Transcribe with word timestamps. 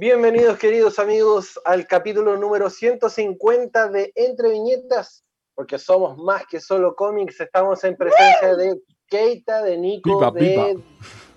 Bienvenidos 0.00 0.56
queridos 0.58 1.00
amigos 1.00 1.58
al 1.64 1.88
capítulo 1.88 2.36
número 2.36 2.70
150 2.70 3.88
de 3.88 4.12
Entre 4.14 4.50
Viñetas, 4.50 5.24
porque 5.56 5.76
somos 5.76 6.16
más 6.18 6.44
que 6.46 6.60
solo 6.60 6.94
cómics, 6.94 7.40
estamos 7.40 7.82
en 7.82 7.96
presencia 7.96 8.54
de 8.54 8.76
Keita, 9.08 9.60
de 9.64 9.76
Nico, 9.76 10.30
Viva, 10.30 10.66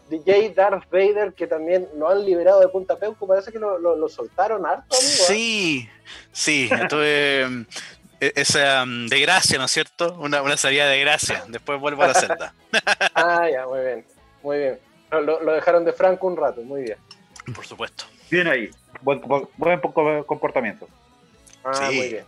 de 0.09 0.19
DJ 0.19 0.53
Darth 0.53 0.87
Vader, 0.91 1.33
que 1.33 1.47
también 1.47 1.89
lo 1.95 2.07
han 2.07 2.23
liberado 2.23 2.59
de 2.59 2.67
Punta 2.67 2.99
Peuco, 2.99 3.25
parece 3.25 3.51
que 3.51 3.57
lo, 3.57 3.79
lo- 3.79 3.95
lo 3.95 4.07
soltaron 4.07 4.63
harto, 4.63 4.95
amigo. 4.95 5.09
¿eh? 5.11 5.25
Sí, 5.25 5.89
sí, 6.31 6.69
tuve 6.87 7.47
mm, 7.49 7.65
e- 8.19 8.33
esa 8.35 8.85
mm, 8.85 9.07
de 9.07 9.21
gracia, 9.21 9.57
¿no 9.57 9.65
es 9.65 9.71
cierto? 9.71 10.15
Una, 10.19 10.43
una 10.43 10.55
salida 10.55 10.85
de 10.87 10.99
gracia. 10.99 11.45
Después 11.47 11.79
vuelvo 11.79 12.03
a 12.03 12.09
la 12.09 12.13
celda. 12.13 12.53
Ah, 13.15 13.49
ya, 13.51 13.65
muy 13.65 13.79
bien, 13.79 14.05
muy 14.43 14.57
bien. 14.59 14.79
Lo- 15.09 15.41
lo 15.41 15.51
dejaron 15.51 15.83
de 15.83 15.93
Franco 15.93 16.27
un 16.27 16.37
rato, 16.37 16.61
muy 16.61 16.83
bien. 16.83 16.99
Por 17.55 17.65
supuesto. 17.65 18.03
Bien 18.31 18.47
ahí. 18.47 18.69
Buen, 19.01 19.21
buen 19.57 19.79
comportamiento. 20.25 20.87
Ah, 21.63 21.73
Sí. 21.89 21.95
muy 21.97 22.07
bien. 22.09 22.25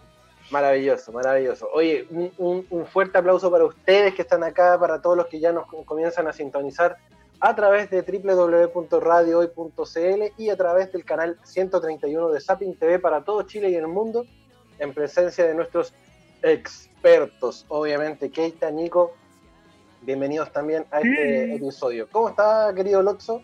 Maravilloso, 0.52 1.12
maravilloso. 1.14 1.68
Oye, 1.74 2.06
un, 2.12 2.32
un- 2.38 2.68
un 2.70 2.86
fuerte 2.86 3.18
aplauso 3.18 3.50
para 3.50 3.64
ustedes 3.66 4.14
que 4.14 4.22
están 4.22 4.44
acá, 4.44 4.78
para 4.78 5.02
todos 5.02 5.16
los 5.18 5.26
que 5.28 5.40
ya 5.40 5.52
nos 5.54 5.66
comienzan 5.86 6.28
a 6.28 6.34
sintonizar 6.34 6.98
a 7.40 7.56
través 7.56 7.90
de 7.90 8.02
www.radiohoy.cl 8.02 10.24
y 10.38 10.50
a 10.50 10.58
través 10.58 10.92
del 10.92 11.06
canal 11.06 11.38
131 11.44 12.30
de 12.30 12.42
Zapping 12.42 12.76
TV 12.76 13.00
para 13.00 13.24
todo 13.24 13.44
Chile 13.44 13.70
y 13.70 13.76
el 13.76 13.88
mundo, 13.88 14.26
en 14.80 14.94
presencia 14.94 15.46
de 15.46 15.56
nuestros 15.56 15.94
expertos, 16.42 17.66
obviamente, 17.70 18.30
Keita, 18.30 18.70
Nico. 18.72 19.14
Bienvenidos 20.02 20.52
también 20.52 20.86
a 20.92 21.00
este 21.00 21.48
Sí. 21.48 21.54
episodio. 21.56 22.08
¿Cómo 22.12 22.28
está, 22.30 22.72
querido 22.76 23.02
Loxo? 23.02 23.42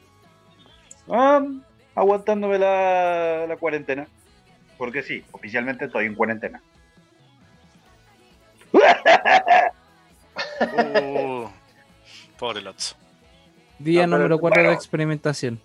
Ah, 1.09 1.41
aguantándome 1.99 2.58
la, 2.58 3.45
la 3.48 3.58
cuarentena. 3.58 4.08
Porque 4.77 5.03
sí, 5.03 5.23
oficialmente 5.31 5.85
estoy 5.85 6.05
en 6.05 6.16
cuarentena. 6.16 6.62
Uh, 10.61 11.47
pobre 12.38 12.61
Lotso. 12.61 12.95
Día 13.78 14.08
No, 14.08 14.17
número 14.17 14.39
4 14.39 14.56
bueno. 14.61 14.69
de 14.69 14.75
experimentación. 14.75 15.59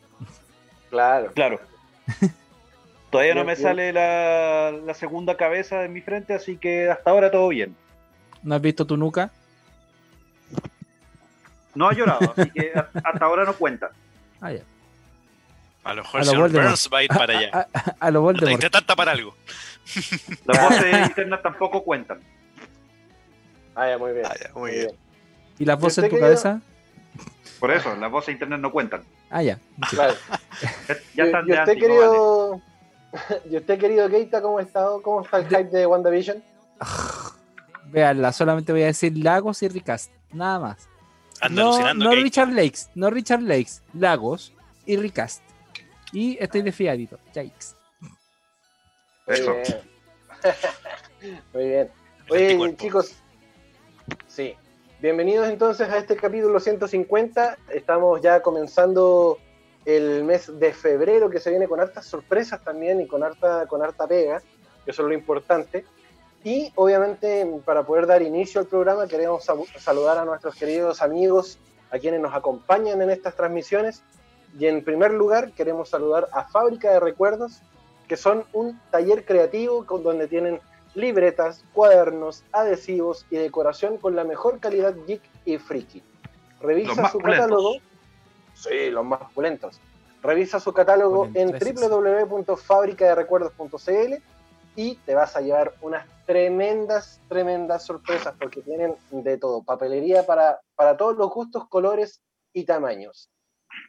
Claro. 0.90 1.32
Claro. 1.32 1.60
Todavía 3.10 3.34
no 3.34 3.44
me 3.44 3.54
sale 3.56 3.92
la, 3.92 4.72
la 4.84 4.94
segunda 4.94 5.36
cabeza 5.36 5.84
en 5.84 5.92
mi 5.92 6.00
frente, 6.00 6.34
así 6.34 6.56
que 6.56 6.90
hasta 6.90 7.10
ahora 7.10 7.30
todo 7.30 7.48
bien. 7.48 7.76
¿No 8.42 8.54
has 8.56 8.60
visto 8.60 8.84
tu 8.86 8.96
nuca? 8.96 9.30
No 11.74 11.88
ha 11.88 11.94
llorado, 11.94 12.34
así 12.36 12.50
que 12.50 12.72
hasta 12.74 13.24
ahora 13.24 13.44
no 13.44 13.54
cuenta. 13.54 13.90
Ah, 14.40 14.52
ya. 14.52 14.62
A 15.84 15.94
lo 15.94 16.02
mejor 16.02 16.20
A 16.20 16.22
el 16.22 16.26
lo 16.26 16.30
señor 16.32 16.42
Voldemort. 16.44 16.66
Burns 16.68 16.90
va 16.92 16.98
a 16.98 17.02
ir 17.02 17.08
para 17.08 17.38
allá. 17.38 17.50
A, 17.52 17.78
a- 17.78 17.96
a 18.00 18.10
lo 18.10 18.22
Voldemort. 18.22 18.52
Intentar 18.52 18.82
tapar 18.84 19.08
algo. 19.08 19.34
Las 20.46 20.62
voces 20.68 21.06
internas 21.08 21.42
tampoco 21.42 21.82
cuentan. 21.84 22.20
Ah, 23.74 23.88
ya, 23.88 23.98
muy 23.98 24.12
bien. 24.12 24.24
Ah, 24.26 24.34
ya, 24.40 24.50
muy 24.54 24.70
bien. 24.70 24.90
¿Y 25.58 25.64
las 25.64 25.78
voces 25.78 25.98
en 26.04 26.10
tu 26.10 26.16
usted, 26.16 26.26
querido? 26.26 26.42
cabeza? 26.42 26.60
Por 27.60 27.70
eso, 27.70 27.94
las 27.96 28.10
voces 28.10 28.32
internas 28.32 28.60
no 28.60 28.70
cuentan. 28.72 29.02
Ah, 29.30 29.42
ya. 29.42 29.58
Claro. 29.90 30.14
Ya, 31.14 31.24
están 31.24 31.44
y 31.44 31.50
de 31.50 31.58
usted 31.58 31.72
anti, 31.72 31.80
no 31.80 31.80
vale. 31.80 31.80
querido 31.80 32.62
y 33.50 33.56
usted 33.56 33.78
querido 33.78 34.08
Keita 34.10 34.42
cómo 34.42 34.58
ha 34.58 34.62
estado 34.62 35.02
cómo 35.02 35.22
está 35.22 35.38
el 35.38 35.46
hype 35.48 35.64
de 35.76 35.86
WandaVision 35.86 36.42
Veanla, 37.90 38.32
solamente 38.32 38.72
voy 38.72 38.82
a 38.82 38.86
decir 38.86 39.16
Lagos 39.16 39.62
y 39.62 39.68
Recast. 39.68 40.10
Nada 40.32 40.58
más. 40.58 40.88
No, 41.50 41.94
no. 41.94 42.10
Richard 42.12 42.50
Lakes, 42.52 42.88
no 42.94 43.10
Richard 43.10 43.42
Lakes, 43.42 43.82
Lagos 43.92 44.52
y 44.86 44.96
Recast. 44.96 45.42
Y 46.14 46.38
estoy 46.42 46.62
de 46.62 46.72
fiadito. 46.72 47.18
Yikes. 47.34 47.74
muy 49.26 49.36
Eso. 49.36 49.52
bien 49.52 49.64
muy 51.52 51.64
bien 51.64 51.90
El 52.30 52.60
oye 52.60 52.76
chicos 52.76 53.14
sí 54.26 54.54
bienvenidos 55.00 55.48
entonces 55.48 55.88
a 55.88 55.98
este 55.98 56.16
capítulo 56.16 56.58
150 56.60 57.58
estamos 57.70 58.20
ya 58.22 58.40
comenzando 58.42 59.38
el 59.86 60.24
mes 60.24 60.58
de 60.58 60.72
febrero 60.72 61.28
que 61.30 61.40
se 61.40 61.50
viene 61.50 61.66
con 61.68 61.80
hartas 61.80 62.06
sorpresas 62.06 62.62
también 62.64 63.00
y 63.00 63.06
con 63.06 63.22
harta 63.22 63.66
con 63.66 63.82
harta 63.82 64.06
pega 64.06 64.40
que 64.84 64.90
eso 64.90 65.02
es 65.02 65.08
lo 65.08 65.14
importante 65.14 65.84
y 66.44 66.70
obviamente 66.74 67.46
para 67.64 67.82
poder 67.84 68.06
dar 68.06 68.20
inicio 68.22 68.60
al 68.60 68.66
programa 68.66 69.06
queremos 69.06 69.44
sa- 69.44 69.54
saludar 69.78 70.18
a 70.18 70.24
nuestros 70.26 70.54
queridos 70.54 71.00
amigos, 71.00 71.58
a 71.90 71.98
quienes 71.98 72.20
nos 72.20 72.34
acompañan 72.34 73.00
en 73.00 73.08
estas 73.08 73.34
transmisiones. 73.34 74.02
Y 74.58 74.66
en 74.66 74.84
primer 74.84 75.12
lugar 75.12 75.52
queremos 75.52 75.88
saludar 75.88 76.28
a 76.32 76.44
Fábrica 76.44 76.92
de 76.92 77.00
Recuerdos, 77.00 77.62
que 78.08 78.16
son 78.16 78.44
un 78.52 78.78
taller 78.90 79.24
creativo 79.24 79.86
con 79.86 80.02
donde 80.02 80.28
tienen 80.28 80.60
libretas, 80.94 81.64
cuadernos, 81.72 82.44
adhesivos 82.52 83.24
y 83.30 83.36
decoración 83.36 83.96
con 83.98 84.14
la 84.14 84.22
mejor 84.24 84.60
calidad 84.60 84.94
geek 85.06 85.22
y 85.44 85.58
friki. 85.58 86.02
Revisa 86.60 87.10
su 87.10 87.18
pulentos. 87.18 87.48
catálogo. 87.48 87.74
Sí, 88.54 88.90
los 88.90 89.04
más 89.04 89.20
pulentos. 89.32 89.80
Revisa 90.22 90.60
su 90.60 90.72
catálogo 90.72 91.28
en 91.34 91.50
www.fabricaderecuerdos.cl 91.50 94.14
y 94.76 94.96
te 94.96 95.14
vas 95.14 95.36
a 95.36 95.40
llevar 95.40 95.74
unas 95.82 96.06
tremendas, 96.26 97.20
tremendas 97.28 97.84
sorpresas 97.84 98.34
porque 98.38 98.62
tienen 98.62 98.96
de 99.10 99.36
todo, 99.36 99.62
papelería 99.62 100.24
para, 100.24 100.60
para 100.74 100.96
todos 100.96 101.16
los 101.16 101.30
gustos, 101.30 101.68
colores 101.68 102.22
y 102.52 102.64
tamaños. 102.64 103.28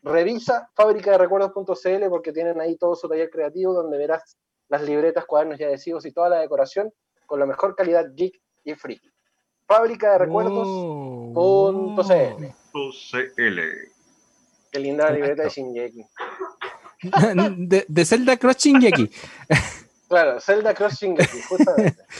Revisa 0.04 0.70
fabricaderecuerdos.cl 0.76 2.10
porque 2.10 2.32
tienen 2.32 2.60
ahí 2.62 2.78
todo 2.78 2.96
su 2.96 3.08
taller 3.08 3.30
creativo 3.30 3.74
donde 3.74 3.98
verás 3.98 4.38
las 4.70 4.82
libretas, 4.84 5.26
cuadernos 5.26 5.60
y 5.60 5.64
adhesivos 5.64 6.06
y 6.06 6.12
toda 6.12 6.30
la 6.30 6.40
decoración 6.40 6.92
con 7.26 7.40
la 7.40 7.46
mejor 7.46 7.76
calidad 7.76 8.06
geek 8.16 8.40
y 8.64 8.76
friki. 8.76 9.12
Fábrica 9.68 10.12
de 10.14 10.18
recuerdos. 10.20 10.68
Oh, 10.68 11.72
punto 11.74 12.04
CL. 12.04 12.54
CL. 12.72 13.60
Qué 14.72 14.80
linda 14.80 15.06
la 15.06 15.12
libreta 15.12 15.44
de. 15.44 15.50
Shingeki. 15.50 16.06
de, 17.58 17.86
de 17.88 18.06
Zelda 18.06 18.38
Cross 18.38 18.58
Shingeki. 18.58 19.10
Claro, 20.08 20.40
Zelda 20.40 20.72
Cross 20.76 21.00
Shingeki, 21.00 21.42
justamente. 21.50 22.04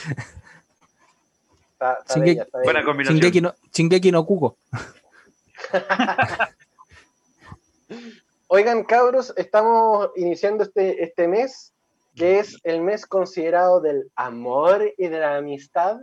Está, 1.72 1.92
está 2.00 2.14
Shingeki. 2.14 2.30
bella, 2.30 2.42
está 2.42 2.58
bella. 2.58 2.64
Buena 2.64 2.84
combinación. 2.84 3.20
Shingeki 3.20 3.40
no, 3.42 3.54
Shingeki 3.72 4.10
no 4.10 4.26
Kuko. 4.26 4.58
Oigan, 8.48 8.84
cabros, 8.84 9.32
estamos 9.36 10.10
iniciando 10.16 10.62
este, 10.64 11.02
este 11.02 11.26
mes, 11.26 11.72
que 12.14 12.38
es 12.38 12.56
el 12.62 12.80
mes 12.80 13.06
considerado 13.06 13.80
del 13.80 14.10
amor 14.14 14.84
y 14.96 15.08
de 15.08 15.18
la 15.18 15.36
amistad. 15.36 15.98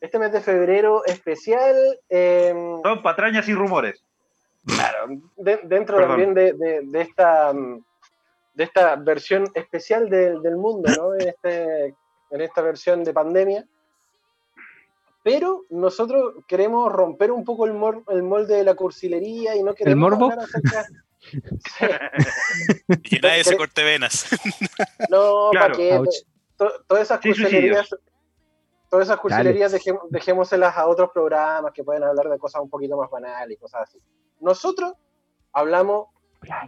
Este 0.00 0.18
mes 0.18 0.30
de 0.32 0.40
febrero 0.42 1.04
especial, 1.06 1.74
eh, 2.10 2.52
Son 2.82 3.02
patrañas 3.02 3.48
y 3.48 3.54
rumores. 3.54 4.04
claro, 4.66 5.06
de- 5.36 5.60
dentro 5.64 5.96
Perdón. 5.96 6.10
también 6.10 6.34
de, 6.34 6.52
de- 6.52 6.80
de 6.84 7.00
esta, 7.00 7.52
mm, 7.54 7.82
de 8.54 8.64
esta 8.64 8.96
versión 8.96 9.50
especial 9.54 10.10
del, 10.10 10.42
del 10.42 10.56
mundo, 10.56 10.90
¿no? 10.94 11.14
En, 11.14 11.28
este, 11.28 11.94
en 12.30 12.40
esta 12.42 12.60
versión 12.60 13.04
de 13.04 13.14
pandemia. 13.14 13.64
Pero 15.22 15.62
nosotros 15.70 16.34
queremos 16.46 16.92
romper 16.92 17.32
un 17.32 17.42
poco 17.44 17.64
el, 17.64 17.72
mor- 17.72 18.04
el 18.08 18.22
molde 18.22 18.56
de 18.56 18.64
la 18.64 18.74
cursilería 18.74 19.56
y 19.56 19.62
no 19.62 19.74
queremos 19.74 20.10
morbo? 20.10 20.24
hablar 20.30 20.40
acerca... 20.44 20.86
Y 23.04 23.18
nadie 23.20 23.44
se 23.44 23.56
corte 23.56 23.82
venas. 23.84 24.26
No, 25.10 25.50
Claro. 25.50 25.76
todas 26.56 27.02
esas 27.02 27.20
Sí, 27.22 27.28
cursilerías, 27.30 27.88
todas 28.90 29.06
esas 29.08 29.18
cursilerías 29.20 29.72
dejemos- 29.72 30.08
dejémoselas 30.10 30.76
a 30.76 30.86
otros 30.86 31.10
programas 31.12 31.72
que 31.72 31.84
pueden 31.84 32.04
hablar 32.04 32.28
de 32.28 32.38
cosas 32.38 32.62
un 32.62 32.70
poquito 32.70 32.96
más 32.96 33.10
banales 33.10 33.56
y 33.56 33.60
cosas 33.60 33.82
así. 33.82 33.98
Nosotros 34.40 34.94
hablamos 35.52 36.08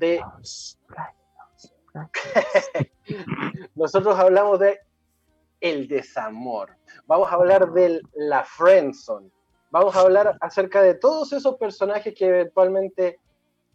de. 0.00 0.22
Nosotros 3.74 4.18
hablamos 4.18 4.58
de 4.60 4.78
el 5.60 5.88
desamor. 5.88 6.76
Vamos 7.06 7.30
a 7.30 7.34
hablar 7.34 7.72
de 7.72 8.00
la 8.14 8.44
friendzone. 8.44 9.30
Vamos 9.70 9.94
a 9.96 10.00
hablar 10.00 10.36
acerca 10.40 10.80
de 10.82 10.94
todos 10.94 11.32
esos 11.32 11.56
personajes 11.56 12.14
que 12.14 12.26
eventualmente 12.26 13.20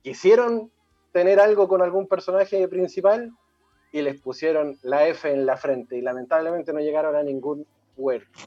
quisieron 0.03 0.71
tener 1.11 1.39
algo 1.39 1.67
con 1.67 1.81
algún 1.81 2.07
personaje 2.07 2.67
principal 2.67 3.31
y 3.91 4.01
les 4.01 4.19
pusieron 4.19 4.77
la 4.81 5.07
F 5.07 5.31
en 5.31 5.45
la 5.45 5.55
frente 5.57 5.97
y 5.97 6.01
lamentablemente 6.01 6.73
no 6.73 6.79
llegaron 6.79 7.15
a 7.15 7.23
ningún 7.23 7.65
puerto. 7.95 8.39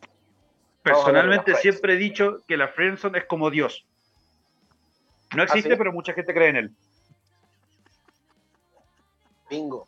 Personalmente 0.82 1.54
siempre 1.56 1.94
he 1.94 1.96
dicho 1.96 2.42
que 2.46 2.56
la 2.56 2.68
Friendzone 2.68 3.18
es 3.18 3.24
como 3.24 3.50
Dios. 3.50 3.86
No 5.34 5.42
existe, 5.42 5.70
¿Ah, 5.70 5.72
sí? 5.72 5.78
pero 5.78 5.92
mucha 5.92 6.12
gente 6.12 6.32
cree 6.32 6.48
en 6.50 6.56
él. 6.56 6.70
Bingo. 9.50 9.86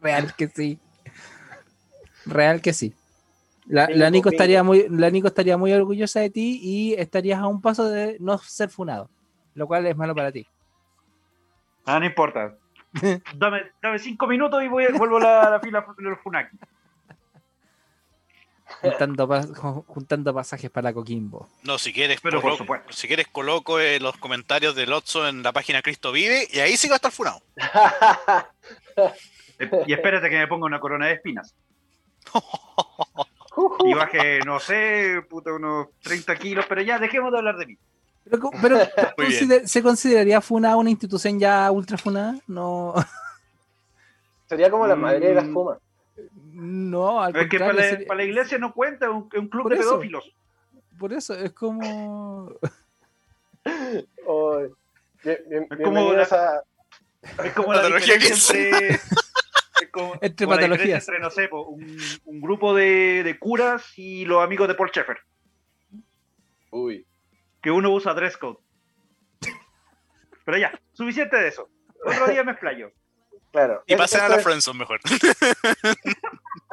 Real 0.00 0.34
que 0.34 0.48
sí. 0.48 0.78
Real 2.26 2.60
que 2.60 2.72
sí. 2.72 2.94
La, 3.66 3.86
Bingo, 3.86 3.98
la 4.00 4.10
Nico 4.10 4.30
bingo. 4.30 4.34
estaría 4.34 4.62
muy, 4.62 4.86
la 4.88 5.10
Nico 5.10 5.28
estaría 5.28 5.56
muy 5.56 5.72
orgullosa 5.72 6.20
de 6.20 6.30
ti 6.30 6.60
y 6.62 6.94
estarías 6.94 7.40
a 7.40 7.46
un 7.46 7.60
paso 7.62 7.88
de 7.88 8.16
no 8.20 8.38
ser 8.38 8.68
funado, 8.70 9.10
lo 9.54 9.66
cual 9.66 9.86
es 9.86 9.96
malo 9.96 10.14
para 10.14 10.32
ti. 10.32 10.46
Ah, 11.86 11.98
no 12.00 12.06
importa. 12.06 12.54
Dame, 13.34 13.62
dame 13.82 13.98
cinco 13.98 14.26
minutos 14.26 14.62
y 14.62 14.68
voy, 14.68 14.86
vuelvo 14.92 15.16
a 15.16 15.20
la, 15.20 15.50
la 15.50 15.60
fila 15.60 15.84
de 15.98 16.02
los 16.10 16.20
Funaki. 16.20 16.56
juntando, 18.80 19.26
pas- 19.28 19.84
juntando 19.86 20.32
pasajes 20.34 20.70
para 20.70 20.92
Coquimbo. 20.92 21.48
No, 21.64 21.76
si 21.78 21.92
quieres, 21.92 22.20
Pero 22.20 22.40
por 22.40 22.52
colo- 22.52 22.56
supuesto. 22.58 22.92
si 22.92 23.06
quieres 23.08 23.26
coloco 23.28 23.80
eh, 23.80 23.98
los 24.00 24.16
comentarios 24.18 24.74
del 24.74 24.92
Otso 24.92 25.26
en 25.28 25.42
la 25.42 25.52
página 25.52 25.82
Cristo 25.82 26.12
Vive 26.12 26.46
y 26.52 26.60
ahí 26.60 26.76
sí 26.76 26.88
va 26.88 26.94
a 26.94 26.96
estar 26.96 27.10
funado. 27.12 27.40
Y 29.86 29.92
espérate 29.92 30.30
que 30.30 30.38
me 30.38 30.46
ponga 30.48 30.66
una 30.66 30.80
corona 30.80 31.06
de 31.06 31.14
espinas. 31.14 31.54
Y 33.86 33.94
baje, 33.94 34.40
no 34.40 34.58
sé, 34.58 35.22
puta, 35.30 35.52
unos 35.52 35.86
30 36.02 36.34
kilos, 36.36 36.66
pero 36.68 36.82
ya, 36.82 36.98
dejemos 36.98 37.30
de 37.30 37.38
hablar 37.38 37.56
de 37.56 37.66
mí. 37.66 37.78
Pero, 38.30 38.50
pero 38.62 38.78
consider- 39.16 39.68
¿se 39.68 39.82
consideraría 39.82 40.40
FUNA 40.40 40.76
una 40.76 40.90
institución 40.90 41.38
ya 41.38 41.70
ultra 41.70 41.98
FUNA? 41.98 42.38
No, 42.46 42.94
Sería 44.48 44.70
como 44.70 44.86
la 44.86 44.96
madre 44.96 45.28
de 45.28 45.34
las 45.34 45.44
Mm. 45.46 45.54
pumas. 45.54 45.78
no, 46.52 47.20
al 47.20 47.34
Es 47.34 47.48
que 47.48 47.58
para 47.58 47.70
contrario, 47.70 47.80
la, 47.80 47.88
sería- 47.90 48.06
para 48.06 48.18
la 48.18 48.24
iglesia 48.24 48.58
no 48.58 48.72
cuenta, 48.72 49.06
es 49.06 49.12
un, 49.12 49.28
es 49.32 49.38
un 49.40 49.48
club 49.48 49.62
Por 49.64 49.72
de 49.74 49.80
eso. 49.80 49.90
pedófilos. 49.90 50.32
por 50.98 51.12
eso 51.12 51.34
es 51.34 51.50
como 51.52 52.52
Oh, 54.26 54.58
bien- 55.22 55.38
bien- 55.48 55.62
Es 55.70 55.78
como 55.78 55.90
bienvenidos 55.92 56.32
a- 56.32 56.62
Es 57.44 57.52
como 57.54 57.72
la 57.72 57.80
Patología 57.82 58.14
diferencia 58.14 58.58
entre. 58.58 58.88
es 58.88 59.88
como- 59.90 60.14
Entre 60.20 60.46
como 60.46 60.54
la 60.56 60.60
patologías. 60.62 61.00
diferencia 61.06 61.14
Entre, 61.14 61.18
no 61.20 61.30
sé, 61.30 61.48
un, 61.52 61.98
un 62.26 62.40
grupo 62.40 62.74
de, 62.74 63.22
de 63.24 63.38
curas 63.38 63.84
y 63.98 64.24
los 64.26 64.42
amigos 64.44 64.68
de 64.68 64.74
Paul 64.74 64.90
Schaeffer. 64.90 65.16
Uy. 66.70 67.06
Que 67.64 67.70
uno 67.70 67.90
usa 67.92 68.12
dress 68.14 68.36
code. 68.36 68.58
Pero 70.44 70.58
ya, 70.58 70.78
suficiente 70.92 71.36
de 71.36 71.48
eso. 71.48 71.68
Otro 72.04 72.26
día 72.28 72.44
me 72.44 72.52
explayo. 72.52 72.92
Claro. 73.50 73.82
Y 73.86 73.96
pasen 73.96 74.20
a 74.20 74.28
la 74.28 74.36
es- 74.36 74.44
Friendzone 74.44 74.78
mejor. 74.80 75.00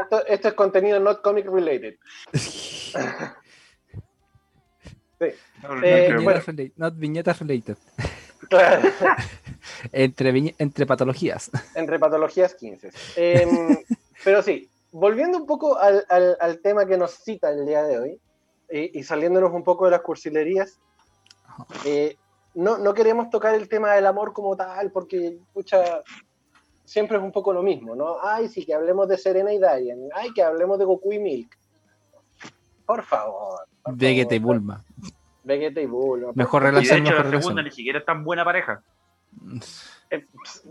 Esto, 0.04 0.26
esto 0.28 0.48
es 0.50 0.54
contenido 0.54 1.00
not 1.00 1.22
comic 1.22 1.46
related. 1.46 1.96
Eh, 5.22 5.36
viñetas 5.70 6.24
bueno. 6.24 6.42
relate- 6.42 6.74
not 6.76 6.96
viñetas 6.98 7.40
related. 7.40 7.78
Claro. 8.50 8.82
Entre, 9.94 10.56
entre 10.58 10.86
patologías. 10.86 11.50
Entre 11.76 12.00
patologías 12.00 12.56
15. 12.56 12.92
Em, 13.16 13.78
pero 14.24 14.42
sí, 14.42 14.70
volviendo 14.92 15.38
un 15.38 15.46
poco 15.46 15.78
al, 15.78 16.04
al- 16.10 16.36
al 16.42 16.60
tema 16.60 16.86
que 16.86 16.98
nos 16.98 17.12
cita 17.14 17.50
el 17.52 17.66
día 17.66 17.84
de 17.84 18.00
hoy 18.00 18.20
y, 18.72 19.00
y 19.00 19.04
saliéndonos 19.04 19.52
un 19.52 19.64
poco 19.64 19.86
de 19.86 19.92
las 19.92 20.02
cursilerías, 20.02 20.80
eh, 21.86 22.18
no, 22.54 22.78
no 22.78 22.94
queremos 22.94 23.30
tocar 23.30 23.56
el 23.56 23.70
tema 23.70 23.94
del 23.94 24.06
amor 24.06 24.34
como 24.34 24.56
tal 24.56 24.92
porque, 24.92 25.38
pucha, 25.54 26.04
siempre 26.86 27.18
es 27.18 27.24
un 27.24 27.32
poco 27.32 27.54
lo 27.54 27.64
mismo, 27.64 27.96
¿no? 27.96 28.18
Ay, 28.22 28.50
sí, 28.50 28.66
que 28.66 28.74
hablemos 28.74 29.08
de 29.08 29.18
Serena 29.18 29.54
y 29.54 29.58
Diane. 29.58 30.10
Ay, 30.14 30.34
que 30.34 30.44
hablemos 30.44 30.78
de 30.78 30.86
Goku 30.86 31.14
y 31.14 31.20
Milk. 31.20 31.58
Por 32.86 33.04
favor. 33.04 33.68
por 33.84 33.96
Vegeta 33.96 34.36
y. 34.36 34.40
Bulma. 34.40 34.84
Vegeta 35.44 35.80
y 35.80 35.86
Bulma. 35.86 36.32
Mejor 36.36 36.64
favor. 36.64 36.64
Y 36.64 36.66
de 36.66 36.72
relación, 36.72 36.98
hecho, 36.98 37.04
mejor 37.04 37.18
la 37.18 37.24
relación. 37.24 37.42
segunda 37.42 37.64
ni 37.64 37.72
siquiera 37.72 38.00
es 38.00 38.06
tan 38.06 38.24
buena 38.24 38.44
pareja. 38.44 38.84
Eh, 40.10 40.26
pss, 40.44 40.64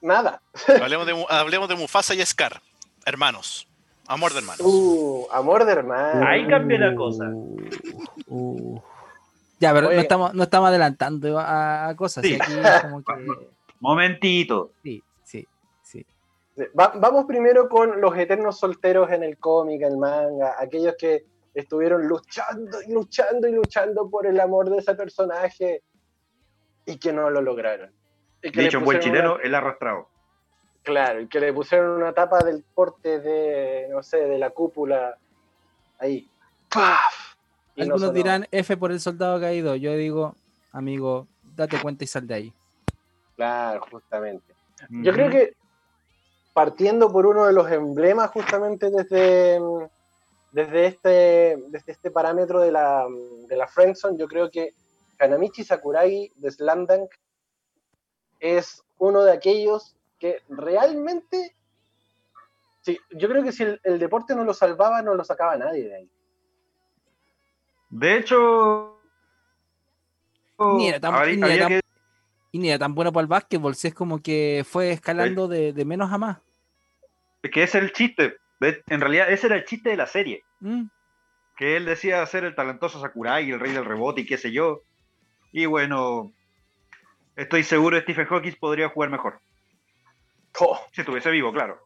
Nada. 0.00 0.42
hablemos, 0.82 1.06
de, 1.06 1.26
hablemos 1.28 1.68
de 1.68 1.76
Mufasa 1.76 2.14
y 2.14 2.24
Scar, 2.24 2.60
hermanos. 3.06 3.68
Amor 4.08 4.32
de 4.32 4.38
hermanos. 4.38 4.60
Uh, 4.64 5.26
amor 5.32 5.64
de 5.64 5.72
hermano. 5.72 6.26
Ahí 6.26 6.46
cambia 6.48 6.78
la 6.78 6.94
cosa. 6.94 7.28
Uh, 7.30 7.56
uh. 8.28 8.82
Ya, 9.60 9.72
pero 9.74 9.88
Oye. 9.88 9.96
no 9.96 10.02
estamos, 10.02 10.34
no 10.34 10.42
estamos 10.44 10.68
adelantando 10.68 11.38
a, 11.38 11.88
a 11.88 11.96
cosas. 11.96 12.24
Sí. 12.24 12.32
y 12.32 12.34
aquí 12.40 12.52
es 12.58 12.82
como 12.82 13.02
que. 13.02 13.12
Momentito. 13.80 14.72
Sí, 14.82 15.02
sí, 15.24 15.46
sí. 15.82 16.04
Va- 16.78 16.92
vamos 16.96 17.26
primero 17.26 17.68
con 17.68 18.00
los 18.00 18.16
eternos 18.16 18.58
solteros 18.58 19.10
en 19.12 19.22
el 19.22 19.36
cómic, 19.38 19.82
en 19.82 19.92
el 19.92 19.96
manga, 19.98 20.54
aquellos 20.58 20.94
que 20.98 21.24
estuvieron 21.54 22.06
luchando 22.08 22.78
y 22.86 22.92
luchando 22.92 23.46
y 23.46 23.52
luchando 23.52 24.08
por 24.10 24.26
el 24.26 24.40
amor 24.40 24.70
de 24.70 24.78
ese 24.78 24.94
personaje 24.94 25.82
y 26.86 26.96
que 26.98 27.12
no 27.12 27.28
lo 27.30 27.40
lograron. 27.42 27.90
Y 28.42 28.50
que 28.50 28.56
le 28.58 28.64
Dicho 28.64 28.78
en 28.78 28.84
buen 28.84 29.00
chileno, 29.00 29.34
una- 29.34 29.42
el 29.44 29.54
arrastrado. 29.54 30.08
Claro, 30.88 31.20
y 31.20 31.28
que 31.28 31.38
le 31.38 31.52
pusieron 31.52 31.90
una 31.90 32.14
tapa 32.14 32.38
del 32.38 32.64
porte 32.74 33.20
de, 33.20 33.88
no 33.90 34.02
sé, 34.02 34.16
de 34.16 34.38
la 34.38 34.48
cúpula 34.48 35.18
ahí. 35.98 36.26
¡Paf! 36.72 37.36
Y 37.74 37.82
Algunos 37.82 38.14
dirán 38.14 38.46
F 38.50 38.74
por 38.78 38.90
el 38.90 38.98
soldado 38.98 39.38
caído. 39.38 39.76
Yo 39.76 39.92
digo, 39.92 40.34
amigo, 40.72 41.28
date 41.54 41.78
cuenta 41.78 42.04
y 42.04 42.06
sal 42.06 42.26
de 42.26 42.34
ahí. 42.34 42.54
Claro, 43.36 43.84
justamente. 43.90 44.54
Yo 44.88 45.12
creo 45.12 45.28
que 45.28 45.52
partiendo 46.54 47.12
por 47.12 47.26
uno 47.26 47.44
de 47.44 47.52
los 47.52 47.70
emblemas 47.70 48.30
justamente 48.30 48.90
desde, 48.90 49.60
desde, 50.52 50.86
este, 50.86 51.62
desde 51.68 51.92
este 51.92 52.10
parámetro 52.10 52.60
de 52.60 52.72
la, 52.72 53.06
de 53.46 53.56
la 53.56 53.68
Friendzone, 53.68 54.16
yo 54.16 54.26
creo 54.26 54.50
que 54.50 54.72
Kanamichi 55.18 55.64
Sakuragi 55.64 56.32
de 56.36 56.50
Slam 56.50 56.86
Dunk 56.86 57.10
es 58.40 58.82
uno 58.96 59.22
de 59.22 59.32
aquellos 59.32 59.97
que 60.18 60.42
realmente, 60.48 61.54
sí, 62.80 62.98
yo 63.10 63.28
creo 63.28 63.42
que 63.42 63.52
si 63.52 63.62
el, 63.62 63.80
el 63.84 63.98
deporte 63.98 64.34
no 64.34 64.44
lo 64.44 64.52
salvaba, 64.54 65.02
no 65.02 65.14
lo 65.14 65.24
sacaba 65.24 65.56
nadie 65.56 65.84
de 65.84 65.96
ahí. 65.96 66.10
De 67.90 68.16
hecho. 68.16 69.00
Ni 70.58 70.88
era 70.88 71.00
tan- 71.00 71.40
ni 71.40 71.50
era 71.50 71.58
tan- 71.60 71.68
que- 71.68 71.80
Y 72.50 72.58
ni 72.58 72.68
era 72.70 72.78
tan 72.78 72.94
bueno 72.94 73.12
para 73.12 73.22
el 73.22 73.28
básquetbol, 73.28 73.74
si 73.74 73.88
es 73.88 73.94
como 73.94 74.20
que 74.20 74.64
fue 74.68 74.90
escalando 74.90 75.46
de, 75.48 75.72
de 75.72 75.84
menos 75.84 76.12
a 76.12 76.18
más. 76.18 76.38
es 77.42 77.50
que 77.50 77.62
ese 77.62 77.78
es 77.78 77.84
el 77.84 77.92
chiste. 77.92 78.36
En 78.88 79.00
realidad, 79.00 79.30
ese 79.30 79.46
era 79.46 79.56
el 79.56 79.64
chiste 79.64 79.90
de 79.90 79.96
la 79.96 80.06
serie. 80.06 80.42
Mm. 80.60 80.86
Que 81.56 81.76
él 81.76 81.84
decía 81.84 82.26
ser 82.26 82.44
el 82.44 82.54
talentoso 82.56 83.00
Sakurai, 83.00 83.48
el 83.50 83.60
rey 83.60 83.72
del 83.72 83.84
rebote 83.84 84.22
y 84.22 84.26
qué 84.26 84.36
sé 84.36 84.50
yo. 84.50 84.82
Y 85.52 85.66
bueno, 85.66 86.32
estoy 87.36 87.62
seguro 87.62 87.96
que 87.96 88.02
Stephen 88.02 88.26
Hawking 88.26 88.56
podría 88.58 88.88
jugar 88.88 89.10
mejor. 89.10 89.40
Oh, 90.60 90.78
Si 90.92 91.00
estuviese 91.00 91.30
vivo, 91.30 91.52
claro. 91.52 91.78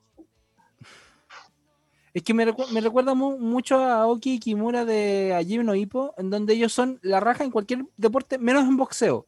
Es 2.15 2.23
que 2.23 2.35
me, 2.35 2.47
recu- 2.47 2.69
me 2.73 2.81
recuerda 2.83 3.15
mu- 3.15 3.39
mucho 3.39 3.77
a 3.83 4.07
Oki 4.07 4.35
y 4.35 4.39
Kimura 4.39 4.85
de 4.85 5.35
Hajime 5.35 5.65
no 5.65 5.75
Ippo, 5.75 6.13
en 6.19 6.29
donde 6.29 6.53
ellos 6.53 6.73
son 6.73 6.99
la 7.03 7.21
raja 7.21 7.43
en 7.43 7.51
cualquier 7.51 7.85
deporte, 7.97 8.37
menos 8.39 8.65
en 8.65 8.77
boxeo. 8.77 9.27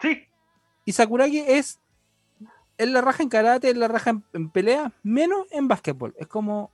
Sí, 0.00 0.24
Y 0.84 0.92
Sakuragi 0.92 1.38
es, 1.38 1.78
es 2.76 2.88
la 2.88 3.02
raja 3.02 3.22
en 3.22 3.28
karate, 3.28 3.70
es 3.70 3.76
la 3.76 3.86
raja 3.86 4.10
en, 4.10 4.24
en 4.32 4.50
pelea, 4.50 4.90
menos 5.04 5.46
en 5.52 5.68
básquetbol. 5.68 6.12
Es 6.18 6.26
como. 6.26 6.72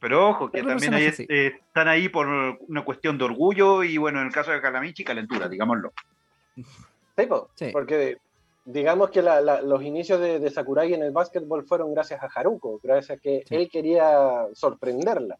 pero 0.00 0.28
ojo, 0.28 0.50
que 0.50 0.62
también 0.62 0.92
hay- 0.92 1.06
eh, 1.28 1.58
están 1.66 1.88
ahí 1.88 2.10
por 2.10 2.26
una 2.68 2.84
cuestión 2.84 3.16
de 3.16 3.24
orgullo 3.24 3.82
y 3.84 3.96
bueno, 3.96 4.20
en 4.20 4.26
el 4.26 4.32
caso 4.34 4.50
de 4.50 4.60
Kalamichi, 4.60 5.02
calentura, 5.02 5.48
digámoslo. 5.48 5.92
sí, 6.56 7.26
po, 7.26 7.48
Sí. 7.54 7.70
porque 7.72 8.18
digamos 8.64 9.10
que 9.10 9.22
la- 9.22 9.40
la- 9.40 9.62
los 9.62 9.82
inicios 9.82 10.20
de, 10.20 10.38
de 10.38 10.50
Sakuragi 10.50 10.94
en 10.94 11.02
el 11.02 11.10
básquetbol 11.12 11.64
fueron 11.66 11.92
gracias 11.94 12.22
a 12.22 12.26
Haruko, 12.34 12.78
gracias 12.82 13.18
a 13.18 13.20
que 13.20 13.42
Sí. 13.46 13.54
él 13.54 13.68
quería 13.70 14.46
sorprenderla. 14.54 15.38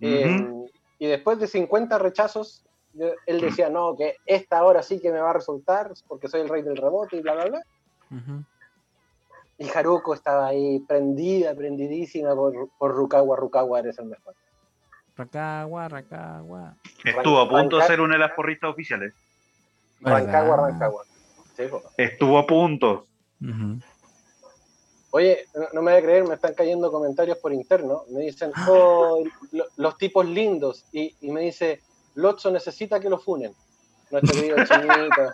Eh, 0.00 0.48
y 0.98 1.06
después 1.06 1.38
de 1.38 1.46
50 1.46 1.98
rechazos, 1.98 2.64
él 3.26 3.40
decía, 3.40 3.68
no, 3.70 3.96
que 3.96 4.16
esta 4.26 4.58
ahora 4.58 4.82
sí 4.82 5.00
que 5.00 5.12
me 5.12 5.20
va 5.20 5.30
a 5.30 5.34
resultar 5.34 5.92
porque 6.08 6.28
soy 6.28 6.40
el 6.42 6.48
rey 6.48 6.62
del 6.62 6.76
rebote 6.76 7.16
y 7.16 7.20
bla, 7.20 7.34
bla, 7.34 7.44
bla. 7.46 7.60
Y 9.58 9.68
Haruko 9.76 10.14
estaba 10.14 10.46
ahí 10.46 10.80
prendida, 10.80 11.54
prendidísima 11.54 12.34
por, 12.34 12.70
por 12.78 12.92
Rukawa, 12.94 13.36
Rukawa 13.36 13.80
eres 13.80 13.98
el 13.98 14.06
mejor. 14.06 14.34
Rancagua, 15.16 15.86
Rancagua. 15.88 16.76
Estuvo 17.04 17.40
a 17.40 17.48
punto 17.48 17.76
de 17.76 17.84
ser 17.84 18.00
una 18.00 18.14
de 18.14 18.20
las 18.20 18.32
porristas 18.32 18.70
oficiales. 18.70 19.12
Rancagua. 20.00 20.56
Rancagua. 20.56 21.04
Sí. 21.68 21.76
Estuvo 21.98 22.38
a 22.38 22.46
punto. 22.46 23.06
Oye, 25.12 25.46
no, 25.54 25.66
no 25.72 25.82
me 25.82 25.90
voy 25.92 26.00
a 26.00 26.02
creer, 26.04 26.24
me 26.26 26.34
están 26.34 26.54
cayendo 26.54 26.90
comentarios 26.92 27.38
por 27.38 27.52
interno. 27.52 28.04
Me 28.10 28.20
dicen, 28.20 28.52
oh, 28.68 29.22
lo- 29.52 29.66
los 29.76 29.98
tipos 29.98 30.24
lindos. 30.24 30.84
Y, 30.92 31.14
y 31.20 31.30
me 31.32 31.40
dice, 31.40 31.80
Lotso 32.14 32.50
necesita 32.50 33.00
que 33.00 33.10
lo 33.10 33.18
funen. 33.18 33.52
Nuestro 34.10 34.34
querido 34.34 34.56
chinito. 34.66 35.32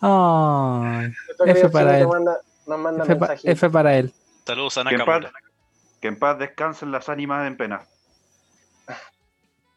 Nuestro 0.00 1.44
F 1.46 1.54
querido 1.54 1.70
para 1.70 1.90
chinito 1.98 2.02
él. 2.04 2.08
manda- 2.24 2.40
nos 2.66 2.78
manda 2.78 3.04
F, 3.04 3.16
pa-. 3.16 3.34
F 3.42 3.70
para 3.70 3.96
él. 3.96 4.12
Saludos 4.46 4.78
a 4.78 4.84
Nakamura. 4.84 5.32
que 6.00 6.08
en 6.08 6.18
paz 6.18 6.38
descansen 6.38 6.92
las 6.92 7.08
ánimas 7.08 7.46
en 7.46 7.56
pena. 7.56 7.86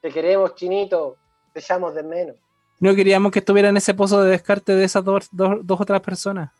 Te 0.01 0.11
queremos, 0.11 0.55
chinito. 0.55 1.17
Te 1.53 1.59
echamos 1.59 1.93
de 1.95 2.03
menos. 2.03 2.35
No 2.81 2.93
queríamos 2.93 3.31
que 3.31 3.39
estuviera 3.39 3.69
en 3.69 3.77
ese 3.77 3.93
pozo 3.93 4.21
de 4.21 4.31
descarte 4.31 4.75
de 4.75 4.83
esas 4.83 5.05
dos, 5.05 5.29
dos, 5.31 5.59
dos 5.63 5.79
otras 5.79 6.01
personas. 6.01 6.51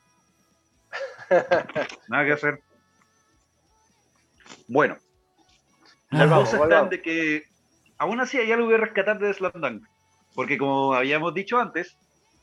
Nada 2.08 2.26
que 2.26 2.32
hacer. 2.32 2.62
Bueno, 4.68 4.98
Ah, 6.12 6.26
las 6.26 6.40
cosas 6.40 6.62
están 6.62 6.90
de 6.90 7.02
que 7.02 7.44
aún 7.98 8.20
así 8.20 8.38
hay 8.38 8.52
algo 8.52 8.68
que 8.68 8.78
rescatar 8.78 9.18
de 9.18 9.34
Slam 9.34 9.54
Dunk. 9.56 9.84
Porque 10.36 10.58
como 10.58 10.94
habíamos 10.94 11.34
dicho 11.34 11.58
antes, 11.58 11.98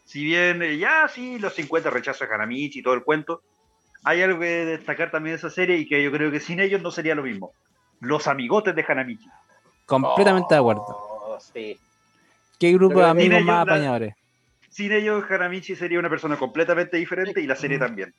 si 0.04 0.24
bien 0.24 0.62
eh, 0.62 0.78
ya 0.78 1.06
sí, 1.08 1.38
los 1.38 1.54
50 1.54 1.90
rechazos 1.90 2.28
a 2.28 2.34
Hanamichi 2.34 2.80
y 2.80 2.82
todo 2.82 2.94
el 2.94 3.04
cuento, 3.04 3.42
hay 4.04 4.22
algo 4.22 4.40
que 4.40 4.64
destacar 4.64 5.10
también 5.10 5.34
de 5.34 5.38
esa 5.38 5.50
serie 5.50 5.76
y 5.76 5.86
que 5.86 6.02
yo 6.02 6.10
creo 6.10 6.30
que 6.30 6.40
sin 6.40 6.60
ellos 6.60 6.80
no 6.82 6.90
sería 6.90 7.14
lo 7.14 7.22
mismo. 7.22 7.52
Los 8.00 8.26
amigotes 8.26 8.74
de 8.74 8.84
Hanamichi. 8.86 9.28
Completamente 9.84 10.54
de 10.54 10.60
acuerdo. 10.60 10.84
Oh, 10.86 11.38
sí. 11.40 11.78
¿Qué 12.58 12.72
grupo 12.72 12.98
de 13.00 13.06
amigos 13.06 13.42
más 13.42 13.46
la- 13.46 13.60
apañadores? 13.74 14.14
Sin 14.70 14.92
ellos, 14.92 15.24
Hanamichi 15.28 15.74
sería 15.76 15.98
una 15.98 16.10
persona 16.10 16.36
completamente 16.36 16.96
diferente 16.96 17.40
y 17.40 17.46
la 17.46 17.56
serie 17.56 17.78
también. 17.78 18.14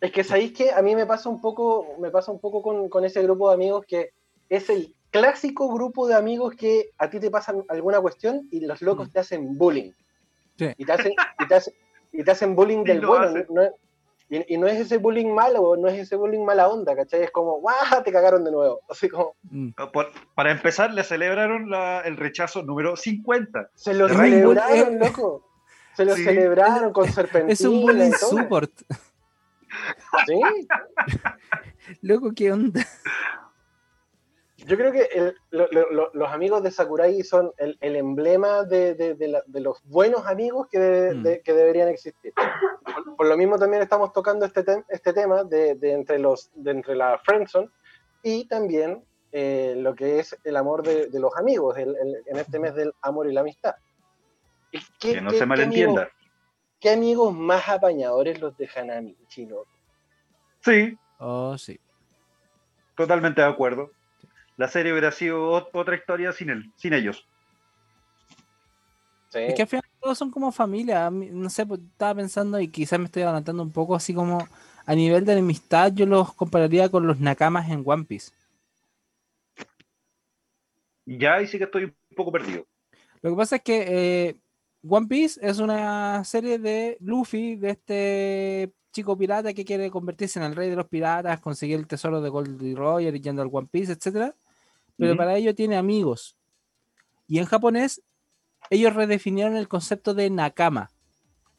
Es 0.00 0.10
que 0.12 0.24
sabéis 0.24 0.52
que 0.52 0.70
a 0.72 0.80
mí 0.80 0.94
me 0.96 1.04
pasa 1.06 1.28
un 1.28 1.40
poco, 1.40 1.96
me 2.00 2.10
pasa 2.10 2.32
un 2.32 2.40
poco 2.40 2.62
con, 2.62 2.88
con 2.88 3.04
ese 3.04 3.22
grupo 3.22 3.48
de 3.48 3.54
amigos 3.54 3.84
que 3.86 4.10
es 4.48 4.70
el 4.70 4.94
clásico 5.10 5.72
grupo 5.74 6.08
de 6.08 6.14
amigos 6.14 6.54
que 6.54 6.90
a 6.98 7.10
ti 7.10 7.20
te 7.20 7.30
pasan 7.30 7.64
alguna 7.68 8.00
cuestión 8.00 8.48
y 8.50 8.60
los 8.60 8.80
locos 8.80 9.08
Mm. 9.08 9.12
te 9.12 9.18
hacen 9.20 9.58
bullying. 9.58 9.90
Sí. 10.56 10.68
Y 10.78 10.84
te 10.84 10.92
hacen, 10.92 11.12
y 11.38 11.46
te 11.46 11.54
hacen, 11.54 11.74
y 12.12 12.24
te 12.24 12.30
hacen 12.30 12.54
bullying 12.56 12.78
Sí, 12.84 12.92
del 12.92 13.06
bueno. 13.06 13.26
hacen. 13.26 13.46
no 13.50 13.62
es- 13.62 13.72
y, 14.30 14.54
y 14.54 14.58
no 14.58 14.66
es 14.68 14.78
ese 14.80 14.96
bullying 14.98 15.34
malo, 15.34 15.76
no 15.76 15.88
es 15.88 15.98
ese 15.98 16.16
bullying 16.16 16.44
mala 16.44 16.68
onda, 16.68 16.94
¿cachai? 16.96 17.22
Es 17.24 17.30
como, 17.32 17.60
¡guau! 17.60 18.02
Te 18.04 18.12
cagaron 18.12 18.44
de 18.44 18.50
nuevo. 18.52 18.80
Así 18.88 19.08
como, 19.08 19.34
Mm. 19.50 19.70
Por- 19.92 20.10
para 20.34 20.52
empezar, 20.52 20.94
le 20.94 21.02
celebraron 21.04 21.68
la- 21.68 22.00
el 22.02 22.16
rechazo 22.16 22.62
número 22.62 22.96
50. 22.96 23.70
se 23.74 23.92
lo 23.92 24.08
celebraron, 24.08 24.98
loco. 24.98 25.44
Se 25.96 26.04
lo 26.04 26.14
Sí. 26.14 26.22
celebraron 26.24 26.92
con 26.92 27.08
serpentina. 27.10 27.52
Es 27.52 27.60
un 27.62 27.82
bullying 27.82 28.12
support. 28.12 28.70
Sí. 30.26 30.40
Loco, 32.02 32.32
¿qué 32.34 32.52
onda? 32.52 32.80
Yo 34.58 34.76
creo 34.76 34.92
que 34.92 35.02
el- 35.14 35.34
lo- 35.50 35.68
lo- 35.72 35.90
lo- 35.90 36.10
los 36.12 36.30
amigos 36.30 36.62
de 36.62 36.70
Sakurai 36.70 37.22
son 37.22 37.50
el, 37.56 37.78
el 37.80 37.96
emblema 37.96 38.62
de, 38.64 38.94
de- 38.94 39.14
de 39.14 39.28
la- 39.28 39.42
de 39.46 39.60
los 39.60 39.82
buenos 39.84 40.26
amigos 40.26 40.68
que, 40.70 40.78
de- 40.78 41.14
Mm. 41.14 41.22
de- 41.22 41.40
que 41.40 41.52
deberían 41.54 41.88
existir. 41.88 42.32
Por, 42.94 43.16
por 43.16 43.26
lo 43.26 43.36
mismo 43.36 43.58
también 43.58 43.82
estamos 43.82 44.12
tocando 44.12 44.44
este, 44.46 44.64
tem- 44.64 44.84
este 44.88 45.12
tema 45.12 45.44
de, 45.44 45.74
de 45.74 45.92
entre 45.92 46.18
los, 46.18 46.50
de 46.54 46.70
entre 46.70 46.94
la 46.96 47.18
friendzone 47.18 47.68
y 48.22 48.46
también 48.48 49.04
eh, 49.32 49.74
lo 49.76 49.94
que 49.94 50.18
es 50.18 50.36
el 50.44 50.56
amor 50.56 50.82
de, 50.82 51.06
de 51.08 51.20
los 51.20 51.36
amigos, 51.36 51.76
el- 51.78 51.96
el- 51.96 52.22
en 52.26 52.36
este 52.36 52.58
mes 52.58 52.74
del 52.74 52.92
amor 53.02 53.28
y 53.28 53.32
la 53.32 53.40
amistad. 53.42 53.74
¿Y 54.72 54.78
qué- 54.98 55.14
Que 55.14 55.20
no 55.20 55.30
qué- 55.30 55.36
se 55.36 55.42
qué 55.42 55.46
malentienda. 55.46 56.02
amigos- 56.02 56.16
¿Qué 56.80 56.90
amigos 56.90 57.34
más 57.34 57.68
apañadores 57.68 58.40
los 58.40 58.56
de 58.56 58.68
Hanami, 58.74 59.14
chino? 59.28 59.56
Sí, 60.60 60.96
Oh, 61.18 61.56
sí. 61.58 61.78
totalmente 62.96 63.40
de 63.42 63.46
acuerdo. 63.48 63.90
La 64.56 64.68
serie 64.68 64.92
hubiera 64.92 65.10
sido 65.12 65.52
ot- 65.52 65.68
otra 65.72 65.94
historia 65.96 66.32
sin 66.32 66.50
él, 66.50 66.72
sin 66.76 66.92
ellos. 66.94 67.26
Sí. 69.30 69.38
Es 69.38 69.54
que 69.54 69.62
al 69.62 69.68
final 69.68 69.84
todos 70.00 70.18
son 70.18 70.30
como 70.30 70.52
familia. 70.52 71.08
No 71.10 71.48
sé, 71.50 71.64
pues, 71.64 71.80
estaba 71.80 72.14
pensando 72.16 72.60
y 72.60 72.68
quizás 72.68 72.98
me 72.98 73.06
estoy 73.06 73.22
adelantando 73.22 73.62
un 73.62 73.70
poco, 73.70 73.94
así 73.94 74.12
como 74.12 74.46
a 74.86 74.94
nivel 74.94 75.24
de 75.24 75.38
amistad, 75.38 75.92
yo 75.92 76.04
los 76.04 76.32
compararía 76.34 76.88
con 76.88 77.06
los 77.06 77.20
nakamas 77.20 77.70
en 77.70 77.82
One 77.86 78.04
Piece. 78.04 78.32
Ya 81.06 81.34
ahí 81.34 81.46
sí 81.46 81.58
que 81.58 81.64
estoy 81.64 81.84
un 81.84 81.94
poco 82.16 82.32
perdido. 82.32 82.66
Lo 83.22 83.30
que 83.30 83.36
pasa 83.36 83.56
es 83.56 83.62
que 83.62 83.84
eh, 83.88 84.36
One 84.88 85.06
Piece 85.06 85.40
es 85.42 85.58
una 85.58 86.24
serie 86.24 86.58
de 86.58 86.96
Luffy, 87.00 87.56
de 87.56 87.70
este 87.70 88.72
chico 88.92 89.16
pirata 89.16 89.52
que 89.52 89.64
quiere 89.64 89.90
convertirse 89.90 90.38
en 90.40 90.46
el 90.46 90.56
rey 90.56 90.70
de 90.70 90.76
los 90.76 90.88
piratas, 90.88 91.40
conseguir 91.40 91.78
el 91.78 91.86
tesoro 91.86 92.20
de 92.20 92.28
Goldie 92.28 92.74
Roger 92.74 93.14
y 93.14 93.20
yendo 93.20 93.42
al 93.42 93.50
One 93.52 93.68
Piece, 93.70 93.92
etcétera. 93.92 94.34
Pero 94.96 95.12
Ujú. 95.12 95.18
para 95.18 95.36
ello 95.36 95.54
tiene 95.54 95.76
amigos. 95.76 96.36
Y 97.28 97.38
en 97.38 97.44
japonés, 97.44 98.02
ellos 98.68 98.94
redefinieron 98.94 99.56
el 99.56 99.68
concepto 99.68 100.12
de 100.14 100.28
nakama. 100.30 100.90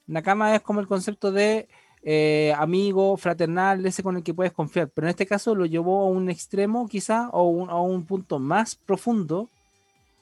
Nakama 0.07 0.55
es 0.55 0.61
como 0.61 0.79
el 0.79 0.87
concepto 0.87 1.31
de 1.31 1.67
eh, 2.03 2.53
amigo, 2.57 3.15
fraternal, 3.17 3.85
ese 3.85 4.01
con 4.01 4.17
el 4.17 4.23
que 4.23 4.33
puedes 4.33 4.51
confiar. 4.53 4.89
Pero 4.89 5.05
en 5.07 5.09
este 5.11 5.27
caso 5.27 5.53
lo 5.53 5.65
llevó 5.67 6.01
a 6.01 6.05
un 6.05 6.29
extremo, 6.31 6.87
quizá, 6.87 7.29
o 7.29 7.43
un- 7.49 7.69
a 7.69 7.79
un 7.79 8.05
punto 8.05 8.39
más 8.39 8.75
profundo. 8.75 9.49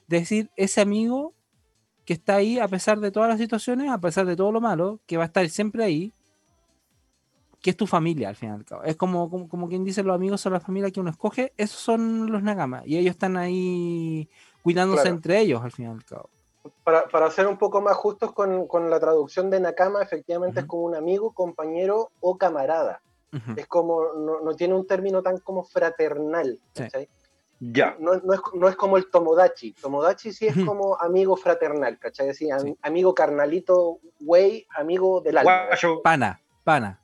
de 0.07 0.19
decir, 0.21 0.49
ese 0.55 0.81
amigo 0.81 1.33
que 2.03 2.13
está 2.13 2.35
ahí 2.37 2.57
a 2.57 2.67
pesar 2.67 2.99
de 2.99 3.11
todas 3.11 3.29
las 3.29 3.37
situaciones, 3.37 3.91
a 3.91 3.99
pesar 3.99 4.25
de 4.25 4.35
todo 4.35 4.51
lo 4.51 4.59
malo, 4.59 4.99
que 5.05 5.17
va 5.17 5.23
a 5.23 5.27
estar 5.27 5.47
siempre 5.49 5.83
ahí, 5.83 6.11
que 7.61 7.69
es 7.69 7.77
tu 7.77 7.85
familia 7.85 8.29
al 8.29 8.35
fin 8.35 8.49
y 8.49 8.51
al 8.53 8.65
cabo. 8.65 8.83
Es 8.83 8.95
como, 8.95 9.29
como, 9.29 9.47
como 9.47 9.69
quien 9.69 9.83
dice, 9.83 10.01
los 10.01 10.15
amigos 10.15 10.41
son 10.41 10.53
la 10.53 10.59
familia 10.59 10.89
que 10.91 10.99
uno 10.99 11.11
escoge, 11.11 11.53
esos 11.57 11.79
son 11.79 12.31
los 12.31 12.41
Nagama. 12.41 12.81
Y 12.85 12.97
ellos 12.97 13.11
están 13.11 13.37
ahí 13.37 14.27
cuidándose 14.63 15.03
Claro. 15.03 15.15
entre 15.15 15.39
ellos 15.41 15.61
al 15.63 15.71
fin 15.71 15.85
y 15.85 15.89
al 15.89 16.03
cabo. 16.03 16.29
Para, 16.83 17.07
para 17.07 17.31
ser 17.31 17.47
un 17.47 17.57
poco 17.57 17.81
más 17.81 17.95
justos 17.95 18.33
con, 18.33 18.67
con 18.67 18.89
la 18.89 18.99
traducción 18.99 19.49
de 19.49 19.59
Nakama, 19.59 20.01
efectivamente 20.01 20.61
es 20.61 20.65
como 20.65 20.83
un 20.83 20.95
amigo, 20.95 21.31
compañero 21.33 22.11
o 22.19 22.37
camarada. 22.37 23.01
Es 23.55 23.67
como, 23.67 24.13
no, 24.13 24.39
no 24.41 24.55
tiene 24.55 24.73
un 24.73 24.87
término 24.87 25.21
tan 25.21 25.37
como 25.37 25.63
fraternal. 25.63 26.59
Sí. 26.73 26.83
¿cachai? 26.83 27.09
Ya. 27.59 27.95
No, 27.99 28.15
no 28.15 28.33
es, 28.33 28.39
no 28.53 28.67
es 28.67 28.75
como 28.75 28.97
el 28.97 29.09
Tomodachi. 29.11 29.73
Tomodachi 29.73 30.31
sí 30.33 30.47
es 30.47 30.55
como 30.65 30.95
amigo 30.99 31.35
fraternal, 31.35 31.99
¿cachai? 31.99 32.29
Así, 32.29 32.49
am- 32.49 32.59
Sí. 32.61 32.77
amigo 32.81 33.13
carnalito, 33.13 33.99
güey, 34.19 34.65
amigo 34.75 35.21
del 35.21 35.37
alma. 35.37 35.65
Guayo. 35.67 36.01
Pana, 36.01 36.41
pana, 36.63 36.99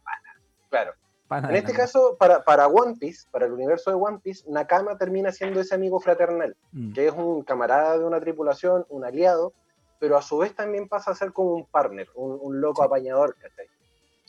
Claro. 0.70 0.94
Pana. 1.28 1.50
En 1.50 1.56
este 1.56 1.74
caso, 1.74 2.16
para, 2.20 2.44
para 2.44 2.68
One 2.68 2.96
Piece, 3.00 3.28
para 3.32 3.46
el 3.46 3.52
universo 3.54 3.90
de 3.90 3.96
One 3.98 4.20
Piece, 4.24 4.44
Nakama 4.50 4.98
termina 4.98 5.32
siendo 5.32 5.60
ese 5.60 5.76
amigo 5.76 6.00
fraternal, 6.00 6.56
Mm. 6.72 6.94
que 6.94 7.08
es 7.08 7.14
un 7.14 7.44
camarada 7.44 7.98
de 7.98 8.06
una 8.06 8.20
tripulación, 8.20 8.86
un 8.90 9.04
aliado, 9.06 9.54
pero 10.00 10.18
a 10.18 10.22
su 10.22 10.38
vez 10.38 10.54
también 10.56 10.88
pasa 10.88 11.12
a 11.12 11.16
ser 11.16 11.32
como 11.34 11.54
un 11.54 11.66
partner, 11.66 12.08
un, 12.16 12.38
un 12.42 12.62
loco 12.62 12.82
Sí. 12.82 12.86
apañador, 12.88 13.36
¿cachai? 13.36 13.68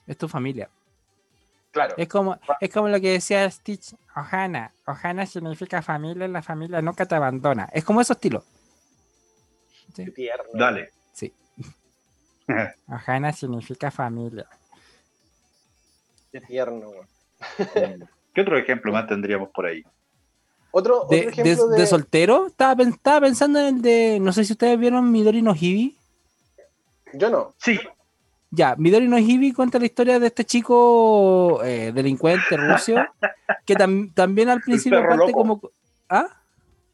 Es 0.07 0.17
tu 0.17 0.29
familia. 0.29 0.69
Claro. 1.73 1.95
Es 1.99 2.09
como, 2.09 2.39
es 2.61 2.73
como 2.73 2.89
lo 2.89 2.99
que 3.01 3.11
decía 3.13 3.51
Stitch, 3.51 3.95
Ohana. 4.17 4.73
Ohana 4.87 5.27
significa 5.27 5.83
familia, 5.83 6.27
la 6.29 6.41
familia 6.41 6.81
nunca 6.81 7.05
te 7.05 7.15
abandona. 7.15 7.69
Es 7.73 7.85
como 7.85 8.01
ese 8.01 8.15
estilo. 8.15 8.43
Qué 9.95 10.11
tierno. 10.11 10.45
Dale. 10.55 10.91
Sí. 11.13 11.35
Ohana 12.89 13.33
significa 13.33 13.91
familia. 13.91 14.47
Qué 16.41 16.47
tierno. 16.47 16.91
weón. 16.91 18.09
¿Qué 18.35 18.41
otro 18.43 18.59
ejemplo 18.59 18.93
más 18.93 19.07
tendríamos 19.07 19.49
por 19.51 19.65
ahí? 19.67 19.83
Otro, 20.71 21.05
otro 21.05 21.09
De, 21.17 21.23
ejemplo 21.29 21.69
de, 21.69 21.81
de 21.81 21.87
soltero, 21.87 22.47
estaba, 22.49 22.77
pen- 22.77 22.91
estaba 22.91 23.23
pensando 23.23 23.59
en 23.61 23.77
el 23.77 23.83
de. 23.83 24.19
No 24.21 24.33
sé 24.33 24.45
si 24.45 24.53
ustedes 24.53 24.79
vieron 24.79 25.11
Midori 25.11 25.41
no 25.41 25.55
Hibi. 25.55 25.97
Yo 27.15 27.31
no. 27.31 27.55
Sí, 27.57 27.81
Ya, 28.51 28.77
Midori 28.77 29.09
no 29.09 29.19
Hibi 29.19 29.53
cuenta 29.53 29.79
la 29.79 29.87
historia 29.87 30.19
de 30.21 30.27
este 30.27 30.45
chico 30.45 31.63
eh, 31.65 31.93
delincuente 31.95 32.57
ruso 32.59 32.95
que 33.65 33.75
tam- 33.75 34.13
también 34.13 34.51
al 34.51 34.61
principio 34.61 35.01
parte 35.01 35.17
loco. 35.17 35.33
como. 35.33 35.61
¿Ah? 36.11 36.27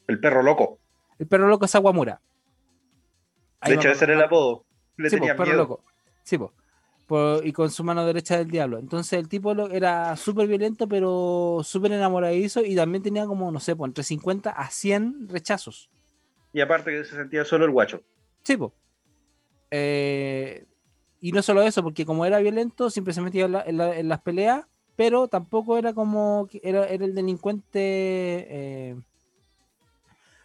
el 0.06 0.20
perro 0.20 0.42
loco. 0.42 0.78
El 1.18 1.26
perro 1.26 1.48
loco 1.48 1.64
es 1.64 1.74
Aguamura. 1.74 2.20
Ahí 3.60 3.72
De 3.72 3.78
hecho, 3.78 3.88
ese 3.90 4.04
era 4.04 4.14
el 4.14 4.22
apodo. 4.22 4.64
Le 4.96 5.10
Sí, 5.10 5.16
po, 5.16 5.20
tenía 5.22 5.36
perro 5.36 5.54
loco. 5.54 5.84
Sí, 6.22 6.38
po. 6.38 6.52
Por- 7.12 7.46
y 7.46 7.52
con 7.52 7.70
su 7.70 7.84
mano 7.84 8.06
derecha 8.06 8.38
del 8.38 8.48
diablo. 8.50 8.78
Entonces 8.78 9.18
el 9.18 9.28
tipo 9.28 9.52
lo- 9.52 9.68
era 9.70 10.16
súper 10.16 10.48
violento, 10.48 10.88
pero 10.88 11.60
súper 11.62 11.92
enamoradizo 11.92 12.64
y 12.64 12.74
también 12.74 13.02
tenía 13.02 13.26
como, 13.26 13.52
no 13.52 13.60
sé, 13.60 13.76
po, 13.76 13.84
entre 13.84 14.02
50 14.02 14.48
a 14.48 14.70
100 14.70 15.28
rechazos. 15.28 15.90
Y 16.54 16.62
aparte 16.62 16.90
que 16.90 17.04
se 17.04 17.14
sentía 17.14 17.44
solo 17.44 17.66
el 17.66 17.70
guacho. 17.70 18.00
Sí, 18.44 18.56
po. 18.56 18.72
Eh, 19.70 20.64
y 21.20 21.32
no 21.32 21.42
solo 21.42 21.60
eso, 21.60 21.82
porque 21.82 22.06
como 22.06 22.24
era 22.24 22.38
violento, 22.38 22.88
siempre 22.88 23.12
se 23.12 23.20
metía 23.20 23.44
en, 23.44 23.52
la- 23.52 23.62
en 23.66 23.76
la- 23.76 23.98
en 23.98 24.08
las 24.08 24.22
peleas, 24.22 24.64
pero 24.96 25.28
tampoco 25.28 25.76
era 25.76 25.92
como, 25.92 26.48
era, 26.62 26.86
era 26.86 27.04
el 27.04 27.14
delincuente 27.14 27.78
eh, 28.48 28.96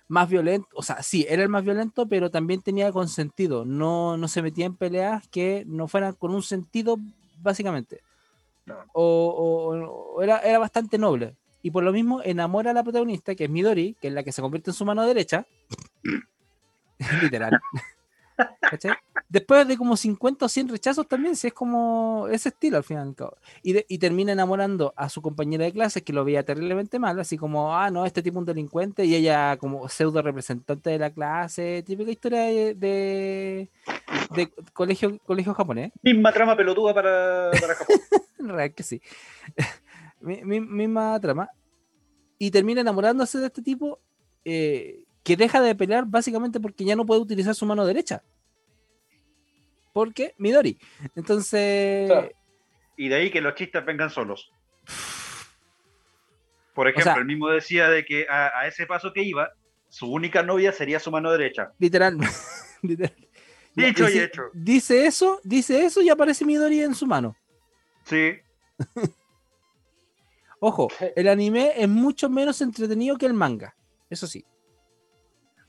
más 0.09 0.29
violento, 0.29 0.67
o 0.73 0.83
sea, 0.83 1.01
sí, 1.03 1.25
era 1.29 1.43
el 1.43 1.49
más 1.49 1.63
violento, 1.63 2.07
pero 2.07 2.29
también 2.31 2.61
tenía 2.61 2.91
consentido, 2.91 3.65
no, 3.65 4.15
no 4.17 4.27
se 4.27 4.41
metía 4.41 4.65
en 4.65 4.75
peleas 4.75 5.27
que 5.27 5.63
no 5.67 5.87
fueran 5.87 6.13
con 6.13 6.33
un 6.33 6.43
sentido, 6.43 6.97
básicamente. 7.41 8.01
No. 8.65 8.75
O, 8.93 9.03
o- 9.73 10.15
o 10.15 10.21
era, 10.23 10.39
era 10.39 10.59
bastante 10.59 10.97
noble. 10.97 11.35
Y 11.61 11.71
por 11.71 11.83
lo 11.83 11.91
mismo 11.91 12.21
enamora 12.23 12.71
a 12.71 12.73
la 12.73 12.83
protagonista, 12.83 13.35
que 13.35 13.45
es 13.45 13.49
Midori, 13.49 13.95
que 13.99 14.07
es 14.07 14.13
la 14.13 14.23
que 14.23 14.31
se 14.31 14.41
convierte 14.41 14.69
en 14.71 14.75
su 14.75 14.85
mano 14.85 15.05
derecha. 15.05 15.45
Literal. 17.21 17.59
¿Cachai? 18.61 18.91
Después 19.29 19.67
de 19.67 19.77
como 19.77 19.97
50 19.97 20.45
o 20.45 20.49
100 20.49 20.69
rechazos 20.69 21.07
también, 21.07 21.35
si 21.35 21.47
es 21.47 21.53
como 21.53 22.27
ese 22.31 22.49
estilo 22.49 22.77
al 22.77 22.83
final. 22.83 23.15
y 23.63 23.73
de- 23.73 23.85
termina 23.99 24.31
enamorando 24.31 24.93
a 24.95 25.09
su 25.09 25.21
compañera 25.21 25.65
de 25.65 25.71
clase 25.73 26.03
que 26.03 26.13
lo 26.13 26.23
veía 26.23 26.43
terriblemente 26.43 26.99
mal, 26.99 27.19
así 27.19 27.37
como, 27.37 27.75
ah, 27.75 27.89
no, 27.89 28.05
este 28.05 28.21
tipo 28.21 28.37
es 28.37 28.41
un 28.41 28.45
delincuente 28.45 29.05
y 29.05 29.15
ella 29.15 29.57
como 29.57 29.89
pseudo 29.89 30.21
representante 30.21 30.89
de 30.91 30.99
la 30.99 31.09
clase, 31.11 31.83
típica 31.85 32.11
historia 32.11 32.41
de, 32.41 32.75
de, 32.75 33.69
de 34.35 34.49
colegio, 34.73 35.17
colegio 35.25 35.53
japonés. 35.53 35.91
Misma 36.03 36.31
trama 36.31 36.55
pelotuda 36.55 36.93
para, 36.93 37.51
para 37.59 37.75
Japón. 37.75 37.97
En 38.39 38.49
realidad 38.49 38.75
que 38.75 38.83
sí. 38.83 39.01
Mi- 40.21 40.43
mi- 40.43 40.61
misma 40.61 41.19
trama. 41.19 41.49
Y 42.39 42.51
termina 42.51 42.81
enamorándose 42.81 43.39
de 43.39 43.47
este 43.47 43.61
tipo 43.63 43.99
eh, 44.45 45.03
que 45.27 45.35
deja 45.35 45.59
de 45.61 45.75
pelear 45.75 46.05
básicamente 46.07 46.57
porque 46.57 46.85
ya 46.85 46.95
no 46.95 47.05
puede 47.05 47.19
utilizar 47.19 47.53
su 47.53 47.65
mano 47.65 47.85
derecha. 47.85 48.23
porque 49.91 50.33
Midori. 50.37 50.77
Entonces, 51.15 52.07
Claro. 52.09 52.29
Y 52.95 53.09
de 53.09 53.15
ahí 53.15 53.29
que 53.29 53.41
los 53.41 53.53
chistes 53.55 53.83
vengan 53.85 54.09
solos. 54.09 54.49
Por 56.73 56.87
ejemplo, 56.87 57.11
sea- 57.11 57.19
el 57.19 57.25
mismo 57.25 57.49
decía 57.49 57.89
de 57.89 58.05
que 58.05 58.25
a, 58.29 58.57
a 58.59 58.67
ese 58.67 58.85
paso 58.85 59.11
que 59.11 59.21
iba, 59.23 59.49
su 59.89 60.09
única 60.09 60.43
novia 60.43 60.71
sería 60.71 60.99
su 61.01 61.11
mano 61.11 61.29
derecha. 61.31 61.73
literal. 61.77 62.17
literal. 62.81 63.15
Dicho 63.75 64.09
y 64.09 64.19
hecho. 64.19 64.43
Dice 64.53 65.07
eso, 65.07 65.41
dice 65.43 65.83
eso 65.83 66.01
y 66.01 66.09
aparece 66.09 66.45
Midori 66.45 66.81
en 66.81 66.95
su 66.95 67.05
mano. 67.05 67.35
Sí, 68.05 68.33
Ojo, 70.61 70.87
el 71.15 71.27
anime 71.27 71.73
es 71.75 71.87
mucho 71.89 72.29
menos 72.29 72.61
entretenido 72.61 73.17
que 73.17 73.25
el 73.27 73.33
manga. 73.33 73.75
Eso 74.09 74.25
sí. 74.25 74.45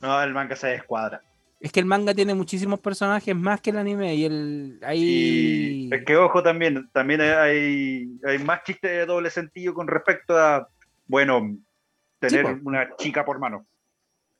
No, 0.00 0.22
el 0.22 0.32
manga 0.34 0.56
se 0.56 0.68
descuadra. 0.68 1.22
Es 1.60 1.72
que 1.72 1.80
el 1.80 1.86
manga 1.86 2.14
tiene 2.14 2.34
muchísimos 2.34 2.78
personajes 2.78 3.34
más 3.34 3.60
que 3.60 3.70
el 3.70 3.78
anime 3.78 4.14
y 4.14 4.24
el 4.24 4.78
Y 4.80 4.84
ahí 4.84 5.90
es 5.92 6.04
que 6.04 6.16
ojo 6.16 6.40
también, 6.42 6.88
también 6.92 7.20
hay, 7.20 8.08
hay 8.24 8.38
más 8.38 8.62
chistes 8.62 8.90
de 8.90 9.06
doble 9.06 9.28
sentido 9.30 9.74
con 9.74 9.88
respecto 9.88 10.38
a, 10.38 10.68
bueno, 11.08 11.56
tener 12.20 12.46
Sí, 12.46 12.52
una 12.64 12.94
chica 12.96 13.24
por 13.24 13.40
mano. 13.40 13.66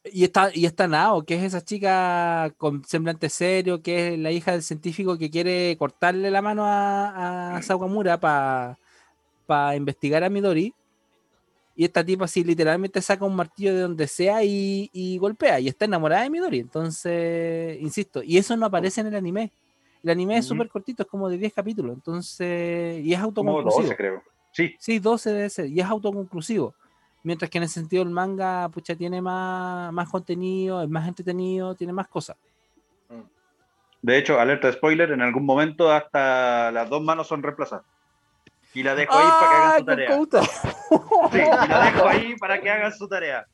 y 0.04 0.24
está 0.24 0.50
y 0.54 0.64
está 0.64 0.86
Nao, 0.86 1.24
que 1.24 1.34
es 1.34 1.42
esa 1.42 1.60
chica 1.64 2.52
con 2.56 2.84
semblante 2.84 3.28
serio, 3.28 3.82
que 3.82 4.14
es 4.14 4.18
la 4.18 4.30
hija 4.30 4.52
del 4.52 4.62
científico 4.62 5.18
que 5.18 5.30
quiere 5.30 5.76
cortarle 5.76 6.30
la 6.30 6.40
mano 6.40 6.64
a, 6.66 7.56
a 7.56 7.62
Sawamura 7.62 8.18
para 8.20 9.76
investigar 9.76 10.22
a 10.24 10.28
Midori. 10.30 10.72
Y 11.78 11.84
esta 11.84 12.04
tipa 12.04 12.24
así 12.24 12.42
literalmente 12.42 13.00
saca 13.00 13.24
un 13.24 13.36
martillo 13.36 13.72
de 13.72 13.82
donde 13.82 14.08
sea 14.08 14.42
y, 14.42 14.90
y 14.92 15.16
golpea. 15.16 15.60
Y 15.60 15.68
está 15.68 15.84
enamorada 15.84 16.24
de 16.24 16.30
Midori. 16.30 16.58
Entonces, 16.58 17.80
insisto, 17.80 18.20
y 18.20 18.36
eso 18.36 18.56
no 18.56 18.66
aparece 18.66 19.00
en 19.00 19.06
el 19.06 19.14
anime. 19.14 19.52
El 20.02 20.10
anime 20.10 20.38
es 20.38 20.46
súper 20.46 20.68
cortito, 20.68 21.04
es 21.04 21.08
como 21.08 21.28
de 21.28 21.38
10 21.38 21.52
capítulos. 21.52 21.94
Entonces, 21.94 22.98
y 23.04 23.14
es 23.14 23.20
autoconclusivo. 23.20 23.82
12, 23.82 23.96
creo. 23.96 24.22
Sí, 24.50 24.74
Sí, 24.80 24.98
12 24.98 25.32
debe 25.32 25.50
ser, 25.50 25.66
y 25.68 25.78
es 25.78 25.86
autoconclusivo. 25.86 26.74
Mientras 27.22 27.48
que 27.48 27.58
en 27.58 27.64
ese 27.64 27.74
sentido 27.74 28.02
el 28.02 28.10
manga, 28.10 28.68
pucha, 28.70 28.96
tiene 28.96 29.22
más, 29.22 29.92
más 29.92 30.08
contenido, 30.08 30.82
es 30.82 30.88
más 30.88 31.06
entretenido, 31.06 31.76
tiene 31.76 31.92
más 31.92 32.08
cosas. 32.08 32.36
de 34.02 34.18
hecho, 34.18 34.40
alerta 34.40 34.66
de 34.66 34.72
spoiler, 34.72 35.12
en 35.12 35.22
algún 35.22 35.44
momento 35.44 35.92
hasta 35.92 36.72
las 36.72 36.90
dos 36.90 37.04
manos 37.04 37.28
son 37.28 37.40
reemplazadas. 37.40 37.86
Y 38.78 38.82
la 38.84 38.94
dejo 38.94 39.12
ahí 39.12 39.28
para 39.28 39.50
que 39.50 39.56
hagan 39.56 39.72
¡Ay, 39.72 39.78
su 39.80 39.84
tarea. 39.86 40.16
puta! 40.16 40.42
Sí, 41.32 41.38
y 41.38 41.68
la 41.68 41.84
dejo 41.92 42.08
ahí 42.08 42.36
para 42.36 42.60
que 42.60 42.70
hagan 42.70 42.92
su 42.92 43.08
tarea. 43.08 43.46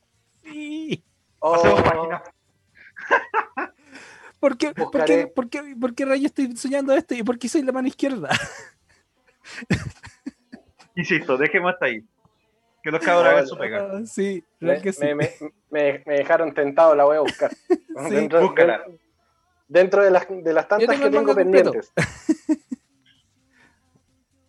Sí. 0.43 1.03
Hacemos 1.41 1.79
Oh, 1.79 1.83
página. 1.83 2.23
¿Por 4.39 4.57
qué, 4.57 4.71
por, 4.71 4.83
Buscaré. 4.85 5.05
qué, 5.21 5.27
por, 5.27 5.49
qué, 5.49 5.75
por 5.81 5.95
qué 5.95 6.05
rayo 6.05 6.27
estoy 6.27 6.55
soñando 6.55 6.93
esto 6.93 7.15
y 7.15 7.23
por 7.23 7.39
qué 7.39 7.49
soy 7.49 7.63
la 7.63 7.71
mano 7.71 7.87
izquierda? 7.87 8.29
Insisto, 10.95 11.37
dejemos 11.37 11.73
hasta 11.73 11.87
ahí. 11.87 12.03
Que 12.83 12.91
los 12.91 13.01
cabros 13.01 13.23
No, 13.23 13.29
hagan 13.31 13.47
su 13.47 13.57
pega. 13.57 13.89
Ah, 13.91 14.01
sí, 14.05 14.43
me, 14.59 14.79
que 14.79 14.93
sí. 14.93 15.03
me- 15.15 15.33
me- 15.71 16.03
dejaron 16.05 16.53
tentado, 16.53 16.93
la 16.95 17.05
voy 17.05 17.17
a 17.17 17.21
buscar. 17.21 17.49
dentro, 18.09 18.41
búscala. 18.41 18.77
dentro- 18.77 18.99
dentro 19.67 20.03
de 20.03 20.11
las, 20.11 20.27
de 20.29 20.53
las 20.53 20.67
tantas 20.67 20.87
tengo 20.87 21.05
que 21.05 21.09
tengo 21.17 21.33
pendientes. 21.33 21.91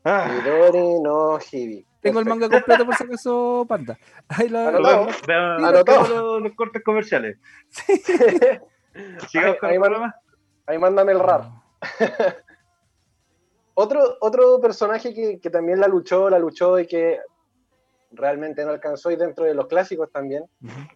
Ah, 0.08 0.28
Midori 0.32 1.00
no 1.02 1.38
Hibi. 1.50 1.84
Tengo 2.00 2.20
el 2.20 2.26
manga 2.26 2.48
completo 2.48 2.86
por 2.86 2.94
si 2.94 3.02
acaso, 3.04 3.66
panda. 3.68 3.98
Ahí 4.28 4.48
lo- 4.48 4.60
Anotado. 4.68 5.06
vean- 5.26 5.64
Anotado. 5.64 6.08
los, 6.08 6.42
los 6.42 6.52
cortes 6.54 6.82
comerciales. 6.84 7.38
Sigamos 9.28 9.56
con 9.58 9.68
ahí 9.68 9.74
el 9.74 9.80
man- 9.80 10.14
ahí 10.66 10.78
mándame 10.78 11.12
el 11.12 11.18
rap. 11.20 11.44
Otro, 13.78 14.16
otro 14.20 14.58
personaje 14.60 15.12
que, 15.12 15.38
que 15.38 15.50
también 15.50 15.78
la 15.80 15.86
luchó, 15.86 16.30
la 16.30 16.38
luchó 16.38 16.78
y 16.78 16.86
que 16.86 17.20
realmente 18.10 18.64
no 18.64 18.70
alcanzó 18.70 19.10
y 19.10 19.16
dentro 19.16 19.44
de 19.44 19.52
los 19.54 19.66
clásicos 19.66 20.10
también, 20.10 20.44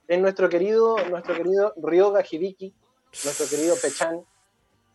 es 0.08 0.18
nuestro 0.18 0.48
querido, 0.48 0.96
nuestro 1.10 1.34
querido 1.34 1.74
Ryoga 1.76 2.22
Hibiki, 2.28 2.72
nuestro 3.24 3.46
querido 3.50 3.74
Pechan, 3.82 4.22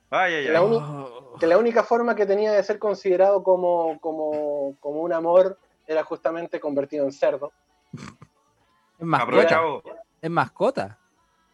Ay, 0.10 0.34
ay, 0.34 0.48
ay. 0.48 0.56
Oh. 0.58 1.15
Que 1.38 1.48
la 1.48 1.58
única 1.58 1.84
forma 1.84 2.16
que 2.16 2.26
tenía 2.26 2.52
de 2.52 2.64
ser 2.64 2.80
considerado 2.80 3.44
como, 3.44 4.00
como, 4.00 4.76
como 4.80 5.02
un 5.02 5.14
amor 5.14 5.58
era 5.88 6.04
justamente 6.04 6.60
convertido 6.60 7.06
en 7.06 7.12
cerdo, 7.12 7.52
Es 7.94 9.06
mascota. 9.06 9.24
Aprovechado. 9.24 9.84
Es 10.22 10.30
mascota. 10.32 11.00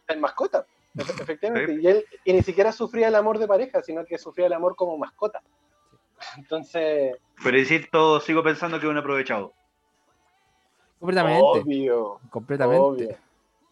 en 0.08 0.20
mascota, 0.20 0.66
efe- 0.94 1.22
efectivamente. 1.22 1.74
Y 1.80 1.86
él 1.86 2.04
y 2.24 2.32
ni 2.32 2.42
siquiera 2.42 2.72
sufría 2.72 3.08
el 3.08 3.14
amor 3.14 3.38
de 3.38 3.46
pareja, 3.48 3.82
sino 3.82 4.04
que 4.04 4.18
sufría 4.18 4.46
el 4.46 4.52
amor 4.52 4.74
como 4.76 4.96
mascota. 4.96 5.42
Entonces, 6.36 7.16
Pero 7.42 7.58
insisto, 7.58 8.20
sigo 8.20 8.42
pensando 8.42 8.78
que 8.78 8.86
es 8.86 8.90
un 8.90 8.98
aprovechado. 8.98 9.52
Completamente. 11.00 11.42
obvio, 11.42 12.20
completamente. 12.30 12.80
obvio. 12.80 13.16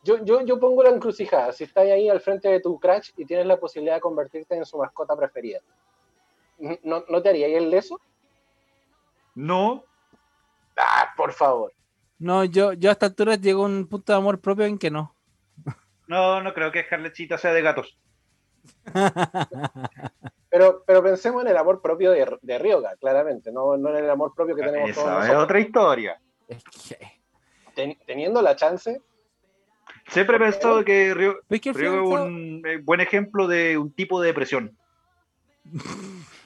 Yo, 0.02 0.24
yo, 0.24 0.40
yo 0.40 0.58
pongo 0.58 0.82
la 0.82 0.90
encrucijada, 0.90 1.52
si 1.52 1.64
estás 1.64 1.84
ahí 1.84 2.08
al 2.08 2.20
frente 2.20 2.48
de 2.48 2.60
tu 2.60 2.78
crash 2.80 3.10
y 3.16 3.24
tienes 3.26 3.46
la 3.46 3.60
posibilidad 3.60 3.96
de 3.96 4.00
convertirte 4.00 4.56
en 4.56 4.64
su 4.64 4.78
mascota 4.78 5.14
preferida, 5.14 5.60
¿no, 6.82 7.04
no 7.08 7.22
te 7.22 7.28
haría 7.30 7.46
el 7.46 7.72
eso? 7.74 8.00
No, 9.34 9.84
Ah, 10.76 11.12
por 11.16 11.32
favor. 11.32 11.72
No, 12.18 12.44
yo, 12.44 12.72
yo 12.72 12.88
a 12.88 12.92
esta 12.92 13.06
altura 13.06 13.34
llego 13.34 13.62
a 13.64 13.66
un 13.66 13.86
punto 13.86 14.12
de 14.12 14.18
amor 14.18 14.40
propio 14.40 14.64
en 14.64 14.78
que 14.78 14.90
no. 14.90 15.14
no, 16.06 16.42
no 16.42 16.54
creo 16.54 16.72
que 16.72 16.84
Harletcita 16.90 17.36
sea 17.38 17.52
de 17.52 17.62
gatos. 17.62 17.98
Pero, 20.50 20.82
pero 20.84 21.00
pensemos 21.00 21.42
en 21.44 21.48
el 21.50 21.56
amor 21.56 21.80
propio 21.80 22.10
de, 22.10 22.26
de 22.42 22.58
Ryoga, 22.58 22.96
claramente, 22.96 23.52
no, 23.52 23.76
no 23.76 23.90
en 23.96 24.02
el 24.04 24.10
amor 24.10 24.34
propio 24.34 24.56
que 24.56 24.62
tenemos 24.64 24.90
todos 24.92 25.06
Esa 25.06 25.12
es 25.18 25.20
nosotros. 25.26 25.44
otra 25.44 25.60
historia. 25.60 26.20
Es 26.48 26.64
que. 26.64 26.98
Ten- 27.76 27.96
teniendo 28.04 28.42
la 28.42 28.56
chance, 28.56 29.00
Siempre 30.08 30.36
he 30.36 30.40
pensado 30.40 30.84
que 30.84 31.14
Ryo, 31.14 31.36
Pero 31.48 32.02
es 32.02 32.10
un 32.26 32.62
eh, 32.66 32.78
buen 32.82 33.00
ejemplo 33.00 33.46
de 33.46 33.78
un 33.78 33.92
tipo 33.92 34.20
de 34.20 34.26
depresión. 34.26 34.76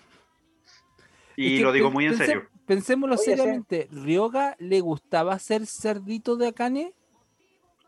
Y 1.37 1.55
es 1.55 1.59
que 1.61 1.64
lo 1.64 1.73
digo 1.73 1.90
muy 1.90 2.07
en 2.07 2.12
pense- 2.12 2.27
serio. 2.27 2.49
Pensémoslo 2.66 3.16
Oye, 3.16 3.25
seriamente. 3.25 3.88
¿Ryoga 3.92 4.57
le 4.59 4.81
gustaba 4.81 5.38
ser 5.38 5.66
cerdito 5.66 6.37
de 6.37 6.49
Akane? 6.49 6.94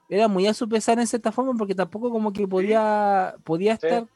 Era 0.08 0.28
muy 0.28 0.46
a 0.46 0.54
su 0.54 0.68
pesar 0.68 0.98
en 0.98 1.06
cierta 1.06 1.32
forma 1.32 1.52
porque 1.56 1.74
tampoco 1.74 2.10
como 2.10 2.32
que 2.32 2.46
podía, 2.46 3.34
podía 3.44 3.76
Sí. 3.76 3.86
estar 3.86 4.06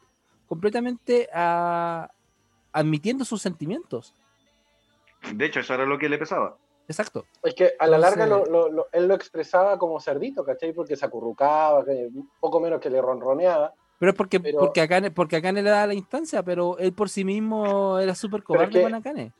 completamente 0.47 1.27
ah, 1.33 2.09
admitiendo 2.71 3.25
sus 3.25 3.41
sentimientos. 3.41 4.13
De 5.33 5.45
hecho, 5.45 5.59
eso 5.59 5.73
era 5.73 5.85
lo 5.85 5.97
que 5.97 6.09
le 6.09 6.17
pesaba. 6.17 6.57
Exacto. 6.87 7.25
es 7.43 7.53
que 7.55 7.71
a 7.79 7.87
la 7.87 7.97
larga 7.97 8.25
lo- 8.27 8.45
lo- 8.45 8.69
lo- 8.69 8.87
él 8.91 9.07
lo 9.07 9.13
expresaba 9.13 9.77
como 9.77 9.99
cerdito, 10.01 10.43
¿cachai? 10.43 10.73
Porque 10.73 10.97
se 10.97 11.05
acurrucaba, 11.05 11.85
que 11.85 12.09
poco 12.41 12.59
menos 12.59 12.81
que 12.81 12.89
le 12.89 13.01
ronroneaba. 13.01 13.73
Pero 14.01 14.13
es 14.13 14.17
porque, 14.17 14.39
Pero- 14.39 14.57
porque, 14.57 14.81
Akane, 14.81 15.11
porque 15.11 15.35
Akane 15.35 15.61
le 15.61 15.69
daba 15.69 15.85
la 15.85 15.93
instancia, 15.93 16.41
pero 16.41 16.75
él 16.79 16.91
por 16.91 17.07
sí 17.07 17.23
mismo 17.23 17.99
era 17.99 18.15
súper 18.15 18.41
Pero 18.41 18.55
es 18.55 18.65
cobarde 18.65 18.79
que- 18.79 18.81
con 18.83 18.95
Akane. 18.95 19.31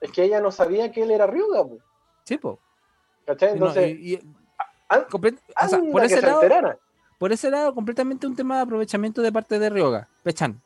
Es 0.00 0.12
que 0.12 0.22
ella 0.22 0.40
no 0.40 0.52
sabía 0.52 0.92
que 0.92 1.02
él 1.02 1.10
era 1.10 1.26
Ryuga, 1.26 1.64
po, 1.64 1.78
Sí, 2.22 2.38
po. 2.38 2.60
¿cachai? 3.26 3.48
No, 3.58 3.66
Entonces, 3.66 3.90
y- 3.98 4.14
y- 4.14 4.20
an- 4.88 5.06
comple- 5.10 5.36
o 5.36 5.68
sea, 5.68 5.78
anda 5.78 5.90
por 5.90 6.04
ese 6.04 6.20
se 6.20 6.22
lado, 6.22 6.42
enterara. 6.42 6.78
por 7.18 7.32
ese 7.32 7.50
lado, 7.50 7.74
completamente 7.74 8.24
un 8.28 8.36
tema 8.36 8.54
de 8.58 8.62
aprovechamiento 8.62 9.20
de 9.20 9.32
parte 9.32 9.58
de 9.58 9.68
Ryoga, 9.68 10.08
Pechan. 10.22 10.62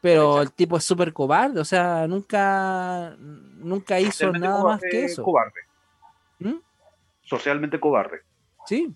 Pero 0.00 0.28
Pechan. 0.34 0.42
el 0.42 0.52
tipo 0.52 0.76
es 0.76 0.84
súper 0.84 1.12
cobarde, 1.12 1.58
o 1.58 1.64
sea, 1.64 2.06
nunca, 2.06 3.16
nunca 3.18 3.98
hizo 3.98 4.12
Socialmente 4.12 4.46
nada 4.46 4.62
más 4.62 4.80
que 4.82 5.04
eso. 5.04 5.24
Cobarde. 5.24 5.60
¿Mm? 6.38 6.54
Socialmente 7.22 7.80
cobarde. 7.80 8.20
Sí. 8.66 8.94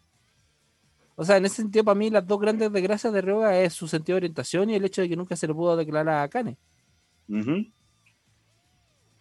O 1.16 1.24
sea, 1.24 1.36
en 1.36 1.44
ese 1.44 1.56
sentido, 1.56 1.84
para 1.84 1.94
mí, 1.94 2.10
las 2.10 2.26
dos 2.26 2.40
grandes 2.40 2.72
desgracias 2.72 3.12
de 3.12 3.20
Ryoga 3.20 3.56
es 3.60 3.72
su 3.72 3.86
sentido 3.86 4.14
de 4.16 4.26
orientación 4.26 4.70
y 4.70 4.74
el 4.74 4.84
hecho 4.84 5.00
de 5.02 5.08
que 5.08 5.16
nunca 5.16 5.36
se 5.36 5.46
le 5.46 5.54
pudo 5.54 5.76
declarar 5.76 6.08
a 6.16 6.22
Akane. 6.22 6.56
Ujú. 7.28 7.66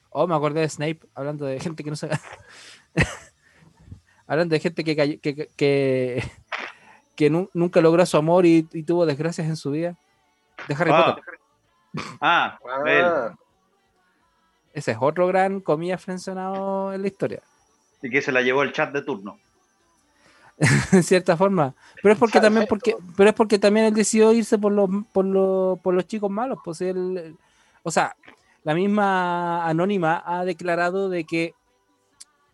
Oh, 0.10 0.28
me 0.28 0.36
acordé 0.36 0.62
de 0.62 0.70
Snape, 0.70 1.00
hablando 1.14 1.46
de 1.46 1.60
gente 1.60 1.84
que 1.84 1.90
no 1.90 1.96
se. 1.96 2.10
hablando 4.28 4.54
de 4.54 4.60
gente 4.60 4.84
que, 4.84 4.96
cayó- 4.96 5.20
que, 5.22 5.36
que, 5.36 5.48
que, 5.56 6.24
que 7.16 7.30
nu- 7.30 7.50
nunca 7.54 7.82
logró 7.82 8.06
su 8.06 8.18
amor 8.18 8.46
y, 8.46 8.68
y 8.74 8.84
tuvo 8.84 9.06
desgracias 9.06 9.48
en 9.48 9.56
su 9.56 9.72
vida. 9.72 9.98
De 10.68 10.76
Harry 10.76 10.92
Ah, 10.94 11.16
Potter. 11.16 11.24
ah. 12.22 12.60
Ah, 12.70 13.36
Ese 14.74 14.92
es 14.92 14.98
otro 15.00 15.28
gran 15.28 15.62
comilla 15.62 15.98
frencionado 15.98 16.94
en 16.94 17.02
la 17.02 17.08
historia. 17.08 17.42
Y 18.02 18.10
que 18.10 18.22
se 18.22 18.32
la 18.32 18.42
llevó 18.42 18.64
el 18.64 18.72
chat 18.74 18.92
de 18.94 19.02
turno. 19.04 19.40
en 20.92 21.04
cierta 21.04 21.36
forma. 21.38 21.76
Pero 22.02 22.14
es 22.14 22.20
porque 22.20 22.40
también 22.40 22.66
todo. 22.66 22.70
porque, 22.70 22.96
pero 23.16 23.30
es 23.30 23.36
porque 23.36 23.60
también 23.60 23.88
él 23.88 23.94
decidió 23.94 24.32
irse 24.34 24.58
por 24.58 24.72
los 24.72 24.90
por 25.12 25.26
los, 25.26 25.80
por 25.80 25.94
los 25.94 26.08
chicos 26.08 26.30
malos. 26.32 26.60
Pues 26.64 26.82
él, 26.82 27.36
o 27.84 27.92
sea, 27.92 28.16
la 28.64 28.74
misma 28.74 29.66
anónima 29.68 30.24
ha 30.26 30.46
declarado 30.46 31.10
de 31.10 31.26
que 31.26 31.54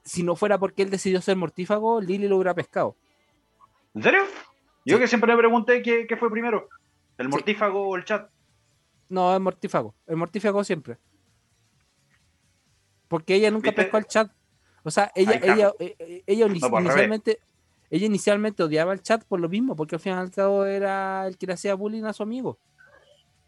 si 0.03 0.23
no 0.23 0.35
fuera 0.35 0.57
porque 0.57 0.81
él 0.81 0.89
decidió 0.89 1.21
ser 1.21 1.35
mortífago, 1.37 2.01
Lily 2.01 2.27
lo 2.27 2.37
hubiera 2.37 2.53
pescado. 2.53 2.95
¿En 3.93 4.03
serio? 4.03 4.23
Yo 4.85 4.95
Sí. 4.95 5.01
que 5.01 5.07
siempre 5.07 5.31
me 5.33 5.37
pregunté 5.37 5.81
qué, 5.81 6.07
qué 6.07 6.17
fue 6.17 6.31
primero, 6.31 6.67
el 7.17 7.29
mortífago 7.29 7.87
o 7.89 7.95
el 7.95 8.05
chat. 8.05 8.29
No, 9.09 9.33
es 9.33 9.41
mortífago. 9.41 9.93
Es 10.07 10.15
mortífago 10.15 10.63
siempre. 10.63 10.97
Porque 13.07 13.35
ella 13.35 13.51
nunca 13.51 13.71
¿Viste? 13.71 13.83
pescó 13.83 13.97
al 13.97 14.05
chat. 14.05 14.31
O 14.83 14.91
sea, 14.91 15.11
ella, 15.15 15.39
ella, 15.43 15.71
eh, 15.79 15.95
eh, 15.99 16.23
ella 16.25 16.47
No, 16.47 16.69
pues, 16.69 16.85
inicialmente, 16.85 17.39
ella 17.89 18.05
inicialmente 18.05 18.63
odiaba 18.63 18.93
el 18.93 19.01
chat 19.01 19.23
por 19.23 19.39
lo 19.39 19.49
mismo, 19.49 19.75
porque 19.75 19.95
al 19.95 20.01
fin 20.01 20.13
y 20.13 20.15
al 20.15 20.31
cabo 20.31 20.65
era 20.65 21.25
el 21.27 21.37
que 21.37 21.47
le 21.47 21.53
hacía 21.53 21.73
bullying 21.75 22.03
a 22.03 22.13
su 22.13 22.23
amigo. 22.23 22.59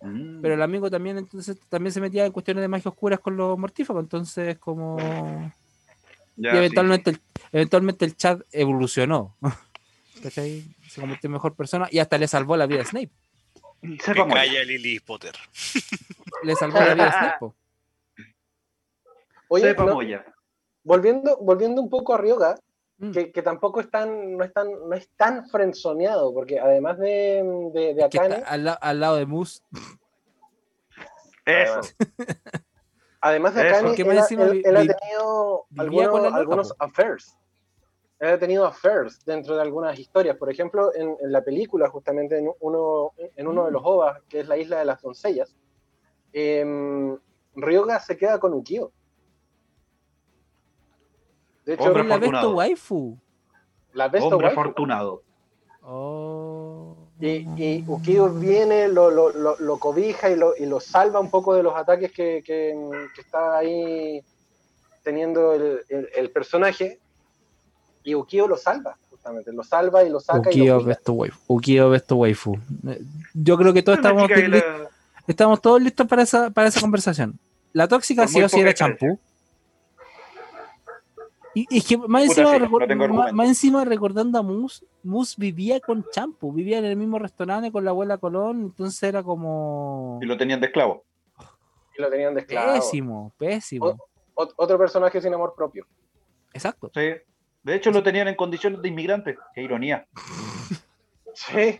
Mm. 0.01 0.41
Pero 0.41 0.55
el 0.55 0.61
amigo 0.61 0.89
también 0.89 1.17
entonces 1.17 1.59
también 1.69 1.93
se 1.93 2.01
metía 2.01 2.25
en 2.25 2.31
cuestiones 2.31 2.61
de 2.61 2.67
magia 2.67 2.89
oscuras 2.89 3.19
con 3.19 3.37
los 3.37 3.57
mortífagos. 3.57 4.03
Entonces, 4.03 4.57
como. 4.57 4.97
Ya, 6.35 6.53
y 6.55 6.57
eventualmente, 6.57 7.11
El, 7.11 7.21
eventualmente 7.51 8.05
el 8.05 8.15
chat 8.15 8.41
evolucionó. 8.51 9.35
¿Cachai? 10.23 10.63
Se 10.87 11.01
convirtió 11.01 11.27
en 11.27 11.33
mejor 11.33 11.55
persona 11.55 11.87
y 11.91 11.99
hasta 11.99 12.17
le 12.17 12.27
salvó 12.27 12.57
la 12.57 12.67
vida 12.67 12.81
a 12.81 12.85
Snape. 12.85 13.11
morir. 13.81 13.99
calla 13.99 14.63
Lily 14.63 14.99
Potter. 14.99 15.35
Le 16.43 16.55
salvó 16.55 16.79
la 16.79 16.93
vida 16.93 17.07
a 17.07 17.11
Snape. 17.11 17.37
po. 17.39 17.55
Oye, 19.49 19.65
Sepa 19.65 19.85
no, 19.85 19.99
volviendo, 20.83 21.37
volviendo 21.37 21.81
un 21.81 21.89
poco 21.89 22.13
a 22.13 22.17
Ryoga. 22.17 22.57
Que, 23.13 23.31
que 23.31 23.41
tampoco 23.41 23.79
es 23.79 23.89
tan, 23.89 24.37
no 24.37 24.43
es 24.43 24.53
tan, 24.53 24.69
no 24.87 24.93
es 24.95 25.09
tan 25.17 25.47
frenzoneado, 25.49 26.33
porque 26.33 26.59
además 26.59 26.99
de, 26.99 27.43
de, 27.73 27.93
de 27.95 28.09
Que 28.09 28.17
Akane, 28.19 28.35
está 28.35 28.49
al, 28.51 28.63
la- 28.65 28.73
al 28.73 28.99
lado 28.99 29.15
de 29.15 29.25
Moose. 29.25 29.61
Eso. 31.45 31.81
además 33.21 33.55
de 33.55 33.67
Eso. 33.67 33.75
Akane, 33.77 33.95
él, 33.95 34.01
él- 34.01 34.51
vi- 34.51 34.61
él 34.65 34.77
ha 34.77 34.85
tenido 34.97 35.65
algunos, 35.77 36.33
algunos 36.33 36.73
affairs. 36.79 37.37
Él 38.19 38.29
ha 38.29 38.37
tenido 38.37 38.65
affairs 38.67 39.25
dentro 39.25 39.55
de 39.55 39.63
algunas 39.63 39.97
historias. 39.97 40.37
Por 40.37 40.51
ejemplo, 40.51 40.93
en, 40.93 41.17
en 41.19 41.31
la 41.31 41.41
película, 41.43 41.89
justamente 41.89 42.37
en 42.37 42.51
uno, 42.59 43.13
en 43.35 43.47
uno 43.47 43.63
Mm. 43.63 43.65
de 43.65 43.71
los 43.71 43.81
OVAs, 43.83 44.21
que 44.29 44.41
es 44.41 44.47
la 44.47 44.57
isla 44.57 44.77
de 44.77 44.85
las 44.85 45.01
doncellas, 45.01 45.55
em, 46.33 47.17
Ryoga 47.55 47.99
se 47.99 48.17
queda 48.17 48.39
con 48.39 48.53
Ukio. 48.53 48.91
De 51.71 51.75
hecho, 51.75 51.85
Hombre 51.85 52.03
la 52.03 52.15
afortunado. 52.15 52.47
Besto 52.49 52.57
Waifu. 52.57 53.17
la 53.93 54.07
Best 54.09 54.25
Hombre 54.25 54.47
Waifu. 54.47 54.59
afortunado. 54.59 55.23
Oh. 55.83 56.97
Y, 57.19 57.47
y 57.55 57.83
Ukio 57.87 58.29
viene, 58.29 58.87
lo, 58.89 59.09
lo, 59.09 59.31
lo, 59.31 59.55
lo 59.57 59.77
cobija 59.77 60.29
y 60.29 60.35
lo, 60.35 60.53
y 60.57 60.65
lo 60.65 60.79
salva 60.81 61.19
un 61.21 61.29
poco 61.29 61.53
de 61.55 61.63
los 61.63 61.73
ataques 61.75 62.11
que, 62.11 62.43
que, 62.45 62.75
que 63.15 63.21
está 63.21 63.57
ahí 63.59 64.21
teniendo 65.03 65.53
el, 65.53 65.81
el, 65.89 66.09
el 66.15 66.29
personaje. 66.31 66.99
Y 68.03 68.15
Ukio 68.15 68.47
lo 68.47 68.57
salva, 68.57 68.97
justamente. 69.09 69.53
Lo 69.53 69.63
salva 69.63 70.03
y 70.03 70.09
lo 70.09 70.19
saca 70.19 70.49
y 70.51 70.61
Ukio 70.61 70.73
lo 70.73 70.79
cuida. 70.81 70.87
Besto 70.87 71.13
Waifu. 71.13 71.39
Ukio 71.47 71.89
Besto 71.91 72.15
Waifu. 72.17 72.57
Yo 73.33 73.57
creo 73.57 73.71
que 73.71 73.81
todos 73.83 73.99
estamos, 73.99 74.29
la- 74.29 74.89
estamos 75.27 75.61
todos 75.61 75.81
listos 75.81 76.07
para 76.07 76.23
esa, 76.23 76.49
para 76.49 76.67
esa 76.67 76.81
conversación. 76.81 77.39
La 77.73 77.87
tóxica 77.87 78.27
sí 78.27 78.41
o 78.41 78.49
sí 78.49 78.59
era 78.59 78.73
champú. 78.73 79.17
Y, 81.53 81.67
y 81.69 81.77
es 81.79 81.87
que 81.87 81.97
más 81.97 82.23
encima, 82.23 82.51
sí, 82.51 82.57
recor- 82.59 82.79
no 82.81 82.87
tengo 82.87 82.99
más, 83.01 83.09
argumento. 83.09 83.35
más 83.35 83.47
encima 83.47 83.83
recordando 83.85 84.39
a 84.39 84.41
Mus, 84.41 84.85
Mus 85.03 85.35
vivía 85.35 85.79
con 85.81 86.05
champú, 86.11 86.53
vivía 86.53 86.77
en 86.79 86.85
el 86.85 86.95
mismo 86.95 87.19
restaurante 87.19 87.71
con 87.71 87.83
la 87.83 87.91
abuela 87.91 88.17
Colón, 88.17 88.61
entonces 88.61 89.03
era 89.03 89.21
como 89.21 90.19
Y 90.21 90.25
lo 90.25 90.37
tenían 90.37 90.61
de 90.61 90.67
esclavo. 90.67 91.03
Y 91.97 92.01
lo 92.01 92.09
tenían 92.09 92.33
de 92.33 92.41
esclavo. 92.41 92.73
pésimo, 92.73 93.33
pésimo. 93.37 93.97
Ot- 94.35 94.53
Otro 94.55 94.77
personaje 94.77 95.19
sin 95.21 95.33
amor 95.33 95.53
propio. 95.55 95.85
Exacto. 96.53 96.89
Sí. 96.93 97.09
De 97.63 97.75
hecho, 97.75 97.91
lo 97.91 98.01
tenían 98.01 98.27
en 98.29 98.35
condiciones 98.35 98.81
de 98.81 98.87
inmigrante. 98.87 99.37
Qué 99.53 99.61
ironía. 99.61 100.07
Sí. 101.33 101.79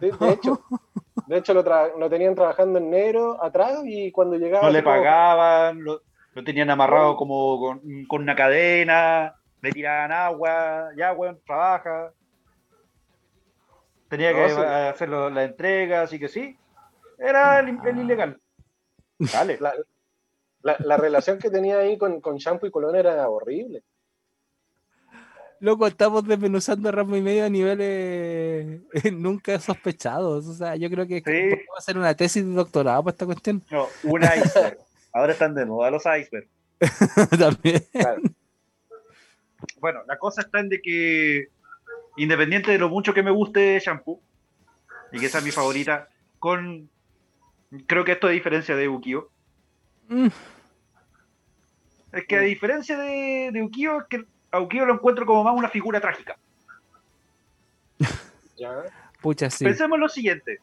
De, 0.00 0.10
de 0.10 0.30
hecho, 0.32 0.64
de 1.26 1.38
hecho 1.38 1.54
lo, 1.54 1.64
tra- 1.64 1.96
lo 1.98 2.08
tenían 2.08 2.34
trabajando 2.34 2.78
en 2.78 2.90
negro 2.90 3.42
atrás 3.42 3.80
y 3.84 4.10
cuando 4.10 4.36
llegaba... 4.36 4.66
No 4.66 4.72
le 4.72 4.82
pagaban, 4.82 5.82
lo, 5.82 6.00
lo 6.34 6.44
tenían 6.44 6.70
amarrado 6.70 7.16
como 7.16 7.58
con, 7.60 8.04
con 8.06 8.22
una 8.22 8.34
cadena, 8.36 9.34
le 9.60 9.70
tiraban 9.72 10.12
agua, 10.12 10.90
ya, 10.96 11.12
weón, 11.12 11.40
trabaja. 11.46 12.12
Tenía 14.08 14.32
No, 14.32 14.36
que 14.38 14.48
sí. 14.50 14.60
hacer 14.60 15.08
la 15.08 15.44
entrega, 15.44 16.02
así 16.02 16.18
que 16.18 16.28
sí. 16.28 16.56
Era 17.18 17.60
el, 17.60 17.78
el 17.86 17.98
ilegal. 17.98 18.40
Dale. 19.18 19.58
La, 19.60 19.72
la- 20.62 20.76
la 20.80 20.96
relación 20.96 21.38
que 21.38 21.50
tenía 21.50 21.78
ahí 21.78 21.96
con, 21.98 22.20
con 22.20 22.36
Shampoo 22.36 22.66
y 22.66 22.70
Colón 22.70 22.94
era 22.96 23.28
horrible. 23.28 23.82
Loco, 25.60 25.86
estamos 25.86 26.26
desmenuzando 26.26 26.90
Ramo 26.90 27.16
y 27.16 27.20
medio 27.20 27.44
a 27.44 27.48
niveles 27.48 28.80
eh, 28.94 29.10
nunca 29.12 29.58
sospechados. 29.60 30.46
O 30.46 30.54
sea, 30.54 30.74
yo 30.76 30.90
creo 30.90 31.06
que 31.06 31.16
Sí. 31.18 31.22
podemos 31.24 31.78
hacer 31.78 31.96
una 31.98 32.14
tesis 32.14 32.44
de 32.44 32.52
doctorado 32.52 33.04
para 33.04 33.12
esta 33.12 33.26
cuestión 33.26 33.62
No, 33.70 33.86
un 34.04 34.22
iceberg. 34.22 34.78
Ahora 35.12 35.32
están 35.32 35.54
de 35.54 35.66
moda 35.66 35.90
los 35.90 36.04
icebergs. 36.04 36.48
también. 37.38 37.84
Claro. 37.92 38.22
Bueno, 39.80 40.00
la 40.06 40.18
cosa 40.18 40.42
está 40.42 40.60
en 40.60 40.68
de 40.68 40.80
que, 40.80 41.48
independiente 42.16 42.70
de 42.72 42.78
lo 42.78 42.88
mucho 42.88 43.14
que 43.14 43.22
me 43.22 43.30
guste 43.30 43.78
Shampoo, 43.80 44.20
y 45.12 45.20
que 45.20 45.28
sea 45.28 45.40
mi 45.40 45.50
favorita, 45.50 46.08
con. 46.38 46.88
Creo 47.86 48.04
que 48.04 48.12
esto 48.12 48.28
es 48.28 48.34
diferencia 48.34 48.74
de 48.76 48.88
Ukio. 48.88 49.30
Mm, 50.08 50.28
Es 52.12 52.26
que 52.26 52.36
a 52.36 52.40
diferencia 52.40 52.98
de, 52.98 53.50
de 53.52 53.62
Ukio, 53.62 54.00
es 54.00 54.06
que 54.08 54.26
a 54.50 54.60
Ukio 54.60 54.84
lo 54.84 54.94
encuentro 54.94 55.24
como 55.24 55.44
más 55.44 55.54
una 55.56 55.68
figura 55.68 56.00
trágica. 56.00 56.36
¿ya? 58.56 58.84
pucha, 59.20 59.48
sí. 59.50 59.64
Pensemos 59.64 59.98
lo 59.98 60.08
siguiente. 60.08 60.58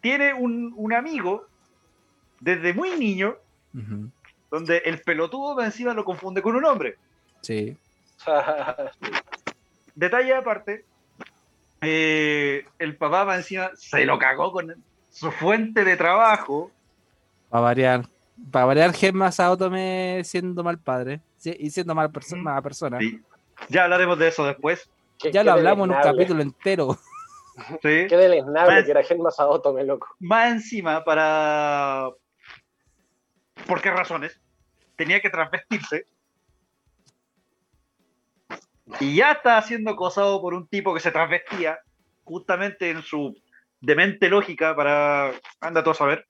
Tiene 0.00 0.34
un, 0.34 0.72
un 0.76 0.92
amigo 0.92 1.46
desde 2.42 2.74
muy 2.74 2.90
niño, 2.98 3.36
donde 4.50 4.78
el 4.84 5.00
pelotudo 5.00 5.54
más 5.54 5.66
encima 5.66 5.94
lo 5.94 6.04
confunde 6.04 6.42
con 6.42 6.56
un 6.56 6.64
hombre. 6.64 6.96
Sí. 7.40 7.76
Detalle 9.94 10.34
aparte, 10.34 10.84
eh, 11.80 12.64
el 12.78 12.96
papá 12.96 13.24
más 13.24 13.38
encima 13.38 13.70
se 13.74 14.04
lo 14.04 14.18
cagó 14.18 14.52
con 14.52 14.74
su 15.10 15.30
fuente 15.30 15.84
de 15.84 15.96
trabajo. 15.96 16.70
Para 17.50 17.62
variar. 17.62 18.06
Para 18.50 18.64
variar, 18.64 18.92
Gemma 18.94 19.30
Saotome 19.30 20.22
siendo 20.24 20.64
mal 20.64 20.78
padre. 20.78 21.20
sí, 21.36 21.54
y 21.58 21.70
siendo 21.70 21.94
mal 21.94 22.10
perso- 22.10 22.36
mala 22.36 22.62
persona. 22.62 22.98
Sí. 22.98 23.20
Ya 23.68 23.84
hablaremos 23.84 24.18
de 24.18 24.28
eso 24.28 24.44
después. 24.46 24.88
Qué- 25.18 25.30
Ya 25.30 25.40
qué 25.40 25.44
lo 25.44 25.52
hablamos 25.52 25.88
en 25.88 25.94
un 25.94 26.02
capítulo 26.02 26.42
entero. 26.42 26.98
¿sí? 27.82 28.06
Qué 28.08 28.16
deleznable 28.16 28.76
Más- 28.76 28.84
que 28.84 28.90
era 28.90 29.02
Gen 29.04 29.20
Masaoto, 29.22 29.72
me 29.74 29.84
loco. 29.84 30.08
Más 30.20 30.50
encima, 30.52 31.04
para. 31.04 32.08
¿Por 33.66 33.80
qué 33.80 33.90
razones? 33.90 34.40
Tenía 34.96 35.20
que 35.20 35.30
transvestirse. 35.30 36.06
Y 39.00 39.16
ya 39.16 39.32
está 39.32 39.60
siendo 39.62 39.92
acosado 39.92 40.40
por 40.40 40.54
un 40.54 40.66
tipo 40.68 40.92
que 40.92 41.00
se 41.00 41.10
transvestía, 41.12 41.78
justamente 42.24 42.90
en 42.90 43.02
su 43.02 43.34
demente 43.80 44.28
lógica 44.28 44.74
para. 44.76 45.32
Anda 45.60 45.82
todo 45.82 45.92
a 45.92 45.96
saber. 45.96 46.26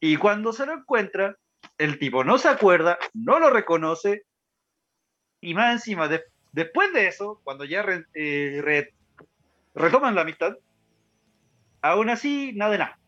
Y 0.00 0.16
cuando 0.16 0.52
se 0.52 0.66
lo 0.66 0.72
encuentra, 0.74 1.36
el 1.78 1.98
tipo 1.98 2.24
no 2.24 2.38
se 2.38 2.48
acuerda, 2.48 2.98
no 3.14 3.38
lo 3.38 3.50
reconoce. 3.50 4.24
Y 5.40 5.54
más 5.54 5.72
encima, 5.72 6.08
de- 6.08 6.24
después 6.52 6.92
de 6.92 7.06
eso, 7.06 7.40
cuando 7.44 7.64
ya 7.64 7.84
eh, 8.14 8.60
re- 8.62 8.94
retoman 9.74 10.14
la 10.14 10.22
amistad, 10.22 10.56
aún 11.82 12.10
así, 12.10 12.52
nada 12.54 12.72
de 12.72 12.78
nada. 12.78 12.98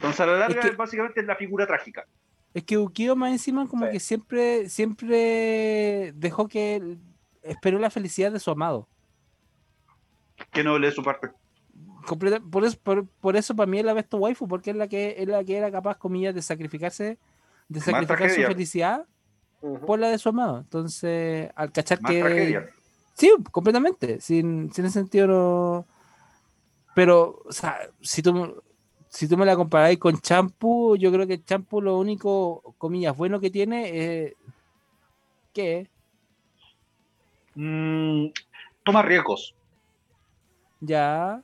Entonces, 0.00 0.20
a 0.20 0.26
la 0.26 0.38
larga, 0.38 0.60
Es 0.62 0.70
que- 0.70 0.76
básicamente 0.76 1.20
es 1.20 1.26
la 1.26 1.36
figura 1.36 1.66
trágica. 1.66 2.06
Es 2.54 2.64
que 2.64 2.78
Ukio 2.78 3.14
más 3.16 3.30
encima 3.32 3.68
como 3.68 3.84
Sí. 3.86 3.92
que 3.92 4.00
siempre, 4.00 4.68
siempre 4.70 6.12
dejó 6.16 6.48
que 6.48 6.76
él- 6.76 6.98
esperó 7.42 7.78
la 7.78 7.90
felicidad 7.90 8.32
de 8.32 8.40
su 8.40 8.50
amado. 8.50 8.88
Que 10.50 10.64
no 10.64 10.78
lee 10.78 10.90
su 10.90 11.02
parte. 11.02 11.30
Completa- 12.06 12.40
por 12.40 12.64
eso, 12.64 12.78
por, 12.82 13.06
por 13.06 13.36
eso 13.36 13.54
para 13.54 13.70
mí 13.70 13.78
es 13.78 13.84
la 13.84 13.92
Besto 13.92 14.16
Waifu, 14.16 14.48
porque 14.48 14.70
es 14.70 14.76
la 14.76 14.88
que 14.88 15.16
es 15.18 15.28
la 15.28 15.44
que 15.44 15.56
era 15.56 15.70
capaz, 15.70 15.98
comillas, 15.98 16.34
de 16.34 16.42
sacrificarse, 16.42 17.18
de 17.68 17.80
sacrificar 17.80 18.30
su 18.30 18.40
felicidad 18.42 19.06
por 19.86 19.98
la 19.98 20.08
de 20.08 20.18
su 20.18 20.30
amado. 20.30 20.58
Entonces, 20.60 21.50
al 21.54 21.70
cachar 21.72 22.00
Más 22.00 22.10
que. 22.10 22.20
tragedia. 22.20 22.66
Sí, 23.14 23.30
completamente. 23.52 24.18
Sin, 24.20 24.72
sin 24.72 24.86
ese 24.86 24.94
sentido 24.94 25.26
no. 25.26 25.86
Pero, 26.94 27.42
o 27.44 27.52
sea, 27.52 27.78
si 28.00 28.22
tú, 28.22 28.62
si 29.10 29.28
tú 29.28 29.36
me 29.36 29.44
la 29.44 29.56
comparáis 29.56 29.98
con 29.98 30.18
Champú, 30.20 30.96
yo 30.96 31.10
creo 31.10 31.26
que 31.26 31.42
Champú 31.42 31.82
lo 31.82 31.98
único, 31.98 32.74
comillas, 32.78 33.16
bueno 33.16 33.40
que 33.40 33.50
tiene 33.50 34.24
es. 34.24 34.34
¿Qué? 35.52 35.90
Mm, 37.56 38.26
toma 38.84 39.02
riesgos. 39.02 39.56
Ya. 40.78 41.42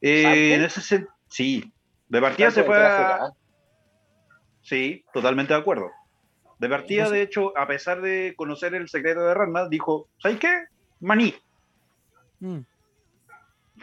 Eh, 0.00 0.54
en 0.54 0.62
ese 0.62 1.06
sí. 1.28 1.72
De 2.08 2.20
partida 2.20 2.52
se 2.52 2.62
fue 2.62 2.76
a, 2.76 2.96
traje, 2.96 3.32
Sí, 4.62 5.04
totalmente 5.12 5.52
de 5.54 5.58
acuerdo. 5.58 5.90
De 6.60 6.68
partida, 6.68 7.10
de 7.10 7.22
hecho, 7.22 7.58
a 7.58 7.66
pesar 7.66 8.00
de 8.00 8.34
conocer 8.36 8.72
el 8.76 8.88
secreto 8.88 9.22
de 9.22 9.34
Ranma, 9.34 9.68
dijo, 9.68 10.08
¿sabes 10.18 10.38
qué? 10.38 10.64
Maní. 11.00 11.34
Mm. 12.38 12.60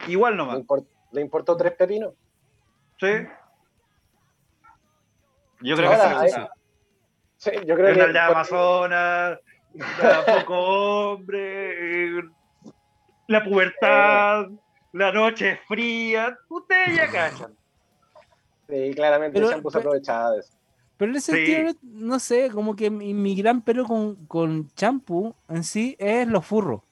Igual 0.08 0.32
¿Le, 0.32 0.36
nomás. 0.38 0.58
import- 0.60 0.88
le 1.12 1.20
importó 1.20 1.58
tres 1.58 1.72
pepinos? 1.72 2.14
Sí. 3.00 3.26
Yo 5.62 5.76
creo 5.76 5.90
Ahora, 5.92 6.22
que 6.22 6.28
sí. 6.30 6.36
hay- 6.40 6.46
Sí, 7.36 7.50
yo 7.66 7.74
creo 7.74 7.86
que. 7.94 7.98
la 7.98 8.04
aldea 8.04 8.26
Amazonas, 8.26 9.38
poco 10.26 11.12
hombre, 11.12 12.18
eh, 12.18 12.22
la 13.28 13.42
pubertad, 13.44 14.46
la 14.92 15.12
noche 15.12 15.58
fría. 15.66 16.36
Ustedes 16.50 16.96
ya 16.96 17.10
cachan. 17.10 17.56
Sí, 18.68 18.92
claramente 18.94 19.34
Pero- 19.34 19.46
el 19.46 19.52
shampoo 19.54 19.70
se 19.70 19.78
pero- 19.78 19.88
aprovechaba 19.90 20.32
de 20.32 20.40
eso. 20.40 20.52
Pero 20.98 21.12
en 21.12 21.16
ese 21.16 21.32
Sí. 21.32 21.46
sentido, 21.46 21.80
no 21.82 22.18
sé, 22.18 22.50
como 22.50 22.76
que 22.76 22.90
mi, 22.90 23.14
mi 23.14 23.34
gran 23.34 23.62
pero 23.62 23.84
con, 23.86 24.26
con 24.26 24.68
champú 24.74 25.34
en 25.48 25.64
sí 25.64 25.96
es 25.98 26.28
los 26.28 26.44
furros. 26.44 26.82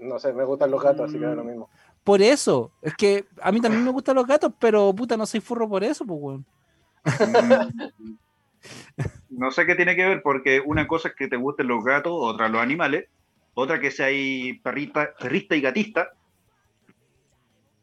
No 0.00 0.18
sé, 0.18 0.32
me 0.32 0.44
gustan 0.44 0.70
los 0.70 0.82
gatos, 0.82 1.08
así 1.10 1.18
que 1.18 1.26
Mm. 1.26 1.30
es 1.30 1.36
lo 1.36 1.44
mismo. 1.44 1.70
Por 2.04 2.22
eso, 2.22 2.72
es 2.82 2.94
que 2.94 3.26
a 3.42 3.52
mí 3.52 3.60
también 3.60 3.84
me 3.84 3.90
gustan 3.90 4.16
los 4.16 4.26
gatos, 4.26 4.52
pero 4.58 4.92
puta, 4.94 5.16
no 5.16 5.26
soy 5.26 5.40
furro 5.40 5.68
por 5.68 5.84
eso, 5.84 6.04
pues, 6.04 6.20
weón. 6.20 6.46
No 9.30 9.50
sé 9.50 9.64
qué 9.64 9.74
tiene 9.74 9.96
que 9.96 10.04
ver, 10.04 10.22
porque 10.22 10.60
una 10.60 10.86
cosa 10.86 11.08
es 11.08 11.14
que 11.14 11.28
te 11.28 11.36
gusten 11.36 11.66
los 11.66 11.82
gatos, 11.82 12.12
otra 12.14 12.50
los 12.50 12.60
animales, 12.60 13.08
otra 13.54 13.80
que 13.80 13.90
sea 13.90 14.06
ahí 14.06 14.60
perrita, 14.62 15.14
perrista 15.18 15.56
y 15.56 15.62
gatista, 15.62 16.10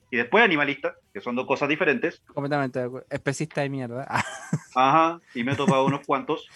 y 0.09 0.17
después 0.17 0.43
animalista, 0.43 0.95
que 1.13 1.19
son 1.19 1.35
dos 1.35 1.45
cosas 1.45 1.67
diferentes. 1.67 2.21
Completamente 2.33 2.79
de 2.79 2.85
acuerdo. 2.85 3.07
Especista 3.09 3.61
de 3.61 3.69
mierda. 3.69 4.07
Ajá, 4.75 5.19
y 5.33 5.43
me 5.43 5.53
he 5.53 5.55
topado 5.55 5.85
unos 5.85 6.05
cuantos. 6.05 6.47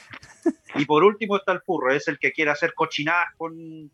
Y 0.76 0.86
por 0.86 1.04
último 1.04 1.36
está 1.36 1.52
el 1.52 1.62
furro, 1.62 1.93
es 1.93 2.08
el 2.08 2.17
que 2.17 2.32
quiere 2.32 2.52
hacer 2.52 2.74
cochinadas 2.74 3.28
con 3.38 3.91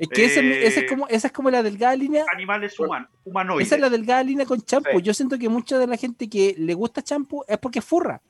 Es 0.00 0.08
que 0.08 0.24
Eh, 0.24 0.66
ese 0.66 0.80
es 0.80 0.88
como, 0.90 1.06
esa 1.08 1.26
es 1.28 1.32
como 1.32 1.50
la 1.50 1.62
delgada 1.62 1.94
línea. 1.94 2.24
animales 2.32 2.78
human- 2.80 3.06
humanoides. 3.24 3.66
Esa 3.68 3.74
es 3.76 3.80
la 3.82 3.90
delgada 3.90 4.22
línea 4.22 4.46
con 4.46 4.60
champú. 4.62 4.96
Sí. 4.98 5.02
Yo 5.02 5.12
siento 5.14 5.38
que 5.38 5.48
mucha 5.48 5.78
de 5.78 5.86
la 5.86 5.96
gente 5.96 6.28
que 6.28 6.54
le 6.58 6.74
gusta 6.74 7.02
champú 7.02 7.44
es 7.46 7.58
porque 7.58 7.80
es 7.80 7.84
furra. 7.84 8.20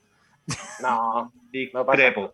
No, 0.81 1.31
no 1.73 1.85
pasa. 1.85 1.97
Discrepo. 2.03 2.33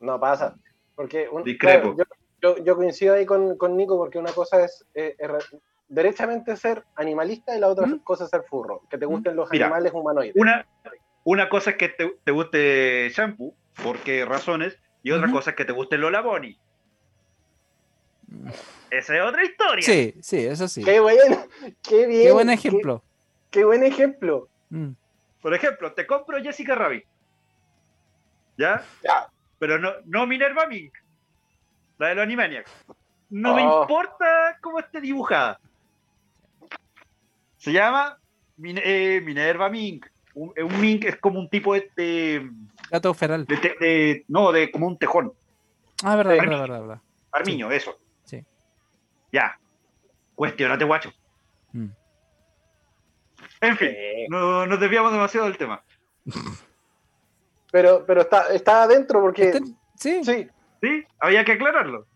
no 0.00 0.20
pasa. 0.20 0.56
Porque 0.94 1.28
un- 1.28 1.42
Discrepo. 1.44 1.96
claro, 1.96 2.10
yo, 2.40 2.56
yo- 2.56 2.64
yo 2.64 2.76
coincido 2.76 3.14
ahí 3.14 3.26
con, 3.26 3.56
con 3.56 3.76
Nico 3.76 3.96
porque 3.98 4.18
una 4.18 4.32
cosa 4.32 4.64
es, 4.64 4.84
eh, 4.94 5.16
es 5.18 5.30
derechamente 5.88 6.56
ser 6.56 6.84
animalista 6.96 7.56
y 7.56 7.60
la 7.60 7.68
otra 7.68 7.86
¿Mm? 7.86 7.98
cosa 8.00 8.24
es 8.24 8.30
ser 8.30 8.42
furro. 8.48 8.82
Que 8.88 8.96
te 8.98 9.06
gusten 9.06 9.34
los 9.36 9.50
Mira, 9.50 9.66
animales 9.66 9.92
humanoides. 9.92 10.34
Una, 10.36 10.66
una 11.24 11.48
cosa 11.48 11.70
es 11.70 11.76
que 11.76 11.88
te, 11.88 12.16
te 12.24 12.32
guste 12.32 13.08
shampoo, 13.10 13.54
¿por 13.82 13.98
qué 13.98 14.24
razones? 14.24 14.78
Y 15.02 15.10
otra 15.10 15.30
cosa 15.32 15.50
es 15.50 15.56
que 15.56 15.64
te 15.64 15.72
guste 15.72 15.98
Lola 15.98 16.20
Bonnie. 16.20 16.58
Esa 18.90 19.16
es 19.16 19.22
otra 19.22 19.44
historia. 19.44 19.82
Sí, 19.84 20.14
sí, 20.20 20.38
eso 20.38 20.68
sí. 20.68 20.82
Qué 20.84 21.00
buen, 21.00 21.16
qué 21.82 22.06
bien. 22.06 22.22
Qué 22.24 22.32
buen 22.32 22.50
ejemplo. 22.50 23.02
Qué, 23.50 23.64
buen 23.64 23.82
ejemplo. 23.84 24.48
Mm. 24.70 24.90
Por 25.40 25.54
ejemplo, 25.54 25.92
te 25.92 26.06
compro 26.06 26.42
Jessica 26.42 26.74
Rabbit. 26.74 27.04
¿Ya? 28.56 28.84
Ya. 29.02 29.28
Pero 29.58 29.78
no, 29.78 29.92
no 30.04 30.26
Minerva 30.26 30.66
Mink. 30.66 30.92
La 31.98 32.08
de 32.08 32.14
los 32.16 32.22
Animaniacs. 32.24 32.70
No 33.30 33.54
me 33.54 33.66
Oh. 33.66 33.82
importa 33.82 34.58
cómo 34.60 34.78
esté 34.78 35.00
dibujada. 35.00 35.58
Se 37.56 37.72
llama 37.72 38.18
Min- 38.56 38.80
eh, 38.82 39.20
Minerva 39.24 39.68
Mink. 39.68 40.06
Un, 40.34 40.52
un 40.56 40.80
mink 40.80 41.04
es 41.04 41.16
como 41.16 41.38
un 41.38 41.48
tipo 41.48 41.74
de, 41.74 41.90
de- 41.94 42.50
Gato 42.90 43.12
feral. 43.14 43.44
de 43.46 43.56
de- 43.56 44.24
no, 44.28 44.50
de 44.52 44.70
como 44.70 44.86
un 44.86 44.98
tejón. 44.98 45.32
Ah, 46.02 46.16
verdad, 46.16 46.32
verdad, 46.36 46.60
verdad, 46.60 46.80
verdad. 46.80 47.00
Armiño, 47.30 47.70
eso. 47.70 47.98
Ya. 49.32 49.58
Cuestionate, 50.34 50.84
guacho. 50.84 51.12
Mm. 51.72 51.88
En 53.60 53.76
fin, 53.76 53.90
no 54.28 54.66
nos 54.66 54.80
desviamos 54.80 55.12
demasiado 55.12 55.46
del 55.46 55.56
tema. 55.56 55.82
Pero, 57.72 58.04
pero 58.06 58.20
está, 58.20 58.52
está 58.52 58.82
adentro 58.82 59.22
porque. 59.22 59.50
Sí. 59.94 60.22
Sí, 60.22 60.46
¿Sí? 60.82 61.06
Había 61.18 61.42
que 61.42 61.52
aclararlo. 61.52 62.06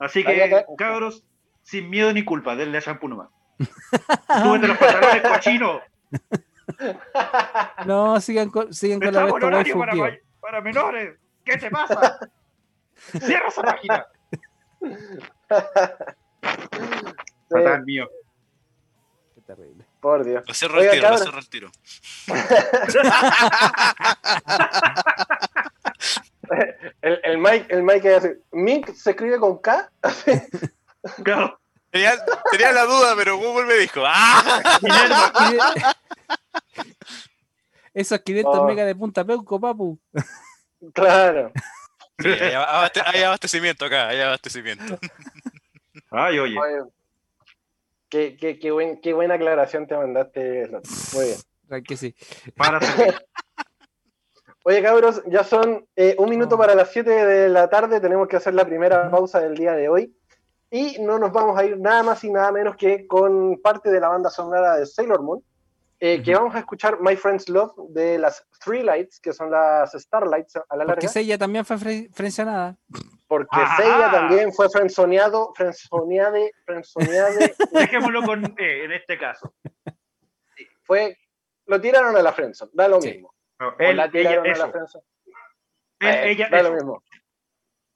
Así 0.00 0.24
que, 0.24 0.34
que- 0.34 0.64
cabros, 0.76 1.22
sin 1.62 1.88
miedo 1.88 2.12
ni 2.12 2.24
culpa, 2.24 2.56
denle 2.56 2.78
a 2.78 2.80
shampoo 2.80 3.06
nomás. 3.06 3.28
Súbete 4.42 4.66
los 4.66 4.78
pantalones, 4.78 5.22
cochino. 5.22 5.80
No, 7.86 8.20
sigan 8.20 8.50
con, 8.50 8.74
sigan 8.74 8.98
con 8.98 9.12
la 9.12 9.26
Estamos 9.26 9.42
en 9.42 9.50
Besto 9.50 9.78
horario 9.78 10.00
para, 10.00 10.18
para 10.40 10.60
menores. 10.60 11.16
¿Qué 11.44 11.56
te 11.58 11.70
pasa? 11.70 12.18
Cierra 12.96 13.48
esa 13.48 13.62
página. 13.62 14.06
Fatal 17.50 17.84
mío. 17.84 18.08
Qué 19.34 19.40
terrible. 19.42 19.84
por 20.00 20.24
Dios. 20.24 20.42
Lo 20.46 20.54
cierro 20.54 20.80
el 20.80 20.90
tiro, 20.90 21.10
lo 21.10 21.18
cierro 21.18 21.38
el 21.38 21.48
tiro. 21.48 21.70
El, 27.00 27.20
el 27.24 27.38
Mike, 27.38 27.66
el 27.70 27.82
Mike 27.82 28.14
hace. 28.14 28.38
Mink 28.52 28.92
se 28.94 29.10
escribe 29.10 29.38
con 29.38 29.58
K. 29.58 29.90
Claro. 31.24 31.58
Tenía, 31.90 32.12
tenía 32.52 32.70
la 32.70 32.84
duda, 32.84 33.14
pero 33.16 33.36
Google 33.36 33.66
me 33.66 33.74
dijo, 33.74 34.02
¡ah! 34.06 34.62
Esos 37.92 38.20
500 38.20 38.56
Oh. 38.56 38.64
megas 38.66 38.86
de 38.86 38.94
punta 38.94 39.24
peuco, 39.24 39.60
papu. 39.60 39.98
claro. 40.94 41.50
Sí, 42.20 42.28
hay, 42.28 42.52
abaste- 42.54 43.02
hay 43.04 43.22
abastecimiento 43.24 43.84
acá, 43.84 44.06
hay 44.08 44.20
abastecimiento. 44.20 44.96
Ay, 46.12 46.38
oye. 46.38 46.58
Oye, 46.58 46.82
Qué, 48.08 48.36
qué, 48.36 48.58
qué, 48.58 48.70
buen- 48.70 49.00
qué 49.00 49.14
buena 49.14 49.34
aclaración 49.34 49.86
te 49.86 49.96
mandaste, 49.96 50.66
Slot. 50.66 50.84
Muy 51.14 51.24
bien. 51.24 51.38
Claro 51.66 51.82
que 51.82 51.96
sí. 51.96 52.14
Oye, 54.64 54.82
cabros, 54.82 55.22
ya 55.26 55.42
son 55.42 55.86
eh, 55.96 56.14
un 56.18 56.28
minuto 56.30 56.54
Oh. 56.54 56.58
para 56.58 56.74
las 56.74 56.90
7 56.92 57.10
de 57.10 57.48
la 57.48 57.68
tarde. 57.68 58.00
Tenemos 58.00 58.28
que 58.28 58.36
hacer 58.36 58.54
la 58.54 58.64
primera 58.64 59.10
pausa 59.10 59.40
del 59.40 59.56
día 59.56 59.72
de 59.72 59.88
hoy. 59.88 60.14
Y 60.70 60.98
no 61.00 61.18
nos 61.18 61.32
vamos 61.32 61.58
a 61.58 61.64
ir 61.64 61.78
nada 61.78 62.02
más 62.02 62.22
y 62.24 62.30
nada 62.30 62.52
menos 62.52 62.76
que 62.76 63.06
con 63.06 63.60
parte 63.60 63.90
de 63.90 63.98
la 64.00 64.08
banda 64.08 64.30
sonora 64.30 64.76
de 64.76 64.86
Sailor 64.86 65.22
Moon, 65.22 65.42
eh, 66.04 66.20
que 66.20 66.34
vamos 66.34 66.52
a 66.56 66.58
escuchar 66.58 67.00
My 67.00 67.14
Friend's 67.14 67.48
Love 67.48 67.72
de 67.90 68.18
las 68.18 68.44
Three 68.64 68.82
Lights, 68.82 69.20
que 69.20 69.32
son 69.32 69.52
las 69.52 69.92
Starlights 69.92 70.56
a 70.56 70.60
la 70.76 70.84
Porque 70.84 70.86
larga. 70.86 71.08
Seiya 71.08 71.38
también 71.38 71.64
fue 71.64 71.76
fre- 71.76 72.12
frencionada. 72.12 72.76
Porque 73.28 73.46
Ajá. 73.52 73.76
Seiya 73.76 74.10
también 74.10 74.52
fue 74.52 74.68
frenzoneado, 74.68 75.52
frenzoneade, 75.54 76.50
frenzoneade, 76.66 77.54
Dejémoslo 77.72 78.22
con 78.24 78.44
E 78.58 78.84
en 78.84 78.92
este 78.92 79.16
caso. 79.16 79.54
fue, 80.82 81.16
lo 81.66 81.80
tiraron 81.80 82.16
a 82.16 82.22
la 82.22 82.32
friendzone, 82.32 82.72
da 82.74 82.88
lo 82.88 83.00
Sí. 83.00 83.12
mismo. 83.12 83.32
No, 83.60 83.74
él, 83.78 83.96
la 83.96 84.04
ella, 84.06 84.10
tiraron 84.12 84.46
a 84.46 84.56
la 84.58 84.72
Eh, 86.00 86.30
ella, 86.32 86.48
da 86.50 86.62
lo 86.64 86.72
mismo. 86.72 87.02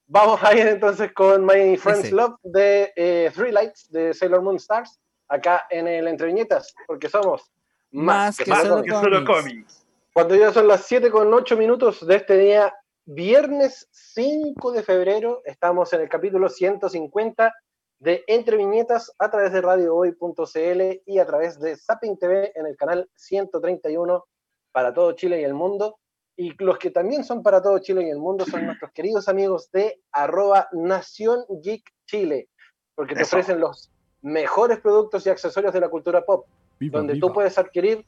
Vamos 0.06 0.40
a 0.44 0.54
ir 0.54 0.64
entonces 0.68 1.12
con 1.12 1.44
My 1.44 1.76
Friend's 1.76 2.04
Ese. 2.06 2.14
Love 2.14 2.36
de 2.44 2.92
eh, 2.94 3.32
Three 3.34 3.50
Lights 3.50 3.90
de 3.90 4.14
Sailor 4.14 4.42
Moon 4.42 4.56
Stars, 4.56 5.00
acá 5.28 5.66
en 5.70 5.88
el 5.88 6.06
Entre 6.06 6.28
Viñetas, 6.28 6.72
porque 6.86 7.08
somos 7.08 7.50
más, 7.96 8.38
Más 8.38 8.38
que, 8.38 8.44
solo 8.44 8.82
que 8.82 8.90
cómics. 8.90 9.00
solo 9.00 9.24
cómics. 9.24 9.26
cómics. 9.26 9.86
Cuando 10.12 10.34
ya 10.36 10.52
son 10.52 10.68
las 10.68 10.82
7 10.86 11.10
con 11.10 11.32
8 11.32 11.56
minutos 11.56 12.06
de 12.06 12.16
este 12.16 12.36
día, 12.36 12.74
viernes 13.04 13.88
5 13.90 14.72
de 14.72 14.82
febrero, 14.82 15.42
estamos 15.44 15.92
en 15.92 16.02
el 16.02 16.08
capítulo 16.08 16.48
150 16.48 17.54
de 17.98 18.24
Entre 18.26 18.56
Viñetas 18.56 19.12
a 19.18 19.30
través 19.30 19.52
de 19.52 19.60
radiohoy.cl 19.62 21.02
y 21.06 21.18
a 21.18 21.26
través 21.26 21.58
de 21.58 21.76
Zapping 21.76 22.18
TV 22.18 22.52
en 22.54 22.66
el 22.66 22.76
canal 22.76 23.08
131 23.14 24.24
para 24.72 24.92
todo 24.92 25.12
Chile 25.12 25.40
y 25.40 25.44
el 25.44 25.54
mundo. 25.54 25.98
Y 26.36 26.52
los 26.62 26.78
que 26.78 26.90
también 26.90 27.24
son 27.24 27.42
para 27.42 27.62
todo 27.62 27.78
Chile 27.78 28.02
y 28.06 28.10
el 28.10 28.18
mundo 28.18 28.44
son 28.44 28.66
nuestros 28.66 28.92
queridos 28.92 29.28
amigos 29.28 29.70
de 29.72 30.02
arroba 30.12 30.68
Nación 30.72 31.44
Geek 31.62 31.82
Chile, 32.06 32.48
porque 32.94 33.14
te 33.14 33.22
Eso. 33.22 33.36
ofrecen 33.36 33.60
los 33.60 33.90
mejores 34.22 34.80
productos 34.80 35.26
y 35.26 35.30
accesorios 35.30 35.72
de 35.72 35.80
la 35.80 35.88
cultura 35.88 36.24
pop 36.24 36.46
donde 36.80 37.18
tú 37.18 37.32
puedes 37.32 37.58
adquirir 37.58 38.04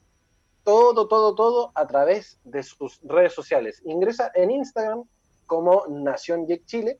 todo, 0.63 1.07
todo, 1.07 1.35
todo 1.35 1.71
a 1.75 1.87
través 1.87 2.39
de 2.43 2.63
sus 2.63 2.99
redes 3.03 3.33
sociales. 3.33 3.81
Ingresa 3.85 4.31
en 4.35 4.51
Instagram 4.51 5.03
como 5.45 5.85
Nación 5.87 6.45
Geek 6.45 6.65
Chile 6.65 6.99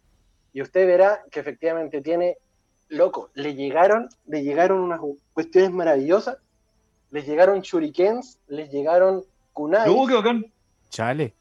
y 0.53 0.62
usted 0.62 0.88
verá 0.88 1.23
que 1.29 1.39
efectivamente 1.39 2.01
tiene, 2.01 2.38
loco, 2.88 3.29
le 3.34 3.53
llegaron, 3.53 4.10
le 4.25 4.43
llegaron 4.43 4.79
unas 4.79 4.99
cuestiones 5.34 5.71
maravillosas, 5.71 6.38
les 7.12 7.27
llegaron 7.27 7.62
shurikens, 7.62 8.39
les 8.47 8.71
llegaron 8.71 9.23
kunai, 9.53 9.89
qué 10.08 10.13
bacán. 10.15 10.45
Chale. 10.89 11.36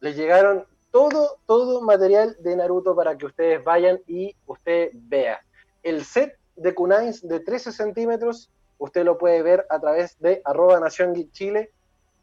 les 0.00 0.16
llegaron 0.16 0.64
todo, 0.90 1.38
todo 1.46 1.80
material 1.80 2.36
de 2.40 2.56
Naruto 2.56 2.94
para 2.94 3.16
que 3.16 3.26
ustedes 3.26 3.62
vayan 3.64 4.00
y 4.06 4.34
usted 4.46 4.90
vea. 4.94 5.40
El 5.82 6.04
set 6.04 6.36
de 6.56 6.74
kunais 6.74 7.26
de 7.26 7.40
13 7.40 7.72
centímetros, 7.72 8.50
usted 8.82 9.04
lo 9.04 9.16
puede 9.16 9.42
ver 9.42 9.64
a 9.70 9.78
través 9.78 10.18
de 10.18 10.42
arroba 10.44 10.80
Nación 10.80 11.14
Geek 11.14 11.30
Chile 11.30 11.70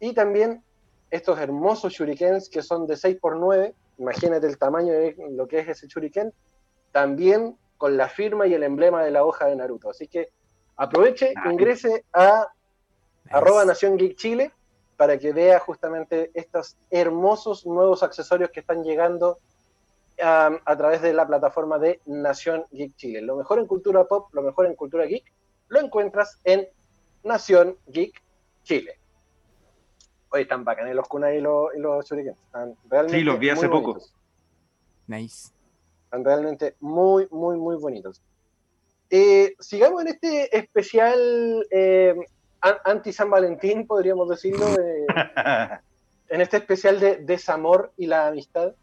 y 0.02 0.14
también 0.14 0.62
estos 1.10 1.40
hermosos 1.40 1.94
shurikens 1.94 2.50
que 2.50 2.62
son 2.62 2.86
de 2.86 2.96
6x9, 2.96 3.74
imagínate 3.98 4.46
el 4.46 4.58
tamaño 4.58 4.92
de 4.92 5.16
lo 5.32 5.48
que 5.48 5.60
es 5.60 5.70
ese 5.70 5.88
shuriken, 5.88 6.34
también 6.92 7.58
con 7.78 7.96
la 7.96 8.10
firma 8.10 8.46
y 8.46 8.54
el 8.54 8.64
emblema 8.64 9.02
de 9.04 9.12
la 9.12 9.24
hoja 9.24 9.46
de 9.46 9.56
Naruto. 9.56 9.90
Así 9.90 10.08
que 10.08 10.32
aproveche, 10.76 11.34
ingrese 11.50 12.04
a 12.12 12.50
arroba 13.32 13.64
Nación 13.64 13.96
Geek 13.96 14.18
Chile 14.18 14.52
para 14.98 15.18
que 15.18 15.32
vea 15.32 15.60
justamente 15.60 16.30
estos 16.34 16.76
hermosos 16.92 17.66
nuevos 17.66 18.04
accesorios 18.04 18.50
que 18.52 18.60
están 18.60 18.84
llegando 18.84 19.38
um, 20.20 20.58
a 20.66 20.78
través 20.78 21.02
de 21.02 21.14
la 21.14 21.26
plataforma 21.26 21.80
de 21.80 22.02
Nación 22.06 22.66
Geek 22.72 22.98
Chile. 22.98 23.22
Lo 23.22 23.38
mejor 23.38 23.60
en 23.60 23.66
cultura 23.66 24.04
pop, 24.04 24.28
lo 24.34 24.42
mejor 24.42 24.66
en 24.66 24.76
cultura 24.76 25.06
geek, 25.06 25.24
lo 25.70 25.80
encuentras 25.80 26.40
en 26.44 26.68
Nación 27.24 27.78
Geek 27.88 28.22
Chile. 28.64 28.98
Oye, 30.32 30.44
están 30.44 30.64
bacanes 30.64 30.96
los 30.96 31.08
kunai 31.08 31.38
y 31.38 31.42
los, 31.42 31.74
y 31.76 31.80
los 31.80 32.06
shurikens. 32.06 32.38
Están 32.40 32.76
realmente 32.90 33.18
Sí, 33.20 33.24
los 33.24 33.40
vi 33.40 33.50
hace 33.50 33.68
muy 33.68 33.78
poco. 33.80 33.92
bonitos. 33.94 34.14
Nice. 35.08 35.52
Están 36.06 36.24
realmente 36.24 36.76
muy, 36.80 37.28
muy, 37.32 37.58
muy 37.58 37.76
bonitos. 37.78 38.22
Eh, 39.10 39.56
sigamos 39.60 40.02
en 40.04 40.10
este 40.10 40.56
especial 40.56 41.66
eh, 41.72 42.16
an- 42.62 42.78
anti-San 42.86 43.30
Valentín, 43.30 43.88
podríamos 43.88 44.30
decirlo, 44.30 44.68
eh, 44.80 45.06
en 46.30 46.42
este 46.42 46.58
especial 46.58 47.00
de 47.00 47.18
desamor 47.18 47.92
y 47.98 48.06
la 48.06 48.28
amistad, 48.28 48.76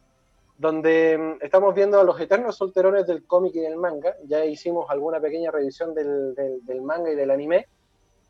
donde 0.58 1.18
mm, 1.18 1.44
estamos 1.44 1.74
viendo 1.74 2.00
a 2.00 2.04
los 2.04 2.18
eternos 2.20 2.56
solterones 2.56 3.06
del 3.06 3.24
cómic 3.26 3.54
y 3.56 3.60
del 3.60 3.76
manga. 3.76 4.16
Ya 4.24 4.44
hicimos 4.44 4.88
alguna 4.90 5.20
pequeña 5.20 5.50
revisión 5.50 5.94
del, 5.94 6.34
del- 6.34 6.64
del 6.64 6.82
manga 6.82 7.10
y 7.10 7.14
del 7.14 7.30
anime. 7.30 7.66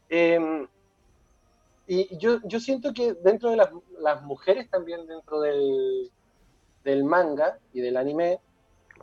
Eh, 0.08 0.66
y 1.88 2.16
yo, 2.18 2.38
yo 2.44 2.58
siento 2.58 2.92
que 2.92 3.14
dentro 3.14 3.50
de 3.50 3.56
las, 3.56 3.70
las 4.00 4.22
mujeres 4.22 4.68
también, 4.68 5.06
dentro 5.06 5.40
del, 5.40 6.10
del 6.82 7.04
manga 7.04 7.58
y 7.72 7.80
del 7.80 7.96
anime, 7.96 8.40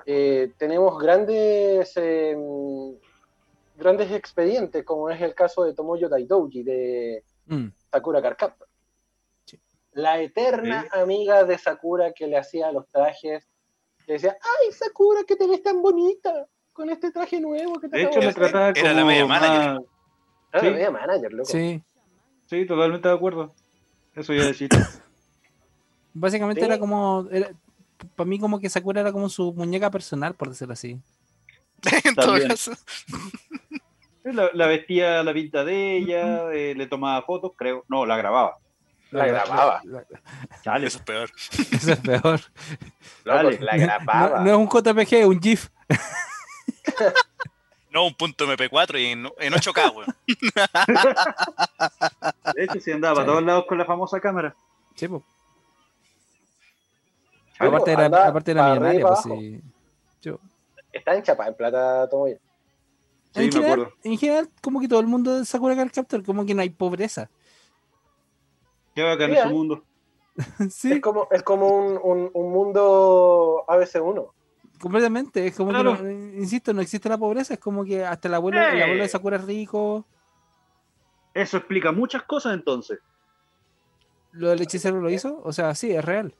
eh, 0.05 0.51
tenemos 0.57 0.97
grandes 0.99 1.93
eh, 1.95 2.36
grandes 3.77 4.12
expedientes, 4.12 4.83
como 4.83 5.09
es 5.09 5.21
el 5.21 5.33
caso 5.33 5.63
de 5.63 5.73
Tomoyo 5.73 6.09
Daidoji 6.09 6.63
de 6.63 7.23
Mm. 7.45 7.67
Sakura. 7.91 8.21
Sí. 8.21 8.65
La 9.93 10.19
eterna 10.21 10.84
Sí. 10.84 10.99
amiga 10.99 11.43
de 11.43 11.58
Sakura 11.58 12.12
que 12.13 12.27
le 12.27 12.38
hacía 12.38 12.71
los 12.71 12.88
trajes, 12.89 13.47
que 14.06 14.13
decía, 14.13 14.36
¡ay, 14.41 14.71
Sakura, 14.71 15.21
que 15.27 15.36
te 15.36 15.47
ves 15.47 15.62
tan 15.63 15.82
bonita! 15.82 16.47
Con 16.73 16.89
este 16.89 17.12
traje 17.12 17.39
nuevo 17.39 17.79
que 17.79 17.88
te 17.88 17.97
De 17.97 18.03
hecho, 18.03 18.19
me 18.19 18.25
de 18.25 18.29
hacer". 18.32 18.41
trataba 18.43 18.69
Era 18.69 18.82
como 18.82 18.93
la 18.95 19.06
media 19.06 19.25
manager. 19.27 19.82
Era 20.51 20.60
sí. 20.60 20.65
la 20.65 20.71
media 20.71 20.91
manager, 20.91 21.34
loco. 21.34 21.49
Sí. 21.49 21.84
Sí, 22.47 22.65
totalmente 22.65 23.08
de 23.08 23.13
acuerdo. 23.13 23.53
Eso 24.15 24.34
iba 24.34 24.43
a 24.43 24.47
decir. 24.47 24.69
Básicamente 26.13 26.62
Sí. 26.62 26.65
era 26.65 26.79
como. 26.79 27.27
para 28.15 28.27
mí, 28.27 28.39
como 28.39 28.60
que 28.60 28.69
Sakura 28.69 29.01
era 29.01 29.12
como 29.12 29.29
su 29.29 29.53
muñeca 29.53 29.89
personal, 29.91 30.34
por 30.36 30.49
decirlo 30.49 30.73
así. 30.73 30.99
en 32.06 32.15
todo 32.15 32.36
caso. 32.47 32.71
La, 34.23 34.49
la 34.53 34.67
vestía 34.67 35.21
la 35.23 35.34
pinta 35.34 35.63
de 35.65 35.97
ella, 35.97 36.51
eh, 36.53 36.73
le 36.75 36.88
tomaba 36.88 37.21
fotos, 37.23 37.51
creo. 37.56 37.84
No, 37.89 38.06
la 38.06 38.17
grababa. 38.17 38.58
La 39.17 39.26
grababa. 39.28 39.82
la- 39.86 40.06
Chale. 40.62 40.88
Eso 40.88 40.97
es 40.99 41.04
peor. 41.04 41.32
Eso 41.71 41.91
es 41.93 41.99
peor. 41.99 42.39
Loco, 43.23 43.38
Dale. 43.38 43.60
la 43.60 43.78
No, 43.78 43.84
grababa. 43.84 44.39
no 44.41 44.49
es 44.52 44.58
un 44.58 44.67
JPG, 44.69 45.13
es 45.13 45.26
un 45.26 45.41
GIF. 45.41 45.69
No, 47.91 48.08
un 48.08 48.15
punto 48.15 48.45
MP4 48.47 48.99
y 48.99 49.06
en, 49.12 49.28
en 49.38 49.54
8K, 49.54 49.93
weón. 49.95 50.15
De 52.56 52.63
hecho, 52.63 52.80
sí 52.80 52.91
andaba 52.91 53.21
a 53.21 53.23
Sí. 53.23 53.28
todos 53.30 53.43
lados 53.43 53.65
con 53.67 53.78
la 53.78 53.86
famosa 53.86 54.19
cámara. 54.19 54.56
Sí, 54.95 55.08
po. 55.08 55.23
Pero 57.60 57.69
aparte 57.69 57.91
era, 57.91 58.28
aparte 58.28 58.49
era 58.52 58.69
millonaria, 58.69 59.06
pues 59.06 59.19
sí. 59.21 59.62
Yo- 60.23 60.39
Está 60.91 61.13
en 61.13 61.21
chapa, 61.21 61.47
en 61.47 61.54
plata, 61.54 62.10
Tomoyo. 62.10 62.38
Sí, 63.36 63.41
en, 63.41 63.45
me 63.45 63.52
general, 63.52 63.71
acuerdo. 63.73 63.93
en 64.04 64.17
general, 64.17 64.49
como 64.62 64.82
que 64.82 64.88
todo 64.88 64.99
el 64.99 65.08
mundo 65.08 65.38
de 65.38 65.45
Sakura 65.45 65.76
Card 65.76 65.91
Captor, 65.91 66.23
como 66.23 66.47
que 66.47 66.56
no 66.56 66.63
hay 66.63 66.71
pobreza. 66.71 67.30
Qué 68.95 69.01
bacán 69.03 69.29
Mira. 69.29 69.43
en 69.43 69.49
su 69.49 69.56
mundo. 69.56 69.84
sí, 70.69 70.93
Es 70.93 71.01
como, 71.01 71.27
es 71.32 71.43
como 71.43 71.67
un, 71.67 71.99
un, 72.03 72.29
un 72.34 72.51
mundo 72.51 73.63
ABC1. 73.67 74.29
completamente. 74.82 75.47
Es 75.47 75.56
como 75.56 75.69
Claro. 75.71 75.95
que, 75.97 76.03
no- 76.03 76.12
insisto, 76.41 76.73
no 76.73 76.82
existe 76.82 77.08
la 77.10 77.17
pobreza. 77.17 77.53
Es 77.53 77.60
como 77.60 77.84
que 77.86 78.03
hasta 78.06 78.27
el 78.27 78.34
abuelo, 78.34 78.60
el 78.62 78.77
Eh. 78.79 78.84
abuelo 78.84 79.03
de 79.03 79.10
Sakura 79.10 79.38
es 79.38 79.45
rico. 79.45 80.06
Eso 81.34 81.58
explica 81.58 81.91
muchas 81.91 82.23
cosas 82.23 82.53
entonces. 82.53 82.99
Lo 84.32 84.49
del 84.49 84.62
hechicero 84.62 84.99
lo 85.01 85.10
hizo. 85.10 85.39
O 85.43 85.53
sea, 85.53 85.73
sí, 85.75 85.91
es 85.91 86.03
real. 86.03 86.34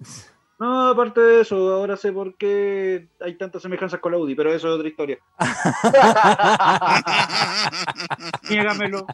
No, 0.58 0.88
aparte 0.88 1.20
de 1.20 1.40
eso, 1.42 1.74
ahora 1.74 1.96
sé 1.98 2.12
por 2.12 2.34
qué 2.36 3.08
hay 3.20 3.36
tantas 3.36 3.60
semejanzas 3.60 4.00
con 4.00 4.12
la 4.12 4.18
UDI, 4.18 4.34
pero 4.34 4.50
eso 4.52 4.68
es 4.68 4.74
otra 4.74 4.88
historia. 4.88 5.18
Niégamelo. 8.48 9.06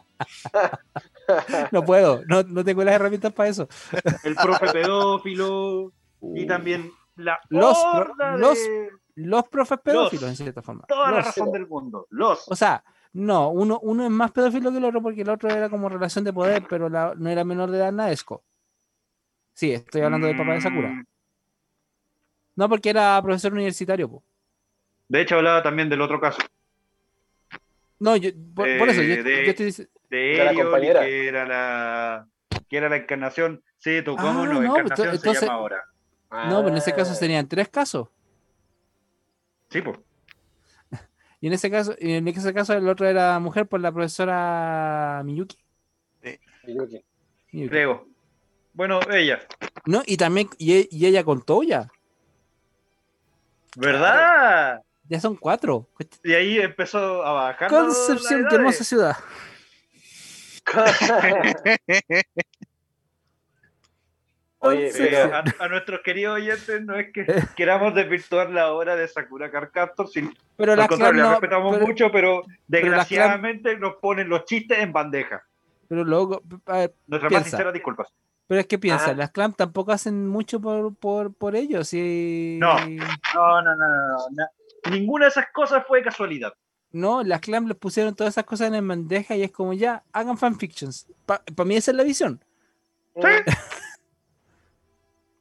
No 1.71 1.83
puedo, 1.83 2.21
no, 2.27 2.43
no 2.43 2.63
tengo 2.63 2.83
las 2.83 2.95
herramientas 2.95 3.33
para 3.33 3.49
eso. 3.49 3.67
El 4.23 4.35
profe 4.35 4.71
pedófilo 4.71 5.91
y 6.33 6.45
también 6.45 6.91
la 7.15 7.39
Los- 7.49 7.77
horda 7.77 8.37
los- 8.37 8.57
de 8.57 8.89
Los 9.15 9.47
profes 9.47 9.79
pedófilos, 9.83 10.21
Los. 10.23 10.31
en 10.31 10.35
cierta 10.37 10.61
forma. 10.61 10.85
toda 10.87 11.11
la 11.11 11.21
razón 11.21 11.51
del 11.51 11.67
mundo. 11.67 12.07
Los. 12.09 12.49
O 12.49 12.55
sea, 12.55 12.83
no, 13.13 13.49
uno, 13.49 13.79
uno 13.83 14.03
es 14.05 14.09
más 14.09 14.31
pedófilo 14.31 14.71
que 14.71 14.77
el 14.77 14.85
otro 14.85 15.01
porque 15.01 15.21
el 15.21 15.29
otro 15.29 15.49
era 15.49 15.69
como 15.69 15.89
relación 15.89 16.23
de 16.23 16.33
poder, 16.33 16.63
pero 16.69 16.89
la- 16.89 17.13
no 17.15 17.29
era 17.29 17.43
menor 17.43 17.69
de 17.69 17.77
edad 17.77 17.91
Nadesco. 17.91 18.43
Sí, 19.53 19.71
estoy 19.71 20.01
hablando 20.01 20.27
del 20.27 20.37
papá 20.37 20.53
de 20.53 20.61
Sakura. 20.61 21.03
No, 22.55 22.69
porque 22.69 22.89
era 22.89 23.21
profesor 23.21 23.53
universitario. 23.53 24.09
po. 24.09 24.23
De 25.07 25.21
hecho, 25.21 25.35
hablaba 25.35 25.61
también 25.63 25.89
del 25.89 26.01
otro 26.01 26.19
caso. 26.19 26.39
No, 27.99 28.15
yo, 28.15 28.31
por, 28.53 28.67
por 28.77 28.89
eso, 28.89 29.01
yo, 29.01 29.13
Eh, 29.15 29.23
de- 29.23 29.45
yo 29.45 29.49
estoy 29.51 29.65
dic- 29.67 29.89
De 30.09 30.43
la 30.43 30.53
compañera. 30.53 31.01
que 31.01 31.27
era 31.27 31.45
la 31.45 32.27
que 32.69 32.77
era 32.77 32.89
la 32.89 32.97
encarnación. 32.97 33.63
Sí, 33.77 34.01
tú, 34.03 34.15
Ah, 34.17 34.21
¿cómo 34.21 34.45
no? 34.45 34.53
no, 34.61 34.73
pues, 34.73 34.83
Encarnación 34.91 35.19
se 35.35 35.41
llama 35.45 35.53
ahora. 35.53 35.83
No, 36.49 36.57
pero 36.57 36.69
en 36.69 36.77
ese 36.77 36.93
caso 36.93 37.11
Ah. 37.11 37.15
serían 37.15 37.47
tres 37.47 37.69
casos. 37.69 38.07
Sí, 39.69 39.81
pues. 39.81 39.99
Y 41.41 41.47
en 41.47 41.53
ese 41.53 41.69
caso, 41.69 41.93
y 41.99 42.13
en 42.13 42.27
ese 42.27 42.53
caso 42.53 42.73
el 42.73 42.87
otro 42.87 43.07
era 43.07 43.37
mujer 43.39 43.67
por 43.67 43.79
la 43.81 43.91
profesora 43.91 45.21
Miyuki. 45.25 45.57
Miyuki. 46.65 47.03
Miyuki. 47.51 47.69
Creo. 47.69 48.07
Bueno, 48.73 48.99
ella. 49.11 49.39
No, 49.85 50.01
y 50.05 50.15
también, 50.17 50.49
y, 50.57 50.73
e- 50.73 50.87
y 50.89 51.05
ella 51.05 51.23
contó 51.23 51.61
ya. 51.63 51.89
¿Verdad? 53.75 54.81
Ya 55.09 55.19
son 55.19 55.35
cuatro. 55.35 55.89
Y 56.23 56.33
ahí 56.33 56.59
empezó 56.59 57.23
a 57.25 57.31
bajar. 57.33 57.69
Concepción, 57.69 58.45
qué 58.49 58.55
hermosa 58.55 58.79
de- 58.79 58.83
ciudad. 58.85 59.17
Oye, 64.59 64.91
pero, 64.97 65.35
a, 65.35 65.43
a 65.59 65.67
nuestros 65.67 65.99
queridos 66.05 66.35
oyentes 66.35 66.81
no 66.85 66.95
es 66.97 67.11
que 67.11 67.25
queramos 67.57 67.93
desvirtuar 67.93 68.49
la 68.49 68.71
obra 68.71 68.95
de 68.95 69.05
Sakura 69.09 69.51
Card 69.51 69.71
Captor, 69.73 70.07
sin, 70.07 70.33
Pero 70.55 70.71
al 70.71 70.87
contrario, 70.87 71.21
la 71.21 71.23
no- 71.25 71.31
respetamos 71.31 71.73
pero- 71.75 71.85
mucho, 71.87 72.11
pero 72.11 72.43
desgraciadamente 72.67 73.77
nos 73.77 73.95
ponen 73.95 74.29
los 74.29 74.45
chistes 74.45 74.79
en 74.79 74.93
bandeja. 74.93 75.43
Pero 75.89 76.05
luego, 76.05 76.41
a 76.67 76.77
ver, 76.77 76.93
Piensa. 77.09 77.29
más 77.29 77.43
sinceras 77.43 77.73
disculpas. 77.73 78.07
Pero 78.47 78.61
es 78.61 78.67
que 78.67 78.77
piensa, 78.77 79.11
Ah. 79.11 79.13
las 79.13 79.31
clan 79.31 79.53
tampoco 79.53 79.91
hacen 79.91 80.27
mucho 80.27 80.59
por, 80.59 80.95
por, 80.95 81.33
por 81.33 81.55
ellos. 81.55 81.93
Y... 81.93 82.57
No. 82.59 82.75
No, 82.79 83.61
no, 83.61 83.61
no, 83.61 83.75
no, 83.75 84.07
no, 84.07 84.17
no. 84.31 84.91
Ninguna 84.91 85.25
de 85.25 85.29
esas 85.29 85.45
cosas 85.53 85.83
fue 85.87 86.03
casualidad. 86.03 86.53
No, 86.91 87.23
las 87.23 87.39
clan 87.41 87.67
les 87.67 87.77
pusieron 87.77 88.15
todas 88.15 88.33
esas 88.33 88.43
cosas 88.43 88.67
en 88.67 88.73
la 88.73 88.81
bandeja 88.81 89.35
y 89.35 89.43
es 89.43 89.51
como 89.51 89.73
ya, 89.73 90.03
hagan 90.11 90.37
fanfictions. 90.37 91.07
Para 91.25 91.41
mí 91.65 91.75
esa 91.75 91.91
es 91.91 91.97
la 91.97 92.03
visión. 92.03 92.43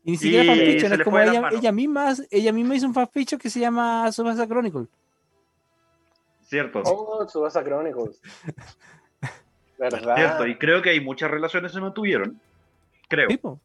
Y 0.04 0.10
ni 0.10 0.16
siquiera 0.16 0.52
fanfiction, 0.52 0.92
es 0.94 1.04
como 1.04 1.20
ella, 1.20 1.50
ella 1.52 1.70
misma, 1.70 2.12
ella 2.28 2.52
misma 2.52 2.74
hizo 2.74 2.86
un 2.88 2.94
fanfiction 2.94 3.38
que 3.38 3.48
se 3.48 3.60
llama 3.60 4.10
Subasa 4.10 4.48
Chronicle. 4.48 4.88
Cierto. 6.52 6.82
Oh, 6.84 7.24
Tsubasa 7.24 7.64
Chronicles. 7.64 8.20
¿Verdad? 9.78 10.16
Cierto. 10.16 10.46
Y 10.46 10.58
creo 10.58 10.82
que 10.82 10.90
hay 10.90 11.00
muchas 11.00 11.30
relaciones 11.30 11.72
que 11.72 11.76
se 11.76 11.80
mantuvieron. 11.80 12.38
Creo. 13.12 13.28
Tipo. 13.28 13.60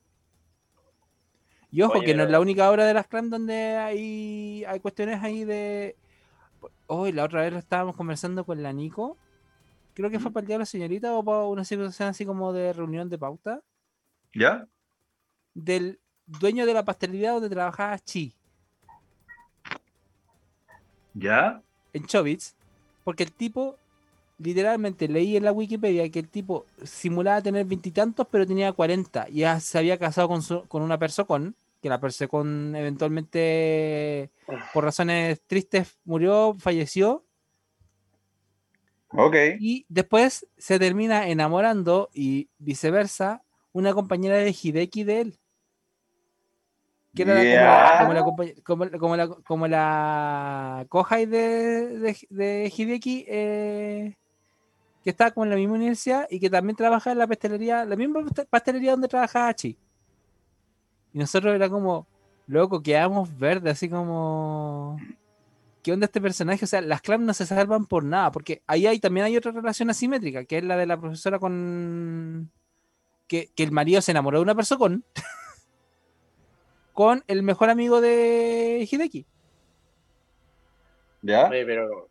Y 1.71 1.81
ojo, 1.81 1.99
Oye, 1.99 2.07
que 2.07 2.15
no 2.15 2.23
es 2.23 2.29
la 2.29 2.41
única 2.41 2.69
obra 2.69 2.85
de 2.85 2.93
las 2.93 3.07
clan 3.07 3.29
donde 3.29 3.77
hay, 3.77 4.65
hay 4.65 4.79
cuestiones 4.81 5.23
ahí 5.23 5.45
de. 5.45 5.95
Hoy 6.87 7.13
la 7.13 7.23
otra 7.23 7.43
vez 7.43 7.53
lo 7.53 7.59
estábamos 7.59 7.95
conversando 7.95 8.45
con 8.45 8.61
la 8.61 8.73
Nico. 8.73 9.17
Creo 9.93 10.09
que 10.09 10.19
fue 10.19 10.31
para 10.31 10.41
el 10.41 10.47
día 10.47 10.55
de 10.55 10.59
la 10.59 10.65
señorita 10.65 11.13
o 11.15 11.23
para 11.23 11.45
una 11.45 11.63
situación 11.63 12.09
así 12.09 12.25
como 12.25 12.51
de 12.51 12.73
reunión 12.73 13.07
de 13.07 13.17
pauta. 13.17 13.61
¿Ya? 14.33 14.67
Del 15.53 16.01
dueño 16.25 16.65
de 16.65 16.73
la 16.73 16.83
pastelería 16.83 17.31
donde 17.31 17.49
trabajaba 17.49 17.97
Chi, 17.99 18.35
¿Ya? 21.13 21.61
en 21.93 22.05
Chobits. 22.05 22.57
Porque 23.05 23.23
el 23.23 23.31
tipo, 23.31 23.77
literalmente 24.39 25.07
leí 25.07 25.35
en 25.37 25.43
la 25.45 25.51
Wikipedia 25.51 26.09
que 26.09 26.19
el 26.19 26.29
tipo 26.29 26.65
simulaba 26.83 27.41
tener 27.41 27.65
veintitantos, 27.65 28.27
pero 28.29 28.45
tenía 28.45 28.71
40. 28.73 29.27
Y 29.29 29.39
ya 29.39 29.59
se 29.59 29.77
había 29.77 29.97
casado 29.97 30.27
con, 30.27 30.41
su- 30.41 30.63
con 30.67 30.81
una 30.83 30.97
persona 30.99 31.25
con 31.27 31.55
que 31.81 31.89
la 31.89 31.99
Persecon 31.99 32.75
eventualmente, 32.75 34.31
por 34.73 34.83
razones 34.83 35.41
tristes, 35.45 35.97
murió, 36.05 36.55
falleció. 36.59 37.23
Ok. 39.09 39.35
Y 39.59 39.85
después 39.87 40.47
se 40.57 40.79
termina 40.79 41.27
enamorando 41.29 42.09
y 42.13 42.49
viceversa 42.57 43.43
una 43.71 43.93
compañera 43.93 44.37
de 44.37 44.55
Hideki 44.59 45.03
de 45.03 45.21
él. 45.21 45.39
Que 47.15 47.23
era 47.23 47.35
la- 47.35 47.43
Ya. 47.43 47.99
como, 48.01 48.13
la, 48.13 48.23
como, 48.63 48.89
como 48.97 49.15
la, 49.15 49.27
como 49.27 49.67
la 49.67 50.85
Kohai 50.89 51.25
de, 51.25 51.99
de, 51.99 52.17
de 52.29 52.73
Hideki, 52.75 53.25
eh, 53.27 54.15
que 55.07 55.11
está 55.11 55.31
como 55.31 55.45
en 55.45 55.51
la 55.51 55.55
misma 55.55 55.75
universidad 55.75 56.27
y 56.29 56.37
que 56.37 56.49
también 56.49 56.75
trabaja 56.75 57.13
en 57.13 57.17
la 57.17 57.27
pastelería, 57.27 57.85
la 57.85 57.95
misma 57.95 58.19
past- 58.23 58.45
pastelería 58.49 58.91
donde 58.91 59.07
trabaja 59.07 59.47
Hachi. 59.47 59.77
Y 61.13 61.17
nosotros 61.17 61.55
era 61.55 61.69
como, 61.69 62.05
loco, 62.45 62.83
quedamos 62.83 63.29
verdes, 63.39 63.71
así 63.71 63.87
como... 63.87 64.99
¿Qué 65.81 65.93
onda 65.93 66.07
este 66.07 66.19
personaje? 66.19 66.65
O 66.65 66.67
sea, 66.67 66.81
las 66.81 67.01
clams 67.01 67.23
no 67.23 67.33
se 67.33 67.45
salvan 67.45 67.85
por 67.85 68.03
nada, 68.03 68.33
porque 68.33 68.61
ahí 68.67 68.85
hay, 68.85 68.99
también 68.99 69.25
hay 69.25 69.37
otra 69.37 69.53
relación 69.53 69.89
asimétrica, 69.89 70.43
que 70.43 70.57
es 70.57 70.65
la 70.65 70.75
de 70.75 70.85
la 70.85 70.99
profesora 70.99 71.39
con... 71.39 72.51
Que, 73.27 73.49
que 73.55 73.63
el 73.63 73.71
marido 73.71 74.01
se 74.01 74.11
enamoró 74.11 74.39
de 74.39 74.43
una 74.43 74.55
persona 74.55 74.77
con... 74.77 75.05
con 76.91 77.23
el 77.27 77.43
mejor 77.43 77.69
amigo 77.69 78.01
de 78.01 78.85
Hideki. 78.91 79.25
¿Ya? 81.21 81.47
Oye, 81.47 81.65
pero 81.65 82.09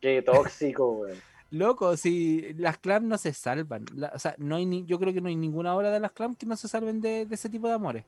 qué 0.00 0.22
tóxico, 0.22 0.92
weón. 0.92 1.29
Loco, 1.50 1.96
si 1.96 2.52
las 2.54 2.78
clams 2.78 3.06
no 3.06 3.18
se 3.18 3.32
salvan. 3.32 3.84
La- 3.94 4.12
o 4.14 4.18
sea, 4.18 4.34
no 4.38 4.56
hay 4.56 4.66
ni, 4.66 4.84
yo 4.86 4.98
creo 4.98 5.12
que 5.12 5.20
no 5.20 5.28
hay 5.28 5.36
ninguna 5.36 5.74
obra 5.74 5.90
de 5.90 5.98
las 6.00 6.12
clams 6.12 6.36
que 6.36 6.46
no 6.46 6.56
se 6.56 6.68
salven 6.68 7.00
de, 7.00 7.26
de 7.26 7.34
ese 7.34 7.48
tipo 7.48 7.66
de 7.68 7.74
amores. 7.74 8.04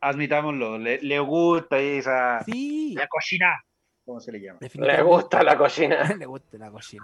Admitámoslo, 0.00 0.78
le, 0.78 1.00
le 1.02 1.18
gusta 1.20 1.78
esa. 1.78 2.42
Sí, 2.44 2.94
La 2.96 3.08
cocina. 3.08 3.62
¿Cómo 4.04 4.20
se 4.20 4.30
le 4.30 4.40
llama? 4.40 4.60
Le 4.60 5.02
gusta 5.02 5.42
la 5.42 5.58
cocina. 5.58 6.04
Le 6.18 6.26
gusta 6.26 6.58
la 6.58 6.70
cocina. 6.70 7.02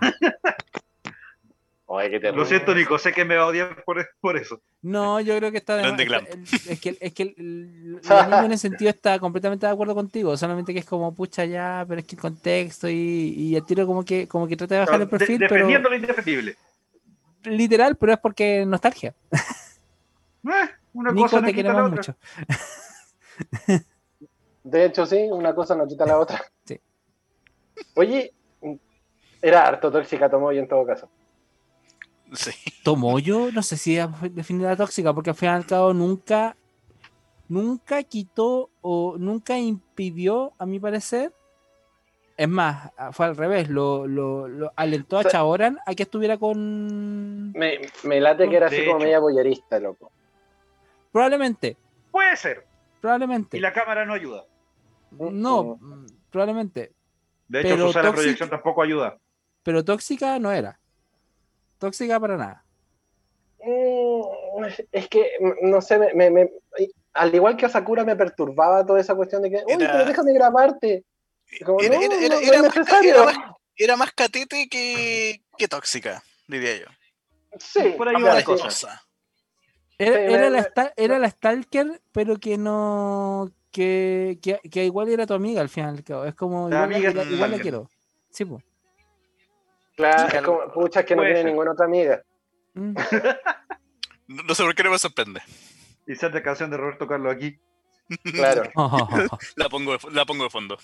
Oye, 1.95 2.09
qué 2.09 2.21
terrible. 2.21 2.41
Lo 2.41 2.47
siento, 2.49 2.75
Nico, 2.75 2.99
sé 2.99 3.13
que 3.13 3.23
me 3.27 3.37
va 3.37 3.43
a 3.43 3.47
odiar 3.49 3.85
por, 3.85 4.09
por 4.19 4.39
eso. 4.39 4.63
No, 4.81 5.21
yo 5.21 5.37
creo 5.37 5.51
que 5.53 5.59
está 5.59 5.77
de 5.77 5.83
Grande 5.83 6.07
más- 6.07 6.23
Es 6.67 6.81
que, 6.81 6.97
es 6.99 7.13
que 7.13 7.23
el, 7.23 7.35
el- 7.37 8.01
el 8.05 8.11
anime 8.13 8.47
en 8.47 8.53
ese 8.53 8.69
sentido 8.69 8.89
está 8.91 9.19
completamente 9.19 9.67
de 9.67 9.73
acuerdo 9.73 9.95
contigo, 9.95 10.35
solamente 10.39 10.73
que 10.73 10.79
es 10.79 10.87
como 10.87 11.15
pucha 11.15 11.45
ya, 11.45 11.85
pero 11.87 12.01
es 12.01 12.07
que 12.07 12.15
el 12.17 12.23
contexto 12.23 12.89
y, 12.89 12.95
y 13.37 13.57
el 13.57 13.65
tiro 13.67 13.87
como 13.87 14.05
que 14.07 14.27
como 14.27 14.49
que 14.49 14.57
trata 14.57 14.75
de 14.77 14.81
bajar 14.81 14.95
el 14.95 15.01
De- 15.01 15.07
perfil, 15.19 15.39
defendiendo 15.39 15.91
lo 15.91 15.97
indefendible. 15.97 16.57
literal, 17.45 17.97
pero 17.97 18.15
es 18.15 18.19
porque 18.21 18.65
nostalgia. 18.67 19.15
Eh, 20.45 20.69
una 20.95 21.13
Nico, 21.13 21.27
cosa 21.27 21.41
no 21.41 21.47
te 21.47 21.55
quita 21.55 21.73
la 21.73 21.85
otra. 21.85 21.97
mucho. 21.97 22.17
De 24.65 24.85
hecho, 24.85 25.07
sí, 25.07 25.29
una 25.31 25.55
cosa 25.55 25.75
no 25.77 25.87
quita 25.87 26.07
la 26.07 26.19
otra. 26.19 26.43
Sí. 26.65 26.81
Oye, 27.95 28.33
era 29.41 29.67
harto 29.67 29.91
tóxica 29.93 30.29
Tomoyo 30.31 30.61
en 30.61 30.69
todo 30.69 30.85
caso. 30.87 31.09
Sí. 32.35 32.51
Tomoyo, 32.83 33.51
no 33.53 33.63
sé 33.63 33.77
si 33.77 33.99
definir 34.31 34.63
la 34.67 34.77
tóxica, 34.77 35.13
porque 35.13 35.31
al 35.31 35.37
fin 35.37 35.49
y 35.51 35.53
al 35.53 35.67
cabo 35.67 35.93
nunca, 35.93 36.57
nunca 37.49 38.03
quitó 38.03 38.71
o 38.81 39.17
nunca 39.19 39.59
impidió, 39.59 40.53
a 40.59 40.67
mi 40.67 40.81
parecer. 40.81 41.33
Es 42.37 42.49
más, 42.49 42.91
fue 43.13 43.27
al 43.27 43.37
revés, 43.37 43.69
lo, 43.69 44.07
lo, 44.07 44.49
lo 44.49 44.73
alentó 44.75 45.19
a 45.19 45.25
Chaoran 45.25 45.79
a 45.87 45.95
que 45.95 46.05
estuviera 46.05 46.39
con. 46.39 47.53
Me, 47.53 47.79
me 48.05 48.21
late 48.21 48.49
que 48.49 48.57
era 48.57 48.67
así 48.69 48.85
como 48.87 49.01
media 49.01 49.19
boyerista, 49.21 49.79
loco. 49.79 50.11
Probablemente, 51.13 51.77
Puede 52.11 52.35
ser. 52.37 52.67
probablemente. 53.01 53.59
Y 53.59 53.61
la 53.61 53.73
cámara 53.73 54.07
no 54.07 54.15
ayuda. 54.15 54.45
No, 55.11 55.77
mm, 55.79 56.07
probablemente. 56.31 56.93
De 57.49 57.61
hecho, 57.61 57.69
Pero 57.69 57.87
de 57.89 57.93
tóxica- 57.93 58.13
proyección 58.15 58.49
tampoco 58.51 58.83
ayuda. 58.83 59.19
Pero 59.63 59.85
tóxica 59.85 60.39
no 60.39 60.51
era. 60.51 60.81
Tóxica 61.83 62.21
para 62.21 62.37
nada. 62.37 62.65
Mm, 63.65 64.65
Es 64.93 65.09
que, 65.09 65.33
mm, 65.41 65.69
no 65.69 65.81
sé, 65.81 65.99
me, 65.99 66.15
me- 66.15 66.31
me- 66.31 66.51
al 67.15 67.35
igual 67.35 67.57
que 67.57 67.67
a 67.67 67.69
Sakura 67.69 68.05
me 68.05 68.15
perturbaba 68.15 68.87
toda 68.87 69.01
esa 69.01 69.15
cuestión 69.17 69.43
de 69.43 69.51
que, 69.51 69.57
uy, 69.67 69.73
Era- 69.83 69.93
pero 69.93 70.05
déjame 70.07 70.33
grabarte. 70.33 71.05
Como, 71.65 71.81
Era, 71.81 71.97
no, 71.97 72.03
era- 72.03 72.15
era- 72.15 72.35
no, 72.37 72.41
no 72.41 72.47
era 72.47 72.57
es 72.57 72.63
más, 72.63 73.05
era 73.05 73.25
más- 73.25 73.37
era 73.77 73.97
más 73.97 74.13
catete 74.13 74.69
que, 74.69 75.43
que 75.59 75.69
tóxica, 75.69 76.23
diría 76.47 76.77
yo. 76.79 76.87
Sí, 77.59 77.95
Por 77.99 78.09
ahí 78.09 78.23
va 78.23 78.35
la 78.35 78.45
cosa. 78.45 79.03
Era, 79.99 80.49
la, 80.51 80.93
era 80.97 81.31
Stalker, 81.31 82.01
pero 82.13 82.37
que 82.39 82.57
no. 82.59 83.51
Que, 83.73 84.39
que, 84.43 84.59
que 84.71 84.85
igual 84.85 85.09
era 85.09 85.27
tu 85.27 85.35
amiga 85.35 85.61
al 85.61 85.69
final. 85.69 86.03
Es 86.27 86.35
como. 86.35 86.69
La 86.69 86.77
Igual, 86.85 86.95
amiga 86.95 87.11
igual- 87.11 87.33
igual 87.33 87.51
la 87.51 87.59
quiero. 87.59 87.91
Sí, 88.31 88.45
pues. 88.45 88.63
Claro, 89.97 90.37
es 90.39 90.43
como, 90.43 90.73
pucha, 90.73 91.01
es 91.01 91.07
que 91.07 91.17
no 91.17 91.23
tiene 91.23 91.37
ser. 91.39 91.47
ninguna 91.47 91.73
otra 91.73 91.87
amiga. 91.87 92.23
Mm. 92.75 92.95
No, 94.29 94.43
no 94.49 94.55
sé 94.55 94.63
por 94.65 94.75
qué 94.75 94.83
no 94.85 94.91
me 94.91 94.99
sorprende. 94.99 95.41
Y 96.07 96.15
la 96.15 96.43
canción 96.43 96.71
de 96.71 96.77
Roberto 96.77 97.07
Carlos 97.07 97.35
aquí. 97.35 97.59
Claro. 98.33 98.63
La 99.57 99.69
pongo 99.69 99.93
de, 99.93 99.99
la 100.13 100.25
pongo 100.25 100.45
de 100.45 100.51
fondo. 100.51 100.79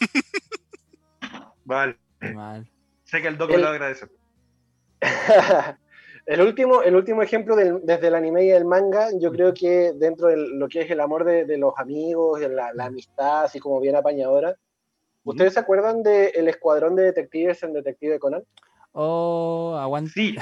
Vale. 1.64 1.96
Mal. 2.34 2.68
Sé 3.04 3.20
que 3.22 3.28
el 3.28 3.38
doc 3.38 3.50
El- 3.50 3.62
lo 3.62 3.68
agradece. 3.68 4.06
el, 6.26 6.40
último, 6.40 6.82
el 6.82 6.94
último 6.96 7.22
ejemplo 7.22 7.56
del- 7.56 7.80
desde 7.84 8.08
el 8.08 8.14
anime 8.14 8.44
y 8.44 8.50
el 8.50 8.64
manga, 8.64 9.08
yo 9.18 9.30
creo 9.32 9.54
que 9.54 9.92
dentro 9.94 10.28
de 10.28 10.36
lo 10.36 10.68
que 10.68 10.82
es 10.82 10.90
el 10.90 11.00
amor 11.00 11.24
de, 11.24 11.44
de 11.44 11.58
los 11.58 11.72
amigos, 11.78 12.40
de 12.40 12.48
la, 12.48 12.72
la 12.72 12.86
amistad, 12.86 13.44
así 13.44 13.58
como 13.60 13.80
bien 13.80 13.96
apañadora, 13.96 14.54
¿ustedes 15.24 15.54
se 15.54 15.60
acuerdan 15.60 16.02
del 16.02 16.48
escuadrón 16.48 16.96
de 16.96 17.04
detectives 17.04 17.62
en 17.62 17.72
Detective 17.72 18.18
Conan? 18.18 18.44
Oh, 19.00 19.76
aguanta. 19.80 20.10
Sí, 20.12 20.36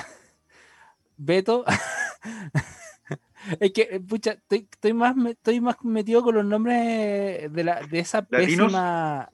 Beto. 1.18 1.64
es 3.60 3.72
que, 3.72 3.82
eh, 3.90 4.00
pucha, 4.00 4.32
estoy, 4.32 4.66
estoy 4.72 4.92
más, 4.94 5.14
me- 5.14 5.32
estoy 5.32 5.60
más 5.60 5.76
metido 5.82 6.22
con 6.22 6.34
los 6.36 6.44
nombres 6.44 7.52
de, 7.52 7.64
la, 7.64 7.80
de 7.82 7.98
esa 7.98 8.26
¿Latinos? 8.30 8.66
pésima. 8.66 9.30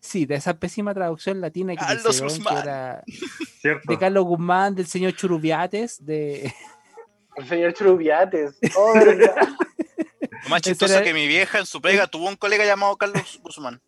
Sí, 0.00 0.26
de 0.26 0.34
esa 0.34 0.54
pésima 0.58 0.92
traducción 0.92 1.40
latina 1.40 1.74
que 1.76 1.80
le 1.80 1.86
Carlos 1.86 2.06
hicieron, 2.16 2.28
que 2.28 2.34
Guzmán. 2.42 2.58
era 2.62 3.04
cierto. 3.60 3.90
de 3.92 3.98
Carlos 3.98 4.24
Guzmán, 4.24 4.74
del 4.74 4.86
señor 4.86 5.14
Churubiates, 5.14 6.04
de. 6.04 6.52
El 7.36 7.48
señor 7.48 7.72
Churubiates. 7.72 8.58
Oh, 8.76 8.92
verdad. 8.94 9.48
Lo 10.44 10.48
más 10.50 10.60
chistoso 10.60 10.92
era- 10.94 11.02
que 11.04 11.14
mi 11.14 11.26
vieja 11.26 11.58
en 11.60 11.66
su 11.66 11.80
pega 11.80 12.06
tuvo 12.06 12.28
un 12.28 12.36
colega 12.36 12.64
llamado 12.66 12.96
Carlos 12.98 13.40
Guzmán. 13.42 13.80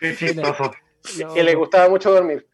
Qué 0.00 0.16
chistoso. 0.16 0.70
que 1.34 1.42
le 1.42 1.54
gustaba 1.54 1.88
mucho 1.88 2.10
dormir. 2.12 2.46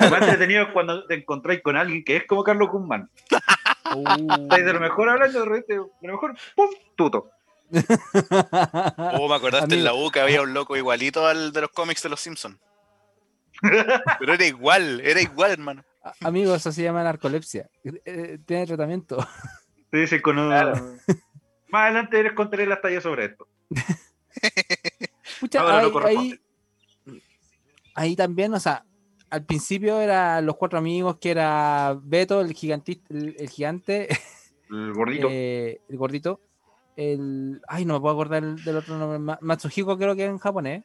Lo 0.00 0.10
más 0.10 0.22
entretenido 0.22 0.62
es 0.64 0.68
cuando 0.72 1.06
te 1.06 1.14
encontráis 1.14 1.62
con 1.62 1.76
alguien 1.76 2.04
que 2.04 2.16
es 2.16 2.26
como 2.26 2.42
Carlos 2.44 2.68
Guzmán. 2.70 3.10
Uh. 3.94 4.04
Estáis 4.42 4.64
de 4.64 4.72
lo 4.72 4.80
mejor 4.80 5.08
hablando, 5.08 5.38
de 5.40 5.44
repente, 5.44 5.74
de 5.74 6.06
lo 6.08 6.12
mejor, 6.12 6.36
¡pum! 6.56 6.70
Tuto. 6.96 7.30
Oh, 9.12 9.28
me 9.28 9.34
acordaste 9.34 9.74
en 9.76 9.84
la. 9.84 9.94
U 9.94 10.10
que 10.10 10.20
había 10.20 10.42
un 10.42 10.52
loco 10.52 10.76
igualito 10.76 11.26
al 11.26 11.52
de 11.52 11.60
los 11.60 11.70
cómics 11.70 12.02
de 12.02 12.08
los 12.08 12.20
Simpsons. 12.20 12.56
Pero 14.18 14.34
era 14.34 14.44
igual, 14.46 15.00
era 15.02 15.20
igual, 15.20 15.52
hermano. 15.52 15.84
Amigo, 16.22 16.54
eso 16.54 16.72
se 16.72 16.82
llama 16.82 17.04
narcolepsia. 17.04 17.68
Eh, 17.84 18.38
Tiene 18.46 18.66
tratamiento. 18.66 19.24
Te 19.90 19.98
dicen 19.98 20.20
con 20.22 20.38
un- 20.38 20.48
Claro. 20.48 20.96
Más 21.68 21.84
adelante 21.84 22.22
les 22.22 22.32
contaré 22.32 22.66
las 22.66 22.80
tallas 22.80 23.02
sobre 23.02 23.26
esto. 23.26 23.46
Pucha, 25.38 25.62
no 25.62 25.98
ahí, 26.04 26.40
ahí 27.94 28.16
también, 28.16 28.52
o 28.54 28.60
sea, 28.60 28.84
al 29.30 29.44
principio 29.44 30.00
eran 30.00 30.44
los 30.44 30.56
cuatro 30.56 30.78
amigos 30.78 31.16
que 31.18 31.30
era 31.30 31.96
Beto, 32.02 32.40
el 32.40 32.52
gigantista, 32.52 33.14
el, 33.14 33.36
el 33.38 33.48
gigante, 33.48 34.08
El 34.68 34.92
gordito. 34.92 35.28
eh, 35.30 35.80
el 35.88 35.96
gordito, 35.96 36.40
el, 36.96 37.60
ay, 37.68 37.84
no 37.84 37.94
me 37.94 38.00
puedo 38.00 38.14
acordar 38.14 38.42
del, 38.44 38.62
del 38.64 38.76
otro 38.76 38.98
nombre, 38.98 39.18
Ma- 39.18 39.38
Matsuhiko 39.40 39.96
creo 39.96 40.14
que 40.16 40.24
es 40.24 40.30
en 40.30 40.38
japonés. 40.38 40.84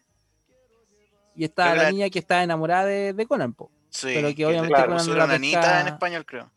Y 1.35 1.43
está 1.43 1.71
Creo 1.71 1.83
la 1.83 1.91
niña 1.91 2.09
que 2.09 2.19
está 2.19 2.41
enamorada 2.43 2.85
de, 2.85 3.13
de 3.13 3.25
Conan, 3.25 3.53
po. 3.53 3.69
Sí, 3.89 4.07
Pero 4.13 4.33
que 4.33 4.45
obviamente 4.45 4.73
le 4.77 4.81
Conan 4.83 4.97
pusieron 4.97 5.27
la 5.27 5.33
Anita 5.35 5.59
pesca- 5.61 5.81
en 5.81 5.87
español, 5.87 6.25
creo. 6.25 6.51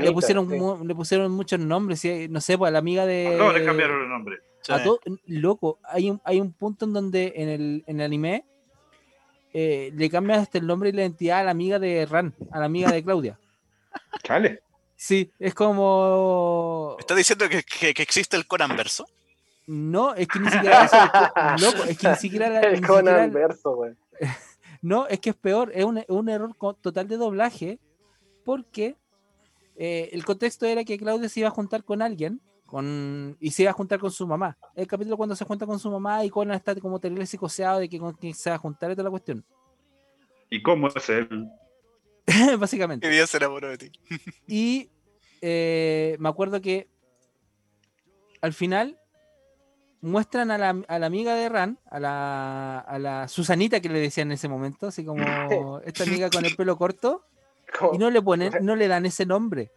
le 0.00 0.12
pusieron 0.12 0.48
sí. 0.48 0.56
mu- 0.56 0.84
le 0.84 0.94
pusieron 0.94 1.32
muchos 1.32 1.58
nombres, 1.58 2.00
sí, 2.00 2.28
no 2.30 2.40
sé, 2.40 2.56
pues 2.56 2.72
la 2.72 2.78
amiga 2.78 3.06
de 3.06 3.34
No, 3.36 3.52
les 3.52 3.64
cambiaron 3.66 4.02
el 4.02 4.08
nombre. 4.08 4.36
Sí. 4.62 4.72
a 4.72 4.82
todo, 4.84 5.00
loco, 5.26 5.78
hay 5.84 6.10
un, 6.10 6.20
hay 6.22 6.38
un 6.40 6.52
punto 6.52 6.84
en 6.84 6.92
donde 6.92 7.32
en 7.34 7.48
el, 7.48 7.84
en 7.86 7.98
el 8.00 8.04
anime 8.06 8.44
eh, 9.52 9.90
le 9.94 10.10
cambian 10.10 10.40
hasta 10.40 10.58
el 10.58 10.66
nombre 10.66 10.88
y 10.88 10.92
la 10.92 11.02
identidad 11.02 11.40
a 11.40 11.44
la 11.44 11.50
amiga 11.50 11.78
de 11.78 12.06
Ran, 12.06 12.34
a 12.50 12.58
la 12.58 12.64
amiga 12.66 12.90
de 12.90 13.02
Claudia. 13.02 13.38
Chale. 14.22 14.62
Sí, 14.96 15.30
es 15.38 15.54
como. 15.54 16.96
¿Estás 16.98 17.16
diciendo 17.16 17.48
que, 17.48 17.62
que- 17.62 17.94
que 17.94 18.02
existe 18.02 18.36
el 18.36 18.46
Conan 18.46 18.76
verso? 18.76 19.06
No, 19.66 20.14
es 20.14 20.26
que 20.28 20.40
ni 20.40 20.50
siquiera 20.50 20.84
eso, 20.84 20.96
loco, 21.72 21.84
es 21.84 21.98
que 21.98 22.08
ni 22.08 22.16
siquiera 22.16 22.48
la- 22.50 22.60
El 22.60 22.86
Conan 22.86 23.32
verso, 23.32 23.74
güey. 23.76 23.94
No, 24.82 25.06
es 25.08 25.20
que 25.20 25.30
es 25.30 25.36
peor, 25.36 25.70
es 25.74 25.84
un, 25.84 26.02
un 26.08 26.28
error 26.30 26.54
total 26.80 27.06
de 27.06 27.18
doblaje, 27.18 27.78
porque 28.46 28.96
eh, 29.76 30.08
el 30.12 30.24
contexto 30.24 30.64
era 30.64 30.84
que 30.84 30.96
Claudia 30.96 31.28
se 31.28 31.40
iba 31.40 31.50
a 31.50 31.52
juntar 31.52 31.84
con 31.84 32.00
alguien, 32.00 32.40
Con, 32.70 33.36
y 33.40 33.50
se 33.50 33.62
iba 33.62 33.70
a 33.72 33.74
juntar 33.74 33.98
con 33.98 34.12
su 34.12 34.26
mamá. 34.28 34.56
El 34.76 34.86
capítulo 34.86 35.16
cuando 35.16 35.34
se 35.34 35.44
junta 35.44 35.66
con 35.66 35.80
su 35.80 35.90
mamá 35.90 36.24
y 36.24 36.30
Conan 36.30 36.56
está 36.56 36.74
como 36.76 37.00
terrible 37.00 37.26
psicoseado 37.26 37.80
de 37.80 37.88
que 37.88 37.98
con 37.98 38.12
quién 38.14 38.32
se 38.32 38.48
va 38.48 38.56
a 38.56 38.60
juntar 38.60 38.92
y 38.92 38.94
toda 38.94 39.04
la 39.04 39.10
cuestión. 39.10 39.44
¿Y 40.48 40.62
cómo 40.62 40.86
es 40.86 41.08
él? 41.08 41.48
Básicamente. 42.60 43.08
¿Qué 43.08 43.12
día 43.12 43.26
se 43.26 43.38
enamoró 43.38 43.68
de 43.68 43.78
ti? 43.78 43.92
Y 44.46 44.88
eh, 45.40 46.16
me 46.20 46.28
acuerdo 46.28 46.60
que 46.60 46.88
al 48.40 48.52
final 48.52 49.00
muestran 50.00 50.52
a 50.52 50.58
la, 50.58 50.80
a 50.86 50.98
la 50.98 51.06
amiga 51.06 51.34
de 51.34 51.48
Ran, 51.48 51.78
a 51.90 51.98
la, 51.98 52.78
a 52.78 52.98
la 52.98 53.26
Susanita 53.26 53.80
que 53.80 53.88
le 53.88 53.98
decían 53.98 54.28
en 54.28 54.32
ese 54.32 54.48
momento, 54.48 54.86
así 54.86 55.04
como 55.04 55.18
esta 55.84 56.04
amiga 56.04 56.30
con 56.30 56.44
el 56.44 56.54
pelo 56.54 56.76
corto, 56.76 57.24
y 57.92 57.98
no 57.98 58.10
le 58.10 58.22
ponen, 58.22 58.52
no 58.62 58.76
le 58.76 58.88
dan 58.88 59.06
ese 59.06 59.26
nombre, 59.26 59.70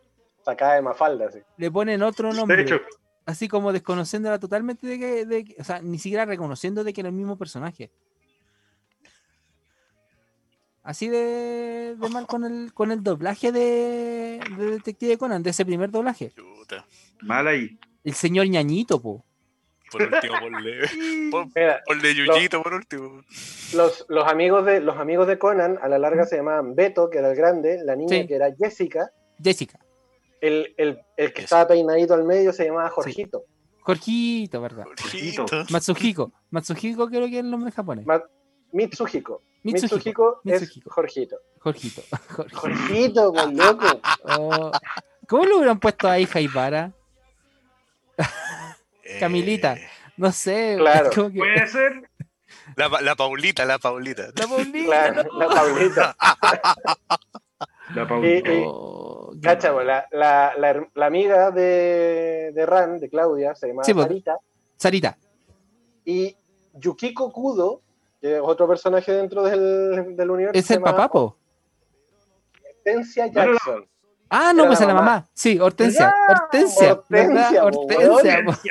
sacada 0.44 0.76
de 0.76 0.82
Mafalda, 0.82 1.32
sí. 1.32 1.40
le 1.58 1.72
ponen 1.72 2.02
otro 2.04 2.30
De 2.32 2.36
nombre, 2.38 2.62
hecho, 2.62 2.80
así 3.26 3.48
como 3.48 3.72
desconociéndola 3.72 4.40
totalmente 4.40 4.86
de 4.88 5.00
que, 5.00 5.26
de 5.26 5.44
que- 5.46 5.56
o 5.60 5.64
sea, 5.64 5.82
ni 5.82 5.98
siquiera 6.00 6.26
reconociendo 6.26 6.84
de 6.84 6.94
que 6.94 7.02
era 7.02 7.10
el 7.10 7.16
mismo 7.16 7.38
personaje. 7.38 7.92
Así 10.84 11.08
de, 11.08 11.96
de 11.98 12.10
mal 12.10 12.28
con 12.28 12.44
el, 12.44 12.74
con 12.74 12.92
el 12.92 13.02
doblaje 13.04 13.54
de, 13.54 14.42
de 14.58 14.66
Detective 14.72 15.18
Conan, 15.18 15.42
de 15.42 15.52
ese 15.52 15.66
primer 15.66 15.90
doblaje. 15.90 16.32
Chuta. 16.36 16.86
mal 17.22 17.48
ahí. 17.48 17.80
El 18.04 18.14
señor 18.14 18.48
ñañito, 18.50 19.02
po. 19.02 19.24
Por 19.90 20.02
último, 20.02 20.34
ponle, 20.42 20.80
pon- 21.32 21.52
Mira, 21.56 21.82
ponle 21.86 22.16
Yuyito 22.16 22.62
por 22.62 22.74
último. 22.74 23.22
los, 23.76 24.06
los, 24.10 24.28
amigos 24.28 24.66
de, 24.66 24.82
los 24.82 24.98
amigos 24.98 25.28
de 25.28 25.38
Conan 25.38 25.78
a 25.82 25.88
la 25.88 26.00
larga 26.00 26.26
se 26.26 26.36
llamaban 26.36 26.76
Beto, 26.76 27.10
que 27.10 27.20
era 27.20 27.30
el 27.30 27.38
grande, 27.38 27.80
la 27.84 27.96
niña 27.96 28.10
Sí. 28.22 28.28
que 28.28 28.36
era 28.36 28.48
Jessica, 28.58 29.12
Jessica. 29.42 29.80
El, 30.44 30.74
el, 30.78 31.00
el 31.18 31.34
que 31.34 31.42
Eso. 31.42 31.46
estaba 31.46 31.68
peinadito 31.70 32.14
al 32.14 32.24
medio 32.26 32.52
se 32.54 32.66
llamaba 32.66 32.90
Jorgito. 32.90 33.44
Jorgito, 33.82 34.62
¿verdad? 34.62 34.84
Jorgito. 34.86 35.46
Matsuhiko. 35.70 36.32
Matsuhiko 36.52 37.08
creo 37.08 37.28
que 37.28 37.40
es 37.40 37.44
el 37.44 37.50
nombre 37.52 37.72
japonés. 37.72 38.06
Ma- 38.06 38.22
Mitsuhiko. 38.72 39.42
Mitsuhiko. 39.64 40.42
Mitsuhiko 40.42 40.42
es. 40.46 40.82
Jorgito. 40.86 41.38
Jorgito. 41.60 42.02
Jorgito. 42.30 42.58
Jorgito, 42.60 43.34
pues 43.34 43.54
loco. 43.54 44.02
Oh, 44.38 44.72
¿Cómo 45.28 45.46
le 45.46 45.56
hubieran 45.56 45.80
puesto 45.80 46.08
ahí 46.10 46.26
Jaipara? 46.26 46.92
Eh, 48.18 49.18
Camilita. 49.20 49.78
No 50.18 50.32
sé. 50.32 50.76
Claro. 50.78 51.10
que- 51.10 51.38
Puede 51.40 51.68
ser. 51.68 52.10
La, 52.76 52.88
la 53.02 53.16
Paulita, 53.16 53.66
la 53.66 53.80
Paulita. 53.80 54.28
La 54.36 54.48
Paulita, 54.48 54.86
Claro, 54.86 55.24
no. 55.24 55.40
la 55.40 55.48
Paulita. 55.48 56.16
La 57.96 58.08
Paulita. 58.08 58.54
y- 58.54 58.64
Oh, 58.66 59.32
Cacha, 59.42 59.72
la, 59.84 60.06
la, 60.12 60.54
la, 60.58 61.06
amiga 61.06 61.52
de, 61.52 62.52
de 62.54 62.66
Ran, 62.66 63.00
de 63.00 63.10
Claudia, 63.10 63.56
se 63.56 63.68
llamaba 63.68 63.84
Sí, 63.84 63.94
pues. 63.94 64.06
Sarita. 64.08 64.38
Sarita. 64.78 65.18
Y 66.06 66.36
Yukiko 66.74 67.32
Kudo, 67.32 67.82
que 68.22 68.36
es 68.36 68.42
otro 68.44 68.68
personaje 68.68 69.12
dentro 69.12 69.44
del, 69.44 70.16
del 70.16 70.30
universo. 70.30 70.58
Es 70.60 70.70
el 70.72 70.78
llamaba 70.78 70.98
papá, 70.98 71.12
po. 71.12 71.38
Hortensia 72.78 73.28
no. 73.28 73.34
Jackson. 73.34 73.88
Ah, 74.30 74.52
no, 74.54 74.66
pues 74.66 74.80
la 74.80 74.84
es 74.84 74.88
la 74.88 74.94
mamá. 74.94 75.06
mamá. 75.06 75.28
Sí, 75.34 75.60
Hortensia. 75.60 76.14
Ya, 76.28 76.34
Hortensia. 76.34 76.94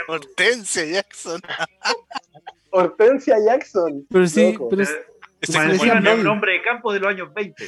Hortensia, 0.09 0.85
Jackson. 0.87 1.41
Hortensia 2.71 3.39
Jackson. 3.45 4.07
Pero 4.11 4.27
sí, 4.27 4.53
Loco. 4.55 4.69
pero 4.71 4.85
Decía 5.43 5.65
encima, 5.65 6.13
el- 6.13 6.23
nombre 6.25 6.53
de 6.53 6.63
campo 6.63 6.93
de 6.93 7.01
los 7.01 7.11
años 7.11 7.35
20. 7.35 7.65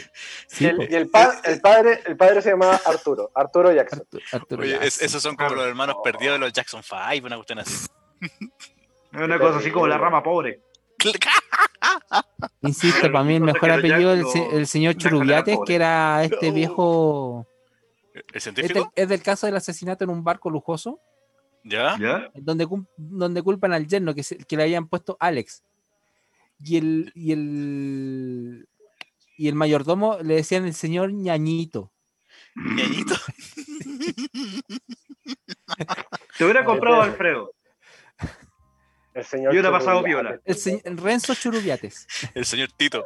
sí, 0.46 0.64
y 0.64 0.68
el, 0.68 0.76
po. 0.76 0.82
y 0.88 0.94
el 0.94 1.10
pa- 1.10 1.40
el 1.44 1.60
padre, 1.60 2.00
el 2.06 2.16
padre 2.16 2.40
se 2.40 2.50
llamaba 2.50 2.80
Arturo, 2.86 3.30
Arturo 3.34 3.72
Jackson. 3.72 3.98
Arturo, 4.00 4.22
Arturo 4.32 4.62
Oye, 4.62 4.74
es- 4.74 4.80
Jackson. 4.80 5.06
esos 5.06 5.22
son 5.22 5.36
como 5.36 5.50
los 5.56 5.66
hermanos 5.66 5.96
perdidos 6.04 6.34
de 6.34 6.38
los 6.38 6.52
Jackson 6.52 6.82
5, 6.82 7.26
una 7.26 7.36
cuestión 7.36 7.58
así. 7.58 7.86
Una 9.12 9.38
cosa 9.38 9.58
así 9.58 9.70
como 9.70 9.86
la 9.88 9.98
rama 9.98 10.22
pobre. 10.22 10.60
Insisto, 12.62 13.10
para 13.12 13.24
mí 13.24 13.36
el 13.36 13.42
mejor 13.42 13.70
apellido 13.70 14.12
es 14.14 14.18
el, 14.20 14.24
Jack- 14.24 14.32
se- 14.50 14.56
el 14.56 14.66
señor 14.66 14.94
Churubiates, 14.96 15.58
que 15.66 15.74
era 15.74 16.24
este 16.24 16.48
No. 16.48 16.54
viejo. 16.54 17.46
¿El 18.14 18.22
Es 18.32 18.44
del, 18.44 18.54
científico? 18.54 18.92
es 18.94 19.08
del 19.08 19.22
caso 19.22 19.46
del 19.46 19.56
asesinato 19.56 20.04
en 20.04 20.10
un 20.10 20.22
barco 20.22 20.48
lujoso, 20.50 21.00
¿Ya? 21.64 21.96
¿Ya? 21.98 22.30
donde, 22.34 22.66
donde 22.96 23.42
culpan 23.42 23.72
al 23.72 23.86
yerno 23.86 24.14
que, 24.14 24.22
se- 24.22 24.38
que 24.38 24.56
le 24.56 24.62
habían 24.62 24.86
puesto 24.88 25.16
Alex. 25.18 25.62
Y 26.60 26.76
el, 26.76 27.12
y 27.14 27.32
el 27.32 28.68
y 29.36 29.48
el 29.48 29.54
mayordomo 29.54 30.18
le 30.22 30.34
decían 30.36 30.64
el 30.64 30.74
señor 30.74 31.12
ñañito. 31.12 31.90
Ñañito. 32.54 33.14
Te 36.38 36.44
hubiera 36.44 36.64
comprado. 36.64 37.02
Alfredo. 37.02 37.52
El 39.12 39.24
señor 39.24 39.46
Yo 39.52 39.60
hubiera 39.60 39.70
pasado 39.70 40.02
Churubiates. 40.02 40.40
El 40.44 40.54
señ- 40.56 40.96
Renzo 41.00 41.34
Churubiates. 41.34 42.06
El 42.34 42.44
señor 42.44 42.70
Tito. 42.76 43.04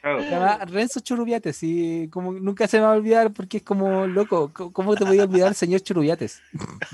Claro. 0.00 0.20
Se 0.22 0.30
llama 0.30 0.64
Renzo 0.64 1.00
Churubiates 1.00 1.58
y 1.62 2.08
como 2.08 2.32
nunca 2.32 2.66
se 2.68 2.78
me 2.78 2.84
va 2.84 2.92
a 2.92 2.96
olvidar 2.96 3.32
porque 3.32 3.58
es 3.58 3.62
como 3.64 4.06
loco. 4.06 4.52
co- 4.52 4.72
¿Cómo 4.72 4.94
te 4.96 5.04
podía 5.04 5.24
olvidar 5.24 5.48
el 5.48 5.54
señor 5.54 5.80
Churubiates? 5.80 6.40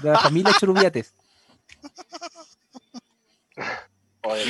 De 0.02 0.10
la 0.10 0.18
familia 0.18 0.52
Churubiates. 0.58 1.14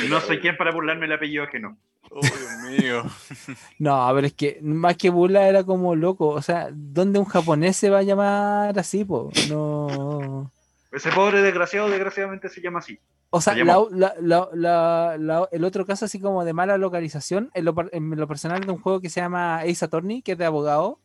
No 0.09 0.21
sé 0.21 0.41
quién 0.41 0.57
para 0.57 0.73
burlarme 0.73 1.07
el 1.07 1.13
apellido 1.13 1.47
que 1.51 1.61
no. 1.61 1.77
Oh, 2.11 2.21
Dios 2.21 2.81
mío. 2.81 3.03
No, 3.79 4.09
pero 4.15 4.27
es 4.27 4.33
que 4.35 4.59
más 4.63 4.97
que 4.97 5.11
burla 5.11 5.49
era 5.49 5.65
como 5.65 5.95
loco. 5.97 6.29
O 6.29 6.43
sea, 6.43 6.69
¿dónde 6.73 7.19
un 7.19 7.25
japonés 7.25 7.77
se 7.77 7.91
va 7.91 7.99
a 7.99 8.03
llamar 8.03 8.79
así? 8.79 9.05
Po? 9.05 9.31
No. 9.49 10.51
Ese 10.93 11.11
pobre 11.11 11.43
desgraciado, 11.43 11.89
desgraciadamente 11.89 12.49
se 12.49 12.61
llama 12.61 12.79
así. 12.79 12.99
O 13.31 13.41
sea, 13.41 13.55
Se 13.55 13.65
la- 13.65 13.73
llamó. 13.75 13.89
la- 13.91 14.15
la- 14.21 14.49
la- 14.55 15.17
la- 15.19 15.49
el 15.51 15.65
otro 15.65 15.85
caso 15.87 16.05
así 16.05 16.21
como 16.21 16.45
de 16.45 16.53
mala 16.53 16.79
localización, 16.79 17.51
en 17.55 17.65
lo, 17.65 17.75
en 17.91 18.11
lo 18.15 18.29
personal 18.29 18.61
de 18.65 18.71
un 18.71 18.81
juego 18.81 19.01
que 19.01 19.11
se 19.11 19.21
llama 19.21 19.59
Ace 19.61 19.85
Attorney, 19.85 20.23
que 20.23 20.33
es 20.33 20.39
de 20.39 20.45
abogado, 20.45 21.01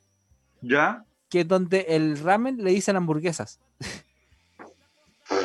¿Ya? 0.61 1.05
que 1.29 1.41
es 1.41 1.47
donde 1.47 1.85
el 1.89 2.19
ramen 2.19 2.63
le 2.63 2.69
dicen 2.71 2.95
hamburguesas. 2.97 3.59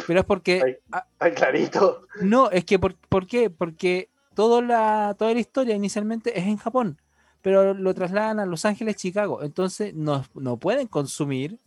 Pero 0.07 0.21
es 0.21 0.27
porque... 0.27 0.63
Ay. 0.65 0.77
ah, 0.93 1.07
Ay, 1.19 1.33
clarito. 1.33 2.07
no, 2.21 2.51
es 2.51 2.65
que 2.65 2.79
por, 2.79 2.95
¿por 2.97 3.27
qué? 3.27 3.51
Porque 3.51 4.11
toda 4.35 4.63
la, 4.63 5.15
toda 5.19 5.33
la 5.33 5.41
historia 5.41 5.75
inicialmente 5.75 6.39
es 6.39 6.47
en 6.47 6.57
Japón, 6.57 7.01
pero 7.43 7.75
lo 7.75 7.95
trasladan 7.95 8.41
a 8.41 8.47
Los 8.47 8.65
Ángeles, 8.65 8.97
Chicago. 8.97 9.43
Entonces 9.43 9.95
no, 9.95 10.25
no 10.35 10.57
pueden 10.59 10.87
consumir 10.89 11.61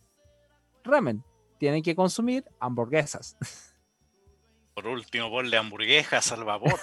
ramen, 0.84 1.22
tienen 1.58 1.82
que 1.82 1.94
consumir 1.94 2.44
hamburguesas. 2.60 3.36
Por 4.74 4.86
último, 4.86 5.28
ponle 5.28 5.56
hamburguesas 5.56 6.30
al 6.30 6.44
vapor. 6.44 6.78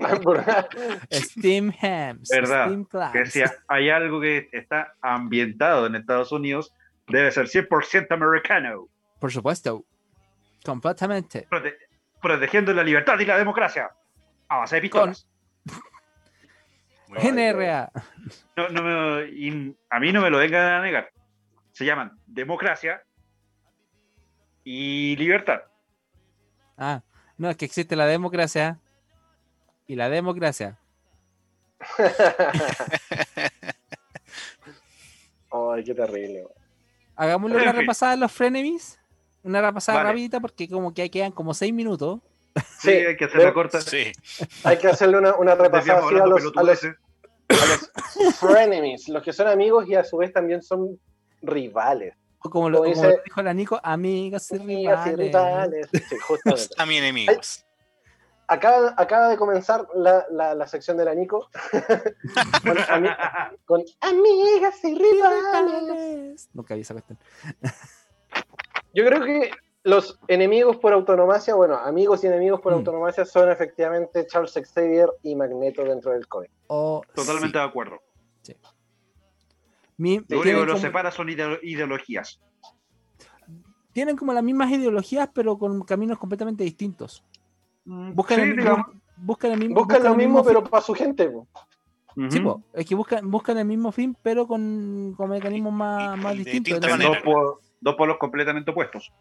Steam 1.12 1.72
hams, 1.80 2.28
Verdad, 2.28 2.66
steam 2.66 2.84
clams. 2.84 3.12
Que 3.12 3.26
si 3.26 3.42
hay 3.68 3.90
algo 3.90 4.20
que 4.20 4.48
está 4.52 4.94
ambientado 5.00 5.86
en 5.86 5.94
Estados 5.94 6.32
Unidos, 6.32 6.74
debe 7.08 7.30
ser 7.30 7.46
100% 7.46 8.08
americano. 8.10 8.88
Por 9.18 9.32
supuesto. 9.32 9.84
Completamente. 10.64 11.46
Prote- 11.48 11.76
protegiendo 12.20 12.72
la 12.74 12.82
libertad 12.82 13.18
y 13.18 13.24
la 13.24 13.38
democracia. 13.38 13.90
A 14.48 14.58
base 14.58 14.76
de 14.76 14.82
pistolas. 14.82 15.26
Bien. 17.08 17.34
NRA. 17.34 17.90
No, 18.56 18.68
no 18.68 18.82
me- 18.82 19.28
y 19.30 19.76
a 19.90 19.98
mí 20.00 20.12
no 20.12 20.20
me 20.20 20.30
lo 20.30 20.38
vengan 20.38 20.62
a 20.74 20.82
negar. 20.82 21.10
Se 21.72 21.84
llaman 21.84 22.12
democracia 22.26 23.02
y 24.62 25.16
libertad. 25.16 25.62
Ah, 26.76 27.02
no, 27.36 27.50
es 27.50 27.56
que 27.56 27.64
existe 27.64 27.96
la 27.96 28.06
democracia 28.06 28.78
y 29.86 29.96
la 29.96 30.08
democracia. 30.08 30.78
Ay, 35.52 35.82
qué 35.84 35.94
terrible. 35.94 36.44
Hagámosle 37.16 37.56
una 37.56 37.72
repasada 37.72 38.12
a 38.12 38.16
los 38.16 38.30
frenemies. 38.32 38.99
Una 39.42 39.62
repasada 39.62 39.98
Vale. 39.98 40.10
rapidita 40.10 40.40
porque 40.40 40.68
como 40.68 40.92
que 40.92 41.10
quedan 41.10 41.32
como 41.32 41.54
seis 41.54 41.72
minutos. 41.72 42.20
Sí, 42.80 42.90
hay 42.90 43.16
que 43.16 43.24
hacerla 43.26 43.52
corta. 43.54 43.80
Sí. 43.80 44.12
Hay 44.64 44.76
que 44.78 44.88
hacerle 44.88 45.18
una, 45.18 45.34
una 45.36 45.54
repasada 45.56 46.00
así 46.04 46.14
a 46.16 46.26
los, 46.26 46.52
a 46.56 46.62
los, 46.62 46.84
a 46.84 47.66
los 47.66 48.36
frenemies, 48.38 49.08
los 49.08 49.22
que 49.22 49.32
son 49.32 49.48
amigos 49.48 49.88
y 49.88 49.94
a 49.94 50.04
su 50.04 50.16
vez 50.16 50.32
también 50.32 50.62
son 50.62 50.98
rivales. 51.42 52.14
O 52.42 52.48
como 52.50 52.70
lo, 52.70 52.78
Como 52.78 52.90
dice- 52.90 53.06
lo 53.16 53.22
dijo 53.24 53.42
la 53.42 53.52
Nico, 53.54 53.80
amigas 53.82 54.50
y 54.50 54.56
Amigas 54.56 55.06
y 55.06 55.14
rivales. 55.16 55.88
rivales. 55.92 56.08
Sí, 56.08 56.16
justamente. 56.18 56.74
Mis 56.86 56.98
enemigos. 56.98 57.64
Acaba, 58.46 58.94
acaba 58.96 59.28
de 59.28 59.36
comenzar 59.36 59.86
la, 59.94 60.26
la, 60.32 60.54
la 60.56 60.66
sección 60.66 60.96
de 60.96 61.04
la 61.04 61.14
Nico 61.14 61.48
con, 62.64 62.76
ami- 62.76 63.16
con 63.64 63.82
amigas 64.00 64.82
y 64.84 64.94
rivales. 64.98 65.42
Rivales. 65.82 66.48
Nunca 66.52 66.74
vi 66.74 66.80
esa 66.80 66.94
cuestión. 66.94 67.18
Yo 68.94 69.04
creo 69.04 69.22
que 69.24 69.50
los 69.82 70.18
enemigos 70.28 70.76
por 70.76 70.92
autonomacia, 70.92 71.54
bueno, 71.54 71.76
amigos 71.76 72.22
y 72.24 72.26
enemigos 72.26 72.60
por 72.60 72.72
Mm. 72.72 72.76
autonomacia 72.76 73.24
son 73.24 73.50
efectivamente 73.50 74.26
Charles 74.26 74.52
Xavier 74.52 75.08
y 75.22 75.34
Magneto 75.34 75.84
dentro 75.84 76.12
del 76.12 76.26
cómic. 76.28 76.50
O, 76.66 77.02
Totalmente 77.14 77.48
sí. 77.58 77.62
de 77.62 77.68
acuerdo. 77.68 77.98
Mi- 79.96 80.16
Lo 80.28 80.40
único 80.40 80.42
que 80.42 80.52
los 80.52 80.66
como- 80.66 80.78
separa 80.78 81.10
son 81.10 81.28
ideo- 81.28 81.58
ideologías. 81.62 82.40
tienen 83.92 84.16
como 84.16 84.32
las 84.32 84.42
mismas 84.44 84.70
ideologías, 84.70 85.28
pero 85.34 85.58
con 85.58 85.82
caminos 85.82 86.16
completamente 86.18 86.62
distintos. 86.64 87.24
Mm, 87.84 88.12
Buscan, 88.14 88.36
sí, 88.36 88.42
el, 88.42 88.56
mismo, 88.56 88.86
buscan 89.16 89.52
el 89.52 89.58
mismo, 89.58 89.74
Buscan 89.74 90.02
lo 90.04 90.10
el 90.12 90.16
mismo, 90.16 90.44
pero 90.44 90.62
para 90.64 90.82
su 90.82 90.94
gente. 90.94 91.28
po. 91.28 91.46
Sí, 92.28 92.40
po, 92.40 92.62
es 92.72 92.86
que 92.86 92.94
buscan, 92.94 93.30
buscan 93.30 93.58
el 93.58 93.64
mismo 93.66 93.92
fin, 93.92 94.16
pero 94.22 94.46
con, 94.46 95.14
con 95.16 95.30
mecanismos 95.30 95.72
más, 95.72 96.16
Y- 96.16 96.20
más 96.20 96.34
y 96.34 96.38
de 96.38 96.44
distintos. 96.44 96.80
distinta 96.80 97.04
Entonces, 97.04 97.24
manera. 97.24 97.54
Dos, 97.80 97.94
po- 97.94 97.96
dos 97.96 97.96
polos 97.96 98.16
completamente 98.18 98.70
opuestos. 98.70 99.12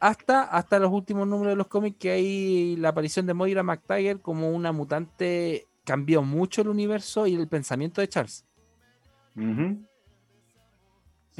hasta, 0.00 0.42
hasta 0.42 0.78
los 0.78 0.90
últimos 0.92 1.26
números 1.26 1.52
de 1.52 1.56
los 1.56 1.68
cómics 1.68 1.96
que 1.98 2.10
hay 2.10 2.76
la 2.76 2.90
aparición 2.90 3.26
de 3.26 3.34
Moira 3.34 3.62
McTaggart 3.62 4.20
como 4.22 4.50
una 4.50 4.72
mutante 4.72 5.66
cambió 5.84 6.22
mucho 6.22 6.62
el 6.62 6.68
universo 6.68 7.26
y 7.26 7.34
el 7.34 7.48
pensamiento 7.48 8.00
de 8.00 8.08
Charles. 8.08 8.44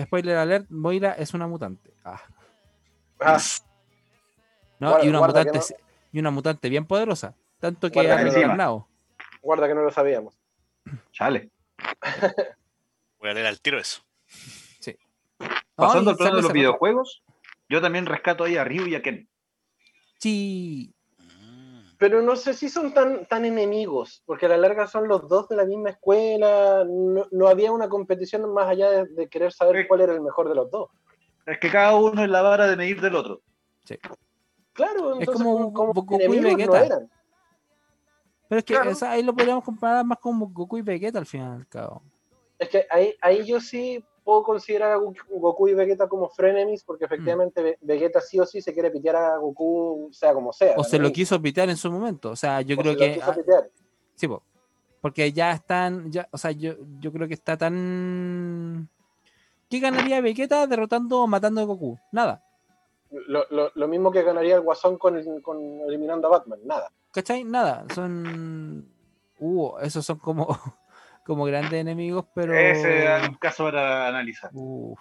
Spoiler 0.00 0.36
alert, 0.36 0.66
Moira 0.70 1.12
es 1.12 1.32
una 1.34 1.46
mutante. 1.46 1.90
Ah, 2.04 2.20
Ah, 3.18 3.38
¿no? 4.78 4.90
Guarda- 4.90 5.04
y, 5.06 5.08
una 5.08 5.20
mutante 5.26 5.60
y 6.12 6.18
una 6.18 6.30
mutante 6.30 6.68
bien 6.68 6.84
poderosa. 6.86 7.34
Tanto 7.58 7.88
que 7.90 7.94
Guarda 7.94 8.14
ha 8.14 8.16
que 8.18 8.24
guarda 9.42 9.68
que 9.68 9.74
no 9.74 9.82
lo 9.82 9.90
sabíamos. 9.90 10.34
Chale. 11.12 11.50
Voy 13.18 13.30
a 13.30 13.34
leer 13.34 13.46
al 13.46 13.60
tiro 13.60 13.78
eso. 13.78 14.02
Pasando 15.76 16.10
al 16.10 16.16
plano 16.16 16.36
de 16.36 16.42
los 16.42 16.52
videojuegos, 16.52 17.22
yo 17.68 17.80
también 17.80 18.06
rescato 18.06 18.44
ahí 18.44 18.56
a 18.56 18.64
Ryu 18.64 18.86
y 18.86 18.94
a 18.94 19.02
Ken. 19.02 19.28
Sí. 20.18 20.92
Pero 21.98 22.20
no 22.22 22.36
sé 22.36 22.52
si 22.54 22.68
son 22.68 22.92
tan, 22.92 23.26
tan 23.26 23.44
enemigos, 23.44 24.22
porque 24.26 24.46
a 24.46 24.48
la 24.50 24.56
larga 24.58 24.86
son 24.86 25.08
los 25.08 25.28
dos 25.28 25.48
de 25.48 25.56
la 25.56 25.64
misma 25.64 25.90
escuela. 25.90 26.84
No, 26.86 27.26
no 27.30 27.48
había 27.48 27.72
una 27.72 27.88
competición 27.88 28.52
más 28.52 28.68
allá 28.68 28.90
de, 28.90 29.06
de 29.06 29.28
querer 29.28 29.52
saber 29.52 29.82
Sí. 29.82 29.88
cuál 29.88 30.02
era 30.02 30.12
el 30.12 30.20
mejor 30.20 30.48
de 30.48 30.54
los 30.54 30.70
dos. 30.70 30.90
Es 31.46 31.58
que 31.58 31.70
cada 31.70 31.94
uno 31.96 32.22
es 32.22 32.28
la 32.28 32.42
vara 32.42 32.66
de 32.66 32.76
medir 32.76 33.00
del 33.00 33.14
otro. 33.14 33.40
Claro, 34.72 35.18
Es 35.20 35.26
como 35.30 35.72
como, 35.72 35.92
Goku 35.94 36.20
y 36.20 36.26
no 36.40 36.42
Vegeta. 36.42 36.84
eran. 36.84 37.10
pero 38.48 38.58
es 38.58 38.64
que 38.64 38.74
Claro. 38.74 38.90
ahí 39.08 39.22
lo 39.22 39.32
podríamos 39.34 39.64
comparar 39.64 40.04
más 40.04 40.18
con 40.18 40.38
Goku 40.38 40.76
y 40.78 40.82
Vegeta 40.82 41.18
al 41.18 41.24
final 41.26 41.52
y 41.58 41.60
al 41.62 41.68
cabo. 41.68 42.02
Es 42.58 42.68
que 42.68 42.86
ahí, 42.90 43.14
ahí 43.22 43.46
yo 43.46 43.58
sí 43.60 44.04
puedo 44.26 44.42
considerar 44.42 44.90
a 44.92 44.98
Goku- 44.98 45.70
y 45.70 45.74
Vegeta 45.74 46.08
como 46.08 46.28
frenemies, 46.28 46.82
porque 46.82 47.04
Mm. 47.04 47.06
efectivamente 47.06 47.62
Ve- 47.62 47.78
Vegeta 47.80 48.20
sí 48.20 48.40
o 48.40 48.44
sí 48.44 48.60
se 48.60 48.72
quiere 48.74 48.90
pitear 48.90 49.14
a 49.14 49.36
Goku, 49.36 50.08
sea 50.12 50.34
como 50.34 50.52
sea. 50.52 50.72
O 50.74 50.78
¿no? 50.78 50.84
se 50.84 50.98
lo 50.98 51.12
quiso 51.12 51.40
pitear 51.40 51.70
en 51.70 51.76
su 51.76 51.90
momento. 51.92 52.30
O 52.32 52.36
sea, 52.36 52.60
yo 52.60 52.74
O 52.74 52.78
creo 52.82 52.94
se 52.94 52.98
lo 52.98 53.04
que. 53.06 53.14
quiso 53.14 53.30
ah, 53.30 53.34
pitear. 53.34 53.70
Sí, 54.16 54.26
po. 54.26 54.42
porque 55.00 55.32
ya 55.32 55.52
están, 55.52 56.10
ya, 56.10 56.26
o 56.32 56.38
sea, 56.38 56.50
yo, 56.50 56.74
yo 56.98 57.12
creo 57.12 57.28
que 57.28 57.34
está 57.34 57.56
tan... 57.56 58.88
¿Qué 59.70 59.78
ganaría 59.78 60.20
Vegeta 60.20 60.66
derrotando 60.66 61.20
o 61.20 61.26
matando 61.28 61.60
a 61.60 61.64
Goku? 61.64 61.96
Nada, 62.10 62.42
Lo, 63.10 63.44
lo- 63.50 63.70
lo 63.74 63.88
mismo 63.88 64.10
que 64.10 64.22
ganaría 64.24 64.56
el 64.56 64.62
Guasón 64.62 64.98
con, 64.98 65.40
con 65.42 65.58
eliminando 65.86 66.26
a 66.26 66.30
Batman, 66.30 66.58
nada. 66.64 66.90
¿cachai? 67.12 67.44
Nada, 67.44 67.86
son... 67.94 68.88
Uh, 69.38 69.76
esos 69.82 70.04
son 70.04 70.18
como, 70.18 70.48
como 71.26 71.44
grandes 71.44 71.74
enemigos, 71.74 72.24
pero... 72.34 72.54
Ese 72.54 73.16
es 73.16 73.28
un 73.28 73.34
caso 73.34 73.64
para 73.64 74.06
analizar. 74.08 74.50
Uf, 74.54 74.98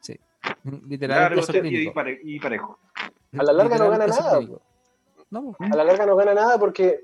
sí. 0.00 0.18
Literal, 0.88 1.18
Largo 1.22 1.40
caso 1.40 1.56
y, 1.56 1.60
clínico. 1.60 1.92
pare- 1.92 2.20
y 2.22 2.38
parejo. 2.38 2.78
A 3.36 3.42
la 3.42 3.52
larga 3.52 3.76
no 3.78 3.90
gana 3.90 4.06
nada. 4.06 4.40
No. 5.30 5.56
A 5.58 5.76
la 5.76 5.84
larga 5.84 6.06
no 6.06 6.14
gana 6.16 6.34
nada 6.34 6.58
porque 6.58 7.00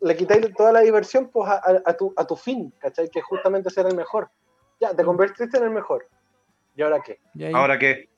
le 0.00 0.16
quitáis 0.16 0.52
toda 0.54 0.72
la 0.72 0.80
diversión 0.80 1.28
pues, 1.32 1.48
a, 1.50 1.56
a- 1.56 1.82
a 1.84 1.92
tu, 1.96 2.12
a 2.16 2.26
tu 2.26 2.36
fin, 2.36 2.72
¿cachai? 2.78 3.10
Que 3.10 3.20
justamente 3.20 3.68
ser 3.70 3.86
el 3.86 3.94
mejor. 3.96 4.30
Ya, 4.80 4.94
te 4.94 5.04
convertiste 5.04 5.56
en 5.58 5.64
el 5.64 5.70
mejor. 5.70 6.06
¿Y 6.74 6.82
ahora 6.82 7.02
qué? 7.02 7.20
Y 7.34 7.44
Ahora 7.54 7.78
que 7.78 8.08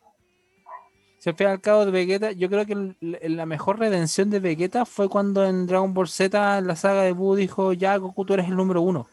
Si 1.18 1.28
al 1.30 1.36
fin 1.36 1.46
y 1.48 1.50
al 1.50 1.60
cabo 1.60 1.84
de 1.84 1.90
Vegeta, 1.92 2.32
yo 2.32 2.48
creo 2.48 2.64
que 2.66 2.72
el- 2.74 2.96
el- 3.20 3.36
la 3.36 3.46
mejor 3.46 3.78
redención 3.78 4.30
de 4.30 4.38
Vegeta 4.40 4.84
fue 4.84 5.08
cuando 5.08 5.44
en 5.44 5.66
Dragon 5.66 5.92
Ball 5.94 6.08
Z, 6.08 6.58
en 6.58 6.66
la 6.68 6.76
saga 6.76 7.02
de 7.02 7.12
Buu, 7.12 7.34
dijo, 7.34 7.72
ya 7.72 7.96
Goku, 7.96 8.24
tú 8.24 8.34
eres 8.34 8.46
el 8.48 8.54
número 8.56 8.82
uno. 8.82 9.08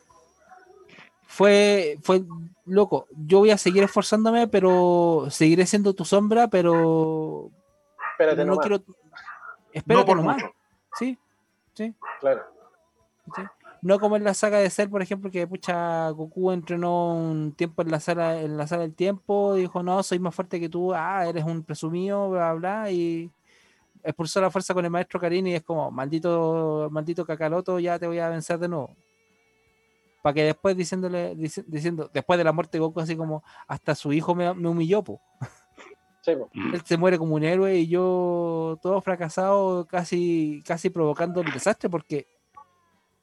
Fue, 1.35 1.99
fue 2.01 2.23
loco, 2.65 3.07
yo 3.27 3.39
voy 3.39 3.51
a 3.51 3.57
seguir 3.57 3.83
esforzándome, 3.83 4.47
pero 4.47 5.27
seguiré 5.29 5.65
siendo 5.65 5.93
tu 5.93 6.05
sombra, 6.05 6.47
pero 6.47 7.49
Espérate 8.13 8.45
no 8.45 8.51
nomás. 8.53 8.65
quiero... 8.65 8.83
no 8.87 8.95
Espérate 9.73 10.05
por 10.05 10.15
nomás, 10.15 10.37
mucho. 10.37 10.53
sí, 10.97 11.17
Claro. 12.21 12.41
sí. 13.35 13.41
No 13.81 13.99
como 13.99 14.15
en 14.15 14.23
la 14.23 14.33
saga 14.33 14.59
de 14.59 14.69
Cell, 14.69 14.87
por 14.89 15.01
ejemplo, 15.01 15.29
que 15.29 15.45
pucha 15.45 16.09
Goku 16.11 16.51
entrenó 16.53 17.13
un 17.15 17.51
tiempo 17.51 17.81
en 17.81 17.91
la 17.91 17.99
sala, 17.99 18.39
en 18.39 18.55
la 18.55 18.65
sala 18.65 18.83
del 18.83 18.95
tiempo, 18.95 19.55
dijo, 19.55 19.83
no, 19.83 20.03
soy 20.03 20.19
más 20.19 20.33
fuerte 20.33 20.57
que 20.61 20.69
tú, 20.69 20.93
ah, 20.93 21.27
eres 21.27 21.43
un 21.43 21.63
presumido, 21.63 22.29
bla, 22.29 22.53
bla, 22.53 22.91
y 22.91 23.29
expulsó 24.05 24.39
la 24.39 24.49
fuerza 24.51 24.73
con 24.73 24.85
el 24.85 24.91
maestro 24.91 25.19
Karin 25.19 25.47
y 25.47 25.55
es 25.55 25.63
como, 25.63 25.91
maldito, 25.91 26.87
maldito 26.91 27.25
Kakaroto, 27.25 27.77
ya 27.77 27.99
te 27.99 28.07
voy 28.07 28.19
a 28.19 28.29
vencer 28.29 28.57
de 28.57 28.69
nuevo. 28.69 28.95
Para 30.25 30.33
que 30.33 30.43
después 30.43 30.75
diciéndole, 30.75 31.35
dici- 31.37 31.63
diciendo, 31.67 32.09
después 32.11 32.39
de 32.39 32.43
la 32.43 32.51
muerte 32.51 32.79
de 32.79 32.79
Goku, 32.79 32.99
así 32.99 33.15
como, 33.15 33.43
hasta 33.67 33.93
su 33.93 34.11
hijo 34.11 34.33
me, 34.33 34.51
me 34.55 34.69
humilló, 34.69 35.03
po. 35.03 35.21
Sí, 36.21 36.35
pues. 36.35 36.49
Él 36.73 36.81
se 36.83 36.97
muere 36.97 37.19
como 37.19 37.35
un 37.35 37.43
héroe 37.43 37.75
y 37.75 37.87
yo 37.87 38.79
todo 38.81 38.99
fracasado, 39.01 39.85
casi, 39.85 40.63
casi 40.65 40.89
provocando 40.89 41.41
el 41.41 41.51
desastre, 41.51 41.87
porque 41.91 42.25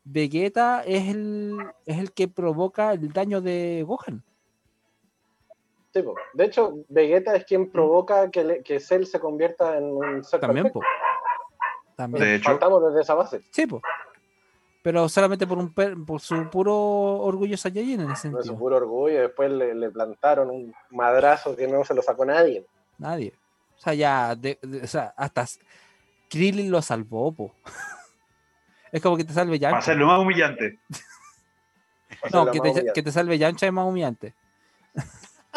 Vegeta 0.04 0.84
es 0.86 1.08
el, 1.08 1.58
es 1.84 1.98
el 1.98 2.12
que 2.12 2.28
provoca 2.28 2.92
el 2.92 3.12
daño 3.12 3.40
de 3.40 3.82
Gohan. 3.84 4.22
Sí, 5.92 6.02
po. 6.02 6.14
De 6.34 6.44
hecho, 6.44 6.74
Vegeta 6.88 7.34
es 7.34 7.44
quien 7.44 7.72
provoca 7.72 8.30
que, 8.30 8.44
le- 8.44 8.62
que 8.62 8.78
Cell 8.78 9.06
se 9.06 9.18
convierta 9.18 9.76
en 9.76 9.86
un 9.86 10.22
ser 10.22 10.38
También, 10.38 10.70
po. 10.70 10.80
También. 11.96 12.24
De 12.24 12.34
hecho, 12.36 12.44
Partamos 12.44 12.84
desde 12.86 13.00
esa 13.00 13.14
base. 13.14 13.40
Sí, 13.50 13.66
po. 13.66 13.82
Pero 14.82 15.08
solamente 15.08 15.46
por 15.46 15.58
un 15.58 15.72
per- 15.72 15.96
por 16.04 16.20
su 16.20 16.50
puro 16.50 16.74
orgullo 16.74 17.56
Saiyajin 17.56 18.00
en 18.00 18.10
ese 18.10 18.30
No 18.30 18.38
es 18.40 18.46
su 18.46 18.50
sentido. 18.50 18.58
puro 18.58 18.76
orgullo. 18.78 19.20
Después 19.22 19.50
le, 19.52 19.74
le 19.76 19.90
plantaron 19.90 20.50
un 20.50 20.74
madrazo 20.90 21.54
que 21.54 21.68
no 21.68 21.84
se 21.84 21.94
lo 21.94 22.02
sacó 22.02 22.24
nadie. 22.24 22.66
Nadie. 22.98 23.32
O 23.76 23.80
sea, 23.80 23.94
ya, 23.94 24.34
de- 24.34 24.58
de- 24.62 24.82
o 24.82 24.86
sea, 24.86 25.14
hasta 25.16 25.46
Krillin 26.28 26.70
lo 26.70 26.82
salvó, 26.82 27.32
po. 27.32 27.54
es 28.92 29.00
como 29.00 29.16
que 29.16 29.24
te 29.24 29.32
salve 29.32 29.56
para 29.58 29.70
Yamcha. 29.70 29.78
hacerlo 29.78 30.06
más 30.06 30.18
humillante. 30.20 30.78
No, 32.32 32.44
que 32.44 32.46
más 32.46 32.52
te, 32.52 32.60
humillante. 32.70 32.92
que 32.92 33.02
te 33.02 33.10
salve 33.10 33.36
Yamcha 33.38 33.66
es 33.66 33.72
más 33.72 33.84
humillante. 33.86 34.34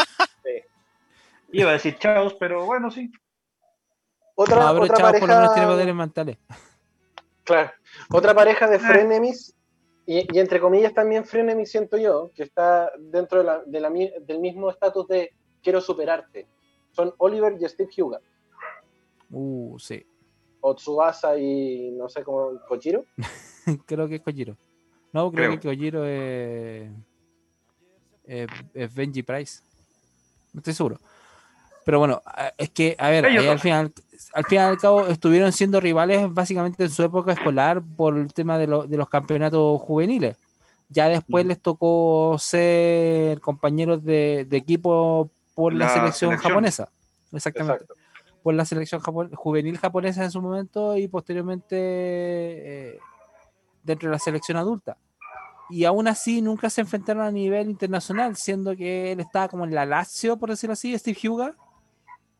Iba 1.52 1.70
a 1.70 1.74
decir 1.74 1.98
chaos, 2.00 2.36
pero 2.40 2.66
bueno, 2.66 2.90
sí. 2.92 3.12
Otra, 4.36 4.56
No, 4.58 4.74
pero 4.74 4.84
otra 4.86 4.98
Chavo 4.98 5.20
por 5.20 5.30
lo 5.30 5.36
menos 5.36 5.54
tiene 5.54 5.68
pareja. 5.68 5.68
poderes 5.68 5.96
mentales. 5.96 6.38
Claro. 7.46 7.72
Otra 8.12 8.34
pareja 8.34 8.68
de 8.68 8.80
frenemies, 8.80 9.54
y, 10.06 10.36
y 10.36 10.40
entre 10.40 10.60
comillas 10.60 10.94
también 10.94 11.24
frenemies 11.26 11.72
siento 11.72 11.98
yo, 11.98 12.32
que 12.36 12.44
está 12.44 12.92
dentro 13.00 13.40
de 13.40 13.44
la- 13.46 13.64
de 13.66 13.80
la 13.80 13.90
del 13.90 14.40
mismo 14.40 14.70
estatus 14.70 15.08
de 15.08 15.32
quiero 15.64 15.80
superarte. 15.80 16.48
Son 16.92 17.14
Oliver 17.18 17.56
y 17.60 17.68
Steve 17.70 17.90
Huga. 17.98 18.20
Uh, 19.32 19.78
sí. 19.80 20.06
O 20.62 20.76
Tsubasa 20.76 21.38
y 21.38 21.92
no 21.92 22.10
sé 22.10 22.24
cómo, 22.24 22.60
Kochiro. 22.68 23.06
creo 23.86 24.08
que 24.08 24.16
es 24.16 24.22
Kojiro. 24.22 24.56
No, 25.14 25.32
creo, 25.32 25.50
Creo. 25.50 25.60
que 25.60 25.68
Kojiro 25.70 26.06
es, 26.06 26.90
es, 28.26 28.48
es 28.74 28.94
Benji 28.94 29.24
Price. 29.24 29.62
No 30.54 30.60
estoy 30.60 30.74
seguro. 30.74 31.00
Pero 31.86 32.00
bueno, 32.00 32.22
es 32.58 32.70
que, 32.72 32.96
a 32.98 33.10
ver, 33.10 33.26
ahí 33.26 33.48
al 33.48 33.60
final, 33.60 33.94
al 34.34 34.46
fin 34.46 34.58
y 34.58 34.62
al 34.62 34.78
cabo 34.78 35.08
estuvieron 35.08 35.52
siendo 35.52 35.80
rivales 35.80 36.32
básicamente 36.34 36.84
en 36.84 36.90
su 36.90 37.04
época 37.04 37.34
escolar 37.34 37.82
por 37.96 38.18
el 38.18 38.34
tema 38.34 38.58
de, 38.58 38.68
lo- 38.68 38.86
de 38.88 38.98
los 38.98 39.10
campeonatos 39.10 39.82
juveniles. 39.82 40.38
Ya 40.90 41.08
después 41.10 41.46
Mm. 41.46 41.48
les 41.48 41.60
tocó 41.62 42.36
ser 42.40 43.40
compañeros 43.42 44.04
de, 44.04 44.46
de 44.48 44.58
equipo 44.58 45.30
por 45.56 45.74
la, 45.74 45.86
La 45.86 45.94
selección, 45.94 46.30
selección. 46.32 46.52
japonesa. 46.52 46.90
Exactamente 47.32 47.84
Exacto. 47.84 47.96
por 48.44 48.54
la 48.54 48.66
selección 48.66 49.02
japo- 49.02 49.34
juvenil 49.36 49.78
japonesa 49.78 50.24
en 50.24 50.32
su 50.32 50.42
momento 50.42 50.96
y 50.96 51.08
posteriormente 51.08 51.76
eh, 51.80 53.00
dentro 53.84 54.10
de 54.10 54.14
la 54.14 54.20
selección 54.20 54.58
adulta. 54.58 54.98
Y 55.70 55.86
aún 55.86 56.08
así 56.08 56.42
nunca 56.44 56.70
se 56.70 56.82
enfrentaron 56.82 57.24
a 57.24 57.32
nivel 57.32 57.70
internacional, 57.72 58.36
siendo 58.36 58.76
que 58.76 59.12
él 59.14 59.20
estaba 59.20 59.48
como 59.48 59.64
en 59.66 59.74
la 59.74 59.86
Lazio, 59.88 60.38
por 60.38 60.50
decirlo 60.52 60.74
así, 60.74 60.96
Steve 60.98 61.18
Huga, 61.28 61.56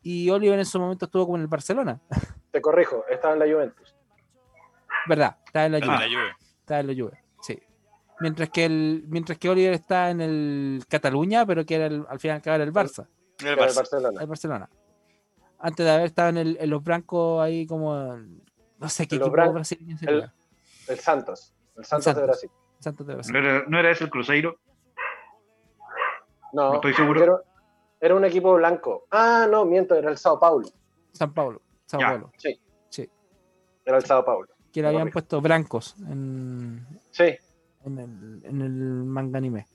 y 0.08 0.30
Oliver 0.30 0.58
en 0.58 0.64
su 0.66 0.78
momento 0.78 1.06
estuvo 1.06 1.24
como 1.24 1.36
en 1.36 1.42
el 1.42 1.48
Barcelona. 1.48 2.00
Te 2.52 2.60
corrijo, 2.60 3.04
estaba 3.08 3.34
en 3.34 3.40
la 3.40 3.46
Juventus. 3.46 3.94
¿Verdad? 5.08 5.36
Estaba 5.44 5.66
en 5.66 5.72
la 5.72 5.78
Ah, 5.78 5.80
Juve. 5.84 5.98
la 5.98 6.06
Juve. 6.06 6.36
Estaba 6.60 6.80
en 6.80 6.86
la 6.86 6.92
Juve, 6.94 7.20
sí. 7.40 7.62
Mientras 8.20 8.48
que, 8.50 8.64
el, 8.64 9.04
mientras 9.08 9.38
que 9.38 9.48
Oliver 9.50 9.74
está 9.74 10.10
en 10.10 10.20
el 10.20 10.84
Cataluña, 10.88 11.44
pero 11.44 11.64
que 11.66 11.74
era 11.76 11.86
el- 11.86 12.06
al 12.08 12.18
final 12.18 12.40
era 12.44 12.64
el 12.64 12.72
Barça. 12.72 13.06
Era 13.40 13.50
el 13.52 13.58
Era 13.58 13.64
el 13.66 13.70
Barça. 13.70 13.76
Barcelona. 13.76 14.20
el 14.22 14.26
Barcelona. 14.26 14.70
Antes 15.58 15.84
de 15.86 15.92
haber 15.92 16.06
estado 16.06 16.28
en, 16.30 16.36
el, 16.38 16.56
en 16.60 16.70
los 16.70 16.82
blancos 16.82 17.42
ahí 17.42 17.66
como 17.66 17.94
no 18.78 18.88
sé 18.88 19.06
qué 19.06 19.16
equipo 19.16 19.30
brasileño 19.30 19.92
el- 19.92 19.98
sería. 19.98 20.34
El 20.88 20.98
Santos. 20.98 21.52
El 21.76 21.84
Santos, 21.84 22.04
Santos. 22.04 22.20
de 22.22 22.26
Brasil. 22.26 22.50
Santos 22.78 23.06
de 23.06 23.14
Brasil. 23.14 23.32
¿No 23.32 23.38
era, 23.38 23.64
no 23.68 23.78
era 23.78 23.90
ese 23.90 24.04
el 24.04 24.10
Cruzeiro? 24.10 24.58
No, 26.52 26.70
No 26.70 26.74
estoy 26.76 26.94
seguro. 26.94 27.22
Era, 27.22 27.36
era 28.00 28.14
un 28.14 28.24
equipo 28.24 28.54
blanco. 28.54 29.06
Ah, 29.10 29.46
no, 29.50 29.64
miento, 29.64 29.94
era 29.94 30.10
el 30.10 30.18
Sao 30.18 30.38
Paulo. 30.38 30.68
San 31.12 31.32
Paulo. 31.32 31.62
Sao 31.86 32.00
Ya. 32.00 32.08
Paulo. 32.08 32.32
Sí. 32.36 32.58
Sí. 32.90 33.08
Era 33.84 33.96
el 33.98 34.04
Sao 34.04 34.24
Paulo. 34.24 34.48
Que 34.72 34.82
le 34.82 34.88
habían 34.88 35.10
puesto 35.10 35.40
brancos 35.40 35.94
en, 36.08 36.86
Sí, 37.10 37.34
en, 37.84 37.98
el, 37.98 38.40
en 38.44 38.60
el 38.60 38.70
manga 39.04 39.38
anime. 39.38 39.66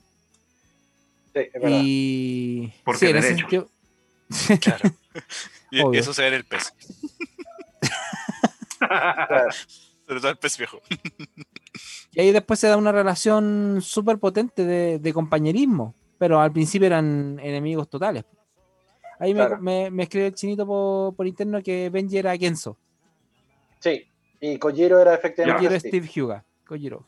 sí, 1.34 1.40
es 1.40 1.52
verdad. 1.54 1.78
Y. 1.82 2.72
Porque 2.84 2.98
sí, 2.98 3.06
en 3.06 3.16
ese 3.16 3.28
derecho. 3.28 3.40
sentido- 3.48 4.60
Claro. 4.60 4.90
Y, 5.70 5.80
y 5.96 5.98
eso 5.98 6.12
se 6.12 6.20
ve 6.22 6.28
en 6.28 6.34
el 6.34 6.44
pez. 6.44 6.72
Claro. 8.78 9.50
Sobre 10.06 10.20
todo 10.20 10.30
el 10.30 10.36
pez 10.38 10.58
viejo. 10.58 10.80
Y 12.12 12.20
ahí 12.20 12.30
después 12.32 12.60
se 12.60 12.68
da 12.68 12.76
una 12.76 12.92
relación 12.92 13.78
súper 13.80 14.18
potente 14.18 14.64
de, 14.66 14.98
de 14.98 15.12
compañerismo, 15.14 15.94
pero 16.22 16.40
al 16.40 16.52
principio 16.52 16.86
eran 16.86 17.36
enemigos 17.42 17.88
totales. 17.88 18.24
Ahí 19.18 19.34
me, 19.34 19.40
Claro. 19.40 19.60
me, 19.60 19.90
me 19.90 20.04
escribió 20.04 20.28
el 20.28 20.34
chinito 20.36 20.64
por, 20.64 21.16
por 21.16 21.26
interno 21.26 21.60
que 21.60 21.90
Benji 21.90 22.18
era 22.18 22.38
Kenzo. 22.38 22.78
Sí, 23.80 24.04
y 24.40 24.56
Kojiro 24.56 25.00
era 25.00 25.14
efectivamente. 25.16 25.64
Kojiro 25.66 25.80
Steve. 25.80 26.06
Hyuga. 26.06 26.44
Kojiro. 26.64 27.04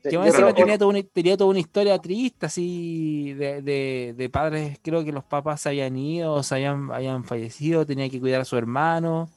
Sí, 0.00 0.10
Que 0.10 0.18
más 0.18 0.28
encima 0.28 0.54
tenía 0.54 0.78
toda, 0.78 0.90
una, 0.90 1.02
tenía 1.02 1.36
toda 1.36 1.50
una 1.50 1.58
historia 1.58 1.98
triste, 1.98 2.46
así, 2.46 3.34
de, 3.34 3.62
de- 3.62 4.14
de 4.16 4.30
padres, 4.30 4.78
creo 4.80 5.02
que 5.04 5.10
los 5.10 5.24
papás 5.24 5.62
se 5.62 5.70
habían 5.70 5.96
ido, 5.96 6.40
se 6.44 6.54
habían, 6.54 6.92
habían 6.92 7.24
fallecido, 7.24 7.84
tenía 7.84 8.08
que 8.08 8.20
cuidar 8.20 8.42
a 8.42 8.44
su 8.44 8.56
hermano. 8.56 9.28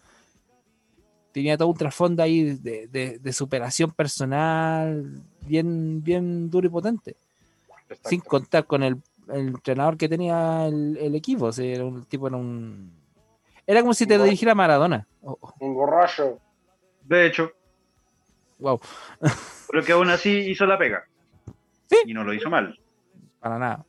Tenía 1.32 1.58
todo 1.58 1.70
un 1.70 1.78
trasfondo 1.78 2.22
ahí 2.22 2.44
de, 2.58 2.88
de- 2.90 3.18
de 3.18 3.34
superación 3.34 3.90
personal, 3.90 5.24
bien, 5.48 6.04
bien 6.04 6.48
duro 6.52 6.68
y 6.68 6.70
potente. 6.70 7.16
Exacto. 7.94 8.10
Sin 8.10 8.22
contar 8.22 8.66
con 8.66 8.84
el, 8.84 8.98
el 9.30 9.48
entrenador 9.48 9.98
que 9.98 10.10
tenía 10.10 10.66
el, 10.68 10.98
el 10.98 11.16
equipo. 11.16 11.46
o 11.46 11.52
sea, 11.52 11.66
era 11.66 11.86
un 11.86 12.04
tipo, 12.06 12.28
era 12.28 12.38
un... 12.38 12.92
Era 13.66 13.82
como 13.82 13.94
si 13.94 14.06
te 14.06 14.16
Igual. 14.16 14.28
dirigiera 14.30 14.54
Maradona. 14.56 15.08
Oh, 15.22 15.38
oh, 15.40 15.54
Un 15.60 15.74
borracho. 15.74 16.40
De 17.04 17.26
hecho, 17.28 17.52
wow, 18.60 18.80
pero 19.70 19.84
que 19.84 19.92
aún 19.92 20.10
así 20.10 20.30
hizo 20.32 20.66
la 20.66 20.78
pega. 20.78 21.06
Sí. 21.90 21.98
Y 22.06 22.14
no 22.14 22.24
lo 22.24 22.34
hizo 22.34 22.50
mal. 22.50 22.80
para 23.40 23.58
nada. 23.60 23.86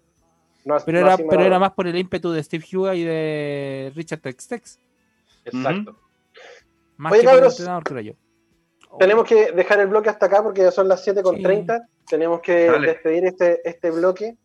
No, 0.65 0.77
Pero, 0.87 1.01
no 1.01 1.07
era, 1.07 1.17
pero 1.19 1.43
era 1.45 1.59
más 1.59 1.73
por 1.73 1.87
el 1.87 1.97
ímpetu 1.97 2.31
de 2.33 2.43
Steve 2.43 2.65
Huga 2.73 2.95
y 2.95 3.05
de 3.05 3.93
Richard 3.95 4.21
Textex. 4.21 4.79
Exacto. 5.45 5.99
Más 6.97 7.13
Oye, 7.13 7.21
que 7.21 7.27
por 7.27 7.35
el 7.35 7.41
cabros, 7.41 7.53
entrenador, 7.55 7.85
creo 7.85 8.01
yo. 8.01 8.13
Tenemos 8.99 9.27
que 9.27 9.53
dejar 9.53 9.81
el 9.81 9.89
bloque 9.89 10.11
hasta 10.11 10.27
acá 10.27 10.43
porque 10.43 10.63
ya 10.63 10.71
son 10.71 10.89
las 10.89 11.07
7.30. 11.07 11.87
Tenemos 12.09 12.41
que 12.41 12.67
Dale. 12.67 12.89
despedir 12.89 13.27
este, 13.27 13.69
este 13.69 13.91
bloque. 13.91 14.37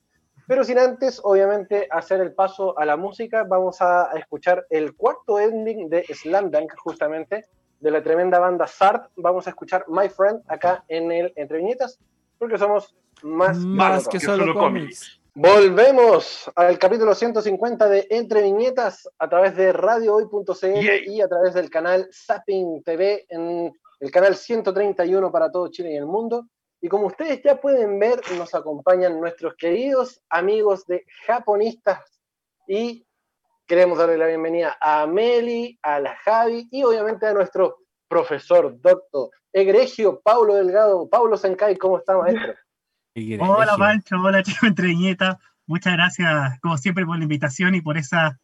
Pero 0.47 0.63
sin 0.63 0.79
antes, 0.79 1.21
obviamente, 1.23 1.87
hacer 1.91 2.21
el 2.21 2.33
paso 2.33 2.77
a 2.79 2.83
la 2.83 2.97
música, 2.97 3.43
vamos 3.43 3.81
a 3.81 4.09
escuchar 4.15 4.65
el 4.71 4.95
cuarto 4.95 5.39
ending 5.39 5.89
de 5.89 6.03
Slam 6.05 6.49
Dunk, 6.49 6.73
justamente, 6.75 7.45
de 7.79 7.91
la 7.91 8.01
tremenda 8.01 8.39
banda 8.39 8.65
Sart. 8.65 9.11
Vamos 9.15 9.45
a 9.45 9.51
escuchar 9.51 9.85
My 9.87 10.09
Friend 10.09 10.41
acá 10.47 10.83
en 10.87 11.11
el 11.11 11.33
Entre 11.35 11.59
Viñetas, 11.59 11.99
porque 12.39 12.57
somos 12.57 12.95
más, 13.21 13.57
Más 13.59 14.07
que 14.07 14.17
que 14.17 14.25
solo 14.25 14.45
solo 14.45 14.59
cómics. 14.59 15.21
Volvemos 15.35 16.51
al 16.55 16.79
capítulo 16.79 17.13
150 17.13 17.87
de 17.87 18.07
Entre 18.09 18.41
Viñetas 18.41 19.07
a 19.19 19.29
través 19.29 19.55
de 19.55 19.71
radiohoy.cl 19.71 21.07
y 21.07 21.21
a 21.21 21.27
través 21.27 21.53
del 21.53 21.69
canal 21.69 22.09
Zapping 22.11 22.81
TV 22.83 23.27
en 23.29 23.71
el 23.99 24.11
canal 24.11 24.35
131 24.35 25.31
para 25.31 25.51
todo 25.51 25.69
Chile 25.69 25.93
y 25.93 25.97
el 25.97 26.05
mundo. 26.05 26.47
Y 26.81 26.87
como 26.87 27.07
ustedes 27.07 27.41
ya 27.43 27.59
pueden 27.59 27.99
ver, 27.99 28.21
nos 28.37 28.55
acompañan 28.55 29.19
nuestros 29.19 29.55
queridos 29.55 30.21
amigos 30.29 30.85
de 30.85 31.05
Japonistas 31.25 32.21
y 32.67 33.05
queremos 33.67 33.97
darle 33.97 34.17
la 34.17 34.27
bienvenida 34.27 34.77
a 34.79 35.05
Meli, 35.05 35.77
a 35.81 35.99
la 35.99 36.15
Javi 36.17 36.67
y 36.71 36.83
obviamente 36.83 37.27
a 37.27 37.33
nuestro 37.33 37.79
profesor, 38.07 38.79
doctor 38.81 39.29
egregio 39.53 40.21
Paulo 40.21 40.55
Delgado. 40.55 41.09
Paulo 41.09 41.37
Senkai, 41.37 41.75
¿cómo 41.77 41.97
está, 41.97 42.17
maestro? 42.17 42.53
Hola 43.39 43.75
Pancho, 43.77 44.15
hola 44.23 44.43
chico 44.43 44.65
entre 44.65 44.87
viñetas. 44.87 45.37
Muchas 45.65 45.93
gracias, 45.93 46.59
como 46.61 46.77
siempre, 46.77 47.05
por 47.05 47.17
la 47.17 47.23
invitación 47.23 47.75
y 47.75 47.81
por 47.81 47.97
esa 47.97 48.39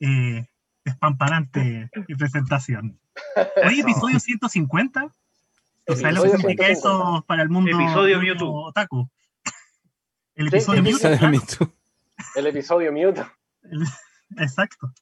eh, 0.00 0.46
espamparante 0.84 1.90
presentación. 2.18 2.98
Hoy 3.66 3.80
episodio 3.80 4.18
150. 4.20 5.08
¿Tú 5.84 5.96
¿Sabes 5.96 6.14
lo 6.14 6.22
que 6.22 6.28
significa 6.30 6.64
150. 6.66 6.72
eso 6.72 7.24
para 7.26 7.42
el 7.42 7.48
mundo 7.48 7.70
Episodio 7.72 8.20
Mewtwo. 8.20 8.66
otaku? 8.66 9.10
El 10.34 10.48
Sí, 10.50 10.56
episodio 10.56 10.80
episodio 10.80 11.28
Mewtwo. 11.28 11.72
El 12.36 12.46
episodio 12.46 12.92
Mute. 12.92 13.24
El- 13.64 13.86
Exacto. 14.38 14.92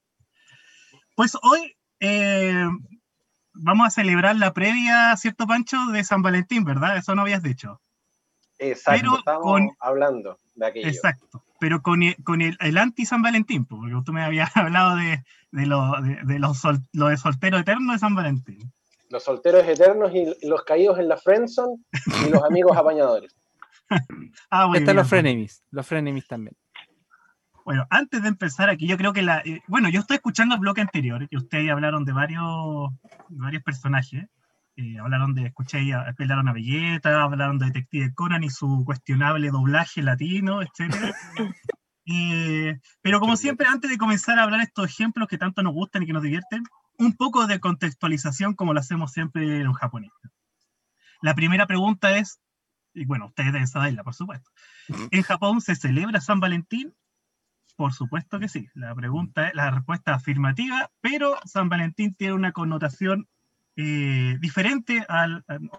Pues 1.15 1.37
hoy 1.43 1.77
eh, 2.01 2.65
vamos 3.53 3.87
a 3.87 3.91
celebrar 3.91 4.37
la 4.37 4.53
previa, 4.53 5.15
¿cierto, 5.17 5.47
Pancho? 5.47 5.77
De 5.93 6.03
San 6.03 6.23
Valentín, 6.23 6.65
¿verdad? 6.65 6.97
Eso 6.97 7.15
no 7.15 7.23
habías 7.23 7.43
dicho. 7.43 7.81
Exacto, 8.59 9.01
Pero 9.01 9.19
estamos 9.19 9.43
con- 9.43 9.71
hablando 9.81 10.39
de 10.55 10.67
aquello. 10.67 10.89
Exacto, 10.89 11.45
pero 11.61 11.83
con 11.83 12.03
el, 12.03 12.17
con 12.25 12.41
el, 12.43 12.57
el 12.61 12.77
anti-San 12.79 13.23
Valentín, 13.23 13.67
porque 13.67 13.95
tú 14.05 14.13
me 14.13 14.25
habías 14.25 14.51
hablado 14.57 14.97
de, 14.97 15.23
de, 15.53 15.67
lo, 15.67 15.93
de, 16.03 16.19
de 16.25 16.39
los 16.41 16.59
sol- 16.59 16.83
lo 16.93 17.07
de 17.09 17.17
soltero 17.17 17.59
eterno 17.59 17.93
de 17.93 17.99
San 18.01 18.15
Valentín. 18.17 18.73
Los 19.11 19.25
solteros 19.25 19.65
eternos 19.67 20.13
y 20.15 20.47
los 20.47 20.63
caídos 20.65 20.99
en 20.99 21.09
la 21.09 21.17
friendzone 21.17 21.77
y 22.27 22.31
los 22.31 22.43
amigos 22.43 22.77
apañadores. 22.77 23.37
Ah, 24.51 24.67
Están 24.67 24.85
bien. 24.85 24.97
los 24.97 25.09
frenemies, 25.09 25.65
los 25.73 25.85
frenemies 25.87 26.27
también. 26.29 26.57
Bueno, 27.65 27.87
antes 27.91 28.23
de 28.23 28.29
empezar 28.29 28.71
aquí, 28.71 28.87
yo 28.87 28.97
creo 28.97 29.13
que 29.13 29.23
la. 29.23 29.41
eh, 29.41 29.61
bueno, 29.67 29.89
yo 29.89 30.01
estoy 30.01 30.17
escuchando 30.17 30.55
el 30.55 30.61
bloque 30.61 30.81
anterior, 30.81 31.29
que 31.29 31.37
ustedes 31.37 31.71
hablaron 31.71 32.05
de 32.05 32.13
varios, 32.13 32.91
de 33.29 33.39
varios 33.41 33.63
personajes. 33.65 34.27
Eh, 34.81 34.99
hablaron 34.99 35.35
de, 35.35 35.47
escuché, 35.47 35.93
apelaron 35.93 36.49
a 36.49 36.55
Belleta, 36.55 37.23
hablaron 37.23 37.59
de 37.59 37.67
Detective 37.67 38.15
Conan 38.15 38.43
y 38.43 38.49
su 38.49 38.83
cuestionable 38.87 39.51
doblaje 39.51 40.03
latino, 40.03 40.63
etc. 40.63 41.15
pero 43.03 43.21
como 43.21 43.37
siempre, 43.37 43.67
antes 43.67 43.91
de 43.91 43.99
comenzar 43.99 44.39
a 44.39 44.45
hablar 44.45 44.63
estos 44.63 44.87
ejemplos 44.87 45.29
que 45.29 45.37
tanto 45.37 45.63
nos 45.63 45.75
gustan 45.75 46.03
y 46.03 46.07
que 46.07 46.15
nos 46.15 46.23
divierten, 46.23 46.63
un 46.99 47.15
poco 47.15 47.47
de 47.47 47.61
contextualización 47.61 48.55
como 48.55 48.73
lo 48.73 48.81
hacemos 48.81 49.13
siempre 49.13 49.63
los 49.65 49.77
japoneses. 49.77 50.31
La 51.21 51.35
primera 51.35 51.67
pregunta 51.67 52.17
es, 52.17 52.41
y 52.95 53.05
bueno, 53.05 53.27
ustedes 53.27 53.53
deben 53.53 53.69
saberla, 53.69 54.03
por 54.03 54.15
supuesto. 54.15 54.51
¿En 55.11 55.23
Japón 55.23 55.61
se 55.61 55.77
celebra 55.77 56.23
San 56.23 56.41
Valentín? 56.41 56.95
Por 57.77 57.93
supuesto 57.93 58.39
que 58.41 58.49
sí. 58.49 58.67
La 58.73 58.95
pregunta 58.95 59.51
la 59.53 59.71
respuesta 59.71 60.13
es 60.13 60.17
afirmativa, 60.19 60.91
pero 61.03 61.37
San 61.45 61.69
Valentín 61.69 62.15
tiene 62.15 62.33
una 62.33 62.53
connotación 62.53 63.29
eh, 63.81 64.37
diferente 64.41 65.05
al, 65.09 65.43
al- 65.49 65.71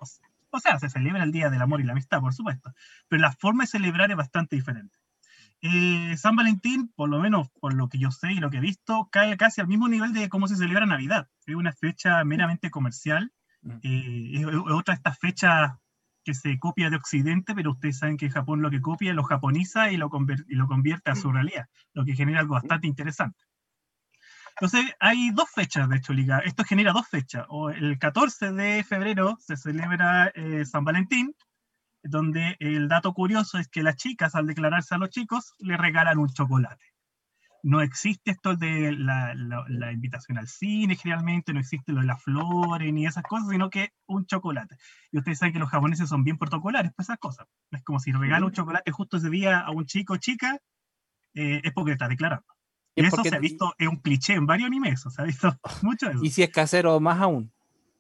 o 0.49 0.60
sea, 0.60 0.80
se 0.80 0.89
celebra 0.89 1.24
el 1.24 1.32
Día 1.32 1.49
del 1.49 1.62
Amor 1.62 1.82
y 1.82 1.84
la 1.84 1.93
Amistad, 1.93 2.20
por 2.20 2.34
supuesto, 2.34 2.74
pero 3.08 3.22
la 3.22 3.32
forma 3.32 3.64
de 3.64 3.68
celebrar 3.68 4.10
es 4.12 4.18
bastante 4.18 4.56
diferente. 4.56 4.97
Eh, 5.62 6.18
San 6.18 6.36
Valentín, 6.36 6.91
por 6.95 7.10
lo 7.10 7.20
menos 7.20 7.49
por 7.60 7.74
lo 7.76 7.88
que 7.88 7.99
yo 7.99 8.10
sé 8.10 8.34
y 8.34 8.39
lo 8.39 8.49
que 8.49 8.58
he 8.58 8.62
visto, 8.62 9.08
cae 9.12 9.38
casi 9.38 9.62
al 9.62 9.68
mismo 9.68 9.88
nivel 9.88 10.12
de 10.14 10.28
cómo 10.28 10.47
se 10.47 10.56
celebra 10.56 10.86
Navidad. 10.88 11.30
Es 11.45 11.56
una 11.56 11.72
fecha 11.74 12.24
meramente 12.24 12.72
comercial. 12.72 13.32
Mm. 13.62 13.78
eh, 13.84 14.32
es, 14.39 14.45
otra 14.47 14.95
de 14.95 14.97
estas 14.97 15.20
fechas 15.20 15.74
que 16.24 16.34
se 16.34 16.58
copia 16.58 16.89
de 16.89 16.95
Occidente, 16.95 17.54
pero 17.54 17.72
ustedes 17.72 17.99
saben 17.99 18.18
que 18.18 18.30
Japón 18.30 18.62
lo 18.62 18.72
que 18.72 18.82
copia 18.82 19.14
lo 19.14 19.24
japoniza 19.24 19.91
y 19.91 19.97
lo, 19.97 20.10
y 20.47 20.56
lo 20.56 20.68
convierte 20.68 21.12
a 21.12 21.16
su 21.16 21.32
realidad, 21.32 21.68
lo 21.93 22.06
que 22.06 22.16
genera 22.16 22.39
algo 22.39 22.56
bastante 22.56 22.88
interesante. 22.88 23.43
Entonces, 24.62 24.93
hay 24.99 25.32
dos 25.32 25.49
fechas, 25.49 25.89
de 25.89 25.97
hecho, 25.97 26.14
Liga. 26.14 26.38
Esto 26.45 26.64
genera 26.64 26.91
dos 26.93 27.07
fechas. 27.07 27.47
O 27.49 27.72
el 27.72 27.97
14 27.97 28.51
de 28.51 28.84
febrero 28.84 29.36
se 29.39 29.57
celebra 29.57 30.28
eh, 30.36 30.66
San 30.66 30.86
Valentín, 30.86 31.34
donde 32.03 32.57
el 32.59 32.88
dato 32.88 33.12
curioso 33.14 33.57
es 33.57 33.68
que 33.70 33.82
las 33.82 33.95
chicas, 33.95 34.36
al 34.36 34.45
declararse 34.45 34.93
a 34.93 34.99
los 34.99 35.09
chicos, 35.09 35.55
le 35.57 35.78
regalan 35.78 36.20
un 36.20 36.30
chocolate. 36.30 36.86
No 37.64 37.82
existe 37.82 38.32
esto 38.32 38.55
de 38.55 38.91
la, 38.91 39.34
la- 39.34 39.66
la 39.68 39.91
invitación 39.91 40.38
al 40.38 40.47
cine, 40.47 40.95
generalmente, 40.95 41.53
no 41.53 41.59
existe 41.59 41.91
lo 41.91 42.01
de 42.01 42.07
las 42.07 42.22
flores 42.24 42.93
ni 42.93 43.07
esas 43.07 43.24
cosas, 43.24 43.49
sino 43.49 43.72
que 43.72 43.89
un 44.07 44.28
chocolate. 44.28 44.78
Y 45.12 45.18
ustedes 45.18 45.39
saben 45.39 45.53
que 45.53 45.59
los 45.59 45.70
japoneses 45.72 46.07
son 46.07 46.24
bien 46.24 46.38
protocolares 46.38 46.91
para 46.93 47.03
esas 47.03 47.18
cosas. 47.18 47.47
Es 47.72 47.84
como 47.84 47.99
si 47.99 48.12
regala 48.12 48.45
un 48.45 48.51
chocolate 48.51 48.91
justo 48.91 49.18
ese 49.18 49.32
día 49.32 49.59
a 49.62 49.72
un 49.72 49.86
chico 49.88 50.14
o 50.14 50.18
chica, 50.18 50.59
eh, 51.34 51.62
es 51.64 51.74
porque 51.74 51.93
está 51.93 52.07
declarando. 52.07 52.45
Y 52.96 53.02
Y 53.02 53.06
es 53.06 53.08
eso 53.08 53.18
porque- 53.18 53.30
se 53.30 53.36
ha 53.36 53.39
visto, 53.39 53.74
es 53.78 53.88
un 53.88 53.98
cliché 53.98 54.34
en 54.34 54.46
varios 54.46 54.68
animes, 54.68 55.02
se 55.02 55.22
ha 55.22 55.26
visto 55.26 55.56
mucho 55.84 56.10
eso. 56.10 56.20
Y 56.24 56.30
si 56.30 56.44
es 56.44 56.50
casero, 56.52 57.00
más 57.00 57.20
aún. 57.20 57.52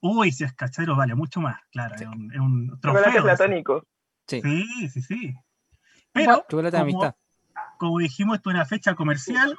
Uy, 0.03 0.31
si 0.31 0.43
es 0.43 0.53
cachero, 0.53 0.95
vale 0.95 1.13
mucho 1.13 1.39
más, 1.41 1.59
claro, 1.71 1.93
es 1.95 2.01
un, 2.07 2.31
es 2.33 2.39
un 2.39 2.69
Chocolate 2.81 3.03
trofeo. 3.11 3.23
platónico. 3.23 3.87
Sí, 4.27 4.41
Sí, 4.41 4.89
sí, 4.89 5.01
sí. 5.01 5.35
Pero, 6.11 6.43
de 6.49 6.71
como- 6.71 6.81
amistad. 6.81 7.15
como 7.77 7.99
dijimos, 7.99 8.37
esto 8.37 8.49
es 8.49 8.55
una 8.55 8.65
fecha 8.65 8.95
comercial 8.95 9.55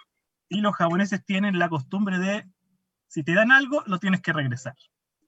y 0.48 0.60
los 0.60 0.74
japoneses 0.74 1.24
tienen 1.24 1.58
la 1.58 1.68
costumbre 1.68 2.18
de, 2.18 2.44
si 3.06 3.22
te 3.22 3.34
dan 3.34 3.52
algo, 3.52 3.82
lo 3.86 3.98
tienes 3.98 4.20
que 4.20 4.32
regresar. 4.32 4.74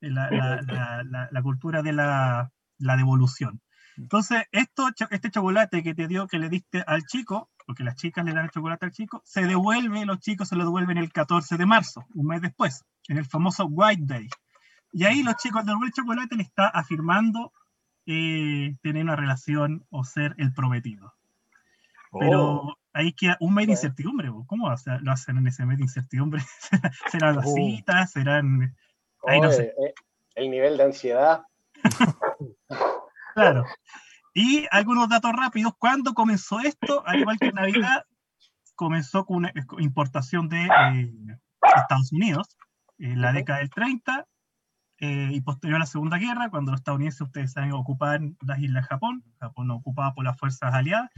Es 0.00 0.10
La, 0.10 0.30
la- 0.30 0.62
la- 0.62 1.02
la- 1.04 1.28
la 1.30 1.42
cultura 1.42 1.82
de 1.82 1.92
la, 1.92 2.50
la 2.78 2.96
devolución. 2.96 3.60
Entonces, 3.96 4.42
esto, 4.50 4.88
este 5.10 5.30
chocolate 5.30 5.82
que 5.84 5.94
te 5.94 6.08
dio, 6.08 6.26
que 6.26 6.38
le 6.40 6.48
diste 6.48 6.82
al 6.86 7.04
chico, 7.04 7.50
porque 7.66 7.84
las 7.84 7.96
chicas 7.96 8.24
le 8.24 8.32
dan 8.32 8.44
el 8.44 8.50
chocolate 8.50 8.86
al 8.86 8.92
chico, 8.92 9.22
se 9.24 9.42
devuelve, 9.46 10.04
los 10.04 10.20
chicos 10.20 10.48
se 10.48 10.56
lo 10.56 10.64
devuelven 10.64 10.98
el 10.98 11.12
14 11.12 11.56
de 11.56 11.66
marzo, 11.66 12.04
un 12.14 12.26
mes 12.26 12.40
después, 12.42 12.84
en 13.08 13.18
el 13.18 13.24
famoso 13.26 13.66
White 13.66 14.02
Day. 14.06 14.28
Y 14.92 15.04
ahí 15.04 15.22
los 15.22 15.36
chicos 15.36 15.60
al 15.60 15.66
devolver 15.66 15.88
el 15.88 15.92
chocolate 15.92 16.36
le 16.36 16.42
está 16.42 16.68
afirmando 16.68 17.52
eh, 18.06 18.76
tener 18.82 19.02
una 19.02 19.16
relación 19.16 19.84
o 19.90 20.04
ser 20.04 20.34
el 20.38 20.52
prometido. 20.52 21.14
Pero 22.18 22.42
Oh, 22.62 22.76
ahí 22.92 23.12
queda 23.12 23.36
un 23.40 23.54
mes 23.54 23.66
de 23.66 23.72
incertidumbre. 23.72 24.30
¿Cómo 24.46 24.68
o 24.68 24.76
sea, 24.76 24.98
lo 25.00 25.10
hacen 25.10 25.36
en 25.38 25.48
ese 25.48 25.66
mes 25.66 25.78
de 25.78 25.84
incertidumbre? 25.84 26.42
¿Serán 27.10 27.36
las 27.36 27.46
Oh. 27.46 27.54
citas? 27.54 28.12
¿Serán...? 28.12 28.76
Ahí 29.26 29.40
no 29.40 29.50
sé. 29.50 29.72
eh, 29.84 29.94
el 30.36 30.50
nivel 30.50 30.76
de 30.76 30.84
ansiedad. 30.84 31.42
Claro. 33.34 33.64
Y 34.34 34.66
algunos 34.70 35.08
datos 35.08 35.32
rápidos. 35.32 35.74
¿Cuándo 35.78 36.12
comenzó 36.12 36.58
esto? 36.60 37.06
Al 37.06 37.20
igual 37.20 37.38
que 37.38 37.52
Navidad, 37.52 38.04
comenzó 38.74 39.24
con 39.24 39.36
una 39.38 39.52
importación 39.78 40.48
de 40.48 40.64
eh, 40.64 41.12
Estados 41.76 42.12
Unidos 42.12 42.56
en 42.98 43.20
la 43.20 43.32
década 43.32 43.60
del 43.60 43.70
30 43.70 44.26
eh, 44.98 45.28
y 45.32 45.40
posterior 45.40 45.76
a 45.76 45.80
la 45.80 45.86
Segunda 45.86 46.18
Guerra, 46.18 46.50
cuando 46.50 46.72
los 46.72 46.80
estadounidenses, 46.80 47.20
ustedes 47.20 47.52
saben, 47.52 47.72
ocupaban 47.72 48.36
las 48.40 48.58
islas 48.58 48.86
Japón, 48.88 49.24
Japón 49.38 49.70
ocupada 49.70 50.14
por 50.14 50.24
las 50.24 50.36
fuerzas 50.38 50.74
aliadas, 50.74 51.10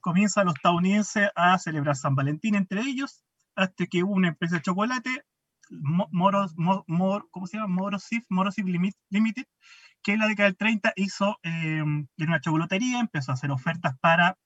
comienzan 0.00 0.46
los 0.46 0.54
estadounidenses 0.56 1.30
a 1.34 1.58
celebrar 1.58 1.96
San 1.96 2.14
Valentín 2.14 2.54
entre 2.54 2.80
ellos, 2.82 3.24
hasta 3.54 3.86
que 3.86 4.02
hubo 4.02 4.12
una 4.12 4.28
empresa 4.28 4.56
de 4.56 4.62
chocolate, 4.62 5.24
Mo- 5.70 6.08
Moros, 6.12 6.56
Mo- 6.56 6.84
Mor- 6.86 7.28
¿cómo 7.30 7.46
se 7.46 7.58
llama? 7.58 7.74
Morosif, 7.74 8.24
Morosif 8.30 8.64
Limit- 8.66 8.96
Limited, 9.10 9.44
que 10.08 10.14
en 10.14 10.20
la 10.20 10.26
década 10.28 10.48
del 10.48 10.56
30 10.56 10.94
hizo 10.96 11.38
eh, 11.42 11.82
una 11.82 12.40
chocolatería, 12.40 12.98
empezó 12.98 13.30
a 13.30 13.34
hacer 13.34 13.50
ofertas 13.50 13.98
para 14.00 14.38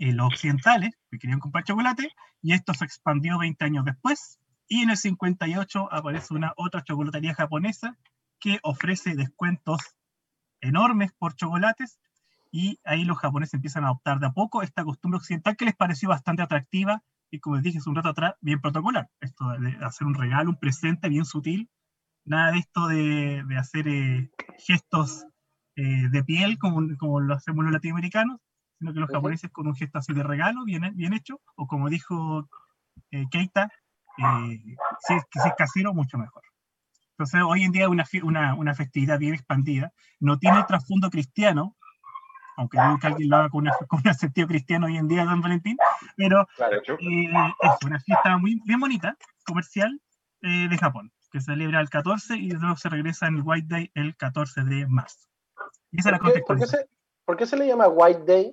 eh, 0.00 0.12
los 0.12 0.26
occidentales 0.26 0.98
que 1.08 1.20
querían 1.20 1.38
comprar 1.38 1.62
chocolate, 1.62 2.10
y 2.40 2.52
esto 2.52 2.74
se 2.74 2.84
expandió 2.84 3.38
20 3.38 3.64
años 3.64 3.84
después, 3.84 4.40
y 4.66 4.82
en 4.82 4.90
el 4.90 4.96
58 4.96 5.92
aparece 5.92 6.34
una 6.34 6.52
otra 6.56 6.82
chocolatería 6.82 7.32
japonesa 7.32 7.96
que 8.40 8.58
ofrece 8.64 9.14
descuentos 9.14 9.78
enormes 10.60 11.12
por 11.16 11.36
chocolates, 11.36 12.00
y 12.50 12.80
ahí 12.82 13.04
los 13.04 13.18
japoneses 13.18 13.54
empiezan 13.54 13.84
a 13.84 13.90
adoptar 13.90 14.18
de 14.18 14.26
a 14.26 14.32
poco 14.32 14.62
esta 14.62 14.82
costumbre 14.82 15.18
occidental 15.18 15.56
que 15.56 15.66
les 15.66 15.76
pareció 15.76 16.08
bastante 16.08 16.42
atractiva, 16.42 17.04
y 17.30 17.38
como 17.38 17.54
les 17.54 17.62
dije 17.62 17.78
hace 17.78 17.88
un 17.88 17.94
rato 17.94 18.08
atrás, 18.08 18.34
bien 18.40 18.60
protocolar, 18.60 19.08
esto 19.20 19.48
de 19.60 19.76
hacer 19.84 20.08
un 20.08 20.14
regalo, 20.14 20.50
un 20.50 20.58
presente 20.58 21.08
bien 21.08 21.24
sutil, 21.24 21.70
nada 22.24 22.52
de 22.52 22.58
esto 22.58 22.88
de, 22.88 23.42
de 23.46 23.56
hacer 23.58 23.88
eh, 23.88 24.30
gestos 24.58 25.26
eh, 25.76 26.08
de 26.10 26.24
piel 26.24 26.58
como, 26.58 26.86
como 26.98 27.20
lo 27.20 27.34
hacemos 27.34 27.64
los 27.64 27.72
latinoamericanos, 27.72 28.40
sino 28.78 28.92
que 28.92 29.00
los 29.00 29.08
Ujú. 29.08 29.18
japoneses 29.18 29.50
con 29.50 29.66
un 29.66 29.74
gesto 29.74 29.98
así 29.98 30.12
de 30.12 30.22
regalo, 30.22 30.64
bien, 30.64 30.90
bien 30.94 31.12
hecho, 31.12 31.40
o 31.56 31.66
como 31.66 31.88
dijo 31.88 32.48
eh, 33.10 33.24
Keita, 33.30 33.70
eh, 34.18 34.62
si, 35.00 35.14
es, 35.14 35.22
si 35.32 35.48
es 35.48 35.54
casero, 35.56 35.94
mucho 35.94 36.18
mejor. 36.18 36.42
Entonces, 37.12 37.42
hoy 37.46 37.64
en 37.64 37.72
día 37.72 37.84
es 37.84 37.88
una, 37.88 38.04
una, 38.22 38.54
una 38.54 38.74
festividad 38.74 39.18
bien 39.18 39.34
expandida, 39.34 39.92
no 40.18 40.38
tiene 40.38 40.58
el 40.58 40.66
trasfondo 40.66 41.10
cristiano, 41.10 41.76
aunque 42.56 42.78
que 43.00 43.06
alguien 43.06 43.30
lo 43.30 43.36
haga 43.36 43.48
con, 43.48 43.62
una, 43.62 43.72
con 43.88 44.00
un 44.04 44.14
sentido 44.14 44.46
cristiano 44.46 44.86
hoy 44.86 44.96
en 44.96 45.08
día, 45.08 45.24
San 45.24 45.40
Valentín, 45.40 45.76
pero 46.16 46.46
Claro. 46.56 46.76
eh, 46.76 47.54
es 47.62 47.86
una 47.86 48.00
fiesta 48.00 48.36
muy 48.38 48.60
bien 48.64 48.80
bonita, 48.80 49.16
comercial, 49.44 50.00
eh, 50.42 50.68
de 50.68 50.78
Japón, 50.78 51.10
que 51.32 51.40
se 51.40 51.46
celebra 51.52 51.80
el 51.80 51.88
14 51.90 52.36
y 52.36 52.50
luego 52.50 52.76
se 52.76 52.88
regresa 52.88 53.26
en 53.26 53.36
el 53.36 53.42
White 53.44 53.66
Day 53.68 53.90
el 53.94 54.14
14 54.16 54.62
de 54.64 54.86
marzo. 54.86 55.28
Y 55.90 56.00
esa 56.00 56.10
es 56.10 56.12
la 56.12 56.18
¿Por 56.18 56.32
qué, 56.32 56.40
por 56.40 56.56
qué 56.56 56.62
contextualización. 56.62 56.88
se, 56.88 57.24
por 57.24 57.36
qué 57.36 57.46
se 57.46 57.56
le 57.56 57.66
llama 57.66 57.88
White 57.88 58.22
Day? 58.26 58.52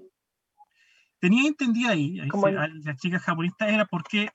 Tenía 1.19 1.47
entendido 1.47 1.91
ahí, 1.91 2.17
se- 2.19 2.57
a 2.57 2.67
las 2.67 2.97
chicas 2.97 3.21
japonistas, 3.23 3.69
era 3.69 3.85
porque 3.85 4.29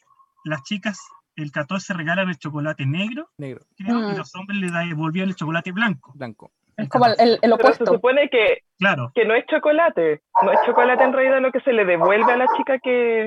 las 0.45 0.63
chicas 0.65 1.01
el 1.37 1.51
14 1.51 1.95
regalan 1.95 2.29
el 2.29 2.39
chocolate 2.39 2.87
negro, 2.87 3.29
Negro, 3.39 3.65
creo, 3.77 3.99
y 4.11 4.13
Mm. 4.13 4.17
los 4.19 4.35
hombres 4.37 4.59
le 4.61 4.71
devolvían 4.87 5.29
el 5.29 5.35
chocolate 5.35 5.73
blanco. 5.73 6.13
blanco. 6.15 6.53
Es 6.77 6.89
como 6.89 7.07
el, 7.07 7.15
el- 7.19 7.31
el 7.35 7.39
Pero 7.41 7.57
se 7.57 7.63
opuesto. 7.63 7.87
supone 7.87 8.29
que, 8.29 8.59
Claro. 8.79 9.11
que 9.15 9.25
no 9.25 9.35
es 9.35 9.45
chocolate. 9.47 10.23
No 10.43 10.53
es 10.53 10.59
chocolate 10.67 11.03
en 11.05 11.13
realidad 11.13 11.41
lo 11.41 11.51
que 11.53 11.61
se 11.61 11.73
le 11.73 11.85
devuelve 11.85 12.33
a 12.33 12.37
la 12.37 12.47
chica 12.57 12.79
que, 12.79 13.27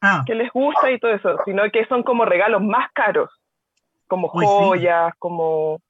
Ah, 0.00 0.22
que 0.26 0.34
les 0.34 0.50
gusta 0.52 0.90
y 0.90 0.98
todo 1.00 1.12
eso, 1.12 1.36
sino 1.44 1.62
que 1.72 1.84
son 1.86 2.02
como 2.02 2.24
regalos 2.24 2.62
más 2.62 2.90
caros, 2.94 3.30
como 4.06 4.30
Uy, 4.32 4.44
sí. 4.44 4.50
joyas, 4.50 5.14
como, 5.18 5.80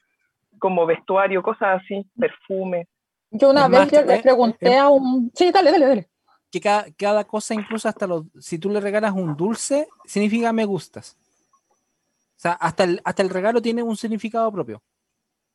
como 0.58 0.86
vestuario, 0.86 1.42
cosas 1.42 1.82
así, 1.82 2.06
perfume. 2.18 2.88
Yo 3.30 3.50
una 3.50 3.64
Es 3.64 3.70
vez 3.70 3.80
más, 3.80 3.90
yo 3.90 4.00
eh, 4.00 4.06
le 4.06 4.22
pregunté 4.22 4.68
eh, 4.68 4.78
a 4.78 4.88
un... 4.88 5.30
Sí, 5.34 5.50
dale, 5.50 5.72
dale, 5.72 5.86
dale. 5.86 6.08
Que 6.50 6.60
cada, 6.60 6.86
cada 6.96 7.24
cosa, 7.24 7.54
incluso 7.54 7.88
hasta 7.88 8.06
los. 8.06 8.24
Si 8.38 8.58
tú 8.58 8.70
le 8.70 8.80
regalas 8.80 9.12
un 9.12 9.36
dulce, 9.36 9.88
significa 10.04 10.52
me 10.52 10.64
gustas. 10.64 11.18
O 12.36 12.38
sea, 12.38 12.52
hasta 12.52 12.84
el, 12.84 13.00
hasta 13.04 13.22
el 13.22 13.30
regalo 13.30 13.60
tiene 13.60 13.82
un 13.82 13.96
significado 13.96 14.50
propio. 14.52 14.82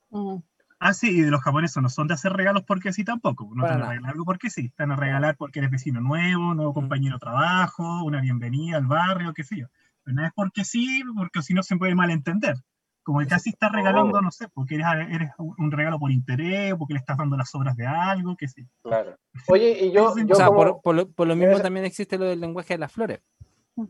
Mm. 0.09 0.37
ah, 0.79 0.93
sí, 0.93 1.09
y 1.09 1.21
los 1.21 1.41
japoneses 1.41 1.81
no 1.81 1.87
son 1.87 2.07
de 2.07 2.15
hacer 2.15 2.33
regalos 2.33 2.63
porque 2.63 2.91
sí 2.91 3.05
tampoco. 3.05 3.49
No 3.55 3.61
Para 3.61 3.75
están 3.75 3.87
a 3.87 3.89
regalar 3.91 4.11
algo 4.11 4.25
porque 4.25 4.49
sí. 4.49 4.65
Están 4.65 4.91
a 4.91 4.95
regalar 4.95 5.37
porque 5.37 5.59
eres 5.59 5.71
vecino 5.71 6.01
nuevo, 6.01 6.53
nuevo 6.53 6.73
compañero 6.73 7.15
de 7.15 7.19
trabajo, 7.19 8.03
una 8.03 8.19
bienvenida 8.19 8.77
al 8.77 8.87
barrio, 8.87 9.33
qué 9.33 9.43
sé 9.43 9.59
yo. 9.59 9.67
Pero 10.03 10.15
no 10.15 10.25
es 10.25 10.31
porque 10.35 10.63
sí, 10.63 11.01
porque 11.15 11.41
si 11.41 11.53
no 11.53 11.63
se 11.63 11.75
puede 11.77 11.95
malentender. 11.95 12.55
Como 13.03 13.19
que 13.19 13.25
casi 13.27 13.49
estás 13.49 13.71
regalando, 13.71 14.21
no 14.21 14.29
sé, 14.31 14.47
porque 14.53 14.75
eres, 14.75 14.85
eres 15.09 15.31
un 15.39 15.71
regalo 15.71 15.97
por 15.97 16.11
interés, 16.11 16.73
o 16.73 16.77
porque 16.77 16.93
le 16.93 16.99
estás 16.99 17.17
dando 17.17 17.35
las 17.35 17.53
obras 17.55 17.75
de 17.75 17.87
algo, 17.87 18.35
sé. 18.39 18.61
yo. 18.61 18.67
Claro. 18.83 19.15
Oye, 19.47 19.85
y 19.85 19.91
yo, 19.91 20.11
Sí, 20.13 20.21
yo 20.27 20.33
o 20.33 20.35
sea, 20.35 20.45
como- 20.47 20.59
por, 20.59 20.81
por 20.81 20.95
lo, 20.95 21.09
por 21.09 21.27
lo 21.27 21.35
mismo 21.35 21.59
también 21.59 21.85
existe 21.85 22.17
lo 22.19 22.25
del 22.25 22.39
lenguaje 22.39 22.75
de 22.75 22.77
las 22.79 22.91
flores. 22.91 23.19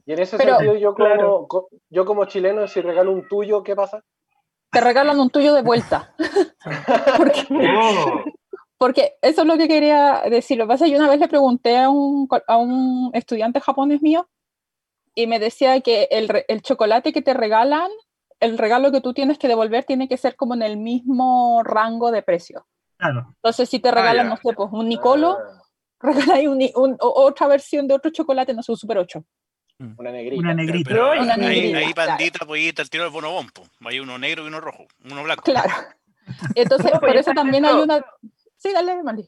y 0.06 0.14
en 0.14 0.20
ese 0.20 0.38
Pero- 0.38 0.56
sentido, 0.58 0.78
yo 0.78 0.94
como, 0.94 1.06
Claro. 1.08 1.48
yo 1.90 2.06
como 2.06 2.26
chileno, 2.26 2.66
si 2.68 2.80
regalo 2.82 3.12
un 3.12 3.28
tuyo, 3.28 3.64
¿qué 3.64 3.76
pasa? 3.76 4.02
Te 4.72 4.80
regalan 4.80 5.20
un 5.20 5.30
tuyo 5.30 5.54
de 5.54 5.62
vuelta. 5.62 6.14
porque, 7.18 7.48
Oh, 7.52 8.24
porque 8.78 9.14
eso 9.22 9.42
es 9.42 9.48
lo 9.48 9.58
que 9.58 9.68
quería 9.68 10.22
decir. 10.30 10.58
Lo 10.58 10.64
que 10.66 10.70
pasa 10.70 10.86
es 10.86 10.90
que 10.92 10.98
yo 10.98 11.02
una 11.04 11.10
vez 11.12 11.20
le 11.20 11.28
pregunté 11.28 11.78
a 11.78 11.90
un, 11.90 12.30
a 12.48 12.58
un 12.58 13.12
estudiante 13.14 13.60
japonés 13.60 14.02
mío 14.02 14.28
y 15.16 15.28
me 15.28 15.40
decía 15.40 15.80
que 15.82 16.08
el, 16.12 16.30
re- 16.30 16.46
el 16.48 16.62
chocolate 16.62 17.12
que 17.14 17.22
te 17.22 17.34
regalan, 17.34 17.90
el 18.40 18.58
regalo 18.58 18.92
que 18.92 19.02
tú 19.02 19.14
tienes 19.14 19.38
que 19.38 19.48
devolver 19.48 19.84
tiene 19.84 20.08
que 20.08 20.18
ser 20.18 20.36
como 20.36 20.54
en 20.54 20.62
el 20.64 20.78
mismo 20.78 21.62
rango 21.64 22.12
de 22.12 22.24
precio. 22.24 22.66
Claro, 22.98 23.28
Entonces, 23.36 23.70
si 23.70 23.80
te 23.80 23.90
Ah, 23.90 23.94
regalan, 23.94 24.26
ya. 24.28 24.30
no 24.30 24.38
sé, 24.38 24.54
pues 24.56 24.70
un 24.72 24.88
Nicolo, 24.90 25.38
Ah, 25.40 25.62
regaláis 26.00 26.48
un, 26.48 26.60
un- 26.76 26.98
o- 27.00 27.24
otra 27.26 27.48
versión 27.48 27.88
de 27.88 27.94
otro 27.96 28.12
chocolate, 28.12 28.54
no 28.54 28.64
sé, 28.64 28.72
un 28.72 28.78
Super 28.78 28.98
8. 29.00 29.24
una 29.98 30.12
negrita. 30.12 30.42
una 30.42 30.54
negrita. 30.54 30.90
Pero 30.90 31.12
ahí, 31.12 31.20
una 31.22 31.34
ahí, 31.34 31.40
negrita, 31.40 31.78
ahí, 31.80 31.94
claro. 31.94 32.10
pandita, 32.10 32.46
pues 32.46 32.62
ahí 32.62 32.68
está 32.70 32.82
el 32.84 32.90
tiro 32.90 33.04
del 33.04 33.14
bonobón. 33.14 33.50
po. 33.50 33.64
Hay 33.86 34.00
uno 34.00 34.18
negro 34.20 34.44
y 34.44 34.48
uno 34.48 34.60
rojo, 34.62 34.86
uno 35.10 35.24
blanco. 35.24 35.42
Claro. 35.44 35.70
Entonces, 36.56 36.92
pues 36.92 37.00
por 37.02 37.16
eso 37.16 37.32
también 37.34 37.66
hay 37.66 37.76
una... 37.76 38.06
Sí, 38.58 38.72
dale, 38.74 39.02
Mandy. 39.02 39.28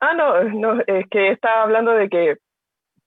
Ah, 0.00 0.14
no, 0.14 0.44
no, 0.44 0.80
es 0.86 1.06
que 1.10 1.30
estaba 1.32 1.62
hablando 1.62 1.90
de 1.92 2.08
que 2.08 2.36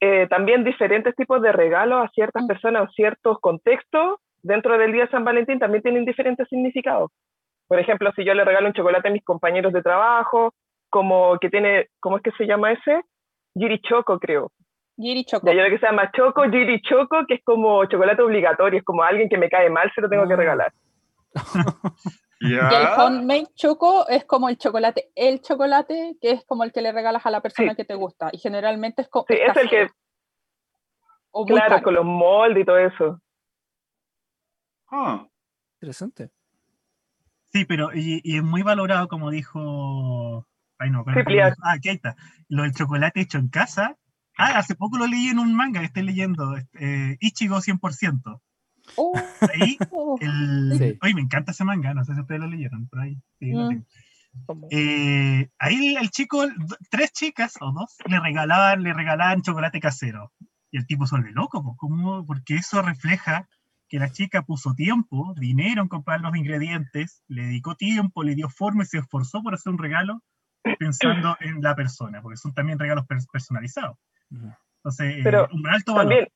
eh, 0.02 0.28
también 0.30 0.64
diferentes 0.64 1.16
tipos 1.16 1.42
de 1.42 1.52
regalos 1.52 2.06
a 2.06 2.10
ciertas 2.10 2.44
Mm. 2.44 2.48
personas 2.48 2.84
o 2.90 2.92
ciertos 2.94 3.40
contextos 3.40 4.20
dentro 4.42 4.78
del 4.78 4.92
Día 4.94 5.06
de 5.06 5.12
San 5.12 5.26
Valentín 5.26 5.60
también 5.60 5.84
tienen 5.84 6.06
diferentes 6.06 6.48
significados. 6.48 7.12
Por 7.68 7.80
ejemplo, 7.80 8.12
si 8.16 8.24
yo 8.24 8.34
le 8.34 8.46
regalo 8.46 8.68
un 8.68 8.74
chocolate 8.74 9.10
a 9.10 9.12
mis 9.12 9.24
compañeros 9.24 9.74
de 9.74 9.82
trabajo, 9.84 10.54
como 10.90 11.38
que 11.40 11.50
tiene, 11.50 11.88
¿cómo 12.00 12.18
es 12.18 12.24
que 12.24 12.32
se 12.32 12.46
llama 12.48 12.72
ese? 12.72 13.02
Girichoco, 13.56 14.20
creo. 14.20 14.52
Giri 14.98 15.24
Choco. 15.24 15.48
Y 15.48 15.52
hay 15.52 15.60
otro 15.60 15.72
que 15.72 15.80
se 15.80 15.86
llama 15.86 16.12
Choco, 16.12 16.44
Girichoco, 16.50 17.26
que 17.26 17.36
es 17.36 17.44
como 17.46 17.86
chocolate 17.86 18.22
obligatorio, 18.22 18.80
es 18.80 18.86
como 18.86 19.02
alguien 19.04 19.30
que 19.30 19.38
me 19.38 19.50
cae 19.50 19.70
mal, 19.70 19.90
se 19.96 20.02
lo 20.02 20.10
tengo 20.10 20.28
que 20.28 20.34
Ah. 20.34 20.74
Y 22.42 22.54
el 22.54 22.88
homemade 22.98 23.48
choco 23.56 24.08
es 24.08 24.24
como 24.26 24.48
el 24.48 24.58
chocolate, 24.58 25.12
el 25.16 25.42
chocolate, 25.42 26.18
que 26.22 26.32
es 26.32 26.46
como 26.46 26.64
el 26.64 26.72
que 26.72 26.82
le 26.82 26.92
regalas 26.94 27.26
a 27.26 27.32
la 27.32 27.42
persona 27.42 27.72
Sí. 27.72 27.76
que 27.76 27.84
te 27.86 27.96
gusta. 27.96 28.30
Y 28.32 28.38
generalmente 28.38 29.02
es, 29.02 29.10
co- 29.10 29.26
Sí, 29.28 29.34
es 29.36 29.56
el 29.58 29.70
que, 29.70 29.88
o 31.32 31.46
claro, 31.46 31.70
caro. 31.70 31.84
con 31.84 31.94
los 31.96 32.06
moldes 32.06 32.64
y 32.64 32.66
todo 32.66 32.78
eso. 32.78 33.22
Ah, 34.92 35.28
Interesante. 35.82 36.32
Sí, 37.52 37.66
pero 37.66 37.94
y, 37.94 38.22
y 38.24 38.38
es 38.38 38.44
muy 38.44 38.62
valorado, 38.64 39.08
como 39.08 39.32
dijo. 39.32 40.46
Ay, 40.78 40.92
no, 40.92 41.04
pero, 41.04 41.20
Sí, 41.20 41.26
Pliar. 41.26 41.54
ah, 41.64 41.74
aquí 41.74 41.90
está. 41.90 42.16
Lo 42.48 42.64
del 42.64 42.74
chocolate 42.74 43.22
hecho 43.22 43.38
en 43.38 43.50
casa. 43.50 43.98
Ah, 44.38 44.58
hace 44.60 44.76
poco 44.76 44.98
lo 44.98 45.08
leí 45.08 45.28
en 45.30 45.40
un 45.40 45.54
manga 45.56 45.80
que 45.82 45.88
estoy 45.88 46.04
leyendo, 46.04 46.56
eh, 46.80 47.18
Ichigo 47.20 47.60
100%. 47.62 48.42
Oh, 48.96 49.14
Ahí, 49.54 49.78
el. 50.22 50.74
Sí. 50.78 50.98
Oye, 51.02 51.14
me 51.14 51.22
encanta 51.22 51.52
ese 51.52 51.64
manga, 51.64 51.94
no 51.94 52.04
sé 52.04 52.14
si 52.16 52.22
ustedes 52.22 52.42
lo 52.42 52.48
leyeron, 52.48 52.88
pero 52.90 53.04
ahí 53.04 53.16
sí, 53.40 53.52
lo 53.54 53.66
Mm. 53.66 53.70
tengo. 53.70 53.86
Eh, 54.72 55.50
ahí 55.58 55.96
el 55.96 56.10
chico, 56.12 56.46
tres 56.92 57.12
chicas 57.12 57.54
o 57.62 57.72
dos, 57.72 57.96
le 58.06 58.20
regalaban, 58.20 58.84
le 58.84 58.94
regalaban 58.94 59.42
chocolate 59.42 59.80
casero. 59.80 60.32
Y 60.72 60.78
el 60.78 60.86
tipo 60.86 61.08
se 61.08 61.16
vuelve 61.16 61.32
loco, 61.32 61.76
¿cómo? 61.78 62.26
porque 62.26 62.56
eso 62.56 62.82
refleja 62.82 63.48
que 63.88 63.98
la 63.98 64.12
chica 64.12 64.44
puso 64.44 64.76
tiempo, 64.76 65.34
dinero 65.36 65.82
en 65.82 65.88
comprar 65.88 66.22
los 66.22 66.36
ingredientes, 66.36 67.24
le 67.28 67.44
dedicó 67.48 67.76
tiempo, 67.76 68.22
le 68.24 68.36
dio 68.36 68.48
forma 68.50 68.84
y 68.84 68.86
se 68.86 69.00
esforzó 69.00 69.42
por 69.42 69.56
hacer 69.56 69.72
un 69.74 69.80
regalo 69.80 70.22
pensando 70.78 71.36
en 71.40 71.62
la 71.62 71.76
persona, 71.76 72.22
porque 72.22 72.38
son 72.38 72.54
también 72.54 72.78
regalos 72.78 73.06
pers- 73.08 73.26
personalizados. 73.32 73.98
Entonces, 74.30 75.16
eh, 75.18 75.22
Pero 75.24 75.48
un 75.54 75.66
alto 75.68 75.96
valor. 75.96 76.12
También, 76.14 76.28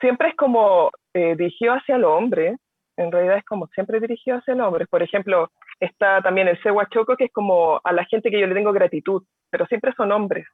siempre 0.00 0.28
es 0.28 0.36
como 0.36 0.90
eh, 1.14 1.34
dirigido 1.36 1.74
hacia 1.74 1.96
el 1.96 2.04
hombre, 2.04 2.56
en 2.96 3.10
realidad 3.12 3.38
es 3.38 3.44
como 3.44 3.66
siempre 3.68 4.00
dirigido 4.00 4.38
hacia 4.38 4.54
el 4.54 4.60
hombre. 4.60 4.86
Por 4.86 5.02
ejemplo, 5.02 5.50
está 5.80 6.20
también 6.22 6.48
el 6.48 6.60
Sewa 6.62 6.86
Choco, 6.90 7.16
que 7.16 7.24
es 7.24 7.32
como 7.32 7.80
a 7.82 7.92
la 7.92 8.04
gente 8.04 8.30
que 8.30 8.40
yo 8.40 8.46
le 8.46 8.54
tengo 8.54 8.72
gratitud, 8.72 9.22
pero 9.50 9.66
siempre 9.66 9.92
son 9.96 10.12
hombres. 10.12 10.46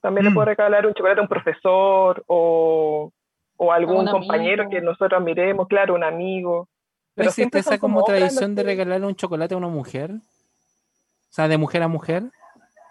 También 0.00 0.24
le 0.24 0.30
Mm. 0.30 0.34
puedo 0.34 0.44
regalar 0.46 0.86
un 0.86 0.94
chocolate 0.94 1.20
a 1.20 1.22
un 1.22 1.28
profesor 1.28 2.24
o, 2.26 3.12
o 3.56 3.72
a 3.72 3.76
algún 3.76 4.06
compañero 4.06 4.62
amigo. 4.64 4.78
que 4.80 4.84
nosotros 4.84 5.20
admiremos, 5.20 5.68
claro, 5.68 5.94
un 5.94 6.04
amigo. 6.04 6.68
¿No 6.70 7.14
Pero 7.16 7.28
existe 7.28 7.34
siempre 7.42 7.62
son 7.62 7.72
esa 7.74 7.80
como 7.80 8.04
tradición 8.04 8.54
de 8.54 8.62
regalarle 8.62 9.06
un 9.06 9.14
chocolate 9.16 9.54
a 9.54 9.58
una 9.58 9.68
mujer? 9.68 10.12
O 10.12 11.32
sea, 11.32 11.48
de 11.48 11.58
mujer 11.58 11.82
a 11.82 11.88
mujer. 11.88 12.22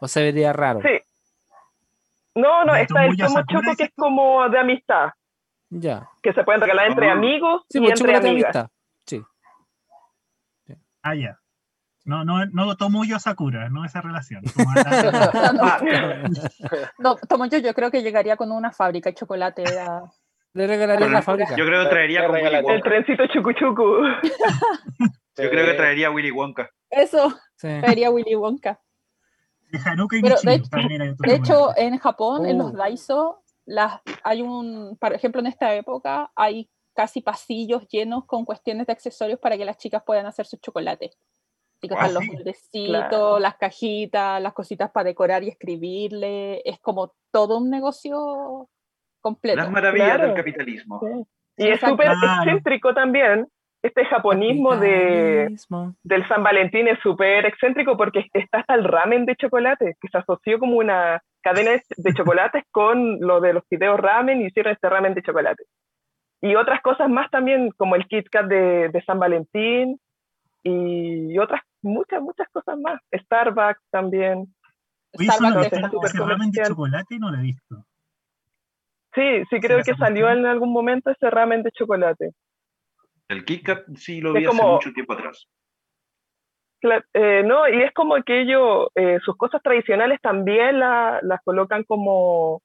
¿O 0.02 0.08
se 0.08 0.22
vería 0.22 0.54
raro? 0.54 0.82
Sí. 0.82 1.00
No, 2.40 2.66
no, 2.66 2.74
¿De 2.74 2.82
está 2.84 3.06
el 3.06 3.18
Tomo 3.18 3.42
Choco 3.48 3.76
que 3.78 3.84
es 3.84 3.92
como 3.96 4.48
de 4.50 4.60
amistad, 4.60 5.10
Ya. 5.70 6.10
que 6.22 6.34
se 6.34 6.44
pueden 6.44 6.62
regalar 6.62 6.88
entre 6.88 7.10
Ah. 7.10 7.14
amigos 7.14 7.64
Sí, 7.70 7.78
y 7.80 7.82
pues 7.82 8.00
entre 8.00 8.16
amigas. 8.16 8.56
amistad. 8.56 8.70
Sí. 9.06 9.22
Ah, 11.02 11.16
ya. 11.16 11.40
No, 12.06 12.24
no, 12.24 12.46
no 12.48 12.76
tomo 12.76 13.04
yo 13.06 13.18
a 13.18 13.20
Sakura, 13.20 13.70
no 13.70 13.86
esa 13.86 14.02
relación. 14.02 14.42
Como 14.56 14.70
a- 14.76 15.80
No, 17.00 17.16
Tomo 17.28 17.46
yo, 17.46 17.58
yo 17.60 17.74
creo 17.74 17.92
que 17.92 18.02
llegaría 18.02 18.36
con 18.36 18.52
una 18.52 18.72
fábrica 18.72 19.10
de 19.10 19.16
chocolate. 19.16 19.64
a- 19.80 20.04
Le 20.54 20.66
regalaría 20.68 21.08
la 21.08 21.22
fábrica. 21.22 21.56
Yo 21.56 21.66
creo 21.66 21.84
que 21.84 21.90
traería 21.90 22.22
Willy 22.22 22.34
regalaría. 22.34 22.74
El 22.74 22.82
trencito 22.82 23.28
chucu 23.28 23.54
chucu. 23.54 23.84
Yo 25.38 25.50
creo 25.50 25.66
que 25.66 25.74
traería 25.74 26.12
Willy 26.12 26.32
Wonka. 26.32 26.70
Eso, 26.90 27.30
Sí. 27.56 27.68
traería 27.82 28.10
Willy 28.10 28.36
Wonka. 28.36 28.80
De 29.72 29.80
Haruka 29.84 30.18
y 30.18 30.22
Pero, 30.22 30.36
de 30.42 30.54
hecho- 30.56 30.70
también 30.70 31.02
hay 31.02 31.10
otro 31.10 31.30
De 31.30 31.36
hecho, 31.36 31.70
en 31.78 31.98
Japón, 31.98 32.46
en 32.46 32.58
los 32.58 32.74
Oh. 32.74 32.78
Daiso, 32.78 33.44
las, 33.66 34.02
hay 34.24 34.42
un, 34.42 34.98
por 35.00 35.14
ejemplo, 35.14 35.42
en 35.42 35.48
esta 35.48 35.74
época, 35.76 36.32
hay 36.36 36.70
casi 36.96 37.22
pasillos 37.22 37.88
llenos 37.88 38.26
con 38.26 38.46
cuestiones 38.46 38.88
de 38.88 38.94
accesorios 38.94 39.40
para 39.40 39.58
que 39.58 39.66
las 39.66 39.78
chicas 39.78 40.04
puedan 40.06 40.26
hacer 40.26 40.46
sus 40.46 40.60
chocolates. 40.60 41.18
Así 41.78 41.88
que 41.88 41.94
Ah, 41.96 42.08
están 42.08 42.14
los 42.16 42.24
sí. 42.24 42.32
moldecitos, 42.32 42.90
Claro. 42.90 43.40
las 43.40 43.56
cajitas, 43.58 44.42
las 44.42 44.54
cositas 44.54 44.92
para 44.92 45.06
decorar 45.06 45.44
y 45.44 45.50
escribirle. 45.50 46.62
Es 46.66 46.80
como 46.80 47.14
todo 47.32 47.58
un 47.60 47.70
negocio 47.70 48.68
completo. 49.22 49.58
Las 49.58 49.72
maravillas 49.72 50.08
Claro. 50.16 50.26
del 50.28 50.36
capitalismo. 50.36 51.00
Y 51.58 51.68
es 51.70 51.80
súper 51.80 52.08
Claro. 52.08 52.44
excéntrico 52.44 52.94
también. 52.94 53.48
Este 53.82 54.04
japonismo 54.06 54.74
de, 54.82 55.46
del 56.04 56.28
San 56.28 56.44
Valentín 56.44 56.88
es 56.90 57.00
súper 57.00 57.46
excéntrico 57.46 57.96
porque 57.96 58.26
está 58.34 58.60
hasta 58.60 58.76
el 58.76 58.84
ramen 58.84 59.26
de 59.26 59.36
chocolate, 59.38 59.96
que 60.02 60.08
se 60.10 60.18
asoció 60.18 60.60
como 60.60 60.78
una 60.78 61.22
cadena 61.42 61.72
de- 61.72 62.14
chocolates 62.14 62.64
con 62.72 63.20
lo 63.22 63.40
de 63.40 63.54
los 63.54 63.64
fideos 63.70 63.98
ramen 64.00 64.42
y 64.42 64.48
hicieron 64.48 64.74
este 64.74 64.90
ramen 64.90 65.14
de 65.14 65.22
chocolate. 65.24 65.64
Y 66.42 66.56
otras 66.56 66.82
cosas 66.82 67.10
más 67.10 67.30
también, 67.32 67.72
como 67.78 67.96
el 67.96 68.06
Kit 68.08 68.28
Kat 68.30 68.48
de, 68.48 68.90
de 68.90 69.02
San 69.04 69.18
Valentín 69.20 69.98
y 70.64 71.38
otras, 71.40 71.62
muchas, 71.82 72.22
muchas 72.22 72.50
cosas 72.50 72.78
más. 72.80 73.00
Starbucks 73.14 73.82
también. 73.92 74.54
Oye, 75.18 75.28
eso 75.28 75.38
Starbucks 75.38 75.56
no, 75.56 75.62
es 75.62 75.68
ese- 75.68 75.82
ramen 76.32 76.52
de 76.52 76.62
chocolate 76.68 77.18
no 77.20 77.32
lo 77.32 77.38
he 77.38 77.42
visto. 77.42 77.86
Sí, 79.16 79.44
sí 79.50 79.60
creo 79.60 79.78
que 79.84 79.92
salió 79.96 80.30
en 80.30 80.46
algún 80.46 80.72
momento 80.72 81.10
ese 81.12 81.30
ramen 81.30 81.64
de 81.64 81.72
chocolate. 81.72 82.32
El 83.30 83.46
Kit 83.46 83.64
Kat 83.66 83.86
sí 83.96 84.20
lo 84.22 84.34
vi 84.34 84.46
hace 84.46 84.58
mucho 84.74 84.92
tiempo 84.92 85.14
atrás. 85.14 85.48
Eh, 87.14 87.44
no, 87.46 87.68
y 87.68 87.82
es 87.84 87.94
como 87.94 88.16
que 88.24 88.42
ellos, 88.42 88.88
eh, 88.96 89.20
sus 89.24 89.36
cosas 89.38 89.62
tradicionales 89.62 90.20
también 90.22 90.80
la- 90.80 91.20
las 91.24 91.42
colocan 91.44 91.84
como, 91.84 92.62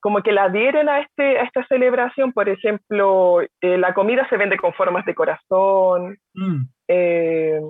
como 0.00 0.20
que 0.22 0.32
la 0.32 0.44
adhieren 0.44 0.88
a, 0.88 1.00
este, 1.00 1.38
a 1.38 1.44
esta 1.44 1.64
celebración. 1.66 2.32
Por 2.32 2.48
ejemplo, 2.48 3.40
eh, 3.40 3.78
la 3.78 3.94
comida 3.94 4.28
se 4.28 4.36
vende 4.36 4.56
con 4.58 4.74
formas 4.74 5.04
de 5.06 5.14
corazón. 5.14 6.18
Mm, 6.34 6.62
eh, 6.88 7.60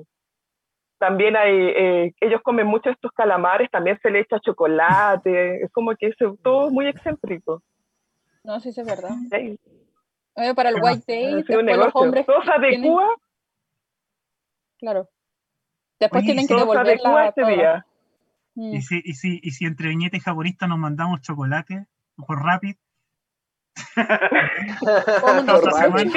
también 0.99 1.36
hay, 1.36 1.55
eh, 1.55 2.12
ellos 2.20 2.40
comen 2.42 2.66
mucho 2.66 2.88
estos 2.90 3.12
calamares, 3.12 3.70
también 3.70 3.99
se 4.03 4.11
le 4.11 4.20
echa 4.20 4.40
chocolate. 4.40 5.62
Es 5.62 5.70
como 5.72 5.95
que 5.95 6.07
es 6.07 6.16
todo 6.42 6.70
muy 6.70 6.86
excéntrico. 6.88 7.62
No 8.42 8.59
sé 8.61 8.72
si 8.72 8.80
es 8.80 8.86
verdad. 8.86 9.11
Sí, 9.30 9.59
Eh, 10.37 10.55
para 10.55 10.70
el 10.70 10.76
White 10.82 11.05
Day, 11.07 11.35
después 11.37 11.57
los 11.57 11.64
negocio. 11.64 12.01
hombres, 12.01 12.26
se 12.26 12.32
tienen- 12.32 12.82
adecua, 12.85 13.14
claro. 14.78 15.09
Después 16.01 16.20
Oye, 16.22 16.26
tienen 16.26 16.47
que 16.49 16.55
se 16.55 16.61
adecua 16.61 16.74
devolverla 16.82 17.28
este 17.28 17.47
día. 17.47 17.87
Mm. 18.57 18.74
¿Y, 18.74 18.82
si, 18.82 19.01
y, 19.05 19.14
si, 19.14 19.41
¿Y 19.43 19.51
si 19.53 19.64
entre 19.64 19.89
viñeta 19.89 20.16
y 20.16 20.20
japonista 20.20 20.66
nos 20.66 20.78
mandamos 20.78 21.20
chocolate 21.22 21.87
por 22.26 22.43
Rapid? 22.43 22.76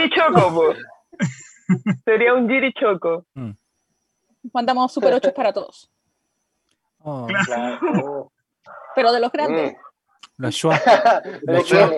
Choco. 0.10 0.74
Sería 2.06 2.34
un 2.34 2.48
Giri 2.48 2.74
Choco. 2.74 3.26
Mandamos 4.54 4.94
Super 4.94 5.14
8 5.14 5.34
para 5.34 5.52
todos. 5.54 5.92
Oh, 7.00 7.26
Claro. 7.28 7.80
Claro. 7.80 8.32
Pero 8.96 9.12
de 9.12 9.20
los 9.20 9.32
grandes. 9.32 9.74
Mm. 9.74 9.78
Los 10.38 10.56
chua. 10.56 10.80
chua. 11.66 11.92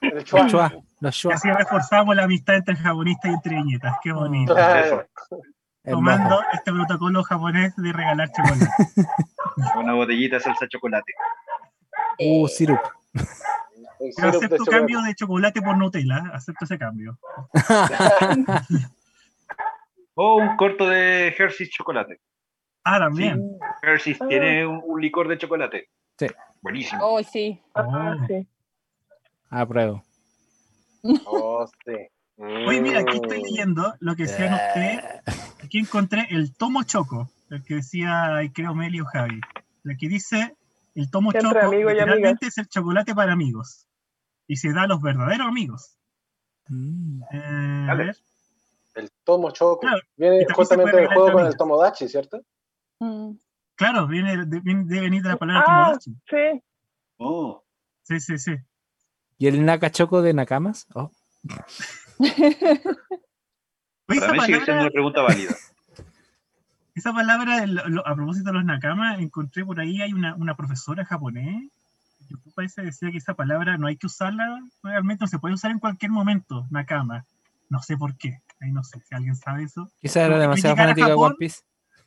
El 0.00 0.14
los 0.14 0.24
chua. 0.50 0.72
Los 1.02 1.26
así 1.26 1.50
reforzamos 1.50 2.14
la 2.14 2.24
amistad 2.24 2.56
entre 2.56 2.76
japonistas 2.76 3.30
y 3.30 3.34
entre 3.34 3.56
viñetas. 3.56 3.96
Qué 4.02 4.12
bonito. 4.12 4.54
Claro. 4.54 5.06
Tomando 5.84 6.40
este 6.52 6.72
protocolo 6.72 7.24
japonés 7.24 7.74
de 7.76 7.92
regalar 7.92 8.30
chocolate. 8.30 8.66
Una 9.76 9.94
botellita 9.94 10.36
de 10.36 10.40
salsa 10.42 10.64
de 10.66 10.68
chocolate. 10.68 11.12
Uh, 12.20 12.46
sirup. 12.46 12.78
Pero 13.12 13.26
sirup 13.98 14.16
de 14.16 14.28
acepto 14.28 14.56
chocolate. 14.58 14.70
cambio 14.78 15.02
de 15.02 15.14
chocolate 15.14 15.60
por 15.62 15.76
Nutella. 15.76 16.22
Acepto 16.32 16.64
ese 16.64 16.78
cambio. 16.78 17.18
O 20.14 20.36
un 20.36 20.56
corto 20.56 20.86
de 20.88 21.28
Hershey's 21.38 21.70
chocolate. 21.70 22.20
Ah, 22.84 22.98
también. 22.98 23.56
Hershey's 23.82 24.20
Ah. 24.20 24.26
tiene 24.28 24.66
un, 24.66 24.82
un 24.84 25.00
licor 25.00 25.26
de 25.26 25.38
chocolate. 25.38 25.88
Sí. 26.18 26.26
Buenísimo. 26.60 27.00
Oh, 27.02 27.22
sí. 27.22 27.58
Ah, 27.74 28.16
sí. 28.26 28.46
Apruebo. 29.48 30.02
Oh, 31.26 31.66
sí. 31.84 31.92
Oye, 32.66 32.80
mira, 32.80 33.00
aquí 33.00 33.16
estoy 33.16 33.38
Mm. 33.40 33.42
leyendo 33.44 33.94
lo 34.00 34.16
que 34.16 34.22
decían 34.24 34.54
ustedes. 34.54 35.00
Aquí 35.62 35.78
encontré 35.78 36.26
el 36.30 36.54
tomo 36.56 36.82
choco, 36.82 37.30
el 37.50 37.62
que 37.64 37.76
decía, 37.76 38.38
creo, 38.54 38.74
Meli 38.74 39.00
o 39.00 39.04
Javi. 39.04 39.40
El 39.84 39.96
que 39.96 40.08
dice, 40.08 40.56
el 40.94 41.10
tomo 41.10 41.32
choco 41.32 41.72
literalmente 41.72 42.46
es 42.46 42.58
el 42.58 42.68
chocolate 42.68 43.14
para 43.14 43.32
amigos. 43.32 43.86
Y 44.46 44.56
se 44.56 44.72
da 44.72 44.82
a 44.82 44.86
los 44.86 45.00
verdaderos 45.00 45.46
amigos. 45.46 45.96
Mm. 46.68 47.22
Eh, 47.32 47.86
a 47.90 47.94
ver, 47.94 48.16
El 48.94 49.10
tomo 49.24 49.50
choco. 49.52 49.80
Claro, 49.80 50.00
Viene 50.16 50.46
justamente 50.54 50.96
del 50.96 51.06
juego 51.08 51.32
con 51.32 51.46
el 51.46 51.56
Tomodachi, 51.56 52.08
¿cierto? 52.08 52.40
Mm. 52.98 53.32
claro, 53.74 54.06
viene 54.06 54.46
de, 54.46 54.60
viene 54.60 54.84
de 54.84 55.00
venir 55.00 55.22
de 55.22 55.28
la 55.30 55.36
palabra 55.36 55.62
Ah, 55.66 55.98
tomodachi. 55.98 56.10
sí. 56.28 56.62
Oh, 57.18 57.62
Sí, 58.04 58.20
sí, 58.20 58.38
sí. 58.38 58.52
¿Y 59.42 59.48
el 59.48 59.64
Nakachoco 59.64 60.22
de 60.22 60.34
Nakamas? 60.34 60.86
Oh. 60.94 61.10
Para 64.06 64.18
esa 64.20 64.32
mí 64.34 64.40
sigue 64.40 64.60
siendo 64.60 64.66
palabra, 64.66 64.82
una 64.82 64.90
pregunta 64.90 65.22
válida. 65.22 65.56
esa 66.94 67.12
palabra, 67.12 67.66
lo- 67.66 67.88
lo- 67.88 68.06
a 68.06 68.14
propósito 68.14 68.50
de 68.50 68.52
los 68.52 68.64
nakamas, 68.64 69.18
encontré 69.18 69.64
por 69.64 69.80
ahí, 69.80 70.00
hay 70.00 70.12
una, 70.12 70.36
una 70.36 70.54
profesora 70.54 71.04
japonés, 71.04 71.72
YouTube 72.28 72.54
parece 72.54 72.82
decía 72.82 73.10
que 73.10 73.18
esa 73.18 73.34
palabra 73.34 73.76
no 73.78 73.88
hay 73.88 73.96
que 73.96 74.06
usarla, 74.06 74.60
realmente 74.84 75.24
no 75.24 75.26
se 75.26 75.40
puede 75.40 75.54
usar 75.54 75.72
en 75.72 75.80
cualquier 75.80 76.12
momento, 76.12 76.64
nakama. 76.70 77.24
No 77.68 77.82
sé 77.82 77.96
por 77.96 78.16
qué, 78.16 78.38
ahí 78.60 78.70
no 78.70 78.84
sé, 78.84 79.00
si 79.00 79.12
alguien 79.12 79.34
sabe 79.34 79.64
eso. 79.64 79.90
Quizás 80.00 80.18
era 80.18 80.26
Como 80.26 80.36
que 80.36 80.42
demasiado 80.42 80.76
fanática 80.76 81.08
de 81.08 81.14
One 81.14 81.34
Piece. 81.36 81.62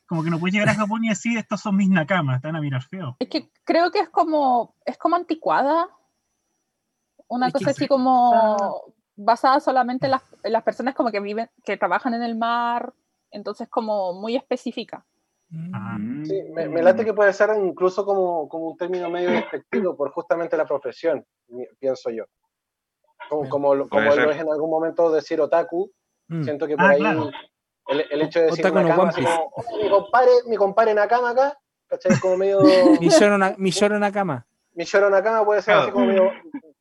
Como 0.06 0.24
que 0.24 0.30
no 0.30 0.40
puedes 0.40 0.54
llegar 0.54 0.70
a 0.70 0.76
Japón 0.76 1.04
y 1.04 1.10
decir, 1.10 1.38
estos 1.38 1.60
son 1.60 1.76
mis 1.76 1.90
nakamas, 1.90 2.38
están 2.38 2.56
a 2.56 2.62
mirar 2.62 2.82
feo. 2.84 3.18
Es 3.20 3.28
que 3.28 3.50
creo 3.66 3.92
que 3.92 4.00
es 4.00 4.08
como, 4.10 4.74
es 4.86 4.98
como 4.98 5.18
anticuada. 5.18 5.90
Una 7.28 7.52
cosa 7.52 7.72
así 7.72 7.82
sí. 7.82 7.88
como 7.88 8.84
basada 9.16 9.60
solamente 9.60 10.06
en 10.08 10.12
las, 10.12 10.24
en 10.44 10.52
las 10.54 10.64
personas 10.64 10.94
como 10.96 11.12
que 11.12 11.20
viven, 11.20 11.50
que 11.64 11.78
trabajan 11.78 12.14
en 12.14 12.24
el 12.24 12.36
mar, 12.36 12.94
entonces 13.32 13.68
como 13.70 14.14
muy 14.14 14.36
específica. 14.36 15.06
Ah. 15.74 15.98
Mm. 16.00 16.26
Sí, 16.26 16.42
me, 16.54 16.68
me 16.68 16.82
late 16.84 17.06
que 17.06 17.14
puede 17.14 17.32
ser 17.34 17.50
incluso 17.58 18.06
como, 18.06 18.48
como 18.50 18.68
un 18.72 18.78
término 18.78 19.10
medio 19.10 19.30
despectivo 19.32 19.96
por 19.96 20.12
justamente 20.12 20.58
la 20.58 20.66
profesión, 20.66 21.26
pienso 21.80 22.10
yo. 22.10 22.26
Como, 23.30 23.50
como, 23.50 23.76
lo- 23.76 23.88
como 23.90 24.14
lo 24.16 24.32
es 24.32 24.40
en 24.40 24.50
algún 24.52 24.70
momento 24.70 25.12
decir 25.12 25.40
otaku, 25.42 25.92
Mm. 26.28 26.44
siento 26.44 26.66
que 26.68 26.76
por 26.76 26.86
Ah, 26.86 26.90
ahí 26.90 26.98
claro. 27.00 27.30
el, 27.88 28.02
el 28.10 28.22
hecho 28.24 28.40
de 28.40 28.46
decir 28.48 28.66
Otaku 28.66 28.82
no 28.82 28.90
Nakama, 28.90 29.10
así 29.10 29.24
como, 29.24 29.52
"Oh, 29.56 29.78
mi 29.84 29.90
compadre, 29.92 30.32
mi 30.48 30.56
compadre 30.58 30.94
Nakama 30.96 31.30
acá, 31.30 31.58
¿cachai? 31.88 32.14
Es 32.14 32.20
como 32.20 32.36
medio... 32.36 32.58
Mi 33.00 33.10
Shoro 33.10 34.00
Nakama. 34.00 34.44
mi 34.74 34.84
Shoro 34.86 35.08
Nakama 35.12 35.46
puede 35.46 35.62
ser 35.62 35.76
así 35.76 35.92
como 35.92 36.08
medio, 36.08 36.32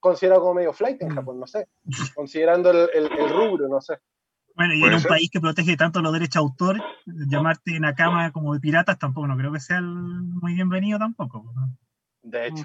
considerado 0.04 0.40
como 0.42 0.54
medio 0.54 0.72
flight 0.72 1.00
en 1.02 1.08
Mm. 1.08 1.14
Japón, 1.14 1.40
no 1.40 1.46
sé, 1.46 1.68
considerando 2.14 2.70
el, 2.70 2.88
el- 2.94 3.12
el 3.18 3.28
rubro, 3.30 3.68
no 3.68 3.80
sé. 3.80 3.98
Bueno, 4.56 4.74
y 4.74 4.84
en 4.84 4.94
un 4.94 5.00
ser. 5.00 5.08
país 5.08 5.28
que 5.32 5.40
protege 5.40 5.76
tanto 5.76 6.00
los 6.00 6.12
derechos 6.12 6.34
de 6.34 6.38
autor, 6.40 6.82
llamarte 7.06 7.80
nakama 7.80 8.30
como 8.30 8.54
de 8.54 8.60
piratas 8.60 8.98
tampoco, 8.98 9.26
no 9.26 9.36
creo 9.36 9.52
que 9.52 9.58
sea 9.60 9.78
el- 9.78 9.84
muy 9.86 10.54
bienvenido 10.54 10.98
tampoco. 10.98 11.52
¿no? 11.54 11.76
De 12.22 12.46
hecho, 12.48 12.64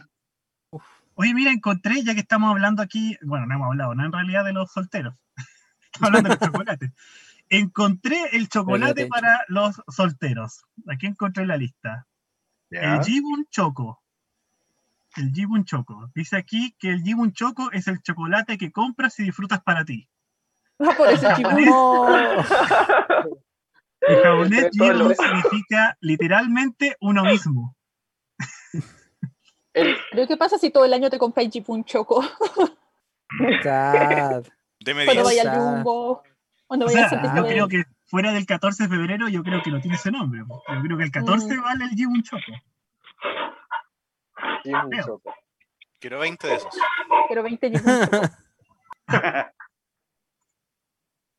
Oye, 1.16 1.34
mira, 1.34 1.52
encontré, 1.52 2.02
ya 2.04 2.14
que 2.14 2.22
estamos 2.22 2.50
hablando 2.52 2.82
aquí, 2.82 3.18
bueno, 3.24 3.46
no 3.46 3.56
hemos 3.56 3.68
hablado, 3.68 3.94
no 3.96 4.06
en 4.06 4.12
realidad 4.14 4.46
de 4.46 4.54
los 4.54 4.72
solteros. 4.72 5.16
Estamos 5.94 6.08
hablando 6.08 6.30
de 6.30 6.36
los 6.36 6.40
chocolates. 6.48 6.92
Encontré 7.50 8.18
el 8.34 8.48
chocolate 8.48 9.08
para 9.08 9.44
los 9.50 9.82
solteros. 9.88 10.64
Aquí 10.88 11.08
encontré 11.08 11.46
la 11.46 11.58
lista. 11.58 12.08
El 12.70 13.04
Jibun 13.04 13.48
Choco. 13.50 14.02
El 15.20 15.32
Jibun 15.34 15.66
Choco. 15.66 16.10
Dice 16.16 16.38
aquí 16.38 16.76
que 16.80 16.90
el 16.90 17.02
Jibun 17.04 17.34
Choco 17.34 17.72
es 17.72 17.88
el 17.88 18.02
chocolate 18.02 18.58
que 18.58 18.72
compras 18.72 19.20
y 19.20 19.24
disfrutas 19.24 19.62
para 19.62 19.84
ti. 19.86 20.08
Ah, 20.82 20.96
por. 20.98 21.62
No. 21.62 22.08
En 24.02 24.24
japonés, 24.24 24.70
Jibun 24.72 25.14
significa 25.14 25.98
literalmente 26.00 26.96
uno 27.02 27.24
mismo. 27.26 27.76
El, 29.74 29.98
Pero 30.12 30.26
¿qué 30.28 30.38
pasa 30.38 30.58
si 30.58 30.72
todo 30.72 30.86
el 30.86 30.94
año 30.94 31.10
te 31.10 31.20
compras 31.20 31.48
Jipun 31.52 31.84
Choco? 31.84 32.22
Deme 34.80 35.06
Cuando 35.06 35.24
10. 35.24 35.26
vaya 35.26 35.42
al 35.52 35.60
Jumbo. 35.60 36.24
Cuando 36.66 36.86
O 36.86 36.88
vaya 36.90 37.04
al 37.04 37.10
sea, 37.10 37.22
centro 37.22 37.44
yo 37.44 37.48
creo 37.50 37.68
que 37.68 37.84
fuera 38.06 38.32
del 38.32 38.46
14 38.46 38.84
de 38.84 38.90
febrero, 38.90 39.28
yo 39.28 39.44
creo 39.44 39.62
que 39.62 39.72
no 39.72 39.82
tiene 39.82 39.98
ese 39.98 40.12
nombre. 40.12 40.42
Yo 40.48 40.82
creo 40.82 40.98
que 40.98 41.04
el 41.04 41.12
14 41.12 41.58
Mm. 41.58 41.62
vale 41.62 41.84
el 41.86 41.92
Jibun 41.92 42.24
Choco. 42.24 42.54
Un 44.74 44.92
choco. 45.04 45.34
Quiero 46.00 46.20
20 46.20 46.48
de 46.48 46.56
esos. 46.56 46.74
Pero 47.28 47.44
20 47.44 47.70
Jipun 47.70 48.00
Choco. 48.06 48.22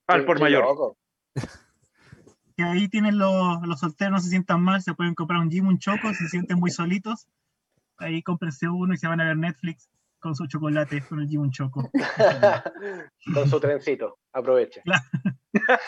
Al 0.06 0.24
por 0.24 0.40
mayor. 0.40 0.96
Que 2.56 2.62
ahí 2.64 2.88
tienen 2.88 3.18
los, 3.18 3.62
los 3.62 3.80
solteros, 3.80 4.12
no 4.12 4.20
se 4.20 4.28
sientan 4.28 4.62
mal, 4.62 4.82
se 4.82 4.94
pueden 4.94 5.14
comprar 5.14 5.40
un 5.40 5.50
Jibun 5.50 5.78
Choco, 5.78 6.08
si 6.10 6.16
se 6.16 6.28
sienten 6.28 6.58
muy 6.58 6.70
solitos. 6.70 7.26
Ahí 7.98 8.22
cómprense 8.22 8.68
uno 8.68 8.92
y 8.92 8.98
se 8.98 9.06
van 9.06 9.20
a 9.20 9.24
ver 9.24 9.36
Netflix 9.36 9.88
con 10.18 10.34
su 10.34 10.46
chocolate, 10.46 11.02
con 11.02 11.20
el 11.20 11.28
Jibun 11.28 11.50
Choco. 11.50 11.90
Con 13.34 13.48
su 13.48 13.58
trencito. 13.60 14.18
Aproveche. 14.32 14.82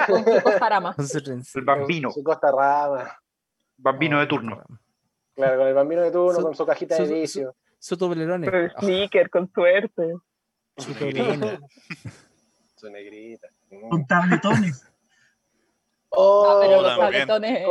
Con 0.07 0.24
costarama. 0.24 0.95
Su 0.95 1.22
trencito. 1.22 1.59
El 1.59 1.64
bambino. 1.64 2.11
Su 2.11 2.22
costa 2.22 2.51
rama. 2.51 3.18
Bambino 3.76 4.18
de 4.20 4.26
turno. 4.26 4.62
Claro, 5.35 5.59
con 5.59 5.66
el 5.68 5.74
bambino 5.74 6.03
de 6.03 6.11
turno, 6.11 6.35
Su- 6.39 6.43
con 6.43 6.55
su 6.55 6.66
cajita 6.66 6.95
de 6.97 7.01
su- 7.03 7.07
su- 7.07 7.14
vicio. 7.14 7.55
Su 7.78 7.97
toblerone. 7.97 8.47
Con 8.51 8.55
el 8.61 8.70
sneaker, 8.78 9.30
con 9.30 9.51
suerte. 9.53 10.14
Su 10.76 10.93
toblerone. 10.95 11.59
Su 12.76 12.91
negrita. 12.91 13.49
Mm. 13.70 13.89
Con 13.89 14.07
tabletones. 14.07 14.89
Oh, 16.14 16.45
Ah, 16.47 16.59
pero 16.61 16.83
los 16.83 16.99
tabletones. 16.99 17.66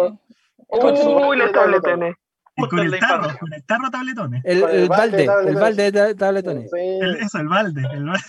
Con- 0.68 0.98
Uy, 1.28 1.38
los 1.38 1.52
tabletones. 1.52 2.16
Y 2.56 2.68
con 2.68 2.80
el 2.80 3.00
tarro, 3.00 3.38
con 3.40 3.54
el 3.54 3.64
tarro 3.66 3.92
tabletones. 3.92 4.42
El, 4.44 4.64
el 4.64 4.70
el 4.82 4.90
balde 4.90 5.18
de 5.18 5.28
balde, 5.28 5.50
el 5.52 5.56
balde 5.58 5.92
de 5.92 6.16
tabletones. 6.16 6.72
Sí. 6.72 6.80
El- 6.80 7.16
eso, 7.18 7.38
el 7.38 7.48
balde. 7.48 7.82
El 7.94 8.06
balde. 8.06 8.24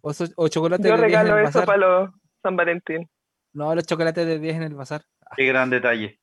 O, 0.00 0.12
so- 0.12 0.24
o 0.34 0.48
chocolate 0.48 0.88
Yo 0.88 0.96
de 0.96 1.06
10 1.06 1.12
en 1.20 1.26
regalo 1.26 1.38
el 1.38 1.44
eso 1.44 1.60
bazar. 1.60 1.66
para 1.66 1.78
los 1.78 2.10
San 2.42 2.56
Valentín. 2.56 3.08
No, 3.52 3.72
los 3.72 3.86
chocolates 3.86 4.26
de 4.26 4.38
10 4.40 4.56
en 4.56 4.62
el 4.64 4.74
bazar. 4.74 5.02
Qué 5.34 5.46
gran 5.46 5.70
detalle. 5.70 6.20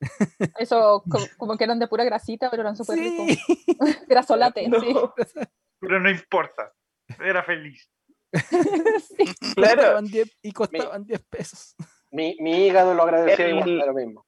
Eso 0.58 1.04
co- 1.10 1.20
como 1.38 1.58
que 1.58 1.64
eran 1.66 1.80
de 1.80 1.88
pura 1.88 2.04
grasita, 2.06 2.49
pero 2.49 2.62
eran 2.62 2.76
súper 2.78 2.99
ricos. 2.99 3.26
Sí. 3.28 3.66
Grasolate, 4.08 4.68
No. 4.70 4.80
sí. 4.80 4.93
Pero 5.80 5.99
no 5.99 6.10
importa. 6.10 6.72
Era 7.22 7.43
feliz. 7.43 7.89
Sí. 8.34 9.24
Y 9.41 9.54
Claro. 9.56 9.76
costaban 9.76 10.06
10 10.06 10.38
y 10.41 10.51
costaban 10.54 11.04
10 11.06 11.22
pesos. 11.30 11.76
Mi, 12.12 12.36
mi 12.39 12.66
hígado 12.66 12.93
lo 12.93 13.04
agradecía 13.04 13.49
igual, 13.49 13.78
lo 13.78 13.93
mismo. 13.93 14.26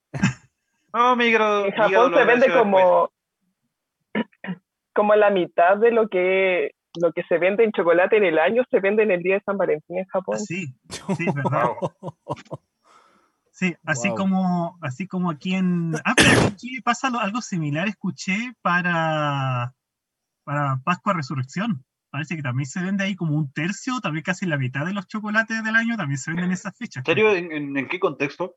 No, 0.93 1.15
mi 1.15 1.25
hígado. 1.25 1.65
En 1.65 1.71
Japón 1.71 2.13
se 2.13 2.23
vende 2.25 2.47
después. 2.47 2.57
como, 2.63 3.09
como 4.93 5.15
la 5.15 5.29
mitad 5.29 5.77
de 5.77 5.91
lo 5.91 6.07
que 6.09 6.71
lo 6.97 7.11
que 7.11 7.23
se 7.23 7.37
vende 7.37 7.63
en 7.65 7.71
chocolate 7.73 8.15
en 8.17 8.23
el 8.25 8.39
año 8.39 8.63
se 8.71 8.79
vende 8.79 9.03
en 9.03 9.11
el 9.11 9.21
día 9.21 9.35
de 9.35 9.41
San 9.45 9.57
Valentín 9.57 9.97
en 9.99 10.05
Japón. 10.05 10.39
Sí, 10.39 10.65
sí, 10.89 11.25
verdad. 11.33 11.71
Sí, 13.57 13.73
así 13.85 14.09
Wow. 14.09 14.17
como 14.17 14.77
así 14.81 15.07
como 15.07 15.31
aquí 15.31 15.55
en 15.55 15.95
ah, 16.03 16.13
pero 16.13 16.29
aquí 16.29 16.45
en 16.47 16.55
Chile 16.57 16.81
pasa 16.83 17.09
lo- 17.09 17.19
algo 17.21 17.41
similar, 17.41 17.87
escuché 17.87 18.53
para 18.61 19.73
para 20.43 20.81
Pascua 20.83 21.13
Resurrección. 21.13 21.85
Parece 22.09 22.35
que 22.35 22.41
también 22.43 22.65
se 22.67 22.81
vende 22.81 23.05
ahí 23.05 23.15
como 23.15 23.35
un 23.37 23.51
tercio, 23.53 24.01
también 24.01 24.23
casi 24.23 24.45
la 24.45 24.57
mitad 24.57 24.85
de 24.85 24.91
los 24.93 25.07
chocolates 25.07 25.63
del 25.63 25.75
año 25.75 25.95
también 25.95 26.17
se 26.17 26.31
venden 26.31 26.47
en 26.47 26.51
esas 26.51 26.77
fechas. 26.77 27.01
¿En 27.01 27.05
serio? 27.05 27.33
¿En, 27.33 27.51
en- 27.53 27.77
en 27.77 27.87
qué 27.87 27.97
contexto? 27.97 28.55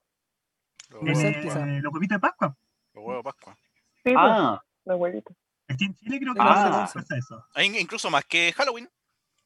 Los 0.90 1.18
En, 1.18 1.34
eh, 1.34 1.80
los 1.80 1.92
huevitos 1.92 2.16
de 2.16 2.20
Pascua. 2.20 2.57
los 2.94 3.05
huevos 3.05 3.24
de 3.24 3.30
Pascua. 3.30 3.55
Sí, 3.94 4.03
pues, 4.03 4.16
Ah, 4.18 4.61
la 4.84 4.94
abuelita. 4.94 5.32
Aquí 5.68 5.84
en 5.84 5.94
Chile 5.94 6.18
creo 6.18 6.34
que 6.34 6.40
Ah. 6.40 6.44
pasa, 6.84 6.92
pasa 7.01 7.16
eso. 7.16 7.44
Ah, 7.55 7.62
in- 7.62 7.76
Incluso 7.76 8.11
más 8.11 8.24
que 8.24 8.53
Halloween. 8.53 8.88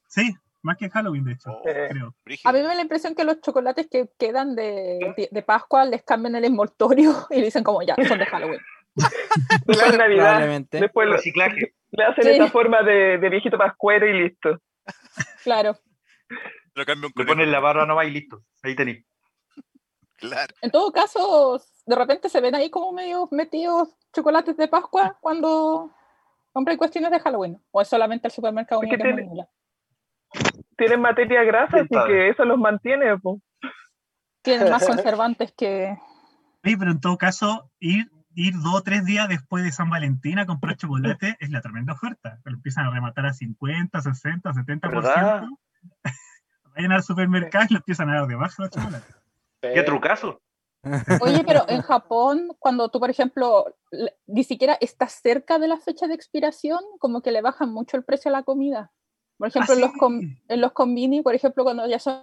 Sí, 0.09 0.35
más 0.63 0.77
que 0.79 0.89
Halloween, 0.91 1.25
de 1.25 1.33
hecho, 1.33 1.51
Oh, 1.51 1.63
creo. 1.63 2.15
A 2.45 2.53
mí 2.53 2.59
me 2.61 2.65
da 2.67 2.75
la 2.75 2.83
impresión 2.83 3.15
que 3.15 3.25
los 3.25 3.41
chocolates 3.41 3.89
que 3.91 4.09
quedan 4.19 4.55
de, 4.55 5.15
de, 5.17 5.29
de 5.31 5.43
Pascua 5.43 5.85
les 5.85 6.03
cambian 6.03 6.35
el 6.37 6.45
envoltorio 6.45 7.27
y 7.31 7.41
dicen 7.43 7.65
como 7.65 7.83
ya, 7.83 7.97
son 8.09 8.19
de 8.19 8.27
Halloween. 8.27 8.61
Después 9.67 9.93
de 9.93 9.99
Navidad, 9.99 10.61
después 10.71 11.09
lo- 11.09 11.15
reciclaje. 11.17 11.75
le 11.93 12.05
hacen 12.05 12.25
Sí. 12.25 12.31
esa 12.31 12.49
forma 12.49 12.83
de, 12.83 13.17
de 13.19 13.29
viejito 13.31 13.57
pascuero 13.57 14.07
y 14.07 14.13
listo. 14.23 14.61
Claro. 15.43 15.77
Lo 16.75 16.85
cambio 16.85 17.09
un 17.09 17.13
Le 17.17 17.25
ponen 17.27 17.51
la 17.51 17.61
barra 17.61 17.87
nomás 17.87 18.07
y 18.07 18.11
listo. 18.11 18.43
Ahí 18.63 18.75
tenéis. 18.77 19.05
Claro. 20.17 20.55
En 20.61 20.71
todo 20.71 20.93
caso, 20.93 21.61
de 21.87 21.97
repente 21.97 22.29
se 22.29 22.41
ven 22.41 22.55
ahí 22.55 22.71
como 22.71 22.93
medio 22.93 23.29
metidos 23.33 23.89
chocolates 24.13 24.57
de 24.57 24.69
Pascua 24.69 25.17
cuando 25.21 25.91
compran 26.53 26.77
cuestiones 26.77 27.11
de 27.11 27.19
Halloween. 27.21 27.61
O 27.71 27.81
es 27.81 27.89
solamente 27.89 28.29
el 28.29 28.33
supermercado 28.33 28.83
Es 28.83 28.91
que 28.91 28.97
tiene-. 28.99 29.29
Tienen 30.77 31.01
materia 31.01 31.45
grasa, 31.45 31.85
¿Quién 31.87 32.01
así 32.01 32.09
que 32.09 32.29
eso 32.29 32.45
los 32.45 32.59
mantiene. 32.59 33.19
po. 33.19 33.41
Tienen 34.43 34.71
más 34.71 34.87
conservantes 34.87 35.53
que. 35.53 35.97
Sí, 36.65 36.77
pero 36.77 36.91
en 36.91 37.01
todo 37.01 37.19
caso, 37.19 37.71
ir, 37.81 38.11
ir 38.35 38.55
dos 38.63 38.75
o 38.75 38.83
tres 38.83 39.05
días 39.05 39.29
después 39.29 39.65
de 39.65 39.73
San 39.73 39.91
Valentín 39.91 40.39
a 40.39 40.47
comprar 40.47 40.77
chocolate 40.77 41.37
es 41.41 41.51
la 41.51 41.61
tremenda 41.61 41.93
oferta. 41.93 42.39
Lo 42.45 42.53
empiezan 42.53 42.87
a 42.87 42.91
rematar 42.91 43.27
a 43.27 43.33
50, 43.33 44.01
60, 44.01 44.53
70%. 44.53 44.91
¿Verdad? 44.91 45.45
Vayan 46.75 46.93
al 46.93 47.03
supermercado 47.03 47.67
y 47.69 47.75
lo 47.75 47.79
empiezan 47.79 48.09
a 48.11 48.21
dar 48.21 48.27
de 48.27 48.35
baja 48.35 48.63
los 48.63 48.71
chocolates. 48.71 49.17
¿Qué 49.61 49.83
trucazo? 49.83 50.41
Oye, 51.21 51.45
pero 51.45 51.65
en 51.69 51.83
Japón, 51.83 52.57
cuando 52.59 52.89
tú, 52.89 52.99
por 52.99 53.11
ejemplo, 53.11 53.67
ni 54.27 54.45
siquiera 54.45 54.77
estás 54.81 55.21
cerca 55.23 55.59
de 55.59 55.69
la 55.69 55.77
fecha 55.79 56.07
de 56.07 56.15
expiración, 56.15 56.81
como 56.99 57.23
que 57.23 57.33
le 57.33 57.43
bajan 57.43 57.73
mucho 57.73 57.97
el 57.97 58.05
precio 58.05 58.31
a 58.31 58.33
la 58.33 58.43
comida. 58.43 58.91
Por 59.43 59.49
ejemplo, 59.49 59.73
Ah, 59.73 59.75
en, 59.75 59.81
los 59.81 59.91
sí. 59.91 59.99
com- 59.99 60.21
en 60.47 60.61
los 60.61 60.71
convini, 60.73 61.21
por 61.21 61.35
ejemplo, 61.35 61.65
cuando 61.65 61.85
ya 61.89 61.99
son 61.99 62.23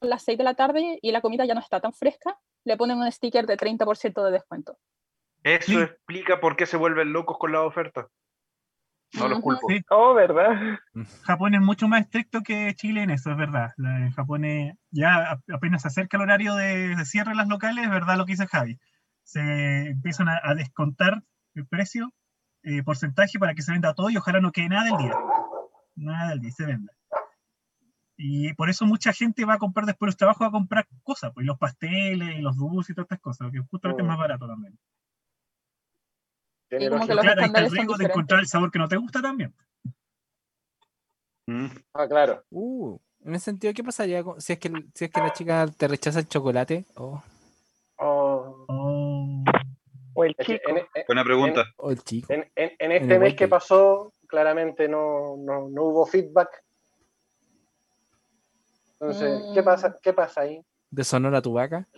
las 0.00 0.22
6 0.22 0.38
de 0.38 0.44
la 0.44 0.54
tarde 0.54 1.00
y 1.02 1.10
la 1.10 1.20
comida 1.20 1.44
ya 1.44 1.54
no 1.54 1.58
está 1.60 1.80
tan 1.80 1.92
fresca, 1.92 2.38
le 2.64 2.76
ponen 2.76 2.98
un 2.98 3.10
sticker 3.10 3.44
de 3.44 3.56
30% 3.56 4.22
de 4.24 4.30
descuento. 4.30 4.78
Eso 5.42 5.66
Sí. 5.72 5.76
explica 5.80 6.38
por 6.40 6.54
qué 6.54 6.66
se 6.66 6.76
vuelven 6.76 7.12
locos 7.12 7.38
con 7.40 7.50
la 7.50 7.62
oferta. 7.62 8.06
No 9.18 9.26
los 9.26 9.40
culpo. 9.40 9.66
Sí. 9.68 9.80
Oh, 9.90 10.14
¿verdad? 10.14 10.78
Japón 11.24 11.56
es 11.56 11.60
mucho 11.60 11.88
más 11.88 12.02
estricto 12.02 12.42
que 12.42 12.72
Chile 12.76 13.02
en 13.02 13.10
eso, 13.10 13.32
es 13.32 13.36
verdad. 13.36 13.72
En 13.78 14.12
Japón 14.12 14.44
es- 14.44 14.74
ya 14.92 15.40
apenas 15.52 15.82
se 15.82 15.88
acerca 15.88 16.18
el 16.18 16.22
horario 16.22 16.54
de, 16.54 16.94
de 16.94 17.04
cierre 17.04 17.30
de 17.30 17.36
las 17.36 17.48
locales, 17.48 17.84
es 17.84 17.90
verdad 17.90 18.16
lo 18.16 18.26
que 18.26 18.34
dice 18.34 18.46
Javi. 18.46 18.78
Se 19.24 19.88
empiezan 19.88 20.28
a, 20.28 20.38
a 20.44 20.54
descontar 20.54 21.24
el 21.56 21.66
precio, 21.66 22.12
eh, 22.62 22.84
porcentaje 22.84 23.40
para 23.40 23.54
que 23.54 23.62
se 23.62 23.72
venda 23.72 23.92
todo 23.94 24.08
y 24.10 24.16
ojalá 24.16 24.40
no 24.40 24.52
quede 24.52 24.68
nada 24.68 24.84
del 24.84 24.98
día. 24.98 25.16
Nada 26.00 26.30
del 26.30 26.40
día, 26.40 26.50
se 26.52 26.64
venda. 26.66 26.92
Y 28.16 28.52
por 28.54 28.68
eso 28.68 28.84
mucha 28.86 29.12
gente 29.12 29.44
va 29.44 29.54
a 29.54 29.58
comprar 29.58 29.86
después 29.86 30.06
de 30.08 30.10
los 30.10 30.16
trabajos, 30.16 30.42
va 30.44 30.48
a 30.48 30.52
comprar 30.52 30.86
cosas, 31.02 31.32
pues 31.32 31.44
y 31.44 31.46
los 31.46 31.58
pasteles, 31.58 32.38
y 32.38 32.42
los 32.42 32.56
dulces 32.56 32.90
y 32.90 32.94
todas 32.94 33.06
estas 33.06 33.20
cosas, 33.20 33.50
que 33.50 33.60
justamente 33.60 34.02
es 34.02 34.08
más 34.08 34.18
barato 34.18 34.46
también. 34.46 34.78
Y 36.70 36.88
como 36.88 37.06
que 37.06 37.14
los 37.14 37.24
Claro, 37.24 37.42
está 37.42 37.60
el 37.60 37.70
riesgo 37.70 37.96
de 37.96 38.04
encontrar 38.04 38.40
el 38.40 38.46
sabor 38.46 38.70
que 38.70 38.78
no 38.78 38.88
te 38.88 38.96
gusta 38.96 39.20
también. 39.22 39.54
Mm. 41.46 41.66
Ah, 41.94 42.06
claro. 42.06 42.44
Uh, 42.50 42.98
en 43.24 43.34
ese 43.34 43.46
sentido, 43.46 43.72
¿qué 43.74 43.82
pasaría 43.82 44.22
con- 44.22 44.40
si 44.40 44.52
es 44.52 44.58
que, 44.58 44.70
si 44.94 45.04
es 45.06 45.10
que 45.10 45.20
la 45.20 45.32
chica 45.32 45.66
te 45.66 45.88
rechaza 45.88 46.20
el 46.20 46.28
chocolate? 46.28 46.84
Oh, 46.96 47.22
Oh. 48.02 48.64
Oh, 48.68 49.44
O 50.14 50.24
el 50.24 50.34
Es 50.38 50.46
que 50.46 50.58
chico. 50.58 50.70
en, 50.70 50.76
en- 50.78 51.04
Buena 51.06 51.24
pregunta. 51.24 51.64
o 51.76 51.90
el 51.90 52.02
chico. 52.02 52.32
en- 52.32 52.50
en- 52.56 52.72
en 52.78 52.92
En 52.92 53.02
este 53.02 53.14
el 53.14 53.20
mes 53.20 53.34
que 53.34 53.46
pasó, 53.48 54.12
claramente 54.30 54.88
no, 54.88 55.36
no, 55.36 55.68
no 55.68 55.82
hubo 55.84 56.06
feedback. 56.06 56.48
Entonces, 59.00 59.44
¿qué 59.52 59.62
Mm. 59.62 59.64
pasa, 59.64 59.98
¿qué 60.02 60.12
pasa 60.12 60.40
ahí? 60.42 60.62
¿De 60.90 61.04
Sonora 61.04 61.42
tu 61.42 61.52
vaca? 61.52 61.88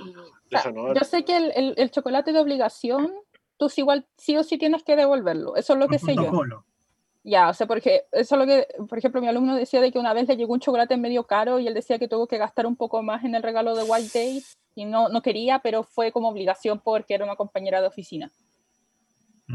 O 0.54 0.58
sea, 0.58 0.72
yo 0.94 1.04
sé 1.04 1.24
que 1.24 1.36
el, 1.36 1.52
el- 1.54 1.74
el 1.76 1.90
chocolate 1.90 2.32
de 2.32 2.40
obligación, 2.40 3.12
tú 3.56 3.68
sí 3.68 3.80
igual 3.80 4.06
sí 4.16 4.36
o 4.36 4.42
sí 4.44 4.58
tienes 4.58 4.82
que 4.82 4.96
devolverlo. 4.96 5.56
Eso 5.56 5.72
es 5.74 5.78
lo 5.78 5.88
que 5.88 5.98
sé 5.98 6.14
yo. 6.16 6.30
Ya, 7.24 7.48
o 7.50 7.54
sea, 7.54 7.66
porque 7.68 8.06
eso 8.10 8.34
es 8.34 8.38
lo 8.40 8.46
que, 8.46 8.66
por 8.88 8.98
ejemplo, 8.98 9.20
mi 9.20 9.28
alumno 9.28 9.54
decía 9.54 9.80
de 9.80 9.92
que 9.92 9.98
una 10.00 10.12
vez 10.12 10.26
le 10.28 10.36
llegó 10.36 10.52
un 10.54 10.60
chocolate 10.60 10.96
medio 10.96 11.24
caro 11.24 11.60
y 11.60 11.68
él 11.68 11.74
decía 11.74 11.98
que 11.98 12.08
tuvo 12.08 12.26
que 12.26 12.36
gastar 12.36 12.66
un 12.66 12.74
poco 12.76 13.00
más 13.02 13.24
en 13.24 13.34
el 13.36 13.42
regalo 13.44 13.76
de 13.76 13.84
White 13.84 14.10
Day 14.12 14.42
y 14.74 14.84
no, 14.86 15.08
no 15.08 15.22
quería, 15.22 15.60
pero 15.60 15.84
fue 15.84 16.10
como 16.10 16.28
obligación 16.28 16.80
porque 16.80 17.14
era 17.14 17.24
una 17.24 17.36
compañera 17.36 17.80
de 17.80 17.86
oficina. 17.86 18.30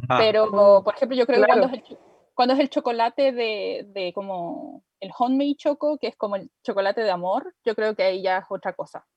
Ah, 0.07 0.17
Pero, 0.17 0.81
por 0.83 0.95
ejemplo, 0.95 1.17
yo 1.17 1.25
creo 1.25 1.39
Claro. 1.39 1.53
que 1.53 1.59
cuando 1.59 1.75
es 1.77 1.83
el, 1.91 1.97
cuando 2.37 2.53
es 2.53 2.59
el 2.59 2.69
chocolate 2.69 3.31
de, 3.31 3.83
de 3.87 4.13
como 4.13 4.83
el 4.99 5.09
homemade 5.17 5.55
choco, 5.57 5.97
que 5.97 6.05
es 6.07 6.15
como 6.15 6.35
el 6.35 6.51
chocolate 6.63 7.01
de 7.01 7.09
amor, 7.09 7.51
yo 7.65 7.73
creo 7.73 7.95
que 7.95 8.03
ahí 8.03 8.21
ya 8.21 8.37
es 8.37 8.45
otra 8.49 8.73
cosa. 8.73 9.07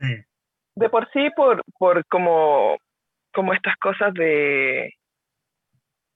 Sí. 0.00 0.14
De 0.74 0.88
por 0.88 1.06
sí, 1.12 1.28
por, 1.36 1.62
por 1.78 2.06
como, 2.06 2.78
como 3.34 3.52
estas 3.52 3.76
cosas 3.76 4.14
de, 4.14 4.94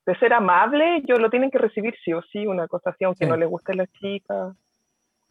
de 0.06 0.18
ser 0.18 0.32
amable, 0.32 1.02
yo 1.06 1.16
lo 1.16 1.28
tienen 1.28 1.51
que 1.51 1.59
recibir 1.59 1.94
sí 2.02 2.14
o 2.14 2.23
sí, 2.32 2.47
una 2.47 2.66
cosa 2.66 2.90
así, 2.90 3.05
aunque 3.05 3.27
Sí. 3.27 3.31
no 3.31 3.36
le 3.36 3.44
guste 3.47 3.73
a 3.73 3.77
la 3.77 3.86
chica 3.86 4.55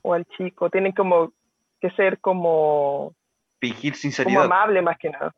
o 0.03 0.13
al 0.13 0.25
chico. 0.37 0.69
Tienen 0.69 0.91
como 0.91 1.33
que 1.81 1.89
ser 1.91 2.19
como, 2.19 3.15
Fingir 3.59 3.93
como 3.93 3.99
sinceridad. 4.01 4.43
amable 4.45 4.81
más 4.83 4.97
que 4.99 5.09
nada. 5.09 5.33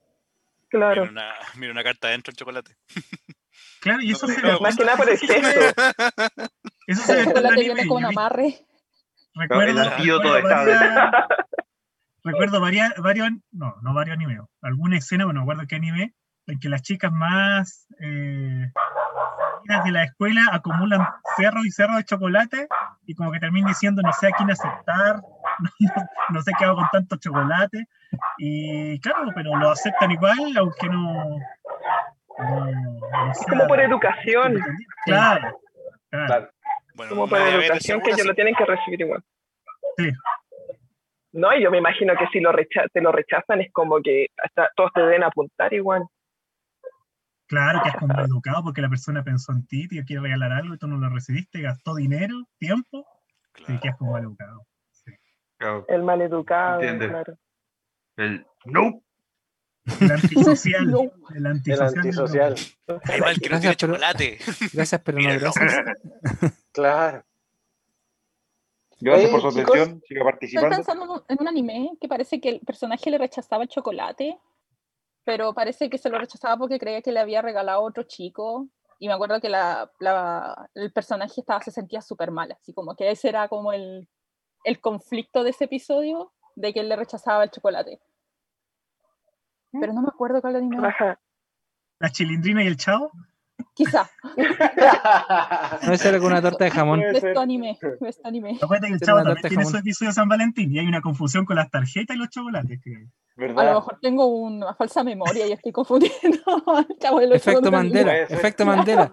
Claro. 0.70 1.04
Mira 1.04 1.12
una, 1.12 1.34
mira 1.56 1.72
una 1.72 1.84
carta 1.84 2.10
adentro 2.10 2.32
del 2.32 2.38
chocolate. 2.38 2.76
Claro, 3.88 4.02
y 4.02 4.12
eso 4.12 4.28
No, 4.28 4.34
se 4.34 4.42
no, 4.42 4.60
Más 4.60 4.76
que 4.76 4.84
nada 4.84 4.98
por 4.98 5.10
el 5.10 5.16
eso 5.16 7.02
se 7.04 7.16
ve 7.16 7.22
el 7.22 7.28
chocolate 7.28 7.54
anime. 7.54 7.88
con 7.88 7.98
un 7.98 8.06
amarre. 8.06 8.56
Recuerdo, 9.34 9.72
el 9.72 9.80
antídoto 9.80 10.34
recuerdo 10.34 10.66
de 10.66 10.74
varias, 10.74 11.12
recuerdo 12.24 12.60
varias, 12.60 12.94
varios, 12.98 13.30
no, 13.52 13.76
no 13.84 13.94
varios 13.94 14.16
animes, 14.16 14.40
alguna 14.64 14.98
escena, 14.98 15.26
bueno, 15.26 15.42
no 15.42 15.46
recuerdo 15.46 15.68
qué 15.70 15.76
anime, 15.76 16.16
en 16.48 16.60
que 16.60 16.70
las 16.70 16.82
chicas 16.82 17.12
más 17.12 17.88
eh, 18.00 18.72
de 19.86 19.92
la 19.92 20.04
escuela 20.04 20.42
acumulan 20.52 21.08
cerros 21.38 21.68
y 21.68 21.72
cerros 21.72 21.98
de 21.98 22.06
chocolate 22.06 22.68
y 23.06 23.14
como 23.14 23.32
que 23.32 23.40
terminan 23.40 23.70
diciendo 23.70 24.02
no 24.02 24.12
sé 24.12 24.28
a 24.28 24.32
quién 24.32 24.50
aceptar, 24.50 25.22
no, 25.60 25.70
no 26.30 26.42
sé 26.42 26.52
qué 26.58 26.66
hago 26.66 26.78
con 26.78 26.88
tanto 26.92 27.18
chocolate. 27.18 27.88
Y 28.40 29.00
claro, 29.02 29.32
pero 29.36 29.56
lo 29.56 29.70
aceptan 29.70 30.12
igual, 30.12 30.58
aunque 30.58 30.90
no. 30.90 31.38
No- 32.40 32.72
no 32.72 33.32
Es 33.32 33.46
como 33.50 33.68
por 33.68 33.80
educación, 33.80 34.60
Claro, 35.06 35.60
claro. 36.10 36.28
Claro. 36.28 36.50
Bueno, 36.96 37.10
como 37.12 37.28
por 37.28 37.40
educación 37.40 38.02
que 38.02 38.08
ellos 38.10 38.22
sí. 38.22 38.28
lo 38.28 38.34
tienen 38.36 38.56
que 38.56 38.66
recibir 38.66 39.02
igual. 39.02 39.24
Sí. 39.98 40.12
No, 41.34 41.54
y 41.56 41.62
yo 41.64 41.70
me 41.70 41.78
imagino 41.78 42.16
que 42.18 42.26
si 42.28 42.40
lo 42.40 42.52
recha 42.52 42.82
te 42.92 43.02
lo 43.02 43.12
rechazan 43.12 43.62
es 43.62 43.72
como 43.72 44.02
que 44.02 44.28
hasta 44.44 44.72
todos 44.76 44.92
te 44.94 45.02
deben 45.02 45.24
apuntar 45.24 45.74
igual. 45.74 46.04
Claro 47.48 47.82
que 47.84 47.90
es 47.90 47.96
como 47.96 48.20
educado 48.20 48.64
porque 48.64 48.82
la 48.82 48.90
persona 48.90 49.24
pensó 49.24 49.52
en 49.54 49.66
ti, 49.68 49.88
te 49.88 50.04
quiere 50.04 50.22
regalar 50.24 50.52
algo 50.52 50.74
y 50.74 50.78
tú 50.78 50.88
no 50.88 50.98
lo 50.98 51.10
recibiste, 51.14 51.62
gastó 51.62 51.96
dinero, 51.96 52.36
tiempo, 52.58 53.06
y 53.58 53.64
Claro. 53.64 53.80
que 53.82 53.88
es 53.90 53.96
como 53.96 54.18
educado. 54.18 54.66
Claro, 55.60 55.86
El 55.88 56.04
mal 56.04 56.22
educado, 56.22 56.82
Entiende. 56.82 57.10
claro. 57.10 57.34
El 58.18 58.46
no. 58.66 59.02
El 60.02 60.12
antisocial. 60.12 60.92
No. 60.92 61.00
El 61.02 61.12
El 61.38 61.46
antisocial. 61.48 61.90
del 61.90 62.00
antisocial. 62.00 62.56
que 62.56 62.94
no 62.94 63.00
Gracias, 63.00 63.40
tiene 63.40 63.60
pero- 63.62 63.74
chocolate. 63.74 64.38
Gracias, 64.74 65.02
pero 65.04 65.18
no 65.20 65.30
gracias. 65.40 65.74
Claro. 66.72 67.24
Gracias 69.00 69.30
por 69.32 69.42
su 69.42 69.48
atención. 69.50 70.02
Siga 70.08 70.22
Estoy 70.22 70.24
participando. 70.24 70.76
pensando 70.76 71.04
en 71.06 71.10
un- 71.12 71.24
en 71.28 71.38
un 71.40 71.48
anime 71.48 71.92
que 72.02 72.08
parece 72.08 72.42
que 72.42 72.50
el 72.50 72.60
personaje 72.62 73.10
le 73.12 73.18
rechazaba 73.18 73.64
el 73.64 73.70
chocolate, 73.70 74.38
pero 75.24 75.54
parece 75.54 75.90
que 75.90 75.98
se 75.98 76.10
lo 76.10 76.18
rechazaba 76.18 76.58
porque 76.58 76.80
creía 76.80 77.02
que 77.02 77.12
le 77.12 77.20
había 77.20 77.42
regalado 77.42 77.80
a 77.80 77.84
otro 77.84 78.04
chico. 78.04 78.68
Y 79.00 79.08
me 79.08 79.14
acuerdo 79.14 79.40
que 79.40 79.50
la, 79.50 79.92
la- 80.00 80.70
el 80.74 80.92
personaje 80.92 81.42
estaba, 81.42 81.62
se 81.62 81.70
sentía 81.72 82.02
súper 82.02 82.32
mal, 82.32 82.52
así 82.52 82.74
como 82.74 82.96
que 82.96 83.12
ese 83.12 83.30
era 83.30 83.48
como 83.48 83.72
el, 83.72 84.08
el 84.64 84.80
conflicto 84.82 85.44
de 85.44 85.52
ese 85.52 85.66
episodio, 85.66 86.32
de 86.56 86.74
que 86.74 86.80
él 86.80 86.90
le 86.90 86.96
rechazaba 86.96 87.44
el 87.44 87.52
chocolate. 87.52 88.00
Pero 89.72 89.94
no 89.94 90.02
me 90.02 90.08
acuerdo 90.10 90.42
cuál 90.42 90.56
anime. 90.56 90.78
era. 90.78 91.20
La 92.00 92.10
chilindrina 92.10 92.64
y 92.64 92.68
el 92.68 92.78
chavo. 92.78 93.12
Quizá. 93.74 94.08
No 95.84 95.94
ese 95.94 96.10
era 96.10 96.20
con 96.20 96.28
una 96.32 96.42
torta 96.42 96.66
de 96.66 96.72
jamón. 96.72 97.02
Tu 97.34 97.40
anime. 97.40 97.78
ves 98.00 98.22
tu 98.22 98.28
anime. 98.28 98.58
Acuérdate 98.62 98.88
que 98.88 98.94
el 98.94 99.00
chavo 99.00 99.24
también 99.24 99.48
tiene 99.48 99.66
su 99.66 99.78
episodio 99.78 100.10
de 100.10 100.14
San 100.14 100.30
Valentín 100.30 100.72
y 100.72 100.80
hay 100.80 100.88
una 100.88 101.02
confusión 101.02 101.46
con 101.46 101.56
las 101.56 101.70
tarjetas 101.72 102.16
y 102.16 102.20
los 102.20 102.30
chocolates. 102.30 102.80
que- 102.84 102.92
A 102.96 103.42
lo 103.42 103.54
¿Verdad? 103.56 103.74
mejor 103.76 104.00
tengo 104.02 104.26
una 104.28 104.74
falsa 104.76 105.04
memoria 105.04 105.48
y 105.48 105.52
estoy 105.54 105.72
confundiendo 105.72 106.40
al 106.68 106.88
chavo 107.00 107.20
del 107.20 107.32
8 107.34 107.36
Efecto 107.38 107.72
Mandela. 107.72 108.18
Efecto 108.18 108.66
Mandela. 108.66 109.12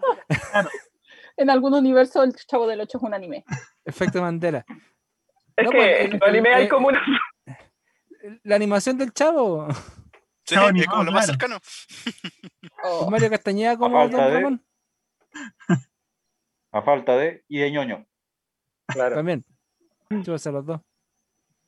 En 1.37 1.51
algún 1.51 1.75
universo 1.75 2.23
el 2.23 2.35
chavo 2.35 2.67
del 2.67 2.81
8 2.81 2.99
es 2.99 3.03
un 3.05 3.15
anime. 3.15 3.45
Efecto 3.85 4.21
Mandela. 4.23 4.65
Es 5.57 5.65
No, 5.65 5.71
que 5.71 6.03
en 6.05 6.13
el- 6.13 6.19
tu 6.21 6.27
anime 6.27 6.49
el- 6.51 6.55
hay 6.55 6.65
eh, 6.65 6.69
como 6.69 6.89
una... 6.89 7.01
La 8.45 8.57
animación 8.57 8.97
del 8.99 9.13
chavo. 9.13 9.69
Sí, 10.45 10.55
es 10.77 10.87
como 10.87 11.05
lo 11.05 11.13
más 11.13 11.27
claro. 11.27 11.39
cercano. 11.39 11.59
Oh, 12.85 13.11
Mario 13.11 13.31
Castañeda 13.31 13.77
como 13.79 13.97
falta 13.99 14.17
Don 14.19 14.27
de- 14.27 14.35
Ramón. 14.41 14.65
A 16.73 16.83
falta 16.83 17.17
de 17.17 17.45
y 17.49 17.59
de 17.61 17.71
ñoño. 17.71 18.07
Claro. 18.89 19.17
También. 19.17 19.45
Chúpase 20.23 20.53
los 20.53 20.67
dos. 20.67 20.81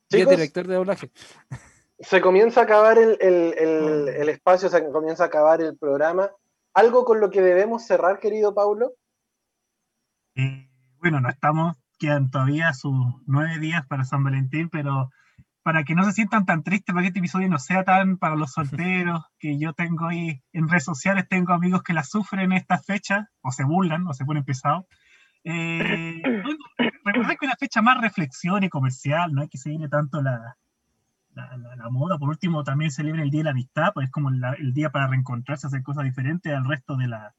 Y 0.09 0.21
es 0.21 0.29
director 0.29 0.67
de 0.67 0.75
doblaje. 0.75 1.11
se 1.99 2.21
comienza 2.21 2.61
a 2.61 2.63
acabar 2.65 2.97
el, 2.97 3.17
el- 3.19 3.53
el- 3.57 4.07
el 4.09 4.29
espacio, 4.29 4.69
se 4.69 4.89
comienza 4.91 5.23
a 5.23 5.27
acabar 5.27 5.61
el 5.61 5.77
programa. 5.77 6.29
¿Algo 6.73 7.03
con 7.05 7.19
lo 7.19 7.31
que 7.31 7.41
debemos 7.41 7.85
cerrar, 7.87 8.19
querido 8.19 8.53
Paulo? 8.53 8.93
Eh, 10.35 10.69
bueno, 10.99 11.19
no 11.19 11.29
estamos, 11.29 11.75
quedan 11.97 12.29
todavía 12.29 12.71
sus 12.73 12.93
nueve 13.25 13.57
días 13.59 13.85
para 13.87 14.05
San 14.05 14.23
Valentín, 14.23 14.69
pero 14.69 15.09
para 15.67 15.83
que 15.83 15.95
no 15.95 16.05
se 16.05 16.13
sientan 16.13 16.45
tan 16.45 16.63
tristes, 16.63 16.93
para 16.93 17.01
que 17.01 17.07
este 17.07 17.19
episodio 17.19 17.49
no 17.49 17.59
sea 17.59 17.83
tan 17.83 18.15
para 18.17 18.37
los 18.37 18.53
solteros, 18.53 19.25
que 19.37 19.59
yo 19.59 19.73
tengo 19.73 20.07
ahí 20.07 20.41
en 20.53 20.69
redes 20.69 20.85
sociales, 20.85 21.27
tengo 21.27 21.51
amigos 21.51 21.83
que 21.83 21.91
la 21.91 22.05
sufren 22.05 22.53
estas 22.53 22.85
fechas, 22.85 23.27
o 23.41 23.51
se 23.51 23.65
burlan, 23.65 24.07
o 24.07 24.13
se 24.13 24.23
ponen 24.23 24.45
pesados. 24.45 24.85
Eh, 25.43 26.21
bueno, 26.23 26.57
recordad 27.03 27.35
que 27.37 27.45
una 27.47 27.57
fecha 27.57 27.81
más 27.81 27.99
reflexión 27.99 28.63
y 28.63 28.69
comercial, 28.69 29.33
no 29.33 29.41
hay 29.41 29.49
que 29.49 29.57
seguirle 29.57 29.89
tanto 29.89 30.21
la, 30.21 30.55
la, 31.33 31.57
la- 31.57 31.75
la 31.75 31.89
moda. 31.89 32.17
Por 32.17 32.29
último, 32.29 32.63
también 32.63 32.89
celebra 32.89 33.21
el 33.23 33.29
Día 33.29 33.41
de 33.41 33.45
la 33.45 33.51
Amistad, 33.51 33.91
pues 33.93 34.05
es 34.05 34.11
como 34.11 34.29
la- 34.31 34.53
el 34.53 34.73
día 34.73 34.89
para 34.89 35.07
reencontrarse, 35.07 35.67
hacer 35.67 35.83
cosas 35.83 36.05
diferentes 36.05 36.53
al 36.53 36.65
resto 36.65 36.95
de, 36.95 37.09
la, 37.09 37.35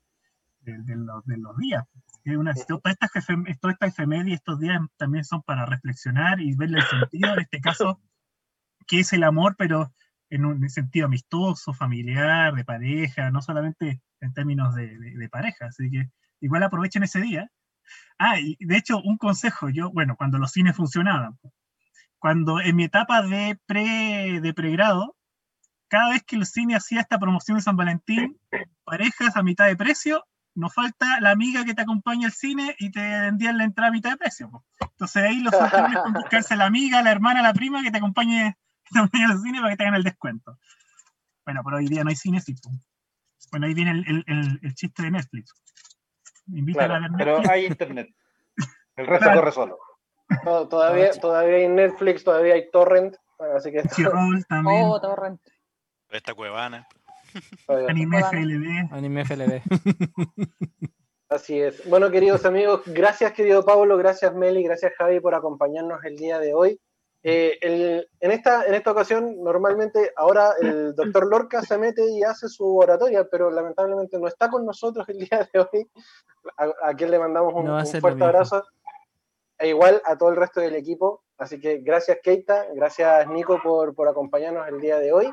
de, 0.60 0.76
de 0.82 0.96
los, 0.96 1.24
de 1.24 1.38
los 1.38 1.56
días. 1.56 1.82
Una, 2.26 2.52
todas 2.52 2.92
estas 2.92 3.10
efem- 3.14 3.58
todas 3.58 3.72
estas 3.72 3.88
efemérides, 3.94 4.40
estos 4.40 4.60
días 4.60 4.78
también 4.98 5.24
son 5.24 5.40
para 5.44 5.64
reflexionar 5.64 6.40
y 6.42 6.54
verle 6.54 6.80
el 6.80 6.84
sentido, 6.84 7.32
en 7.32 7.40
este 7.40 7.58
caso, 7.62 7.98
que 8.88 9.00
es 9.00 9.12
el 9.12 9.22
amor, 9.22 9.54
pero 9.56 9.92
en 10.30 10.44
un 10.44 10.68
sentido 10.68 11.06
amistoso, 11.06 11.72
familiar, 11.72 12.54
de 12.54 12.64
pareja, 12.64 13.30
no 13.30 13.40
solamente 13.42 14.02
en 14.20 14.32
términos 14.34 14.74
de, 14.74 14.98
de- 14.98 15.16
de 15.16 15.28
pareja. 15.28 15.66
Así 15.66 15.90
que 15.90 16.10
igual 16.40 16.62
aprovechen 16.64 17.04
ese 17.04 17.20
día. 17.20 17.50
Ah, 18.18 18.40
y 18.40 18.56
de 18.60 18.76
hecho, 18.76 19.00
un 19.00 19.16
consejo, 19.18 19.68
yo, 19.70 19.90
bueno, 19.92 20.16
cuando 20.16 20.38
los 20.38 20.50
cines 20.52 20.76
funcionaban, 20.76 21.38
cuando 22.18 22.60
en 22.60 22.76
mi 22.76 22.84
etapa 22.84 23.22
de, 23.22 23.58
pre, 23.66 24.40
de 24.40 24.54
pregrado, 24.54 25.16
cada 25.88 26.10
vez 26.10 26.22
que 26.24 26.36
el 26.36 26.46
cine 26.46 26.74
hacía 26.76 27.00
esta 27.00 27.18
promoción 27.18 27.56
de 27.58 27.62
San 27.62 27.76
Valentín, 27.76 28.38
parejas 28.84 29.36
a 29.36 29.42
mitad 29.42 29.66
de 29.66 29.76
precio, 29.76 30.24
nos 30.54 30.74
falta 30.74 31.20
la 31.20 31.30
amiga 31.30 31.64
que 31.64 31.74
te 31.74 31.82
acompaña 31.82 32.26
al 32.26 32.32
cine 32.32 32.74
y 32.78 32.90
te 32.90 33.00
vendían 33.00 33.56
la 33.58 33.64
entrada 33.64 33.88
a 33.88 33.92
mitad 33.92 34.10
de 34.10 34.16
precio. 34.16 34.50
Entonces 34.80 35.22
ahí 35.22 35.40
los 35.40 35.54
solteros 35.58 36.02
con 36.02 36.12
buscarse 36.14 36.56
la 36.56 36.66
amiga, 36.66 37.02
la 37.02 37.12
hermana, 37.12 37.40
la 37.42 37.54
prima 37.54 37.82
que 37.82 37.90
te 37.90 37.98
acompañe, 37.98 38.56
que 38.88 38.92
te 38.92 38.98
acompañe 38.98 39.24
al 39.26 39.38
cine 39.40 39.58
para 39.60 39.70
que 39.70 39.76
te 39.76 39.82
hagan 39.84 39.94
el 39.94 40.04
descuento. 40.04 40.58
Bueno, 41.44 41.62
pero 41.64 41.76
hoy 41.78 41.86
día 41.86 42.04
no 42.04 42.10
hay 42.10 42.16
cine, 42.16 42.40
sí. 42.40 42.54
Bueno, 43.50 43.66
ahí 43.66 43.74
viene 43.74 43.92
el, 43.92 44.04
el- 44.08 44.24
el- 44.26 44.60
el 44.62 44.74
chiste 44.74 45.02
de 45.02 45.10
Netflix. 45.10 45.54
Invítala 46.52 46.98
Claro, 46.98 47.04
a 47.04 47.08
ver 47.08 47.16
Pero 47.18 47.32
Netflix. 47.38 47.50
hay 47.50 47.66
internet. 47.66 48.08
El 48.96 49.06
resto 49.06 49.24
Claro. 49.24 49.40
corre 49.40 49.52
solo. 49.52 49.78
To- 50.44 50.68
Todavía, 50.68 51.10
todavía 51.12 51.56
hay 51.56 51.68
Netflix, 51.68 52.22
todavía 52.24 52.54
hay 52.54 52.70
Torrent, 52.70 53.16
así 53.56 53.70
que 53.72 53.82
también, 54.48 54.82
oh, 54.84 55.00
Torrent. 55.00 55.40
Esta 56.10 56.34
cuevana. 56.34 56.86
Anime. 57.88 58.20
FLB. 58.24 58.92
Anime 58.92 59.24
FLB. 59.24 59.62
Así 61.30 61.60
es. 61.60 61.86
Bueno, 61.88 62.10
queridos 62.10 62.46
amigos, 62.46 62.82
gracias 62.86 63.32
querido 63.34 63.62
Pablo, 63.64 63.98
gracias 63.98 64.34
Meli, 64.34 64.62
gracias 64.62 64.94
Javi 64.96 65.20
por 65.20 65.34
acompañarnos 65.34 66.02
el 66.04 66.16
día 66.16 66.38
de 66.38 66.54
hoy. 66.54 66.80
Eh, 67.22 67.58
el- 67.60 68.08
en, 68.20 68.30
esta, 68.30 68.64
en 68.66 68.74
esta 68.74 68.92
ocasión, 68.92 69.42
normalmente 69.42 70.12
ahora 70.16 70.52
el 70.60 70.94
doctor 70.96 71.26
Lorca 71.26 71.62
se 71.62 71.76
mete 71.76 72.08
y 72.08 72.22
hace 72.22 72.48
su 72.48 72.76
oratoria, 72.78 73.26
pero 73.30 73.50
lamentablemente 73.50 74.18
no 74.18 74.28
está 74.28 74.48
con 74.48 74.64
nosotros 74.64 75.08
el 75.08 75.18
día 75.18 75.48
de 75.52 75.60
hoy, 75.60 75.90
a, 76.56 76.88
a 76.90 76.94
quien 76.94 77.10
le 77.10 77.18
mandamos 77.18 77.52
un, 77.54 77.64
No 77.66 77.84
fuerte 78.00 78.22
abrazo, 78.24 78.64
e 79.58 79.68
igual 79.68 80.00
a 80.04 80.16
todo 80.16 80.30
el 80.30 80.36
resto 80.36 80.60
del 80.60 80.76
equipo. 80.76 81.22
Así 81.38 81.60
que 81.60 81.78
gracias 81.78 82.18
Keita, 82.22 82.66
gracias 82.74 83.26
Nico 83.28 83.60
por, 83.62 83.94
por 83.94 84.08
acompañarnos 84.08 84.66
el 84.68 84.80
día 84.80 84.98
de 84.98 85.12
hoy. 85.12 85.30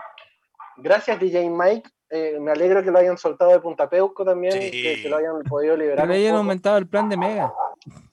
Gracias 0.77 1.19
DJ 1.19 1.49
Mike, 1.49 1.89
eh, 2.09 2.37
me 2.39 2.51
alegro 2.51 2.83
que 2.83 2.91
lo 2.91 2.99
hayan 2.99 3.17
soltado 3.17 3.51
de 3.51 3.59
Punta 3.59 3.87
Peuco 3.89 4.25
también, 4.25 4.53
Sí. 4.53 4.71
que, 4.71 5.01
que 5.03 5.09
lo 5.09 5.17
hayan 5.17 5.41
podido 5.43 5.75
Que 5.75 5.81
liberar. 5.83 6.07
le 6.07 6.13
un 6.13 6.19
hayan 6.19 6.31
poco. 6.33 6.37
aumentado 6.39 6.77
el 6.77 6.87
plan 6.87 7.09
de 7.09 7.17
Mega. 7.17 7.53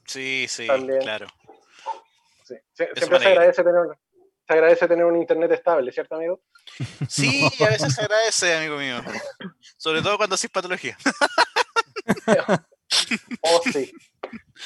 Sí, 0.07 0.47
sí, 0.49 0.67
También. 0.67 1.01
claro. 1.01 1.27
Sí, 2.73 2.85
sie- 2.85 2.85
Eso 2.85 2.95
Siempre 2.97 3.19
se 3.21 3.29
agradece, 3.29 3.63
tener, 3.65 3.83
se 4.47 4.53
agradece 4.53 4.89
tener 4.89 5.05
un 5.05 5.17
internet 5.17 5.53
estable, 5.53 5.93
¿cierto, 5.93 6.17
amigo? 6.17 6.41
Sí, 7.09 7.49
a 7.61 7.71
veces 7.71 7.95
se 7.95 8.03
agradece, 8.03 8.55
amigo 8.55 8.77
mío. 8.77 9.01
Sobre 9.77 10.03
todo 10.03 10.17
cuando 10.17 10.35
haces 10.35 10.51
patología. 10.51 10.97
oh, 13.43 13.61
sí. 13.73 13.93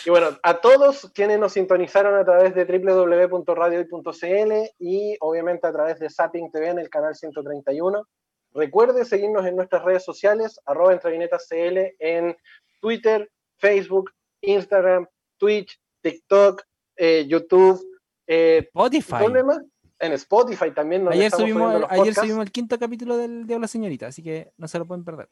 Y 0.04 0.10
bueno, 0.10 0.38
a 0.42 0.60
todos 0.60 1.10
quienes 1.14 1.38
nos 1.38 1.52
sintonizaron 1.54 2.14
a 2.16 2.24
través 2.24 2.54
de 2.54 2.64
www.radiohoy.cl 2.64 4.52
y 4.78 5.16
obviamente 5.20 5.66
a 5.66 5.72
través 5.72 5.98
de 5.98 6.10
Zapping 6.10 6.50
TV 6.50 6.68
en 6.68 6.78
el 6.78 6.90
canal 6.90 7.14
131. 7.14 8.06
Recuerde 8.52 9.04
seguirnos 9.04 9.44
en 9.46 9.56
nuestras 9.56 9.82
redes 9.84 10.04
sociales, 10.04 10.60
arroba 10.64 10.92
entrevinetascl 10.92 11.94
en 11.98 12.36
Twitter, 12.80 13.30
Facebook, 13.58 14.12
Instagram, 14.40 15.06
Twitch, 15.38 15.80
TikTok, 16.02 16.62
eh, 16.97 17.27
YouTube, 17.27 17.81
eh, 18.27 18.68
Spotify. 18.68 19.16
¿dónde 19.20 19.44
más? 19.44 19.60
En 19.98 20.12
Spotify 20.12 20.70
también. 20.73 21.09
Ayer 21.09 21.31
subimos, 21.31 21.74
el, 21.74 21.86
ayer 21.89 22.14
subimos 22.14 22.44
el 22.44 22.52
quinto 22.52 22.78
capítulo 22.78 23.16
del 23.16 23.47
Diablo 23.47 23.66
Señorita, 23.66 24.09
así 24.09 24.23
que 24.23 24.52
no 24.56 24.68
se 24.68 24.78
lo 24.78 24.86
pueden 24.86 25.05
perder. 25.05 25.28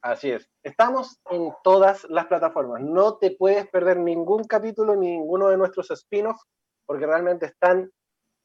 Así 0.00 0.30
es. 0.30 0.48
Estamos 0.62 1.20
en 1.30 1.52
todas 1.62 2.04
las 2.08 2.26
plataformas. 2.26 2.82
No 2.82 3.18
te 3.18 3.32
puedes 3.32 3.66
perder 3.68 3.98
ningún 3.98 4.44
capítulo 4.44 4.96
ni 4.96 5.10
ninguno 5.10 5.48
de 5.48 5.56
nuestros 5.56 5.90
spin-offs 5.90 6.44
porque 6.86 7.06
realmente 7.06 7.46
están 7.46 7.90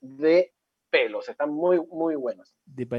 de 0.01 0.53
pelos, 0.89 1.29
están 1.29 1.51
muy, 1.51 1.79
muy 1.87 2.15
buenos. 2.15 2.55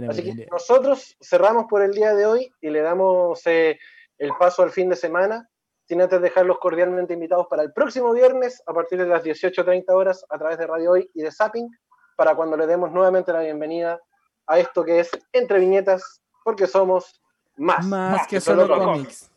Así 0.09 0.24
que 0.24 0.47
nosotros 0.51 1.16
cerramos 1.20 1.66
por 1.69 1.82
el 1.82 1.93
día 1.93 2.15
de 2.15 2.27
hoy 2.27 2.51
y 2.61 2.70
le 2.70 2.81
damos 2.81 3.47
eh, 3.47 3.78
el 4.19 4.31
paso 4.39 4.62
al 4.62 4.70
fin 4.70 4.89
de 4.89 4.97
semana, 4.97 5.48
sin 5.85 6.01
antes 6.01 6.20
dejarlos 6.20 6.59
cordialmente 6.59 7.15
invitados 7.15 7.47
para 7.48 7.62
el 7.62 7.73
próximo 7.73 8.12
viernes 8.12 8.62
a 8.66 8.73
partir 8.73 8.98
de 8.98 9.06
las 9.06 9.23
18.30 9.23 9.85
horas 9.93 10.24
a 10.28 10.39
través 10.39 10.59
de 10.59 10.66
Radio 10.66 10.93
Hoy 10.93 11.11
y 11.15 11.23
de 11.23 11.31
Zapping, 11.31 11.69
para 12.16 12.35
cuando 12.35 12.56
le 12.56 12.66
demos 12.66 12.90
nuevamente 12.90 13.32
la 13.32 13.40
bienvenida 13.40 14.01
a 14.47 14.59
esto 14.59 14.85
que 14.85 15.01
es 15.01 15.11
Entre 15.32 15.59
Viñetas, 15.59 16.23
porque 16.43 16.66
somos 16.66 17.23
más. 17.56 17.85
Más 17.86 18.27
que 18.27 18.40
solo 18.40 18.66
solo 18.66 18.85
cómics. 18.85 19.31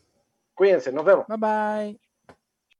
Cuídense, 0.54 0.92
nos 0.92 1.04
vemos. 1.04 1.26
Bye 1.28 1.38
bye. 1.38 2.07